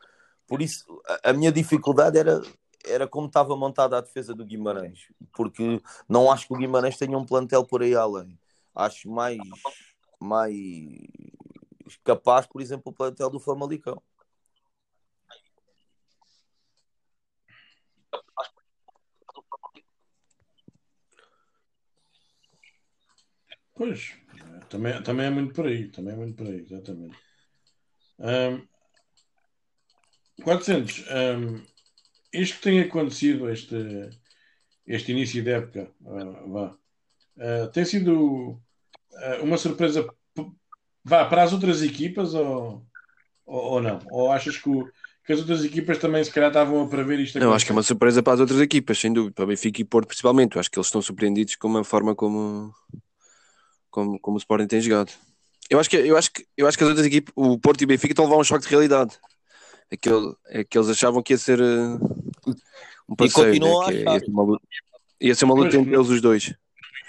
Por 0.48 0.62
isso, 0.62 1.02
a, 1.24 1.34
minha 1.34 1.52
dificuldade 1.52 2.18
era, 2.18 2.42
era 2.86 3.08
como 3.08 3.28
estava 3.28 3.56
montada 3.56 3.98
a 3.98 4.02
defesa 4.02 4.34
do 4.34 4.46
Guimarães, 4.46 5.08
porque 5.34 5.82
não 6.08 6.32
acho 6.32 6.48
que 6.48 6.54
o 6.54 6.58
Guimarães 6.58 6.98
tenha 6.98 7.18
um 7.18 7.26
plantel 7.26 7.66
por 7.66 7.82
aí 7.82 7.96
além. 7.96 8.38
Acho 8.76 9.10
mais, 9.10 9.38
mais 10.20 10.52
capaz, 12.04 12.46
por 12.46 12.62
exemplo, 12.62 12.92
o 12.92 12.94
plantel 12.94 13.30
do 13.30 13.40
Famalicão. 13.40 14.02
Pois, 23.74 24.16
também, 24.70 25.04
também 25.04 25.26
é 25.26 25.30
muito 25.30 25.54
por 25.54 25.66
aí, 25.66 25.90
também 25.90 26.14
é 26.14 26.18
muito 26.18 26.36
por 26.36 26.48
aí, 26.48 26.62
exatamente. 26.62 27.18
Um, 28.18 28.75
400, 30.44 31.06
um, 31.40 31.62
isto 32.34 32.58
que 32.58 32.64
tem 32.64 32.80
acontecido, 32.82 33.50
este, 33.50 34.10
este 34.86 35.12
início 35.12 35.42
de 35.44 35.52
época, 35.52 35.92
uh, 36.02 36.52
vá, 36.52 36.76
uh, 37.38 37.72
tem 37.72 37.86
sido 37.86 38.52
uh, 38.52 39.44
uma 39.44 39.58
surpresa 39.58 40.08
vá, 41.04 41.26
para 41.26 41.44
as 41.44 41.54
outras 41.54 41.82
equipas 41.82 42.34
ou, 42.34 42.86
ou, 43.46 43.64
ou 43.74 43.82
não? 43.82 44.00
Ou 44.12 44.32
achas 44.32 44.58
que, 44.58 44.70
o, 44.70 44.86
que, 45.26 45.34
as 45.34 45.40
outras 45.40 45.64
equipas 45.64 45.98
também 45.98 46.24
se 46.24 46.32
calhar 46.32 46.50
estavam 46.50 46.84
a 46.84 46.88
prever 46.88 47.20
isto? 47.20 47.40
Não, 47.40 47.54
acho 47.54 47.66
que 47.66 47.72
é 47.72 47.76
uma 47.76 47.84
surpresa 47.84 48.22
para 48.22 48.34
as 48.34 48.40
outras 48.40 48.60
equipas, 48.60 49.00
sem 49.00 49.14
dúvida, 49.14 49.34
para 49.34 49.46
Benfica 49.46 49.82
e 49.82 49.86
Porto 49.86 50.08
principalmente. 50.08 50.60
Acho 50.60 50.70
que 50.70 50.78
eles 50.78 50.88
estão 50.88 51.02
surpreendidos 51.02 51.56
com 51.56 51.78
a 51.78 51.84
forma 51.84 52.14
como, 52.14 52.74
como, 53.90 54.20
como 54.20 54.36
o 54.36 54.40
Sporting 54.40 54.68
tem 54.68 54.82
jogado. 54.82 55.12
Eu 55.70 55.80
acho 55.80 55.90
que, 55.90 55.98
eu 55.98 56.18
acho 56.18 56.32
que, 56.32 56.46
eu 56.56 56.68
acho 56.68 56.78
que 56.78 56.84
as 56.84 56.90
outras 56.90 57.08
equipes, 57.08 57.34
o 57.36 57.58
Porto 57.58 57.82
e 57.82 57.86
o 57.86 57.88
Benfica, 57.88 58.12
estão 58.12 58.26
a 58.26 58.28
levar 58.28 58.42
um 58.42 58.44
choque 58.44 58.66
de 58.66 58.70
realidade. 58.70 59.18
É 59.92 59.98
que, 59.98 60.10
é 60.48 60.64
que 60.64 60.78
eles 60.78 60.90
achavam 60.90 61.22
que 61.22 61.34
ia 61.34 61.38
ser 61.38 61.62
uh, 61.62 62.00
um 63.08 63.16
passeio, 63.16 63.54
e 63.54 63.60
continuam 63.60 63.80
né? 63.80 63.86
a 63.86 63.90
achar. 63.90 64.14
ia, 64.14 64.20
ser 64.20 64.30
uma 64.32 64.44
luta, 64.44 64.68
ia 65.22 65.36
ser 65.36 65.46
uma 65.46 65.54
luta 65.54 65.70
Pois, 65.70 65.82
entre 65.82 65.96
eles 65.96 66.10
os 66.10 66.22
dois. 66.22 66.54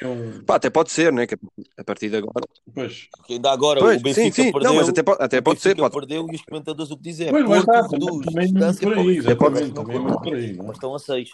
Um, 0.02 0.44
Pá, 0.44 0.56
até 0.56 0.68
pode 0.68 0.92
ser, 0.92 1.10
né? 1.10 1.26
Que 1.26 1.38
a 1.78 1.82
partir 1.84 2.10
de 2.10 2.18
agora. 2.18 2.46
pois, 2.74 3.08
Porque 3.16 3.32
ainda 3.32 3.50
agora 3.50 3.80
Pois, 3.80 3.98
o 3.98 4.02
Benfica 4.02 4.30
sim, 4.30 4.42
sim. 4.42 4.52
perdeu. 4.52 4.70
Não, 4.70 4.76
mas 4.76 4.88
até, 4.90 5.02
po- 5.02 5.16
até 5.18 5.40
pode 5.40 5.60
ser. 5.60 5.74
Pode. 5.74 5.94
perdeu 5.94 6.26
e 6.30 6.34
os 6.34 6.42
comentadores 6.42 6.90
o 6.90 6.96
que 6.98 7.02
dizem 7.02 7.28
é 7.28 7.30
pois 7.30 7.46
Porto 7.46 7.60
está, 7.60 7.80
reduz 7.80 8.26
também 8.26 8.44
é 8.44 8.46
distância 8.46 8.86
por 8.86 8.98
aí, 8.98 9.06
Benfica, 9.06 9.18
exatamente, 9.18 9.66
não 9.68 9.74
também 9.74 9.96
é 9.96 10.00
muito 10.00 10.14
conta. 10.14 10.24
por 10.28 10.36
aí. 10.36 10.52
Não 10.52 10.64
é? 10.64 10.66
Mas 10.66 10.76
estão 10.76 10.94
a 10.94 10.98
seis. 10.98 11.30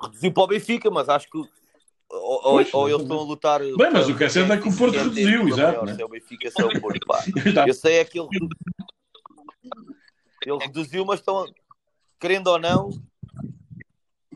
Reduziu 0.00 0.32
para 0.32 0.42
o 0.42 0.46
Benfica, 0.46 0.90
mas 0.90 1.08
acho 1.10 1.28
que 1.28 1.38
ou, 2.10 2.20
ou- 2.20 2.42
Pois, 2.42 2.72
ou 2.74 2.88
eles 2.88 3.02
estão 3.02 3.18
a 3.18 3.22
lutar. 3.22 3.60
Bem, 3.60 3.90
mas 3.92 4.08
o 4.08 4.16
que 4.16 4.24
é 4.24 4.28
certo 4.28 4.52
é 4.52 4.56
que 4.60 4.68
o 4.68 4.76
Porto 4.76 4.96
reduziu, 4.98 5.48
exato, 5.48 5.84
né? 5.84 5.94
Se 5.94 6.02
é 6.02 6.04
o 6.04 6.08
Benfica, 6.08 6.50
se 6.50 6.60
é 6.60 6.64
o 6.64 6.80
Porto. 6.80 7.06
Pá. 7.06 7.22
Tá. 7.54 7.66
Eu 7.66 7.74
sei 7.74 7.98
é 7.98 8.04
que 8.04 8.18
ele, 8.18 8.28
ele 10.44 10.58
reduziu, 10.58 11.04
mas 11.04 11.20
estão, 11.20 11.44
querendo 12.18 12.48
ou 12.48 12.58
não, 12.58 12.90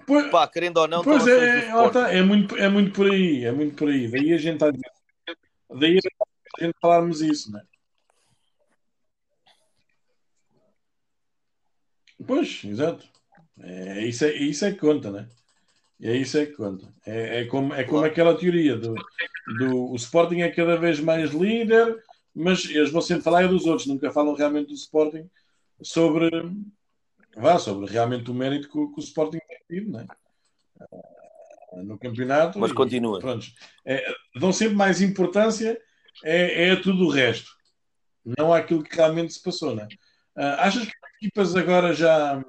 Pois, 0.07 0.31
pá, 0.31 0.49
querendo 0.49 0.79
ou 0.79 0.89
não, 0.89 1.03
pois 1.05 1.27
é, 1.27 1.61
Sporting. 1.61 1.87
está, 1.87 2.13
é 2.13 2.23
muito, 2.23 2.57
é 2.57 2.69
muito 2.69 2.93
por 2.93 3.07
aí, 3.11 3.45
é 3.45 3.53
muito 3.53 3.77
por 3.77 3.89
aí. 3.89 4.09
Daí 4.09 4.33
a 4.33 4.39
gente 4.39 4.55
está 4.55 4.71
daí 5.71 5.99
a 6.59 6.65
gente 6.65 6.77
falarmos 6.81 7.21
isso, 7.23 7.53
né? 7.53 7.63
Pois, 12.27 12.63
exato. 12.65 13.09
É, 13.61 14.05
isso, 14.07 14.25
é, 14.25 14.33
isso 14.35 14.65
é 14.65 14.73
que 14.73 14.79
conta, 14.79 15.11
né? 15.11 15.29
É 16.03 16.17
isso 16.17 16.37
é 16.39 16.47
que 16.47 16.53
conta. 16.53 16.93
É, 17.07 17.41
é 17.41 17.45
como, 17.47 17.73
é 17.73 17.85
como 17.85 18.05
aquela 18.05 18.37
teoria 18.37 18.77
do, 18.77 18.95
do 19.59 19.91
o 19.93 19.97
Sporting 19.97 20.41
é 20.41 20.51
cada 20.51 20.77
vez 20.77 20.99
mais 21.01 21.31
líder, 21.31 22.03
mas 22.35 22.65
eles 22.65 22.91
vão 22.91 23.01
sempre 23.01 23.23
falar 23.23 23.45
é 23.45 23.49
dos 23.49 23.67
outros, 23.67 23.87
nunca 23.87 24.11
falam 24.11 24.35
realmente 24.35 24.69
do 24.69 24.75
Sporting 24.75 25.29
sobre, 25.81 26.29
vá, 27.37 27.59
sobre 27.59 27.87
realmente 27.91 28.31
o 28.31 28.35
mérito 28.35 28.69
que, 28.69 28.79
o- 28.79 28.93
que 28.93 29.01
o 29.01 29.05
Sporting 29.05 29.39
tem 29.39 29.59
tido, 29.81 29.93
né? 29.93 30.07
no 31.85 31.99
campeonato. 31.99 32.59
Mas 32.59 32.73
continua. 32.73 33.19
pronto. 33.19 33.47
É, 33.85 34.05
dão 34.39 34.53
sempre 34.53 34.75
mais 34.77 35.01
importância 35.01 35.81
é, 36.25 36.69
é 36.69 36.71
a 36.73 36.81
tudo 36.81 37.05
o 37.07 37.11
resto, 37.11 37.51
não 38.39 38.53
àquilo 38.53 38.83
que 38.83 38.95
realmente 38.95 39.33
se 39.33 39.43
passou, 39.43 39.75
né? 39.75 39.89
Ah, 40.37 40.67
achas 40.67 40.85
que 40.85 40.93
as 41.03 41.15
equipas 41.17 41.57
agora 41.57 41.95
já 41.95 42.45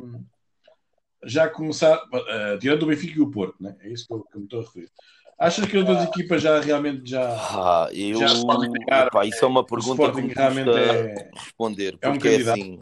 já 1.26 1.49
começaram, 1.49 2.01
ah, 2.13 2.57
tirando 2.59 2.84
o 2.84 2.88
Benfica 2.88 3.17
e 3.17 3.21
o 3.21 3.32
Porto, 3.32 3.55
né? 3.61 3.76
É 3.82 3.89
isso 3.89 4.07
que 4.07 4.13
eu, 4.13 4.21
que 4.21 4.36
eu 4.36 4.39
me 4.39 4.45
estou 4.45 4.59
a 4.59 4.63
referir. 4.63 4.91
Achas 5.38 5.65
que 5.65 5.78
as 5.78 5.88
outras 5.88 6.07
equipas 6.07 6.41
já 6.41 6.59
realmente 6.59 7.09
já 7.09 7.28
Ah, 7.36 7.89
eu, 7.91 8.19
Já 8.19 8.30
ficar, 8.30 9.07
epá, 9.07 9.26
isso 9.26 9.43
é 9.43 9.47
uma 9.47 9.61
o 9.61 9.65
pergunta 9.65 10.11
que 10.11 10.21
me 10.21 10.34
realmente 10.34 10.65
custa 10.65 10.82
é, 10.82 11.32
responder, 11.34 11.97
é 12.01 12.09
um 12.09 12.13
porque 12.13 12.28
é 12.28 12.32
candidato? 12.32 12.59
assim, 12.59 12.80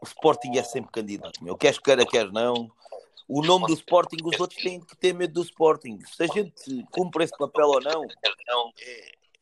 o 0.00 0.04
Sporting 0.04 0.58
é 0.58 0.62
sempre 0.62 0.92
candidato, 0.92 1.42
meu. 1.42 1.56
Queres 1.56 1.78
queira, 1.78 2.04
queres 2.04 2.32
não. 2.32 2.70
O 3.28 3.42
nome 3.42 3.66
do 3.66 3.72
Sporting, 3.72 4.18
os 4.24 4.38
outros 4.38 4.62
têm 4.62 4.80
que 4.80 4.96
ter 4.96 5.14
medo 5.14 5.34
do 5.34 5.42
Sporting. 5.42 5.98
Se 6.04 6.22
a 6.22 6.26
gente 6.26 6.84
cumpre 6.90 7.24
esse 7.24 7.36
papel 7.36 7.66
ou 7.66 7.80
não, 7.80 8.04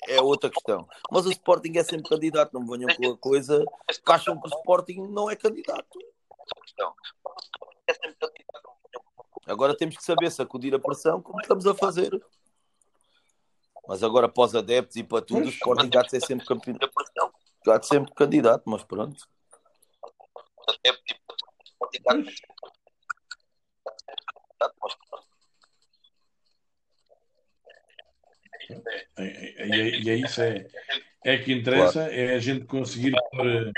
é, 0.06 0.16
é 0.16 0.20
outra 0.22 0.48
questão. 0.48 0.86
Mas 1.10 1.26
o 1.26 1.30
Sporting 1.30 1.76
é 1.76 1.82
sempre 1.82 2.08
candidato, 2.08 2.52
não 2.54 2.62
me 2.62 2.78
venham 2.78 2.94
com 2.94 3.10
a 3.12 3.16
coisa 3.18 3.64
que 3.88 4.12
acham 4.12 4.40
que 4.40 4.46
o 4.46 4.56
Sporting 4.58 5.08
não 5.10 5.28
é 5.28 5.34
candidato. 5.34 5.98
Agora 9.46 9.76
temos 9.76 9.96
que 9.96 10.04
saber 10.04 10.30
sacudir 10.30 10.74
a 10.74 10.78
pressão 10.78 11.20
como 11.20 11.40
estamos 11.40 11.66
a 11.66 11.74
fazer. 11.74 12.10
Mas 13.88 14.02
agora, 14.02 14.28
para 14.28 14.44
os 14.44 14.54
adeptos 14.54 14.96
e 14.96 15.02
para 15.02 15.20
tudo, 15.24 15.46
o. 15.46 15.48
Sporting 15.48 15.90
há 15.96 16.02
de 16.02 16.10
ser 16.10 16.20
sempre 16.20 16.46
campeão. 16.46 16.76
Há 17.66 17.78
de 17.78 17.86
sempre 17.86 18.14
candidato, 18.14 18.62
mas 18.66 18.84
pronto. 18.84 19.26
E, 29.18 29.22
e- 29.24 30.02
e 30.04 30.10
é 30.10 30.14
isso, 30.16 30.40
é, 30.42 30.66
é 31.24 31.38
que 31.38 31.52
interessa, 31.52 32.02
é 32.04 32.34
a 32.34 32.38
gente 32.38 32.64
conseguir 32.66 33.12
pôr, 33.30 33.72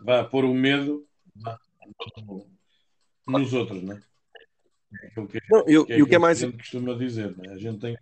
vá, 0.00 0.24
pôr 0.24 0.44
o 0.44 0.54
medo 0.54 1.06
no- 1.34 2.53
nos 3.26 3.52
outros, 3.52 3.82
né? 3.82 4.00
É 5.02 5.06
aquilo 5.08 5.26
que, 5.26 5.40
Não, 5.50 5.64
e 5.66 5.76
o- 5.78 5.84
que 5.84 5.92
e 5.94 6.02
o 6.02 6.06
que 6.06 6.14
é 6.14 6.16
aquilo 6.16 6.20
mais- 6.20 6.42
a 6.42 6.46
gente 6.46 6.56
costuma 6.58 6.94
dizer, 6.94 7.36
né? 7.36 7.52
A 7.52 7.58
gente 7.58 7.78
tem 7.80 7.96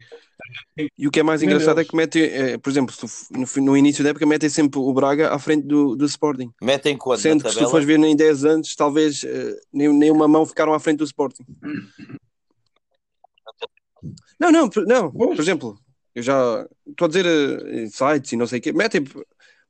E 0.98 1.08
o 1.08 1.10
que 1.10 1.20
é 1.20 1.22
mais 1.22 1.42
engraçado 1.42 1.76
Deus. 1.76 1.86
é 1.86 1.90
que 1.90 1.96
mete, 1.96 2.20
eh, 2.22 2.58
por 2.58 2.68
exemplo, 2.68 2.94
no, 3.30 3.64
no 3.64 3.76
início 3.76 4.04
da 4.04 4.10
época 4.10 4.26
metem 4.26 4.50
sempre 4.50 4.78
o 4.78 4.92
Braga 4.92 5.32
à 5.32 5.38
frente 5.38 5.66
do, 5.66 5.96
do 5.96 6.04
Sporting. 6.04 6.52
Metem 6.60 6.98
quando 6.98 7.20
Sendo 7.20 7.44
que 7.44 7.50
se 7.50 7.58
tu 7.58 7.70
fores 7.70 7.86
ver 7.86 7.98
em 7.98 8.14
10 8.16 8.44
anos, 8.44 8.74
talvez 8.76 9.24
eh, 9.24 9.56
nem, 9.72 9.88
nem 9.92 10.10
uma 10.10 10.28
mão 10.28 10.44
ficaram 10.44 10.74
à 10.74 10.80
frente 10.80 10.98
do 10.98 11.04
Sporting. 11.04 11.44
Não, 14.38 14.50
não, 14.50 14.68
por- 14.68 14.86
não. 14.86 15.10
Pois. 15.12 15.36
Por 15.36 15.42
exemplo, 15.42 15.78
eu 16.14 16.22
já 16.22 16.66
estou 16.86 17.06
a 17.06 17.08
dizer 17.08 17.26
em 17.74 17.88
sites 17.88 18.32
e 18.32 18.36
não 18.36 18.46
sei 18.46 18.58
o 18.58 18.62
quê. 18.62 18.72
Metem, 18.72 19.04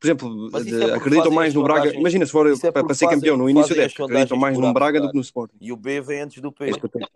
por 0.02 0.06
exemplo, 0.06 0.50
de- 0.64 0.82
é 0.82 0.94
acreditam 0.94 1.30
mais 1.30 1.54
no 1.54 1.62
Braga. 1.62 1.94
Imagina 1.94 2.26
se 2.26 2.32
for 2.32 2.46
é 2.46 2.72
para, 2.72 2.94
ser 2.94 3.06
campeão 3.08 3.36
no 3.36 3.48
início 3.48 3.72
as 3.72 3.78
época, 3.78 4.04
acreditam 4.04 4.36
mais 4.36 4.58
no 4.58 4.72
Braga 4.72 5.00
do 5.00 5.08
que 5.08 5.14
no 5.14 5.20
Sporting. 5.20 5.56
E 5.60 5.72
o 5.72 5.76
B 5.76 6.00
vem 6.00 6.22
antes 6.22 6.42
do 6.42 6.50
P. 6.50 6.64
É 6.64 6.70
isso 6.70 6.80
que 6.80 6.86
eu 6.86 6.90
tenho. 6.90 7.06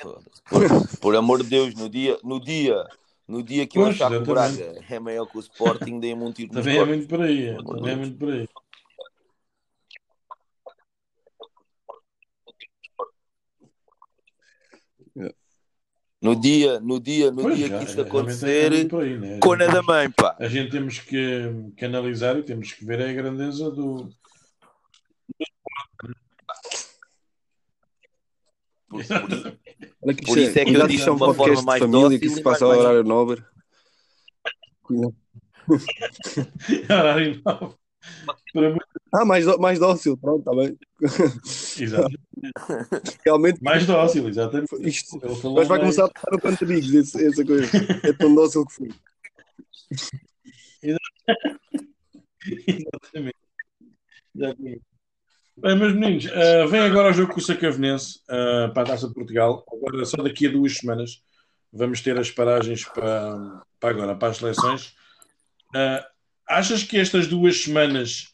Foda-se. 0.00 0.42
Por, 0.50 0.98
por 0.98 1.16
amor 1.16 1.42
de 1.44 1.48
Deus, 1.48 1.74
no 1.76 1.88
dia, 1.88 2.18
no 2.24 2.40
dia, 2.40 2.84
no 3.28 3.40
dia 3.40 3.64
que 3.64 3.78
eu 3.78 3.86
achar 3.86 4.10
que 4.10 4.16
o. 4.16 4.22
Braga 4.24 4.84
é 4.90 4.98
maior 4.98 5.26
que 5.26 5.36
o 5.36 5.40
Sporting, 5.40 6.00
dei-me 6.00 6.24
um 6.24 6.32
tiro 6.32 6.52
no 6.52 6.60
Também 6.60 6.78
é 6.78 6.84
muito 6.84 7.06
por 7.06 7.20
aí, 7.22 7.46
é, 7.46 7.54
também 7.54 7.92
é 7.92 7.96
muito 7.96 8.18
por 8.18 8.32
aí. 8.32 8.48
No 16.22 16.36
dia, 16.40 16.78
no 16.78 17.00
dia, 17.00 17.32
no 17.32 17.42
Pois, 17.42 17.56
dia 17.56 17.66
já, 17.68 17.78
que 17.78 17.84
isto 17.84 17.98
é, 18.00 18.04
é 18.04 18.06
acontecer, 18.06 18.88
por 18.88 19.02
aí, 19.02 19.18
né? 19.18 19.36
A 19.36 19.40
cona 19.40 19.64
gente 19.64 19.74
da 19.74 19.80
temos- 19.80 19.86
mãe, 19.86 20.10
pá. 20.12 20.36
a 20.38 20.48
gente 20.48 20.70
temos 20.70 20.98
que, 21.00 21.72
que 21.76 21.84
analisar 21.84 22.38
e 22.38 22.42
temos 22.44 22.72
que 22.72 22.84
ver 22.84 23.02
a 23.02 23.12
grandeza 23.12 23.68
do. 23.70 24.08
Por, 28.88 29.00
por 29.00 29.00
isso- 29.00 29.12
Por 30.26 30.38
isso 30.38 30.58
é 30.58 30.64
que 30.64 30.74
eu 30.74 30.86
disse 30.86 31.08
é 31.08 31.12
um 31.12 31.16
uma 31.16 31.34
forma 31.34 31.62
mais 31.62 31.80
de 31.80 31.86
família 31.86 32.02
dócil 32.04 32.20
que 32.20 32.28
se 32.28 32.42
passa 32.42 32.64
ao 32.66 32.70
horário 32.72 33.02
nobre. 33.04 33.42
Horário. 36.88 37.42
Para 37.42 38.70
muito- 38.70 38.81
Ah, 39.14 39.26
mais, 39.26 39.44
mais 39.58 39.78
dócil, 39.78 40.16
pronto, 40.16 40.38
está 40.38 40.54
bem. 40.54 40.78
Exato. 41.78 42.18
Realmente, 43.26 43.62
Mais 43.62 43.86
dócil, 43.86 44.26
exatamente. 44.26 44.74
isto, 44.80 45.20
mas 45.54 45.68
vai 45.68 45.78
começar 45.78 46.06
a 46.06 46.30
no 46.30 46.40
canto 46.40 46.64
de 46.64 46.72
amigos, 46.72 47.14
essa 47.14 47.44
coisa. 47.44 47.70
É 48.04 48.12
tão 48.14 48.34
dócil 48.34 48.64
que 48.64 48.72
foi. 48.72 48.88
Exatamente. 52.66 53.36
Exatamente. 54.34 54.82
Bem, 55.58 55.76
meus 55.76 55.92
meninos, 55.92 56.26
ah, 56.32 56.66
vem 56.66 56.80
agora 56.80 57.10
o 57.10 57.12
jogo 57.12 57.34
com 57.34 57.38
o 57.38 57.42
Sacavenense 57.42 58.20
ah, 58.30 58.70
para 58.72 58.82
a 58.82 58.86
Taça 58.86 59.08
de 59.08 59.14
Portugal. 59.14 59.62
Agora, 59.70 60.04
só 60.06 60.22
daqui 60.22 60.46
a 60.46 60.50
duas 60.50 60.78
semanas, 60.78 61.22
vamos 61.70 62.00
ter 62.00 62.18
as 62.18 62.30
paragens 62.30 62.84
para, 62.84 63.62
para 63.78 63.90
agora, 63.90 64.16
para 64.16 64.28
as 64.28 64.38
seleções. 64.38 64.94
Ah, 65.74 66.08
achas 66.48 66.82
que 66.82 66.98
estas 66.98 67.26
duas 67.26 67.62
semanas 67.62 68.31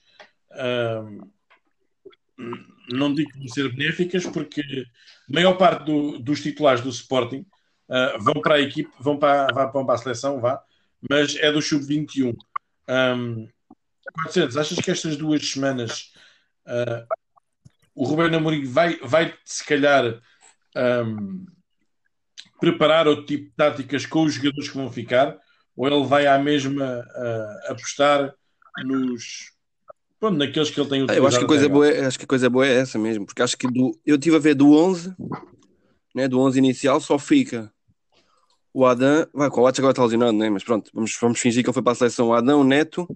não 2.90 3.14
digo 3.14 3.30
ser 3.48 3.68
benéficas, 3.74 4.26
porque 4.26 4.60
a 4.60 5.32
maior 5.32 5.54
parte 5.54 5.84
do- 5.84 6.18
dos 6.18 6.40
titulares 6.40 6.80
do 6.80 6.88
Sporting 6.88 7.44
ah, 7.88 8.16
vão 8.20 8.34
para 8.42 8.56
a 8.56 8.60
equipe, 8.60 8.90
vão 9.00 9.18
para, 9.18 9.68
vão 9.72 9.84
para 9.86 9.94
a 9.94 9.98
seleção, 9.98 10.40
vá, 10.40 10.62
mas 11.08 11.36
é 11.36 11.50
do 11.50 11.62
Sub-21. 11.62 12.36
Um, 12.88 13.48
400, 14.14 14.56
achas 14.56 14.78
que 14.78 14.90
estas 14.90 15.16
duas 15.16 15.46
semanas 15.50 16.12
uh, 16.66 17.06
o 17.94 18.04
Ruben 18.04 18.34
Amorim 18.34 18.64
vai, 18.64 18.96
vai 19.02 19.34
se 19.44 19.64
calhar 19.64 20.20
um, 20.76 21.46
preparar 22.60 23.06
outro 23.06 23.26
tipo 23.26 23.44
de 23.44 23.56
táticas 23.56 24.06
com 24.06 24.22
os 24.22 24.34
jogadores 24.34 24.68
que 24.68 24.76
vão 24.76 24.90
ficar, 24.90 25.38
ou 25.76 25.86
ele 25.86 26.06
vai 26.06 26.26
à 26.26 26.38
mesma 26.38 27.04
uh, 27.06 27.72
apostar 27.72 28.34
nos 28.84 29.52
pronto, 30.18 30.36
naqueles 30.38 30.70
que 30.70 30.80
ele 30.80 30.88
tem 30.88 31.02
utilizado. 31.02 31.24
Eu 31.24 31.26
acho 31.28 31.38
que 31.38 31.44
a 31.44 31.48
coisa 31.48 31.68
boa, 31.68 31.88
é, 31.88 32.06
acho 32.06 32.18
que 32.18 32.24
a 32.24 32.28
coisa 32.28 32.50
boa 32.50 32.66
é 32.66 32.78
essa 32.78 32.98
mesmo, 32.98 33.26
porque 33.26 33.42
acho 33.42 33.56
que 33.56 33.66
do, 33.66 33.98
eu 34.04 34.18
tive 34.18 34.36
a 34.36 34.40
ver 34.40 34.54
do 34.54 34.72
11, 34.72 35.14
né, 36.14 36.28
do 36.28 36.40
11 36.40 36.58
inicial 36.58 37.00
só 37.00 37.18
fica 37.18 37.72
o 38.72 38.86
Adam, 38.86 39.26
vai, 39.32 39.48
o 39.48 39.62
Watts 39.62 39.80
agora 39.80 39.92
está 39.92 40.04
lesionado, 40.04 40.38
né? 40.38 40.48
mas 40.50 40.62
pronto, 40.62 40.90
vamos, 40.94 41.16
vamos 41.20 41.40
fingir 41.40 41.64
que 41.64 41.68
ele 41.68 41.74
foi 41.74 41.82
para 41.82 41.92
a 41.92 41.96
seleção. 41.96 42.28
O 42.28 42.32
Adão, 42.32 42.60
o 42.60 42.64
Neto, 42.64 43.08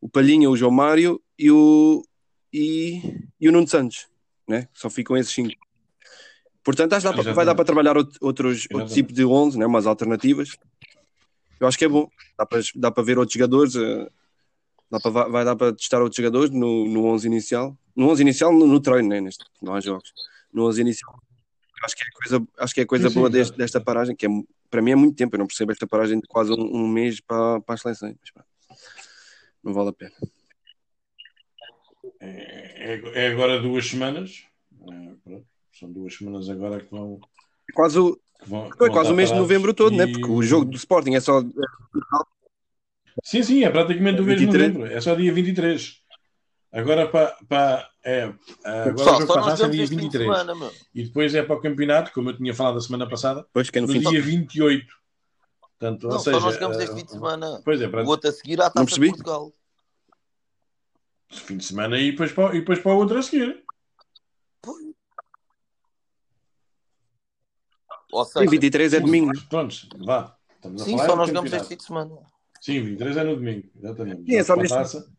o 0.00 0.08
Palhinha, 0.08 0.48
o 0.48 0.56
João 0.56 0.70
Mário 0.70 1.20
e 1.38 1.50
o, 1.50 2.02
e, 2.52 3.02
e 3.38 3.48
o 3.48 3.52
Nuno 3.52 3.68
Santos, 3.68 4.06
né? 4.48 4.68
Só 4.72 4.88
ficam 4.88 5.16
esses 5.16 5.32
cinco. 5.32 5.54
Portanto, 6.64 6.94
acho 6.94 7.12
que 7.12 7.32
vai 7.32 7.44
dar 7.44 7.54
para 7.54 7.64
trabalhar 7.64 7.96
outros, 7.96 8.18
outro 8.22 8.86
tipo 8.86 9.12
de 9.12 9.24
11, 9.24 9.58
né? 9.58 9.66
umas 9.66 9.86
alternativas. 9.86 10.56
Eu 11.60 11.66
acho 11.66 11.78
que 11.78 11.84
é 11.84 11.88
bom. 11.88 12.08
Dá 12.38 12.46
para, 12.46 12.60
dá 12.74 12.90
para 12.90 13.02
ver 13.02 13.18
outros 13.18 13.34
jogadores. 13.34 13.74
Eh, 13.74 14.08
dá 14.90 15.00
para, 15.00 15.28
vai 15.28 15.44
dar 15.44 15.56
para 15.56 15.72
testar 15.72 16.00
outros 16.00 16.16
jogadores 16.16 16.50
no, 16.50 16.86
no 16.86 17.04
11 17.06 17.26
inicial. 17.26 17.76
No 17.94 18.08
11 18.08 18.22
inicial, 18.22 18.52
no, 18.52 18.66
no 18.66 18.80
treino, 18.80 19.08
né? 19.08 19.20
Neste, 19.20 19.44
não 19.60 19.74
há 19.74 19.80
jogos. 19.80 20.12
No 20.52 20.66
11 20.66 20.80
inicial. 20.80 21.18
Acho 21.84 21.96
que 21.96 22.02
é 22.02 22.06
coisa, 22.10 22.48
acho 22.58 22.74
que 22.74 22.80
é 22.80 22.84
coisa 22.84 23.08
sim, 23.08 23.14
boa 23.14 23.28
sim, 23.28 23.32
deste, 23.32 23.56
desta 23.56 23.80
paragem, 23.80 24.16
que 24.16 24.26
é, 24.26 24.28
para 24.70 24.82
mim 24.82 24.92
é 24.92 24.96
muito 24.96 25.16
tempo. 25.16 25.36
Eu 25.36 25.40
não 25.40 25.46
percebo 25.46 25.72
esta 25.72 25.86
paragem 25.86 26.20
de 26.20 26.26
quase 26.26 26.52
um, 26.52 26.60
um 26.60 26.88
mês 26.88 27.20
para, 27.20 27.60
para 27.60 27.74
as 27.74 27.82
seleções. 27.82 28.16
Mas, 28.34 28.44
não 29.62 29.72
vale 29.72 29.90
a 29.90 29.92
pena. 29.92 30.12
É, 32.20 32.94
é, 32.94 33.24
é 33.24 33.26
agora 33.28 33.60
duas 33.60 33.86
semanas. 33.86 34.44
É, 35.26 35.40
são 35.78 35.92
duas 35.92 36.14
semanas 36.14 36.48
agora 36.48 36.80
que 36.80 36.90
vão. 36.90 37.20
Quase 37.74 37.98
o, 37.98 38.16
que 38.16 38.48
vão, 38.48 38.70
que 38.70 38.90
quase 38.90 39.12
o 39.12 39.14
mês 39.14 39.30
de 39.30 39.36
novembro 39.36 39.74
todo, 39.74 39.94
e... 39.94 39.96
né? 39.96 40.06
Porque 40.06 40.30
o 40.30 40.42
jogo 40.42 40.64
do 40.64 40.76
Sporting 40.76 41.14
é 41.14 41.20
só. 41.20 41.42
Sim, 43.22 43.42
sim, 43.42 43.64
é 43.64 43.70
praticamente 43.70 44.20
o 44.20 44.24
mês 44.24 44.40
de 44.40 44.46
novembro. 44.46 44.86
É 44.86 45.00
só 45.00 45.14
dia 45.14 45.32
23. 45.32 46.02
Agora 46.72 47.08
para. 47.08 47.36
para 47.48 47.90
é, 48.04 48.32
agora 48.64 48.94
Pessoal, 48.94 49.22
o 49.22 49.26
para 49.26 49.40
a 49.40 49.44
taça 49.44 49.66
é 49.66 49.68
dia 49.68 49.86
23. 49.86 50.24
Semana, 50.24 50.70
e 50.94 51.04
depois 51.04 51.34
é 51.34 51.42
para 51.42 51.56
o 51.56 51.60
campeonato, 51.60 52.12
como 52.12 52.30
eu 52.30 52.36
tinha 52.36 52.54
falado 52.54 52.78
a 52.78 52.80
semana 52.80 53.08
passada, 53.08 53.46
pois, 53.52 53.70
que 53.70 53.78
é 53.78 53.80
no, 53.80 53.86
no 53.86 53.92
fim 53.92 54.00
dia 54.00 54.22
28. 54.22 54.86
Portanto, 55.60 56.08
não, 56.08 56.14
ou 56.14 56.18
seja, 56.18 56.38
só 56.38 56.44
nós 56.44 56.54
jogamos 56.54 56.78
este 56.78 56.94
fim 56.94 57.04
de 57.04 57.10
semana. 57.10 57.62
Pois 57.64 57.80
é, 57.80 57.88
para... 57.88 58.04
o 58.04 58.08
outro 58.08 58.28
a 58.28 58.32
seguir 58.32 58.60
à 58.60 58.70
taça 58.70 59.00
de 59.00 59.08
Portugal. 59.08 59.52
Fim 61.30 61.56
de 61.58 61.64
semana 61.64 61.98
e 61.98 62.10
depois 62.10 62.32
para, 62.32 62.56
e 62.56 62.60
depois 62.60 62.78
para 62.80 62.92
o 62.92 62.96
outro 62.96 63.18
a 63.18 63.22
seguir. 63.22 63.62
Ou 68.10 68.24
seja, 68.24 68.50
23 68.50 68.94
é 68.94 69.00
domingo. 69.00 69.32
Pronto, 69.48 69.76
vá. 69.98 70.36
Sim, 70.78 70.96
só 70.98 71.14
nós 71.14 71.28
jogamos 71.28 71.52
este 71.52 71.68
fim 71.68 71.76
de 71.76 71.84
semana. 71.84 72.16
Sim, 72.60 72.82
23 72.82 73.16
é 73.16 73.24
no 73.24 73.36
domingo, 73.36 73.68
exatamente. 73.76 74.24
Sim, 74.24 74.36
é, 74.36 74.42
só 74.42 74.56
neste, 74.56 74.76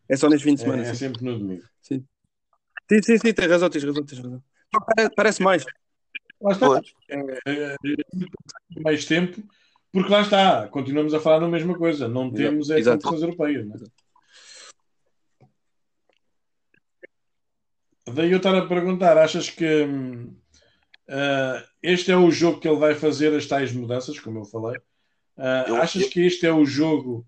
é 0.08 0.16
só 0.16 0.28
neste 0.28 0.44
fim 0.44 0.54
de 0.54 0.60
semana. 0.60 0.84
É, 0.84 0.90
é 0.90 0.94
sempre 0.94 1.24
no 1.24 1.38
domingo. 1.38 1.62
Sim. 1.80 2.04
Sim, 2.90 3.02
sim, 3.02 3.18
sim, 3.18 3.32
tens 3.32 3.50
razão, 3.50 3.70
tens 3.70 3.84
razão, 3.84 4.04
tens 4.04 4.18
razão. 4.18 4.42
Parece, 4.96 5.14
parece 5.14 5.42
mais. 5.42 5.64
Lá 6.40 6.52
está. 6.52 6.66
É, 7.08 7.16
é, 7.46 7.74
é, 7.74 7.76
mais 8.80 9.04
tempo, 9.04 9.42
porque 9.92 10.10
lá 10.10 10.22
está, 10.22 10.68
continuamos 10.68 11.14
a 11.14 11.20
falar 11.20 11.40
na 11.40 11.48
mesma 11.48 11.76
coisa. 11.76 12.08
Não 12.08 12.32
temos 12.32 12.70
é, 12.70 12.82
competições 12.82 13.22
europeias. 13.22 13.66
Não 13.66 13.76
é? 13.76 13.78
Daí 18.12 18.32
eu 18.32 18.38
estar 18.38 18.54
a 18.56 18.66
perguntar, 18.66 19.16
achas 19.16 19.48
que 19.50 19.84
uh, 19.84 20.26
este 21.82 22.10
é 22.10 22.16
o 22.16 22.30
jogo 22.30 22.58
que 22.58 22.68
ele 22.68 22.78
vai 22.78 22.94
fazer 22.94 23.34
as 23.34 23.46
tais 23.46 23.72
mudanças, 23.72 24.18
como 24.18 24.40
eu 24.40 24.44
falei? 24.44 24.80
Uh, 25.40 25.68
eu, 25.68 25.76
achas 25.76 26.02
eu... 26.02 26.10
que 26.10 26.20
este 26.20 26.46
é 26.46 26.52
o 26.52 26.66
jogo 26.66 27.26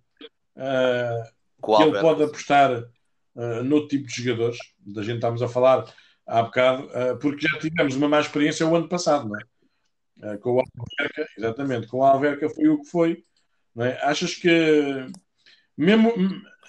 uh, 0.55 1.25
que 1.65 1.83
ele 1.83 1.99
pode 1.99 2.23
apostar 2.23 2.71
uh, 3.35 3.63
no 3.65 3.89
tipo 3.89 4.07
de 4.07 4.23
jogadores? 4.23 4.59
Da 4.79 5.03
gente 5.03 5.15
estamos 5.15 5.41
a 5.41 5.49
falar 5.49 5.91
há 6.27 6.43
bocado, 6.43 6.85
uh, 6.89 7.19
porque 7.19 7.49
já 7.49 7.59
tivemos 7.59 7.97
uma 7.97 8.11
má 8.11 8.21
experiência 8.21 8.67
o 8.67 8.77
ano 8.77 8.87
passado, 8.87 9.31
não 9.31 9.39
é? 9.39 10.37
com 10.37 10.53
o 10.53 10.61
Alverca, 10.61 11.27
exatamente, 11.37 11.87
com 11.89 11.99
o 11.99 12.05
Alverca 12.05 12.49
foi 12.51 12.69
o 12.69 12.83
que 12.83 12.89
foi. 12.89 13.25
Não 13.75 13.87
é? 13.87 13.99
Achas 14.03 14.35
que 14.35 15.07
mesmo, 15.77 16.13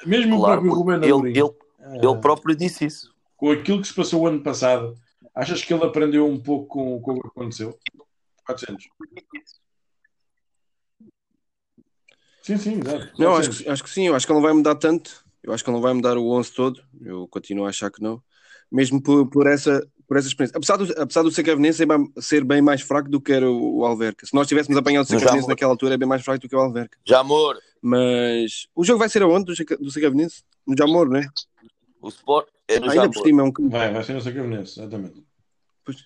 mesmo 0.06 0.40
claro, 0.40 0.62
o 0.62 0.64
próprio 0.64 0.74
Ruben 0.74 1.12
Amorim, 1.12 1.32
ele, 1.32 1.40
ele, 1.40 2.08
ele 2.08 2.22
próprio 2.22 2.56
disse 2.56 2.86
isso. 2.86 3.14
Com 3.36 3.52
aquilo 3.52 3.82
que 3.82 3.88
se 3.88 3.94
passou 3.94 4.22
o 4.22 4.28
ano 4.28 4.42
passado, 4.42 4.96
achas 5.36 5.62
que 5.64 5.74
ele 5.74 5.84
aprendeu 5.84 6.26
um 6.26 6.40
pouco 6.40 6.68
com, 6.68 7.02
com 7.02 7.12
o 7.12 7.22
que 7.22 7.28
aconteceu? 7.28 7.78
400. 8.46 8.88
Sim, 12.44 12.58
sim, 12.58 12.80
exato. 12.80 13.10
Não, 13.18 13.36
acho 13.36 13.50
que, 13.50 13.70
acho 13.70 13.84
que 13.84 13.90
sim, 13.90 14.08
eu 14.08 14.16
acho 14.16 14.26
que 14.26 14.32
ele 14.32 14.38
não 14.38 14.44
vai 14.44 14.54
mudar 14.54 14.76
tanto. 14.76 15.24
Eu 15.42 15.54
acho 15.54 15.64
que 15.64 15.70
ele 15.70 15.76
não 15.76 15.82
vai 15.82 15.94
mudar 15.94 16.18
o 16.18 16.30
11 16.30 16.52
todo. 16.54 16.84
Eu 17.02 17.26
continuo 17.30 17.66
a 17.66 17.70
achar 17.70 17.90
que 17.90 18.04
não. 18.04 18.22
Mesmo 18.70 19.02
por, 19.02 19.30
por, 19.30 19.48
essa, 19.48 19.86
por 20.06 20.18
essa 20.18 20.28
experiência. 20.28 20.58
Apesar 20.58 20.76
do, 20.76 21.02
apesar 21.02 21.22
do 21.24 21.32
Sacavenense 21.32 21.78
ser, 21.78 21.88
ser 22.20 22.44
bem 22.44 22.62
mais 22.62 22.82
fraco 22.82 23.10
do 23.10 23.22
que 23.22 23.32
era 23.32 23.50
o, 23.50 23.78
o 23.80 23.86
Alverca. 23.86 24.26
Se 24.26 24.34
nós 24.34 24.48
tivéssemos 24.48 24.78
apanhado 24.78 25.06
o 25.06 25.08
Sacavenense 25.08 25.48
naquela 25.48 25.72
altura, 25.72 25.94
é 25.94 25.98
bem 25.98 26.08
mais 26.08 26.22
fraco 26.22 26.42
do 26.42 26.50
que 26.50 26.56
o 26.56 26.60
Alverca. 26.60 26.98
Já 27.06 27.20
amor. 27.20 27.58
Mas 27.82 28.68
o 28.76 28.84
jogo 28.84 29.00
vai 29.00 29.08
ser 29.08 29.22
aonde 29.22 29.46
do, 29.46 29.92
Sacavenense? 29.92 30.44
No 30.68 30.76
Jamor, 30.78 31.10
não 31.10 31.20
é? 31.20 31.28
O 32.02 32.10
Sport 32.10 32.48
é 32.68 32.80
no 32.80 32.90
Ainda 32.90 32.96
Jamor. 32.96 33.14
por 33.14 33.24
cima 33.24 33.42
é 33.42 33.46
um 33.46 33.70
Vai, 33.70 33.94
vai 33.94 34.04
ser 34.04 34.14
no 34.14 34.22
Sacavenense, 34.22 34.80
exatamente. 34.80 35.26
Pois. 35.86 35.98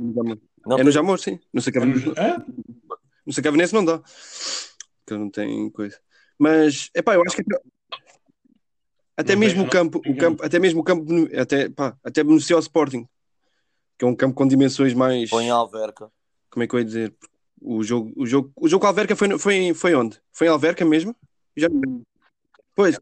No 0.00 0.14
Jamor. 0.14 0.38
Não, 0.66 0.78
é 0.78 0.82
no 0.82 0.90
Jamor, 0.90 1.18
sim. 1.20 1.38
No 1.52 1.60
Sacavenense. 1.60 2.12
É? 2.16 2.38
No 3.24 3.32
Sacavenense 3.32 3.72
não 3.72 3.84
dá 3.84 4.02
que 5.06 5.14
não 5.14 5.30
tem 5.30 5.70
coisa. 5.70 5.98
Mas, 6.38 6.90
é 6.94 7.02
pá, 7.02 7.14
eu 7.14 7.22
acho 7.26 7.36
que 7.36 7.44
até 9.16 9.34
não 9.34 9.40
mesmo 9.40 9.62
o 9.62 9.70
campo, 9.70 10.02
não, 10.04 10.12
o 10.12 10.16
campo, 10.16 10.44
até 10.44 10.58
mesmo 10.58 10.80
o 10.80 10.84
campo, 10.84 11.04
até, 11.38 11.68
pá, 11.68 11.96
até 12.02 12.24
beneficiou 12.24 12.58
o 12.58 12.62
Sporting, 12.62 13.08
que 13.96 14.04
é 14.04 14.08
um 14.08 14.14
campo 14.14 14.34
com 14.34 14.46
dimensões 14.46 14.92
mais. 14.92 15.30
Põe 15.30 15.50
Alverca. 15.50 16.10
Como 16.50 16.64
é 16.64 16.66
que 16.66 16.74
eu 16.74 16.80
ia 16.80 16.84
dizer? 16.84 17.14
O 17.60 17.82
jogo, 17.82 18.12
o 18.16 18.26
jogo, 18.26 18.52
o 18.56 18.68
jogo 18.68 18.80
com 18.80 18.86
a 18.86 18.90
Alverca 18.90 19.16
foi, 19.16 19.38
foi, 19.38 19.74
foi 19.74 19.94
onde? 19.94 20.20
Foi 20.32 20.46
em 20.46 20.50
Alverca 20.50 20.84
mesmo? 20.84 21.14
Já... 21.56 21.68
Pois, 22.74 22.98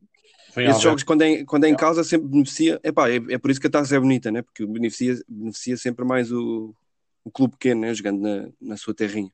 foi 0.53 0.67
esses 0.67 0.83
jogos 0.83 1.03
quando 1.03 1.23
é, 1.23 1.45
quando 1.45 1.65
é 1.65 1.69
em 1.69 1.75
casa 1.75 2.05
sempre 2.05 2.29
beneficia. 2.29 2.79
Epá, 2.85 3.09
é, 3.09 3.17
é 3.31 3.39
por 3.39 3.51
isso 3.51 3.61
que 3.61 3.67
a 3.67 3.71
taça 3.71 3.97
é 3.97 4.01
bonita, 4.01 4.31
né? 4.31 4.43
porque 4.43 4.67
beneficia, 4.67 5.19
beneficia 5.27 5.79
sempre 5.79 6.05
mais 6.05 6.31
o, 6.31 6.75
o 7.25 7.31
clube 7.31 7.53
pequeno, 7.53 7.81
né? 7.81 7.95
jogando 7.95 8.21
na, 8.21 8.49
na 8.61 8.77
sua 8.77 8.93
terrinha. 8.93 9.33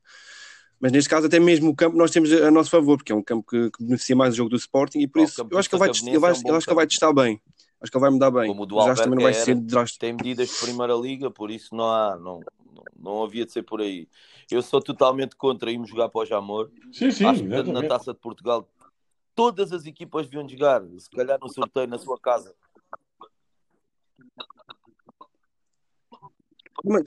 Mas 0.79 0.91
neste 0.93 1.09
caso, 1.09 1.27
até 1.27 1.39
mesmo 1.39 1.71
o 1.71 1.75
campo 1.75 1.97
nós 1.97 2.09
temos 2.09 2.31
a 2.31 2.49
nosso 2.49 2.69
favor, 2.69 2.97
porque 2.97 3.11
é 3.11 3.15
um 3.15 3.21
campo 3.21 3.45
que, 3.45 3.69
que 3.69 3.83
beneficia 3.83 4.15
mais 4.15 4.33
o 4.33 4.37
jogo 4.37 4.49
do 4.49 4.55
Sporting 4.55 4.99
e 4.99 5.07
por 5.07 5.21
oh, 5.21 5.25
isso 5.25 5.47
eu 5.51 5.57
acho 5.57 5.69
que 5.69 5.75
ele 5.75 5.79
vai, 5.79 5.89
ele 5.89 6.19
vai, 6.19 6.31
é 6.31 6.33
um 6.33 6.47
eu 6.47 6.55
acho 6.55 6.65
que 6.65 6.71
ele 6.71 6.75
vai 6.75 6.87
testar 6.87 7.13
bem. 7.13 7.41
Acho 7.81 7.91
que 7.91 7.97
ele 7.97 8.01
vai 8.01 8.09
mudar 8.09 8.31
bem. 8.31 8.47
Como 8.47 8.63
o 8.63 8.65
do 8.65 8.75
também 8.95 9.15
não 9.15 9.23
vai 9.23 9.33
ser 9.33 9.55
drástico. 9.55 9.99
Tem 9.99 10.13
medidas 10.13 10.49
de 10.49 10.55
primeira 10.55 10.93
liga, 10.93 11.29
por 11.29 11.51
isso 11.51 11.75
não 11.75 11.89
há, 11.89 12.17
não, 12.17 12.39
não, 12.73 12.83
não, 12.97 13.23
havia 13.23 13.45
de 13.45 13.51
ser 13.51 13.63
por 13.63 13.81
aí. 13.81 14.07
Eu 14.49 14.61
sou 14.61 14.81
totalmente 14.81 15.35
contra 15.35 15.69
irmos 15.69 15.89
jogar 15.89 16.09
para 16.09 16.21
o 16.21 16.25
Jamor. 16.25 16.71
Sim, 16.91 17.11
sim, 17.11 17.25
acho 17.25 17.43
que 17.43 17.71
na 17.71 17.87
taça 17.87 18.13
de 18.13 18.19
Portugal 18.19 18.67
todas 19.35 19.71
as 19.71 19.85
equipas 19.85 20.27
deviam 20.27 20.47
jogar, 20.47 20.81
se 20.97 21.09
calhar 21.09 21.37
no 21.41 21.49
sorteio 21.49 21.87
na 21.87 21.97
sua 21.97 22.17
casa. 22.19 22.53
Mas, 26.83 27.03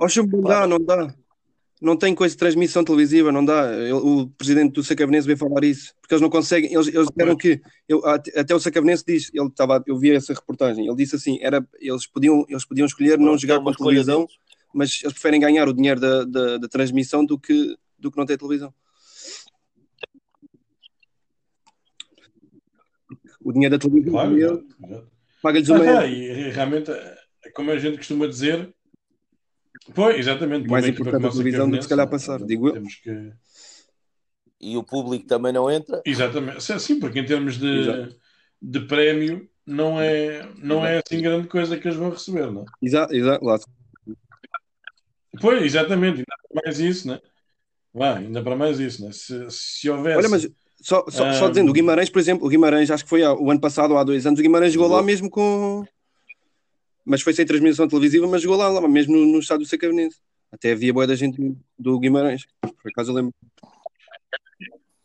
acho 0.00 0.24
que 0.24 0.36
não 0.36 0.40
dá, 0.42 0.66
não 0.66 0.78
dá 0.78 1.14
não 1.82 1.96
tem 1.96 2.14
coisa 2.14 2.32
de 2.32 2.38
transmissão 2.38 2.84
televisiva, 2.84 3.32
não 3.32 3.44
dá. 3.44 3.68
O 3.96 4.28
presidente 4.28 4.72
do 4.72 4.84
Sacavenense 4.84 5.26
veio 5.26 5.36
falar 5.36 5.64
isso, 5.64 5.92
porque 6.00 6.14
eles 6.14 6.22
não 6.22 6.30
conseguem, 6.30 6.72
eles, 6.72 6.86
eles 6.86 7.08
disseram 7.08 7.36
que, 7.36 7.60
eu, 7.88 8.00
até 8.06 8.54
o 8.54 8.60
Sacavenense 8.60 9.02
diz, 9.04 9.30
ele 9.34 9.48
estava, 9.48 9.82
eu 9.84 9.98
vi 9.98 10.12
essa 10.12 10.32
reportagem, 10.32 10.86
ele 10.86 10.94
disse 10.94 11.16
assim, 11.16 11.40
era, 11.42 11.66
eles, 11.80 12.06
podiam, 12.06 12.46
eles 12.48 12.64
podiam 12.64 12.86
escolher 12.86 13.18
não 13.18 13.36
jogar 13.36 13.60
com 13.60 13.72
televisão, 13.72 14.28
mas 14.72 15.00
eles 15.02 15.12
preferem 15.12 15.40
ganhar 15.40 15.68
o 15.68 15.74
dinheiro 15.74 16.00
da, 16.00 16.24
da, 16.24 16.58
da, 16.58 16.68
transmissão 16.68 17.24
do 17.24 17.36
que, 17.36 17.76
do 17.98 18.12
que 18.12 18.16
não 18.16 18.26
ter 18.26 18.38
televisão. 18.38 18.72
O 23.40 23.52
dinheiro 23.52 23.76
da 23.76 23.80
televisão 23.80 24.12
claro, 24.12 24.64
paga-lhes 25.42 25.68
uma... 25.68 25.98
Ah, 25.98 26.06
e 26.06 26.48
realmente, 26.50 26.92
como 27.54 27.72
a 27.72 27.78
gente 27.78 27.96
costuma 27.96 28.28
dizer, 28.28 28.72
Pois, 29.94 30.18
exatamente. 30.18 30.68
Mais 30.68 30.86
importante 30.86 31.26
a 31.26 31.30
televisão 31.30 31.68
do 31.68 31.76
que 31.76 31.82
se 31.82 31.88
calhar 31.88 32.08
passar, 32.08 32.42
digo 32.42 32.68
eu. 32.68 32.74
Temos 32.74 32.94
que... 32.96 33.32
E 34.60 34.76
o 34.76 34.84
público 34.84 35.26
também 35.26 35.52
não 35.52 35.68
entra? 35.68 36.00
Exatamente. 36.04 36.62
Sim, 36.80 37.00
porque 37.00 37.18
em 37.18 37.26
termos 37.26 37.58
de, 37.58 38.14
de 38.60 38.80
prémio 38.80 39.48
não 39.66 40.00
é, 40.00 40.48
não 40.56 40.86
é 40.86 41.02
assim 41.04 41.20
grande 41.20 41.48
coisa 41.48 41.76
que 41.76 41.88
eles 41.88 41.98
vão 41.98 42.10
receber, 42.10 42.50
não 42.50 42.62
é? 42.62 42.64
Exato, 42.80 43.12
exato. 43.12 43.44
Lá. 43.44 43.58
Pois, 45.40 45.62
exatamente. 45.62 46.18
Ainda 46.18 46.36
para 46.48 46.62
mais 46.64 46.78
isso, 46.78 47.08
né? 47.08 47.20
Vai, 47.92 48.18
ainda 48.18 48.42
para 48.42 48.54
mais 48.54 48.78
isso, 48.78 49.04
né? 49.04 49.10
Se, 49.12 49.46
se 49.50 49.90
houvesse. 49.90 50.18
Olha, 50.18 50.28
mas 50.28 50.48
só, 50.80 51.04
só, 51.08 51.28
um... 51.28 51.32
só 51.34 51.48
dizendo, 51.48 51.70
o 51.70 51.72
Guimarães, 51.72 52.08
por 52.08 52.20
exemplo, 52.20 52.46
o 52.46 52.48
Guimarães, 52.48 52.90
acho 52.90 53.02
que 53.02 53.10
foi 53.10 53.22
o 53.24 53.50
ano 53.50 53.60
passado 53.60 53.92
ou 53.92 53.98
há 53.98 54.04
dois 54.04 54.26
anos, 54.26 54.38
o 54.38 54.42
Guimarães 54.42 54.72
jogou 54.72 54.88
lá 54.88 55.02
mesmo 55.02 55.28
com 55.28 55.84
mas 57.04 57.22
foi 57.22 57.32
sem 57.32 57.46
transmissão 57.46 57.88
televisiva, 57.88 58.26
mas 58.26 58.42
jogou 58.42 58.56
lá, 58.56 58.68
lá 58.68 58.88
mesmo 58.88 59.16
no, 59.16 59.26
no 59.26 59.38
estádio 59.38 59.64
do 59.64 59.68
Sacavenense. 59.68 60.18
Até 60.50 60.72
havia 60.72 60.92
boa 60.92 61.06
da 61.06 61.14
gente 61.14 61.56
do 61.78 61.98
Guimarães, 61.98 62.46
por 62.60 62.90
acaso 62.90 63.10
eu 63.10 63.14
lembro. 63.14 63.34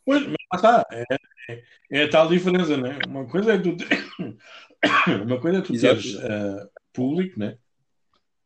Pois, 0.05 0.21
mas 0.25 0.35
lá 0.51 0.55
está. 0.55 0.85
É, 0.91 1.03
é, 1.49 1.63
é 1.91 2.03
a 2.03 2.09
tal 2.09 2.27
diferença, 2.27 2.77
né? 2.77 2.99
Uma 3.07 3.25
coisa 3.25 3.53
é 3.53 3.57
tu, 3.57 3.75
uma 5.25 5.39
coisa 5.39 5.59
é 5.59 5.61
tu 5.61 5.73
Exato. 5.73 6.01
teres 6.01 6.15
uh, 6.15 6.69
público, 6.93 7.39
né? 7.39 7.57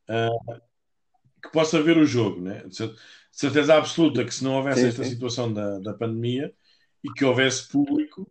Uh, 0.09 0.61
que 1.41 1.51
possa 1.51 1.81
ver 1.81 1.97
o 1.97 2.05
jogo, 2.05 2.41
né? 2.41 2.63
De 2.67 2.95
certeza 3.31 3.75
absoluta 3.75 4.23
que 4.23 4.33
se 4.33 4.43
não 4.43 4.55
houvesse 4.55 4.81
Sim, 4.81 4.87
esta 4.87 5.03
sim. 5.03 5.09
situação 5.09 5.51
da, 5.51 5.79
da 5.79 5.93
pandemia 5.93 6.53
e 7.03 7.11
que 7.11 7.25
houvesse 7.25 7.67
público, 7.67 8.29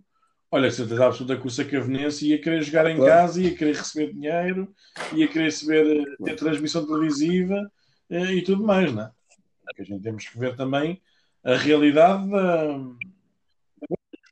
olha, 0.51 0.71
certeza 0.71 1.07
absoluta 1.07 1.41
que 1.41 1.47
o 1.47 1.51
Sacavenense 1.51 2.29
ia 2.29 2.41
querer 2.41 2.63
jogar 2.63 2.91
em 2.91 2.97
Claro. 2.97 3.11
casa, 3.11 3.43
ia 3.43 3.55
querer 3.55 3.77
receber 3.77 4.13
dinheiro, 4.13 4.75
ia 5.15 5.29
querer 5.29 5.45
receber, 5.45 6.03
eh, 6.03 6.25
ter 6.25 6.37
transmissão 6.37 6.87
televisiva 6.87 7.71
eh, 8.11 8.35
e 8.35 8.43
tudo 8.43 8.65
mais, 8.65 8.93
né? 8.93 9.11
Porque 9.65 9.83
a 9.83 9.85
gente 9.85 10.03
temos 10.03 10.29
que 10.29 10.39
ver 10.39 10.57
também 10.57 11.01
a 11.45 11.57
realidade 11.57 12.29
da, 12.29 12.81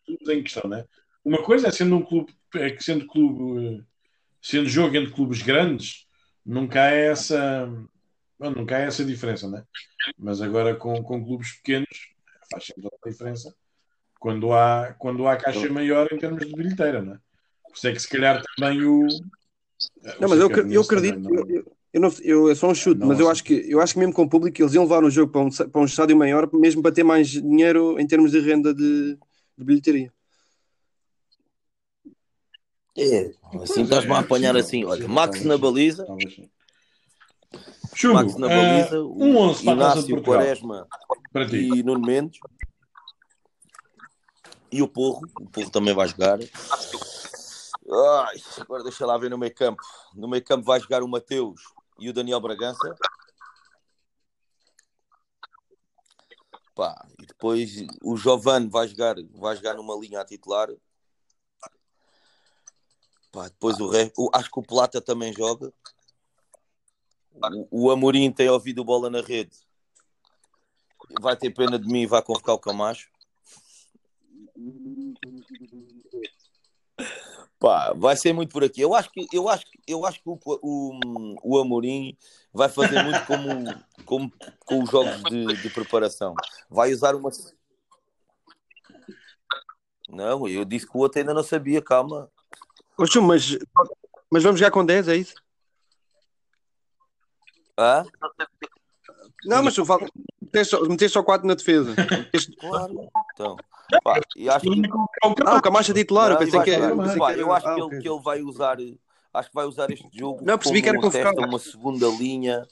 clubes 0.05 0.29
em 0.29 0.43
questão, 0.43 0.69
né? 0.69 0.85
Uma 1.25 1.43
coisa 1.43 1.69
é 1.69 1.71
sendo 1.71 1.97
um 1.97 2.03
clube, 2.03 2.35
é 2.55 2.71
que 2.71 2.83
sendo 2.83 3.07
clube, 3.07 3.85
sendo 4.43 4.69
jogo 4.69 4.97
entre 4.97 5.13
clubes 5.13 5.43
grandes, 5.43 6.07
nunca 6.45 6.83
há 6.83 6.91
essa, 6.91 7.67
bom, 8.39 8.51
nunca 8.51 8.77
há 8.77 8.81
essa 8.81 9.05
diferença, 9.05 9.49
né? 9.49 9.63
Mas 10.19 10.41
agora 10.41 10.75
com, 10.75 11.01
com 11.03 11.25
clubes 11.25 11.53
pequenos 11.59 12.09
faz 12.51 12.65
sempre 12.65 12.83
toda 12.83 12.97
a 13.05 13.09
diferença 13.09 13.55
quando 14.19 14.53
há, 14.53 14.95
quando 14.99 15.27
há 15.27 15.37
caixa 15.37 15.69
maior 15.71 16.09
em 16.13 16.19
termos 16.19 16.47
de 16.47 16.55
bilheteira, 16.55 17.03
né? 17.03 17.19
Por 17.63 17.77
isso 17.77 17.89
é 17.89 17.93
que 17.93 18.01
se 18.01 18.09
calhar 18.09 18.43
também 18.57 18.85
o. 18.85 19.07
Não, 20.21 20.29
mas 20.29 20.41
eu, 20.41 20.51
eu 20.51 20.83
acredito, 20.83 21.33
eu, 21.33 21.49
eu, 21.49 21.73
eu 21.93 22.01
não, 22.01 22.13
eu, 22.23 22.51
é 22.51 22.55
só 22.55 22.69
um 22.69 22.75
chute, 22.75 23.01
Não, 23.01 23.07
mas 23.07 23.21
eu 23.21 23.31
acho, 23.31 23.45
que, 23.45 23.65
eu 23.69 23.81
acho 23.81 23.93
que 23.93 23.99
mesmo 24.01 24.13
com 24.13 24.23
o 24.23 24.29
público 24.29 24.61
eles 24.61 24.75
iam 24.75 24.83
levar 24.83 25.05
o 25.05 25.11
jogo 25.11 25.33
para 25.33 25.41
um, 25.41 25.49
para 25.49 25.81
um 25.81 25.85
estádio 25.85 26.17
maior, 26.17 26.49
mesmo 26.53 26.83
para 26.83 26.93
ter 26.93 27.05
mais 27.05 27.29
dinheiro 27.29 27.99
em 27.99 28.07
termos 28.07 28.33
de 28.33 28.41
renda 28.41 28.75
de, 28.75 29.17
de 29.57 29.65
bilheteria. 29.65 30.13
É, 32.97 33.31
assim 33.63 33.85
estás-me 33.85 34.13
a 34.13 34.19
apanhar 34.19 34.57
assim. 34.57 34.85
Olha, 34.85 35.07
Max 35.07 35.45
na 35.45 35.57
baliza, 35.57 36.05
Max 38.13 38.37
na 38.37 38.51
eh, 38.51 38.57
baliza, 38.57 39.03
um 39.03 39.37
11 39.37 39.65
para 39.65 39.73
a 39.73 39.77
Inácio. 39.77 40.23
Quaresma 40.23 40.87
Para 41.33 41.47
ti. 41.47 41.57
e 41.57 41.83
Nuno 41.85 42.05
Mendes. 42.05 42.41
E 44.71 44.83
o 44.83 44.89
Porro, 44.89 45.23
o 45.41 45.49
Porro 45.49 45.71
também 45.71 45.95
vai 45.95 46.09
jogar. 46.09 46.39
Ai, 47.91 48.37
agora 48.61 48.83
deixa 48.83 49.07
lá 49.07 49.17
ver 49.17 49.31
no 49.31 49.39
meio 49.39 49.55
campo. 49.55 49.83
No 50.15 50.29
meio 50.29 50.45
campo 50.45 50.65
vai 50.65 50.79
jogar 50.79 51.03
o 51.03 51.09
Mateus 51.09 51.63
e 51.99 52.11
o 52.11 52.13
Daniel 52.13 52.41
Bragança. 52.41 52.95
Pá, 56.75 57.09
e 57.19 57.27
depois 57.27 57.87
o 58.03 58.17
Giovanni 58.17 58.69
vai 58.69 58.87
jogar, 58.87 59.17
vai 59.35 59.57
jogar 59.57 59.75
numa 59.75 59.97
linha 59.97 60.21
a 60.21 60.25
titular. 60.25 60.69
Pá, 63.33 63.49
depois 63.49 63.77
o 63.81 64.31
acho 64.35 64.51
que 64.51 64.61
o 64.61 64.63
Plata 64.63 65.01
também 65.01 65.33
joga. 65.33 65.73
O, 67.71 67.87
o 67.87 67.91
Amorim 67.91 68.31
tem 68.31 68.49
ouvido 68.49 68.85
bola 68.85 69.09
na 69.09 69.21
rede. 69.21 69.57
Vai 71.21 71.37
ter 71.37 71.51
pena 71.51 71.79
de 71.79 71.87
mim 71.87 72.03
e 72.03 72.07
vai 72.07 72.23
convocar 72.23 72.55
o 72.55 72.61
Camacho. 72.61 73.11
Pá, 77.59 77.93
vai 77.97 78.17
ser 78.17 78.33
muito 78.33 78.53
por 78.53 78.63
aqui. 78.63 78.81
Eu 78.81 78.95
acho 78.95 79.11
que, 79.11 79.27
eu 79.33 79.49
acho, 79.49 79.65
que- 79.67 79.81
eu 79.87 80.07
acho 80.07 80.23
que 80.23 80.29
o, 80.29 80.39
o, 80.63 81.35
o 81.43 81.59
Amorim 81.61 82.17
vai 82.53 82.69
fazer 82.69 83.03
muito 83.03 83.25
como, 83.27 83.75
como 84.05 84.33
com 84.65 84.83
os 84.83 84.91
jogos 84.91 85.25
de, 85.25 85.47
de 85.63 85.71
preparação. 85.71 86.35
Vai 86.71 86.93
usar 86.93 87.15
uma. 87.17 87.31
Não, 90.09 90.49
eu 90.49 90.65
disse 90.65 90.87
que 90.87 90.97
o 90.97 91.01
outro 91.01 91.19
ainda 91.21 91.35
não 91.35 91.43
sabia, 91.43 91.83
calma. 91.83 92.31
Oxe, 92.97 93.19
mas, 93.21 93.59
mas 94.31 94.43
vamos 94.43 94.59
jogar 94.61 94.71
com 94.71 94.85
10, 94.85 95.09
é 95.09 95.17
isso? 95.17 95.35
Ah? 97.77 98.05
Não, 99.45 99.63
mas 99.63 99.75
tu 99.75 99.85
fala, 99.85 100.09
meteste 100.53 100.77
só, 100.77 100.83
meteste 100.83 101.13
só 101.13 101.23
4 101.23 101.47
na 101.47 101.55
defesa. 101.55 101.95
Meteste- 101.97 102.57
Claro. 102.61 103.09
Então, 103.33 103.57
pá, 104.03 104.21
e 104.37 104.49
acho 104.49 104.67
que. 104.67 104.83
Ah, 105.47 105.57
o 105.57 105.63
Camacho 105.63 105.93
é 105.93 105.95
titular, 105.95 106.31
eu 106.33 106.39
pensei 106.39 106.61
que 106.61 106.71
era. 106.71 106.91
que 106.91 107.41
eu 107.41 107.53
acho 107.53 107.69
ah, 107.69 107.75
que, 107.75 107.81
ele, 107.81 108.03
que 108.03 108.09
ele 108.09 108.21
vai 108.21 108.43
usar. 108.43 108.79
Acho 109.33 109.49
que 109.49 109.55
vai 109.55 109.67
usar 109.67 109.91
este 109.91 110.09
jogo 110.13 110.45
Não, 110.45 110.59
percebi 110.59 110.83
que 110.83 110.89
era 110.89 110.99
convocado. 110.99 111.41
uma 111.43 111.59
segunda 111.59 112.09
linha 112.09 112.67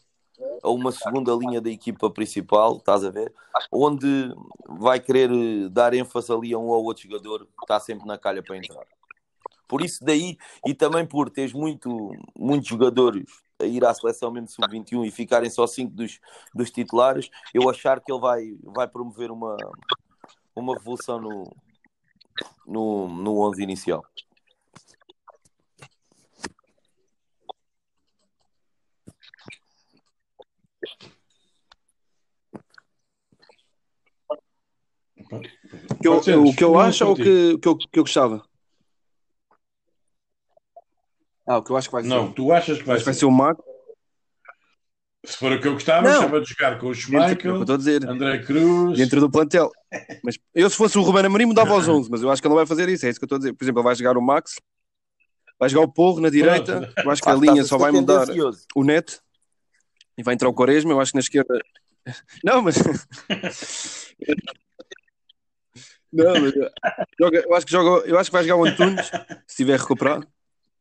ou 0.62 0.74
uma 0.74 0.90
segunda 0.90 1.32
linha 1.35 1.61
da 1.61 1.70
equipa 1.70 2.11
principal, 2.11 2.77
estás 2.77 3.05
a 3.05 3.11
ver? 3.11 3.32
Onde 3.70 4.35
vai 4.66 5.01
querer 5.01 5.31
eh, 5.31 5.69
dar 5.70 5.94
ênfase 5.94 6.32
ali 6.32 6.53
a 6.53 6.59
um 6.59 6.66
ou 6.66 6.85
outro 6.85 7.05
jogador 7.05 7.47
que 7.47 7.62
está 7.62 7.78
sempre 7.81 8.07
na 8.07 8.19
calha 8.19 8.43
para 8.43 8.57
entrar. 8.57 8.85
Por 9.69 9.82
isso 9.82 10.05
daí, 10.05 10.36
e 10.66 10.74
também 10.74 11.07
por 11.07 11.31
teres 11.31 11.53
muito, 11.53 12.12
muitos 12.36 12.69
jogadores 12.69 13.24
a 13.24 13.45
ir 13.65 13.85
à 13.85 13.95
seleção 13.95 14.31
mesmo 14.31 14.49
sub-21 14.49 15.07
e 15.07 15.11
ficarem 15.11 15.49
só 15.49 15.66
cinco 15.66 15.95
dos, 15.95 16.20
dos 16.55 16.70
titulares, 16.70 17.31
eu 17.55 17.69
achar 17.70 18.01
que 18.01 18.12
ele 18.12 18.20
vai, 18.20 18.57
vai 18.62 18.89
promover 18.89 19.31
uma, 19.31 19.57
uma 20.55 20.74
revolução 20.74 21.20
no, 21.20 21.57
no, 22.66 23.09
no 23.09 23.39
11 23.41 23.62
inicial. 23.62 24.05
O 35.99 36.20
que 36.20 36.31
eu, 36.31 36.45
o 36.45 36.55
que 36.55 36.65
eu 36.65 36.78
acho 36.78 37.05
ou 37.05 37.12
o 37.12 37.16
que, 37.16 37.59
que, 37.59 37.69
eu, 37.69 37.77
que 37.77 37.99
eu 37.99 38.05
gostava? 38.05 38.45
Ah, 41.47 41.59
o 41.59 41.62
que 41.62 41.70
eu 41.70 41.77
acho 41.77 41.89
que 41.89 41.93
vai 41.93 42.02
ser. 42.02 42.09
Não, 42.09 42.32
tu 42.32 42.52
achas 42.52 42.78
que 42.78 42.85
vai, 42.85 42.97
Acho 42.97 43.05
que 43.05 43.10
vai 43.10 43.14
ser? 43.14 43.24
o 43.27 43.31
Marco. 43.31 43.64
Se 45.24 45.36
for 45.36 45.51
o 45.52 45.60
que 45.60 45.66
eu 45.66 45.73
gostava, 45.74 46.02
Não. 46.02 46.14
gostava 46.23 46.40
de 46.40 46.48
jogar 46.48 46.78
com 46.78 46.86
o 46.89 46.94
Schmeichel, 46.94 47.64
dizer. 47.77 48.09
André 48.09 48.39
Cruz. 48.44 48.97
Dentro 48.97 49.20
do 49.20 49.31
plantel. 49.31 49.70
Mas 50.23 50.39
eu, 50.55 50.70
se 50.70 50.77
fosse 50.77 50.97
o 50.98 51.02
Ruben 51.02 51.24
Amorim, 51.27 51.47
mudava 51.47 51.73
aos 51.73 51.89
11, 51.89 52.09
mas 52.10 52.23
eu 52.23 52.31
acho 52.31 52.40
que 52.40 52.47
ele 52.47 52.51
não 52.52 52.56
vai 52.59 52.66
fazer 52.66 52.89
isso. 52.89 53.06
É 53.06 53.10
isso 53.10 53.18
que 53.18 53.24
eu 53.24 53.27
estou 53.27 53.36
a 53.36 53.39
dizer. 53.40 53.52
Por 53.52 53.64
exemplo, 53.64 53.81
ele 53.81 53.85
vai 53.86 53.94
jogar 53.97 54.16
o 54.16 54.23
Max, 54.23 54.55
vai 55.59 55.68
jogar 55.68 55.85
o 55.86 55.93
Porro 55.93 56.20
na 56.20 56.31
direita. 56.31 56.93
Eu 57.05 57.10
acho 57.10 57.23
que 57.23 57.28
a 57.28 57.35
linha 57.35 57.64
só 57.64 57.77
vai 57.77 57.90
mudar 57.90 58.24
o 58.74 58.85
Net 58.85 59.18
e 60.16 60.23
vai 60.23 60.35
entrar 60.35 60.48
o 60.48 60.55
Quaresma. 60.55 60.93
Eu 60.93 61.01
acho 61.01 61.10
que 61.10 61.16
na 61.16 61.20
esquerda. 61.23 61.59
Não, 62.44 62.62
mas. 62.62 62.77
Não, 66.12 66.40
mas 66.40 66.52
joga- 67.20 67.40
eu 67.44 67.55
acho 67.55 67.66
que 67.66 67.73
joga, 67.73 68.06
eu 68.06 68.18
acho 68.18 68.31
que 68.31 68.36
vai 68.36 68.44
jogar 68.44 68.56
o 68.56 68.64
Antunes 68.64 69.06
se 69.06 69.12
estiver 69.48 69.78
recuperado 69.78 70.27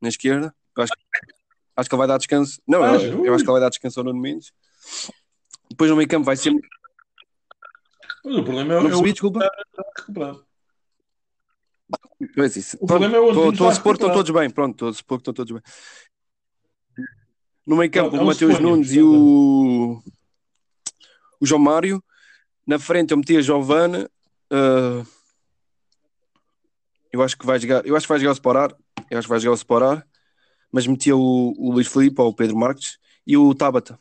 na 0.01 0.09
esquerda. 0.09 0.53
Eu 0.77 0.83
acho, 0.83 0.93
acho 1.77 1.89
que 1.89 1.95
ele 1.95 1.99
vai 1.99 2.07
dar 2.07 2.17
descanso. 2.17 2.61
Não, 2.67 2.83
Ah, 2.83 2.95
eu, 2.95 3.25
eu 3.25 3.33
acho 3.33 3.43
que 3.43 3.49
ele 3.49 3.53
vai 3.53 3.61
dar 3.61 3.69
descanso 3.69 3.99
ao 3.99 4.03
Nuno 4.05 4.19
Mendes. 4.19 4.51
Depois 5.69 5.89
no 5.89 5.95
meio 5.97 6.07
campo 6.09 6.25
vai 6.25 6.35
ser. 6.35 6.51
Não 6.51 6.59
Mas 8.23 8.35
o 8.37 8.43
problema 8.43 8.73
é, 8.73 8.77
é 8.77 8.79
o 8.79 8.83
percebi, 8.83 9.11
desculpa. 9.11 9.49
recuperado. 9.97 10.45
Pois 12.33 12.55
isso. 12.55 12.77
O 12.79 12.87
problema 12.87 13.17
é 13.17 13.49
Estou 13.51 13.67
a 13.67 13.73
supor 13.73 13.97
que 13.97 14.03
estão 14.03 14.13
todos 14.15 14.31
bem. 14.31 14.49
Pronto, 14.49 14.73
estou 14.73 14.89
a 14.89 14.93
supor 14.93 15.17
que 15.17 15.21
estão 15.21 15.33
todos 15.33 15.51
bem. 15.51 15.61
No 17.65 17.75
meio 17.75 17.91
campo, 17.91 18.09
Pronto, 18.11 18.21
é 18.21 18.23
o 18.23 18.27
Mateus 18.27 18.59
Nunes 18.59 18.91
e 18.93 19.01
o, 19.01 20.01
o 21.39 21.45
João 21.45 21.59
Mário. 21.61 22.03
Na 22.65 22.79
frente 22.79 23.11
eu 23.11 23.17
metia 23.17 23.41
Giovana. 23.41 24.09
ah, 24.51 25.03
eu 27.11 27.21
acho 27.23 27.37
que 27.37 27.45
vai 27.45 27.59
jogar. 27.59 27.85
Eu 27.85 27.95
acho 27.95 28.05
que 28.05 28.11
vai 28.11 28.19
jogar 28.19 28.31
o 28.31 28.33
Sporar. 28.33 28.75
Eu 29.09 29.17
acho 29.17 29.27
que 29.27 29.29
vai 29.29 29.39
jogar 29.39 29.53
o 29.53 29.55
Sporar. 29.57 30.07
Mas 30.71 30.87
metia 30.87 31.15
o, 31.15 31.53
o 31.57 31.71
Luís 31.71 31.87
Filipe 31.87 32.19
ou 32.21 32.29
o 32.29 32.35
Pedro 32.35 32.57
Marques 32.57 32.97
e 33.25 33.37
o 33.37 33.53
Tabata. 33.55 33.97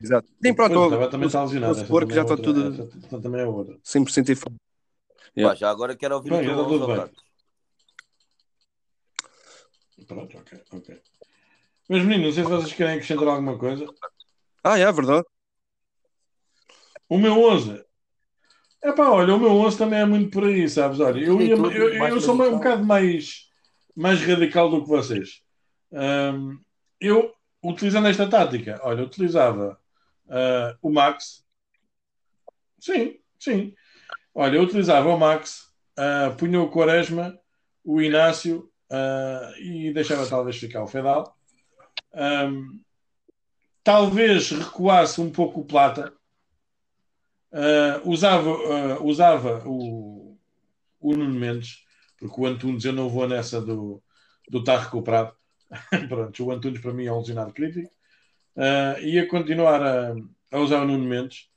Exato. 0.00 0.28
Sim, 0.44 0.54
pronto. 0.54 0.72
Pois, 0.74 0.80
eu- 0.80 0.84
estava 0.84 1.10
também 1.10 1.24
eu- 1.24 1.28
está 1.28 1.42
lesionado. 1.42 1.72
eu 1.72 1.80
supor 1.80 2.06
que 2.06 2.14
já 2.14 2.22
está 2.22 2.36
tudo 2.36 2.88
também 3.20 3.40
é 3.40 3.46
outra. 3.46 3.78
100% 3.82 4.30
em 4.30 4.34
forma. 4.34 4.58
Yeah. 5.36 5.54
Pá, 5.54 5.58
já 5.58 5.70
agora 5.70 5.96
quero 5.96 6.14
ouvir 6.16 6.30
Bem, 6.30 6.40
o 6.40 6.42
teu 6.44 6.52
está 6.52 6.64
tudo 6.64 6.84
11, 6.84 6.86
bem. 6.86 6.94
Ricardo. 6.94 7.22
Pronto, 10.06 10.38
ok, 10.38 10.60
ok. 10.72 11.02
Mas 11.88 12.02
meninos, 12.04 12.26
não 12.26 12.32
sei 12.32 12.44
se 12.44 12.50
vocês 12.50 12.72
querem 12.74 12.94
acrescentar 12.94 13.28
alguma 13.28 13.56
coisa. 13.58 13.86
Ah, 14.62 14.78
é 14.78 14.92
verdade. 14.92 15.24
O 17.08 17.18
meu 17.18 17.40
11. 17.42 17.84
É 18.82 18.92
pá, 18.92 19.08
olha, 19.10 19.34
o 19.34 19.38
meu 19.38 19.52
11 19.52 19.78
também 19.78 20.00
é 20.00 20.04
muito 20.04 20.30
por 20.30 20.44
aí, 20.44 20.68
sabes? 20.68 20.98
Olha, 20.98 21.20
eu, 21.20 21.40
ia, 21.40 21.54
tudo 21.54 21.70
eu, 21.70 21.92
eu 21.94 22.20
sou 22.20 22.34
um 22.34 22.58
bocado 22.58 22.84
mais, 22.84 23.48
mais 23.94 24.20
radical 24.20 24.68
do 24.68 24.82
que 24.82 24.88
vocês. 24.88 25.42
Ahm, 25.92 26.58
eu, 27.00 27.32
utilizando 27.62 28.08
esta 28.08 28.28
tática, 28.28 28.80
olha, 28.82 29.04
utilizava 29.04 29.78
ah, 30.28 30.76
o 30.82 30.90
Max. 30.90 31.44
Sim, 32.80 33.18
sim. 33.38 33.74
Olha, 34.34 34.56
eu 34.56 34.62
utilizava 34.62 35.08
o 35.08 35.18
Max, 35.18 35.72
ah, 35.96 36.34
punha 36.36 36.60
o 36.60 36.70
Quaresma, 36.70 37.38
o 37.84 38.00
Inácio, 38.00 38.72
uh, 38.90 39.58
e 39.60 39.92
deixava 39.92 40.26
talvez 40.26 40.56
ficar 40.56 40.82
o 40.82 40.86
Fedal. 40.86 41.36
Um, 42.14 42.80
talvez 43.82 44.50
recuasse 44.50 45.20
um 45.20 45.30
pouco 45.30 45.60
o 45.60 45.64
Plata, 45.64 46.12
uh, 47.52 48.08
usava, 48.08 48.50
uh, 48.50 49.06
usava 49.06 49.62
o, 49.66 50.36
o 51.00 51.16
Nuno 51.16 51.38
Mendes, 51.38 51.84
porque 52.18 52.40
o 52.40 52.46
Antunes 52.46 52.84
eu 52.84 52.92
não 52.92 53.08
vou 53.08 53.28
nessa 53.28 53.60
do, 53.60 54.02
do 54.48 54.58
estar 54.58 54.78
recuperado. 54.78 55.32
Pronto, 56.08 56.44
o 56.44 56.52
Antunes 56.52 56.80
para 56.80 56.92
mim 56.92 57.06
é 57.06 57.12
um 57.12 57.18
lesionado 57.18 57.52
crítico. 57.52 57.90
Uh, 58.56 59.00
ia 59.00 59.26
continuar 59.26 59.82
a, 59.82 60.14
a, 60.50 60.58
usar 60.58 60.82
o 60.82 60.86
Nuno 60.86 61.04
Mendes. 61.04 61.48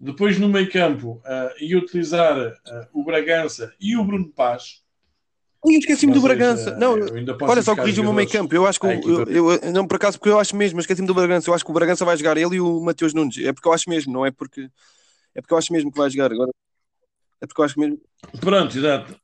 Depois 0.00 0.38
no 0.38 0.48
meio 0.48 0.70
campo 0.70 1.20
ia 1.60 1.76
utilizar 1.76 2.54
o 2.92 3.02
Bragança 3.02 3.74
e 3.80 3.96
o 3.96 4.04
Bruno 4.04 4.28
Paz. 4.28 4.84
Eu 5.64 5.72
esqueci-me 5.72 6.12
do 6.12 6.20
Bragança. 6.20 6.76
Não, 6.76 6.92
olha 7.42 7.62
só, 7.62 7.74
corrija 7.74 8.00
o 8.00 8.04
meu 8.04 8.12
meio 8.12 8.28
campo. 8.28 8.54
Eu 8.54 8.64
acho 8.64 8.78
que 8.78 8.86
o, 8.86 9.22
eu, 9.28 9.52
eu, 9.54 9.72
não, 9.72 9.88
por 9.88 9.96
acaso, 9.96 10.16
porque 10.16 10.30
eu 10.30 10.38
acho 10.38 10.54
mesmo, 10.54 10.78
esqueci-me 10.78 11.08
do 11.08 11.14
Bragança. 11.14 11.50
Eu 11.50 11.54
acho 11.54 11.64
que 11.64 11.70
o 11.72 11.74
Bragança 11.74 12.04
vai 12.04 12.16
jogar 12.16 12.36
ele 12.36 12.56
e 12.56 12.60
o 12.60 12.80
Mateus 12.80 13.12
Nunes. 13.12 13.38
É 13.38 13.52
porque 13.52 13.66
eu 13.66 13.72
acho 13.72 13.90
mesmo, 13.90 14.12
não 14.12 14.24
é 14.24 14.30
porque 14.30 14.70
é 15.38 15.40
porque 15.40 15.54
eu 15.54 15.58
acho 15.58 15.72
mesmo 15.72 15.92
que 15.92 15.98
vai 15.98 16.10
jogar 16.10 16.32
agora. 16.32 16.50
É 17.40 17.46
porque 17.46 17.60
eu 17.60 17.64
acho 17.64 17.78
mesmo. 17.78 18.02
Pronto, 18.40 18.76
exato. 18.76 19.20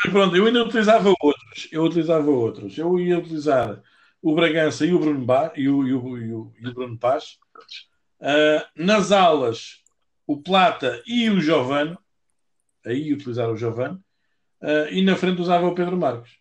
Mas 0.00 0.12
pronto, 0.12 0.36
eu 0.36 0.46
ainda 0.46 0.62
utilizava 0.62 1.12
outros. 1.20 1.68
Eu 1.72 1.82
utilizava 1.82 2.30
outros. 2.30 2.78
Eu 2.78 3.00
ia 3.00 3.18
utilizar 3.18 3.82
o 4.22 4.32
Bragança 4.32 4.86
e 4.86 4.94
o 4.94 5.00
Bruno, 5.00 5.24
ba 5.24 5.52
e 5.56 5.68
o, 5.68 5.88
e 5.88 5.92
o, 5.92 6.18
e 6.18 6.32
o, 6.32 6.52
e 6.56 6.68
o 6.68 6.72
Bruno 6.72 6.96
Paz. 6.96 7.36
Uh, 8.20 8.64
nas 8.76 9.10
alas, 9.10 9.82
o 10.24 10.40
Plata 10.40 11.02
e 11.04 11.28
o 11.28 11.40
Giovanni. 11.40 11.98
Aí 12.86 13.12
utilizar 13.12 13.50
o 13.50 13.56
Giovanni. 13.56 13.96
Uh, 14.62 14.86
e 14.92 15.02
na 15.02 15.16
frente 15.16 15.42
usava 15.42 15.66
o 15.66 15.74
Pedro 15.74 15.96
Marcos. 15.96 16.38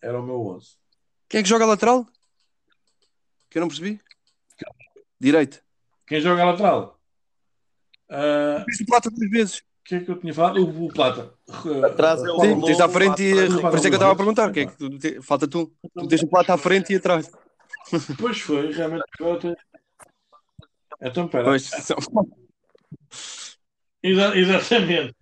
Era 0.00 0.20
o 0.20 0.22
meu 0.22 0.40
11. 0.40 0.76
Quem 1.28 1.40
é 1.40 1.42
que 1.42 1.48
joga 1.48 1.66
lateral? 1.66 2.06
Que 3.50 3.58
eu 3.58 3.60
não 3.60 3.68
percebi. 3.68 4.00
Direito. 5.18 5.60
Quem 6.06 6.20
joga 6.20 6.44
lateral? 6.44 6.99
Uh, 8.10 8.82
o 8.82 8.86
Plata 8.86 9.08
duas 9.08 9.30
vezes. 9.30 9.58
O 9.58 9.62
que 9.84 9.94
é 9.94 10.00
que 10.00 10.10
eu 10.10 10.18
tinha 10.18 10.34
falado? 10.34 10.58
O, 10.58 10.86
o 10.86 10.92
Plata. 10.92 11.32
Atrás 11.84 12.22
é 12.22 12.30
o 12.30 12.40
Sim, 12.40 12.60
tens 12.60 12.80
à 12.80 12.88
frente 12.88 13.22
e. 13.22 13.34
Por 13.60 13.74
isso 13.74 13.86
é 13.86 13.90
que 13.90 13.94
eu 13.94 13.94
estava 13.94 14.12
a 14.12 14.16
perguntar. 14.16 14.52
Que 14.52 14.60
é 14.60 14.66
que 14.66 14.76
tu, 14.76 15.22
falta 15.22 15.46
tu. 15.46 15.72
Tu 15.94 16.08
tens 16.08 16.22
o 16.22 16.28
Plata 16.28 16.54
à 16.54 16.58
frente 16.58 16.92
e 16.92 16.96
atrás. 16.96 17.30
Pois 18.18 18.40
foi, 18.40 18.72
realmente. 18.72 19.04
Então, 21.00 21.28
pera. 21.28 21.44
Pois, 21.44 21.70
Exa 24.02 24.36
exatamente. 24.36 25.14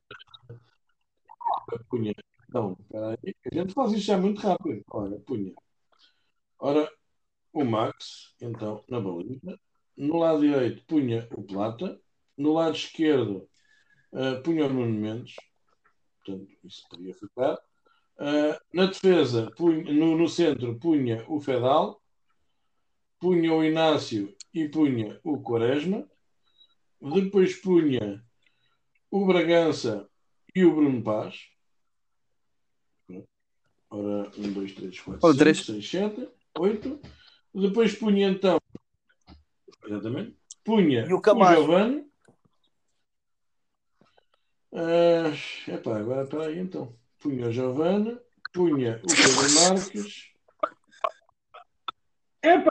Punha. 1.90 2.14
Não, 2.48 2.74
peraí. 2.90 3.34
A 3.50 3.54
gente 3.54 3.74
faz 3.74 3.92
isto 3.92 4.06
já 4.06 4.16
muito 4.16 4.40
rápido. 4.40 4.82
Olha, 4.90 5.18
punha. 5.20 5.52
Ora, 6.58 6.90
o 7.52 7.64
Max, 7.64 8.34
então, 8.40 8.82
na 8.88 9.00
baliza. 9.00 9.58
No 9.96 10.18
lado 10.18 10.40
direito, 10.40 10.84
punha 10.86 11.28
o 11.32 11.42
Plata 11.42 12.00
no 12.38 12.54
lado 12.54 12.76
esquerdo 12.76 13.48
uh, 14.12 14.40
punha 14.42 14.66
o 14.66 14.72
Nuno 14.72 14.98
Mendes, 14.98 15.34
portanto, 16.24 16.48
isso 16.64 16.82
podia 16.88 17.14
ficar. 17.14 17.54
Uh, 18.16 18.58
na 18.72 18.86
defesa, 18.86 19.50
punha, 19.56 19.92
no, 19.92 20.16
no, 20.16 20.28
centro, 20.28 20.78
punha 20.78 21.24
o 21.28 21.40
Fedal, 21.40 22.00
punha 23.20 23.52
o 23.52 23.64
Inácio 23.64 24.34
e 24.54 24.68
punha 24.68 25.20
o 25.22 25.40
Quaresma, 25.40 26.08
depois 27.00 27.56
punha 27.60 28.24
o 29.10 29.26
Bragança 29.26 30.08
e 30.54 30.64
o 30.64 30.74
Bruno 30.74 31.02
Paz. 31.02 31.48
Ora, 33.90 34.30
1, 34.36 34.52
2, 34.52 34.72
3, 34.74 35.00
4, 35.00 35.32
5, 35.32 35.54
6, 35.54 35.90
7, 35.90 36.28
8. 36.58 37.00
Depois 37.54 37.94
punha 37.96 38.28
então, 38.28 38.60
exatamente, 39.86 40.36
punha 40.62 41.06
e 41.08 41.12
o, 41.12 41.18
o 41.18 41.54
Giovanni, 41.54 42.07
Uh, 44.72 45.32
epá, 45.66 45.98
agora 45.98 46.22
espera 46.22 46.46
aí 46.46 46.58
então. 46.58 46.94
Punha 47.18 47.48
o 47.48 47.52
Giovanna, 47.52 48.20
punha 48.52 49.00
o 49.02 49.06
Pedro 49.06 49.54
Marques. 49.54 50.28
Epá, 52.42 52.70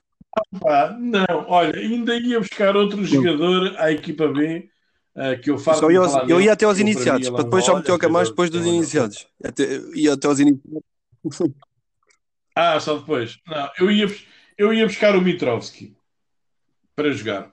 epá, 0.56 0.98
não, 1.00 1.46
olha, 1.48 1.78
ainda 1.80 2.16
ia 2.16 2.40
buscar 2.40 2.76
outro 2.78 3.04
jogador 3.04 3.76
à 3.78 3.92
equipa 3.92 4.28
B. 4.28 4.70
Uh, 5.16 5.42
que 5.42 5.50
eu 5.50 5.58
faço 5.58 5.84
eu, 5.90 6.04
eu 6.30 6.40
ia 6.40 6.54
até 6.54 6.64
aos 6.66 6.78
iniciados, 6.78 7.28
para 7.32 7.44
depois 7.44 7.66
só 7.66 7.76
meter 7.76 7.92
o 7.92 7.98
Camacho 7.98 8.30
depois 8.30 8.52
dos 8.52 8.64
iniciados. 8.64 9.28
Até, 9.44 9.64
ia 9.96 10.14
até 10.14 10.28
aos 10.28 10.40
iniciados. 10.40 10.84
Ah, 12.56 12.80
só 12.80 12.98
depois. 12.98 13.40
Não, 13.48 13.72
eu 13.80 13.92
ia, 13.92 14.06
eu 14.58 14.72
ia 14.72 14.86
buscar 14.86 15.16
o 15.16 15.22
Mitrovski 15.22 15.98
para 16.96 17.12
jogar. 17.12 17.52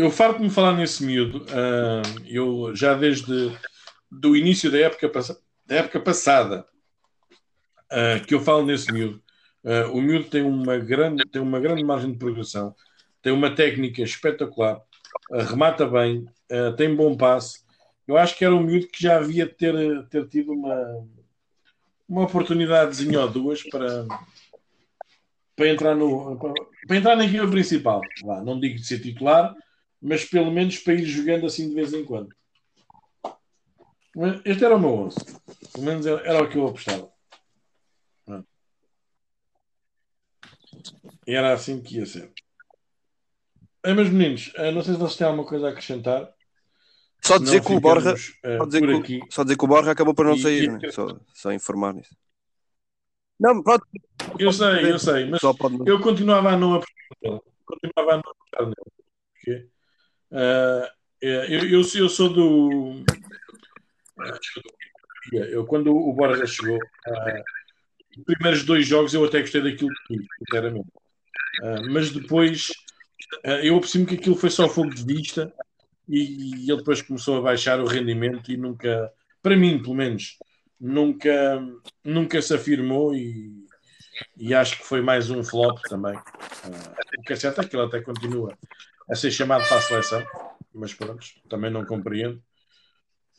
Eu 0.00 0.10
farto-me 0.10 0.48
falar 0.48 0.72
nesse 0.72 1.04
miúdo. 1.04 1.44
Uh, 1.44 2.24
eu 2.26 2.74
já 2.74 2.94
desde 2.94 3.54
do 4.10 4.34
início 4.34 4.70
da 4.70 4.78
época, 4.78 5.12
da 5.66 5.74
época 5.74 6.00
passada 6.00 6.64
uh, 7.92 8.26
que 8.26 8.34
eu 8.34 8.40
falo 8.40 8.64
nesse 8.64 8.90
miúdo. 8.90 9.22
Uh, 9.62 9.92
o 9.92 10.00
miúdo 10.00 10.24
tem 10.30 10.40
uma, 10.40 10.78
grande, 10.78 11.22
tem 11.28 11.42
uma 11.42 11.60
grande 11.60 11.84
margem 11.84 12.12
de 12.12 12.18
progressão, 12.18 12.74
tem 13.20 13.30
uma 13.30 13.54
técnica 13.54 14.00
espetacular, 14.00 14.80
remata 15.30 15.86
bem, 15.86 16.24
tem 16.78 16.96
bom 16.96 17.14
passe. 17.14 17.60
Eu 18.08 18.16
acho 18.16 18.38
que 18.38 18.44
era 18.44 18.54
um 18.54 18.62
miúdo 18.62 18.86
que 18.86 19.02
já 19.02 19.18
havia 19.18 19.46
ter, 19.46 19.74
ter 20.08 20.26
tido 20.28 20.52
uma, 20.52 21.06
uma 22.08 22.22
oportunidadezinha 22.22 23.20
ou 23.20 23.28
duas 23.28 23.62
para, 23.64 24.06
para 25.54 25.68
entrar 25.68 25.94
no 25.94 26.38
para, 26.38 26.54
para 26.88 26.96
entrar 26.96 27.16
na 27.16 27.26
equipa 27.26 27.46
principal. 27.48 28.00
Não 28.42 28.58
digo 28.58 28.76
de 28.76 28.86
ser 28.86 29.00
titular, 29.00 29.54
mas 30.00 30.24
pelo 30.24 30.50
menos 30.50 30.78
para 30.78 30.94
ir 30.94 31.04
jogando 31.04 31.46
assim 31.46 31.68
de 31.68 31.74
vez 31.74 31.92
em 31.92 32.04
quando. 32.04 32.34
Este 34.44 34.64
era 34.64 34.76
o 34.76 34.80
meu 34.80 34.90
11. 34.90 35.16
Pelo 35.72 35.84
menos 35.84 36.06
era 36.06 36.42
o 36.42 36.48
que 36.48 36.58
eu 36.58 36.66
apostava. 36.66 37.10
E 41.26 41.34
era 41.34 41.52
assim 41.52 41.80
que 41.80 41.98
ia 41.98 42.06
ser. 42.06 42.32
É, 43.84 43.94
meus 43.94 44.10
meninos, 44.10 44.52
eh, 44.56 44.70
não 44.72 44.82
sei 44.82 44.94
se 44.94 45.00
vocês 45.00 45.16
têm 45.16 45.26
alguma 45.26 45.46
coisa 45.46 45.68
a 45.68 45.70
acrescentar. 45.70 46.28
Só 47.22 47.38
dizer 47.38 47.64
que 47.64 47.72
o 47.72 47.80
Borja. 47.80 48.14
Uh, 48.14 48.58
só, 48.58 48.64
dizer 48.66 49.02
que, 49.02 49.20
só 49.30 49.42
dizer 49.42 49.56
que 49.56 49.64
o 49.64 49.68
Borja 49.68 49.90
acabou 49.90 50.14
por 50.14 50.26
não 50.26 50.34
e, 50.34 50.42
sair, 50.42 50.64
e... 50.64 50.68
Né? 50.68 50.90
Só, 50.90 51.06
só 51.34 51.52
informar 51.52 51.94
nisso. 51.94 52.14
Não, 53.38 53.62
pode. 53.62 53.82
Eu 54.38 54.52
sei, 54.52 54.90
eu 54.90 54.98
sei, 54.98 55.26
mas 55.30 55.40
eu 55.86 56.00
continuava 56.00 56.50
a 56.50 56.56
não 56.56 56.74
apostar 56.74 57.40
Continuava 57.64 58.12
a 58.12 58.16
não 58.16 58.30
apostar 58.30 58.62
nele. 58.62 58.92
Porque 59.32 59.68
Uh, 60.30 60.86
eu, 61.20 61.68
eu, 61.68 61.82
eu, 61.82 62.08
sou 62.08 62.28
do. 62.28 63.04
Eu, 65.32 65.66
quando 65.66 65.94
o 65.94 66.12
Borja 66.12 66.46
chegou, 66.46 66.76
uh, 66.76 67.42
os 68.16 68.24
primeiros 68.24 68.64
dois 68.64 68.86
jogos 68.86 69.12
eu 69.12 69.24
até 69.24 69.40
gostei 69.40 69.62
daquilo 69.62 69.90
que 70.06 70.16
vi, 70.16 70.26
sinceramente. 70.38 70.88
Uh, 71.62 71.92
mas 71.92 72.10
depois 72.10 72.68
uh, 73.44 73.60
eu 73.62 73.76
apercebi 73.76 74.06
que 74.06 74.14
aquilo 74.14 74.36
foi 74.36 74.50
só 74.50 74.68
fogo 74.68 74.94
de 74.94 75.04
vista 75.04 75.52
e, 76.08 76.64
e, 76.64 76.70
ele 76.70 76.78
depois 76.78 77.02
começou 77.02 77.38
a 77.38 77.42
baixar 77.42 77.80
o 77.80 77.86
rendimento 77.86 78.50
e 78.50 78.56
nunca, 78.56 79.12
para 79.42 79.56
mim 79.56 79.82
pelo 79.82 79.94
menos, 79.94 80.38
nunca, 80.80 81.62
nunca 82.02 82.40
se 82.40 82.54
afirmou 82.54 83.14
e, 83.14 83.66
e 84.36 84.54
acho 84.54 84.78
que 84.78 84.86
foi 84.86 85.02
mais 85.02 85.30
um 85.30 85.44
flop 85.44 85.78
também. 85.88 86.16
Uh, 86.16 86.94
o 87.18 87.22
que 87.22 87.32
é 87.32 87.36
certo 87.36 87.60
é 87.60 87.64
que 87.66 87.76
ele 87.76 87.84
até 87.84 88.00
continua 88.00 88.56
a 89.10 89.14
ser 89.14 89.30
chamado 89.30 89.66
para 89.66 89.78
a 89.78 89.80
seleção, 89.80 90.24
mas 90.72 90.94
pronto, 90.94 91.26
também 91.48 91.70
não 91.70 91.84
compreendo. 91.84 92.42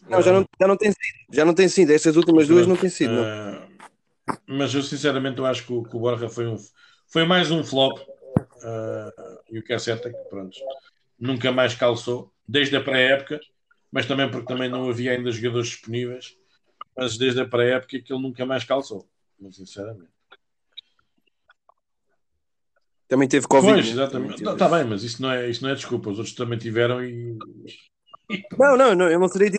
Não, 0.10 0.22
já 0.22 0.32
não, 0.34 0.46
já 0.60 0.68
não 0.68 0.78
tem 0.78 0.92
sido, 0.92 1.36
já 1.36 1.46
não 1.46 1.54
tem 1.54 1.68
sido, 1.68 1.92
estas 1.92 2.16
últimas 2.16 2.48
duas 2.48 2.68
não 2.68 2.76
tem 2.76 2.90
sido. 2.90 3.14
Uh, 3.14 3.72
mas 4.48 4.74
eu 4.74 4.82
sinceramente 4.82 5.40
eu 5.40 5.46
acho 5.46 5.66
que 5.66 5.74
o, 5.74 5.84
que 5.84 5.96
o 5.96 6.00
Borja 6.00 6.28
foi, 6.28 6.48
um, 6.48 6.58
foi 7.08 7.26
mais 7.26 7.52
um 7.52 7.64
flop. 7.64 8.00
Uh, 8.00 9.40
e 9.50 9.60
o 9.60 9.64
que 9.64 9.74
é 9.74 9.80
certo 9.80 10.08
é 10.08 10.12
que 10.12 10.30
pronto, 10.30 10.58
nunca 11.20 11.52
mais 11.52 11.74
calçou, 11.76 12.32
desde 12.48 12.76
a 12.76 12.82
pré-época, 12.82 13.40
mas 13.92 14.06
também 14.06 14.30
porque 14.30 14.48
também 14.48 14.70
não 14.70 14.90
havia 14.90 15.12
ainda 15.12 15.32
jogadores 15.32 15.70
disponíveis, 15.70 16.36
mas 16.96 17.18
desde 17.18 17.42
a 17.42 17.46
pré-época 17.46 18.00
que 18.00 18.14
ele 18.14 18.22
nunca 18.22 18.46
mais 18.46 18.64
calçou, 18.64 19.08
mas 19.40 19.56
sinceramente. 19.56 20.12
Também 23.12 23.28
teve 23.28 23.46
Covid. 23.46 23.74
Pois, 23.74 23.90
exatamente. 23.90 24.36
Está 24.36 24.56
tá 24.56 24.70
bem, 24.70 24.86
mas 24.86 25.04
isso 25.04 25.22
não, 25.22 25.30
é, 25.30 25.50
isso 25.50 25.62
não 25.62 25.70
é 25.70 25.76
desculpa. 25.76 26.10
Os 26.10 26.18
outros 26.18 26.34
também 26.34 26.58
tiveram 26.58 27.04
e. 27.04 27.38
Não, 28.58 28.78
não, 28.78 28.96
não 28.96 29.12
eu 29.12 29.20
não 29.20 29.28
seria. 29.28 29.52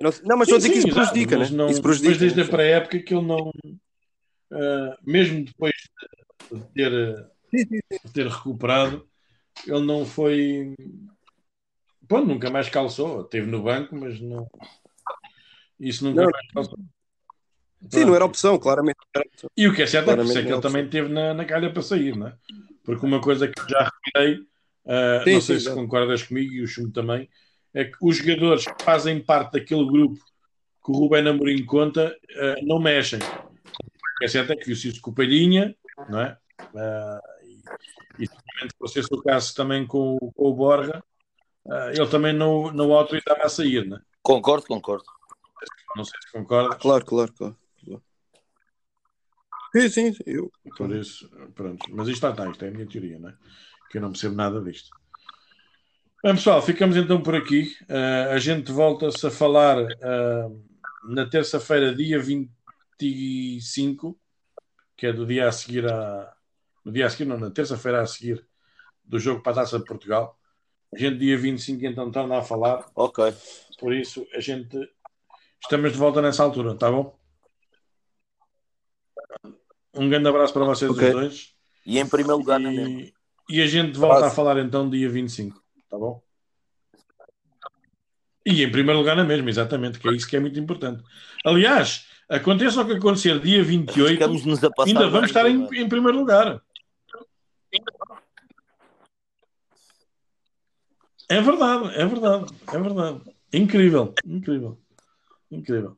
Não, 0.00 0.10
não, 0.24 0.38
mas 0.38 0.48
estou 0.48 0.54
a 0.54 0.60
dizer 0.60 0.70
que 0.70 0.78
isso 0.78 0.88
prejudica, 0.88 1.36
né? 1.36 1.50
Não, 1.50 1.68
isso 1.68 1.82
prejudica. 1.82 2.12
Mas 2.12 2.18
desde 2.18 2.40
a 2.40 2.46
pré-época 2.46 2.98
que 3.00 3.14
ele 3.14 3.26
não. 3.26 3.50
Uh, 4.50 4.96
mesmo 5.04 5.44
depois 5.44 5.74
de 6.50 6.60
ter, 6.72 6.90
de 7.52 8.12
ter 8.14 8.26
recuperado, 8.26 9.06
ele 9.66 9.84
não 9.84 10.06
foi. 10.06 10.74
Pô, 12.08 12.22
nunca 12.22 12.48
mais 12.48 12.70
calçou. 12.70 13.20
Esteve 13.20 13.46
no 13.46 13.62
banco, 13.62 13.94
mas 13.94 14.18
não. 14.22 14.48
Isso 15.78 16.02
nunca 16.02 16.22
não, 16.22 16.30
mais 16.30 16.46
calçou. 16.50 16.78
Sim, 17.88 18.04
não 18.04 18.14
era 18.14 18.24
opção, 18.24 18.58
claramente. 18.58 18.98
Era 19.14 19.24
opção. 19.26 19.50
E 19.56 19.66
o 19.66 19.74
que 19.74 19.82
é 19.82 19.86
certo 19.86 20.04
Claramente 20.06 20.38
é 20.38 20.42
que, 20.42 20.48
é 20.48 20.50
é 20.50 20.54
ele 20.54 20.62
também 20.62 20.88
teve 20.88 21.08
na, 21.08 21.32
na 21.34 21.44
calha 21.44 21.72
para 21.72 21.82
sair, 21.82 22.16
não 22.16 22.28
é? 22.28 22.34
Porque 22.84 23.06
uma 23.06 23.20
coisa 23.20 23.48
que 23.48 23.60
já 23.68 23.90
reparei, 24.06 24.34
uh, 24.36 25.24
Sim, 25.24 25.32
não 25.32 25.40
sim, 25.40 25.46
sei 25.46 25.58
se 25.60 25.64
já. 25.66 25.74
concordas 25.74 26.22
comigo 26.22 26.52
e 26.52 26.62
o 26.62 26.66
Chum 26.66 26.90
também, 26.90 27.28
é 27.72 27.84
que 27.84 27.96
os 28.02 28.16
jogadores 28.16 28.64
que 28.64 28.82
fazem 28.84 29.20
parte 29.20 29.52
daquele 29.52 29.86
grupo 29.86 30.18
que 30.84 30.90
o 30.90 30.94
Rubén 30.94 31.28
Amorim 31.28 31.64
conta 31.64 32.14
uh, 32.36 32.66
não 32.66 32.80
mexem. 32.80 33.18
O 33.20 34.18
que 34.18 34.24
é 34.24 34.28
certo 34.28 34.52
é 34.52 34.56
que 34.56 34.64
viu-se 34.64 35.00
com 35.00 35.10
o 35.10 35.14
Palhinha, 35.14 35.74
não 36.08 36.20
é? 36.20 36.36
Uh, 36.74 37.46
e, 38.18 38.24
e 38.24 38.26
se 38.26 38.34
fosse 38.78 39.00
esse 39.00 39.14
o 39.14 39.22
caso 39.22 39.54
também 39.54 39.86
com, 39.86 40.16
o- 40.20 40.32
com 40.32 40.48
o 40.50 40.54
Borja, 40.54 41.02
uh, 41.64 41.90
ele 41.90 42.08
também 42.08 42.32
não, 42.32 42.70
não 42.72 42.88
o 42.88 42.94
autorizava 42.94 43.42
a 43.44 43.48
sair, 43.48 43.86
não 43.86 43.96
é? 43.96 44.00
Concordo, 44.22 44.66
concordo. 44.66 45.04
Não 45.96 46.04
sei 46.04 46.18
se 46.24 46.32
concordas. 46.32 46.78
Claro, 46.78 47.04
claro, 47.04 47.32
claro. 47.32 47.56
Sim, 49.72 49.88
sim, 49.88 50.14
eu. 50.26 50.50
Por 50.76 50.94
isso, 50.94 51.28
pronto. 51.54 51.86
Mas 51.90 52.08
isto 52.08 52.26
está, 52.26 52.30
está, 52.30 52.50
isto 52.50 52.64
é 52.64 52.68
a 52.68 52.70
minha 52.70 52.86
teoria, 52.86 53.18
não 53.18 53.30
é? 53.30 53.34
Que 53.90 53.98
eu 53.98 54.02
não 54.02 54.10
percebo 54.10 54.34
nada 54.34 54.60
disto. 54.60 54.90
Bem, 56.22 56.34
pessoal, 56.34 56.60
ficamos 56.60 56.96
então 56.96 57.22
por 57.22 57.34
aqui. 57.34 57.74
Uh, 57.88 58.32
a 58.32 58.38
gente 58.38 58.70
volta-se 58.70 59.26
a 59.26 59.30
falar 59.30 59.78
uh, 59.80 60.64
na 61.08 61.26
terça-feira, 61.26 61.94
dia 61.94 62.20
25, 62.20 64.18
que 64.96 65.06
é 65.06 65.12
do 65.12 65.26
dia 65.26 65.48
a 65.48 65.52
seguir 65.52 65.86
a. 65.90 66.32
No 66.84 66.92
dia 66.92 67.06
a 67.06 67.10
seguir, 67.10 67.24
não, 67.26 67.38
na 67.38 67.50
terça-feira 67.50 68.02
a 68.02 68.06
seguir 68.06 68.44
do 69.04 69.18
jogo 69.18 69.42
para 69.42 69.52
a 69.52 69.54
Taça 69.56 69.78
de 69.78 69.84
Portugal. 69.84 70.38
A 70.94 70.98
gente, 70.98 71.18
dia 71.18 71.38
25, 71.38 71.86
então, 71.86 72.10
torna 72.10 72.38
a 72.38 72.42
falar. 72.42 72.84
Ok. 72.94 73.24
Por 73.78 73.94
isso, 73.94 74.26
a 74.34 74.40
gente. 74.40 74.76
Estamos 75.62 75.92
de 75.92 75.98
volta 75.98 76.20
nessa 76.20 76.42
altura, 76.42 76.74
tá 76.74 76.90
bom? 76.90 77.19
Um 79.94 80.08
grande 80.08 80.28
abraço 80.28 80.52
para 80.52 80.64
vocês 80.64 80.90
Ok. 80.90 81.08
os 81.08 81.12
dois. 81.14 81.54
E 81.84 81.98
em 81.98 82.08
primeiro 82.08 82.38
lugar? 82.38 82.60
E, 82.60 83.12
e 83.48 83.60
a 83.60 83.66
gente 83.66 83.98
volta 83.98 84.20
Quase. 84.20 84.32
a 84.32 84.36
falar 84.36 84.58
então 84.58 84.88
dia 84.88 85.08
25, 85.08 85.60
tá 85.88 85.98
bom? 85.98 86.22
E 88.46 88.62
em 88.62 88.70
primeiro 88.70 88.98
lugar 88.98 89.16
na 89.16 89.24
mesma, 89.24 89.50
exatamente, 89.50 89.98
que 89.98 90.08
é 90.08 90.12
isso 90.12 90.28
que 90.28 90.36
é 90.36 90.40
muito 90.40 90.58
importante. 90.58 91.02
Aliás, 91.44 92.06
aconteça 92.28 92.80
o 92.80 92.86
que 92.86 92.92
acontecer 92.92 93.38
dia 93.40 93.62
28, 93.62 94.12
Ficamos-nos 94.12 94.62
a 94.64 94.70
passar. 94.70 94.88
ainda 94.88 95.08
vamos 95.08 95.28
estar 95.28 95.48
em, 95.48 95.62
em 95.74 95.88
primeiro 95.88 96.18
lugar. 96.18 96.62
É 101.28 101.40
verdade, 101.40 101.94
é 101.94 102.06
verdade, 102.06 102.52
é 102.72 102.78
verdade. 102.78 103.20
Incrível, 103.52 104.14
incrível, 104.24 104.78
incrível. 105.50 105.96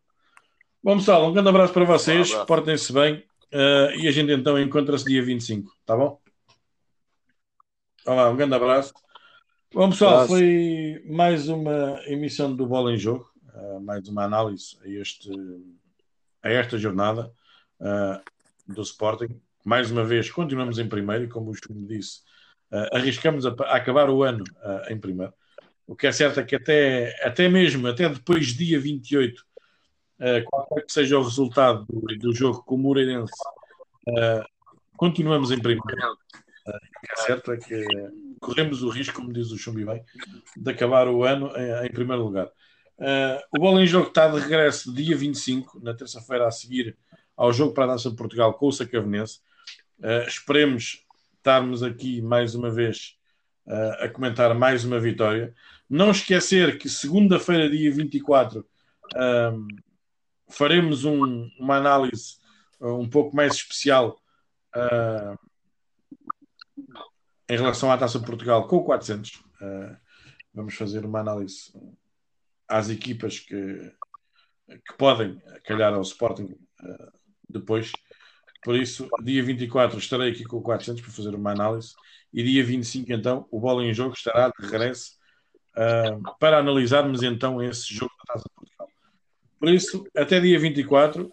Bom, 0.83 0.97
pessoal, 0.99 1.29
um 1.29 1.33
grande 1.33 1.49
abraço 1.49 1.73
para 1.73 1.85
vocês, 1.85 2.33
Um 2.33 2.45
portem-se 2.45 2.93
bem 2.93 3.25
eh, 3.53 3.97
e 3.99 4.09
a 4.09 4.11
gente 4.11 4.33
então 4.33 4.59
encontra-se 4.59 5.05
dia 5.05 5.23
25, 5.23 5.71
tá 5.85 5.95
bom? 5.95 6.19
Olá, 8.07 8.31
um 8.31 8.37
grande 8.37 8.55
abraço. 8.55 8.95
Bom, 9.75 9.91
pessoal, 9.91 10.15
Abraço. 10.15 10.33
foi 10.33 11.05
mais 11.07 11.49
uma 11.49 12.01
emissão 12.07 12.55
do 12.55 12.67
Bola 12.67 12.93
em 12.95 12.97
Jogo, 12.97 13.31
eh, 13.55 13.79
mais 13.81 14.09
uma 14.09 14.25
análise 14.25 14.79
a, 14.83 14.89
este, 14.89 15.31
a 16.43 16.51
esta 16.51 16.79
jornada 16.79 17.31
eh, 17.79 18.21
do 18.67 18.81
Sporting. 18.81 19.39
Mais 19.63 19.91
uma 19.91 20.05
vez, 20.05 20.31
continuamos 20.31 20.79
em 20.79 20.89
primeiro 20.89 21.25
e, 21.25 21.29
como 21.29 21.51
o 21.51 21.55
Chum 21.55 21.87
disse, 21.87 22.23
arriscamos 22.91 23.45
a, 23.45 23.51
a 23.51 23.77
acabar 23.77 24.09
o 24.11 24.23
ano 24.23 24.43
em 24.89 24.99
primeiro. 24.99 25.33
O 25.87 25.95
que 25.95 26.07
é 26.07 26.13
certo 26.13 26.41
é 26.41 26.43
que 26.43 26.57
até, 26.57 27.15
até 27.25 27.49
mesmo, 27.49 27.87
até 27.87 28.09
depois 28.09 28.47
de 28.47 28.65
dia 28.65 28.81
28, 28.81 29.45
eh, 30.25 30.43
qualquer 30.43 30.87
que 30.87 30.93
seja 30.93 31.19
o 31.19 31.23
resultado 31.23 31.85
do, 31.85 32.01
do 32.17 32.33
jogo 32.33 32.63
com 32.63 32.77
o 32.77 32.79
Moreirense, 32.79 33.33
eh, 34.09 34.45
continuamos 34.97 35.51
em 35.51 35.59
primeiro. 35.59 35.83
Que 36.65 37.13
é 37.13 37.17
certo 37.27 37.51
é 37.51 37.57
que 37.57 37.85
corremos 38.41 38.85
o 38.85 38.89
risco, 38.89 39.17
como 39.17 39.33
diz 39.33 39.51
o 39.51 39.59
Chumbi 39.59 39.85
bem, 39.85 40.05
de 40.57 40.71
acabar 40.71 41.09
o 41.09 41.25
ano 41.25 41.51
em, 41.57 41.87
em 41.87 41.91
primeiro 41.91 42.23
lugar. 42.23 42.49
O 43.53 43.59
Bola 43.59 43.83
em 43.83 43.87
Jogo 43.87 44.07
está 44.09 44.29
de 44.29 44.39
regresso 44.39 44.95
dia 44.95 45.17
25, 45.17 45.81
na 45.83 45.93
terça-feira 45.93 46.47
a 46.47 46.53
seguir 46.53 46.97
ao 47.37 47.53
jogo 47.53 47.75
para 47.75 47.87
a 47.87 47.89
Taça 47.89 48.09
de 48.09 48.15
Portugal 48.15 48.55
com 48.55 48.69
o 48.69 48.73
Sacavenense. 48.73 49.41
Esperemos 50.29 51.05
estarmos 51.37 51.83
aqui 51.83 52.23
mais 52.23 52.55
uma 52.55 52.71
vez 52.71 53.17
a 53.99 54.09
comentar 54.09 54.55
mais 54.55 54.85
uma 54.85 55.01
vitória. 55.01 55.53
Não 55.91 56.13
esquecer 56.13 56.79
que 56.79 56.89
segunda-feira, 56.89 57.69
dia 57.69 57.91
24, 57.91 58.65
ehm, 59.17 59.67
faremos 60.53 61.05
um- 61.05 61.49
uma 61.59 61.77
análise 61.77 62.37
eh, 62.81 62.87
um 62.87 63.09
pouco 63.09 63.35
mais 63.37 63.55
especial 63.55 64.17
eh, 64.75 65.35
em 67.49 67.57
relação 67.57 67.91
à 67.91 67.99
Taça 67.99 68.19
de 68.19 68.27
Portugal 68.27 68.67
com 68.67 68.77
o 68.77 68.85
400. 68.85 69.43
Eh, 69.61 69.97
vamos 70.55 70.75
fazer 70.75 71.05
uma 71.05 71.21
análise 71.21 71.73
às 72.69 72.89
equipas 72.89 73.39
que, 73.39 73.93
que 74.69 74.95
podem 74.97 75.41
calhar 75.65 75.93
ao 75.93 76.03
Sporting 76.03 76.55
eh, 76.83 77.09
depois. 77.49 77.93
Por 78.65 78.77
isso, 78.77 79.09
dia 79.23 79.43
24 79.43 79.99
estarei 79.99 80.31
aqui 80.31 80.45
com 80.45 80.59
o 80.59 80.63
400 80.63 81.03
para 81.03 81.11
fazer 81.11 81.35
uma 81.35 81.51
análise 81.51 81.95
e 82.33 82.43
dia 82.45 82.65
25 82.65 83.13
então 83.13 83.47
o 83.51 83.59
Bola 83.61 83.85
em 83.85 83.93
Jogo 83.93 84.15
estará 84.15 84.49
de 84.49 84.65
regresso 84.67 85.19
ah, 85.77 86.17
para 86.39 86.59
analisarmos 86.59 87.23
então 87.25 87.61
esse 87.61 87.93
jogo 87.93 88.13
da 88.19 88.35
Taça 88.35 88.45
de 88.49 88.55
Portugal. 88.55 88.72
Por 89.63 89.73
isso, 89.73 90.05
até 90.17 90.41
dia 90.41 90.59
24 90.59 91.31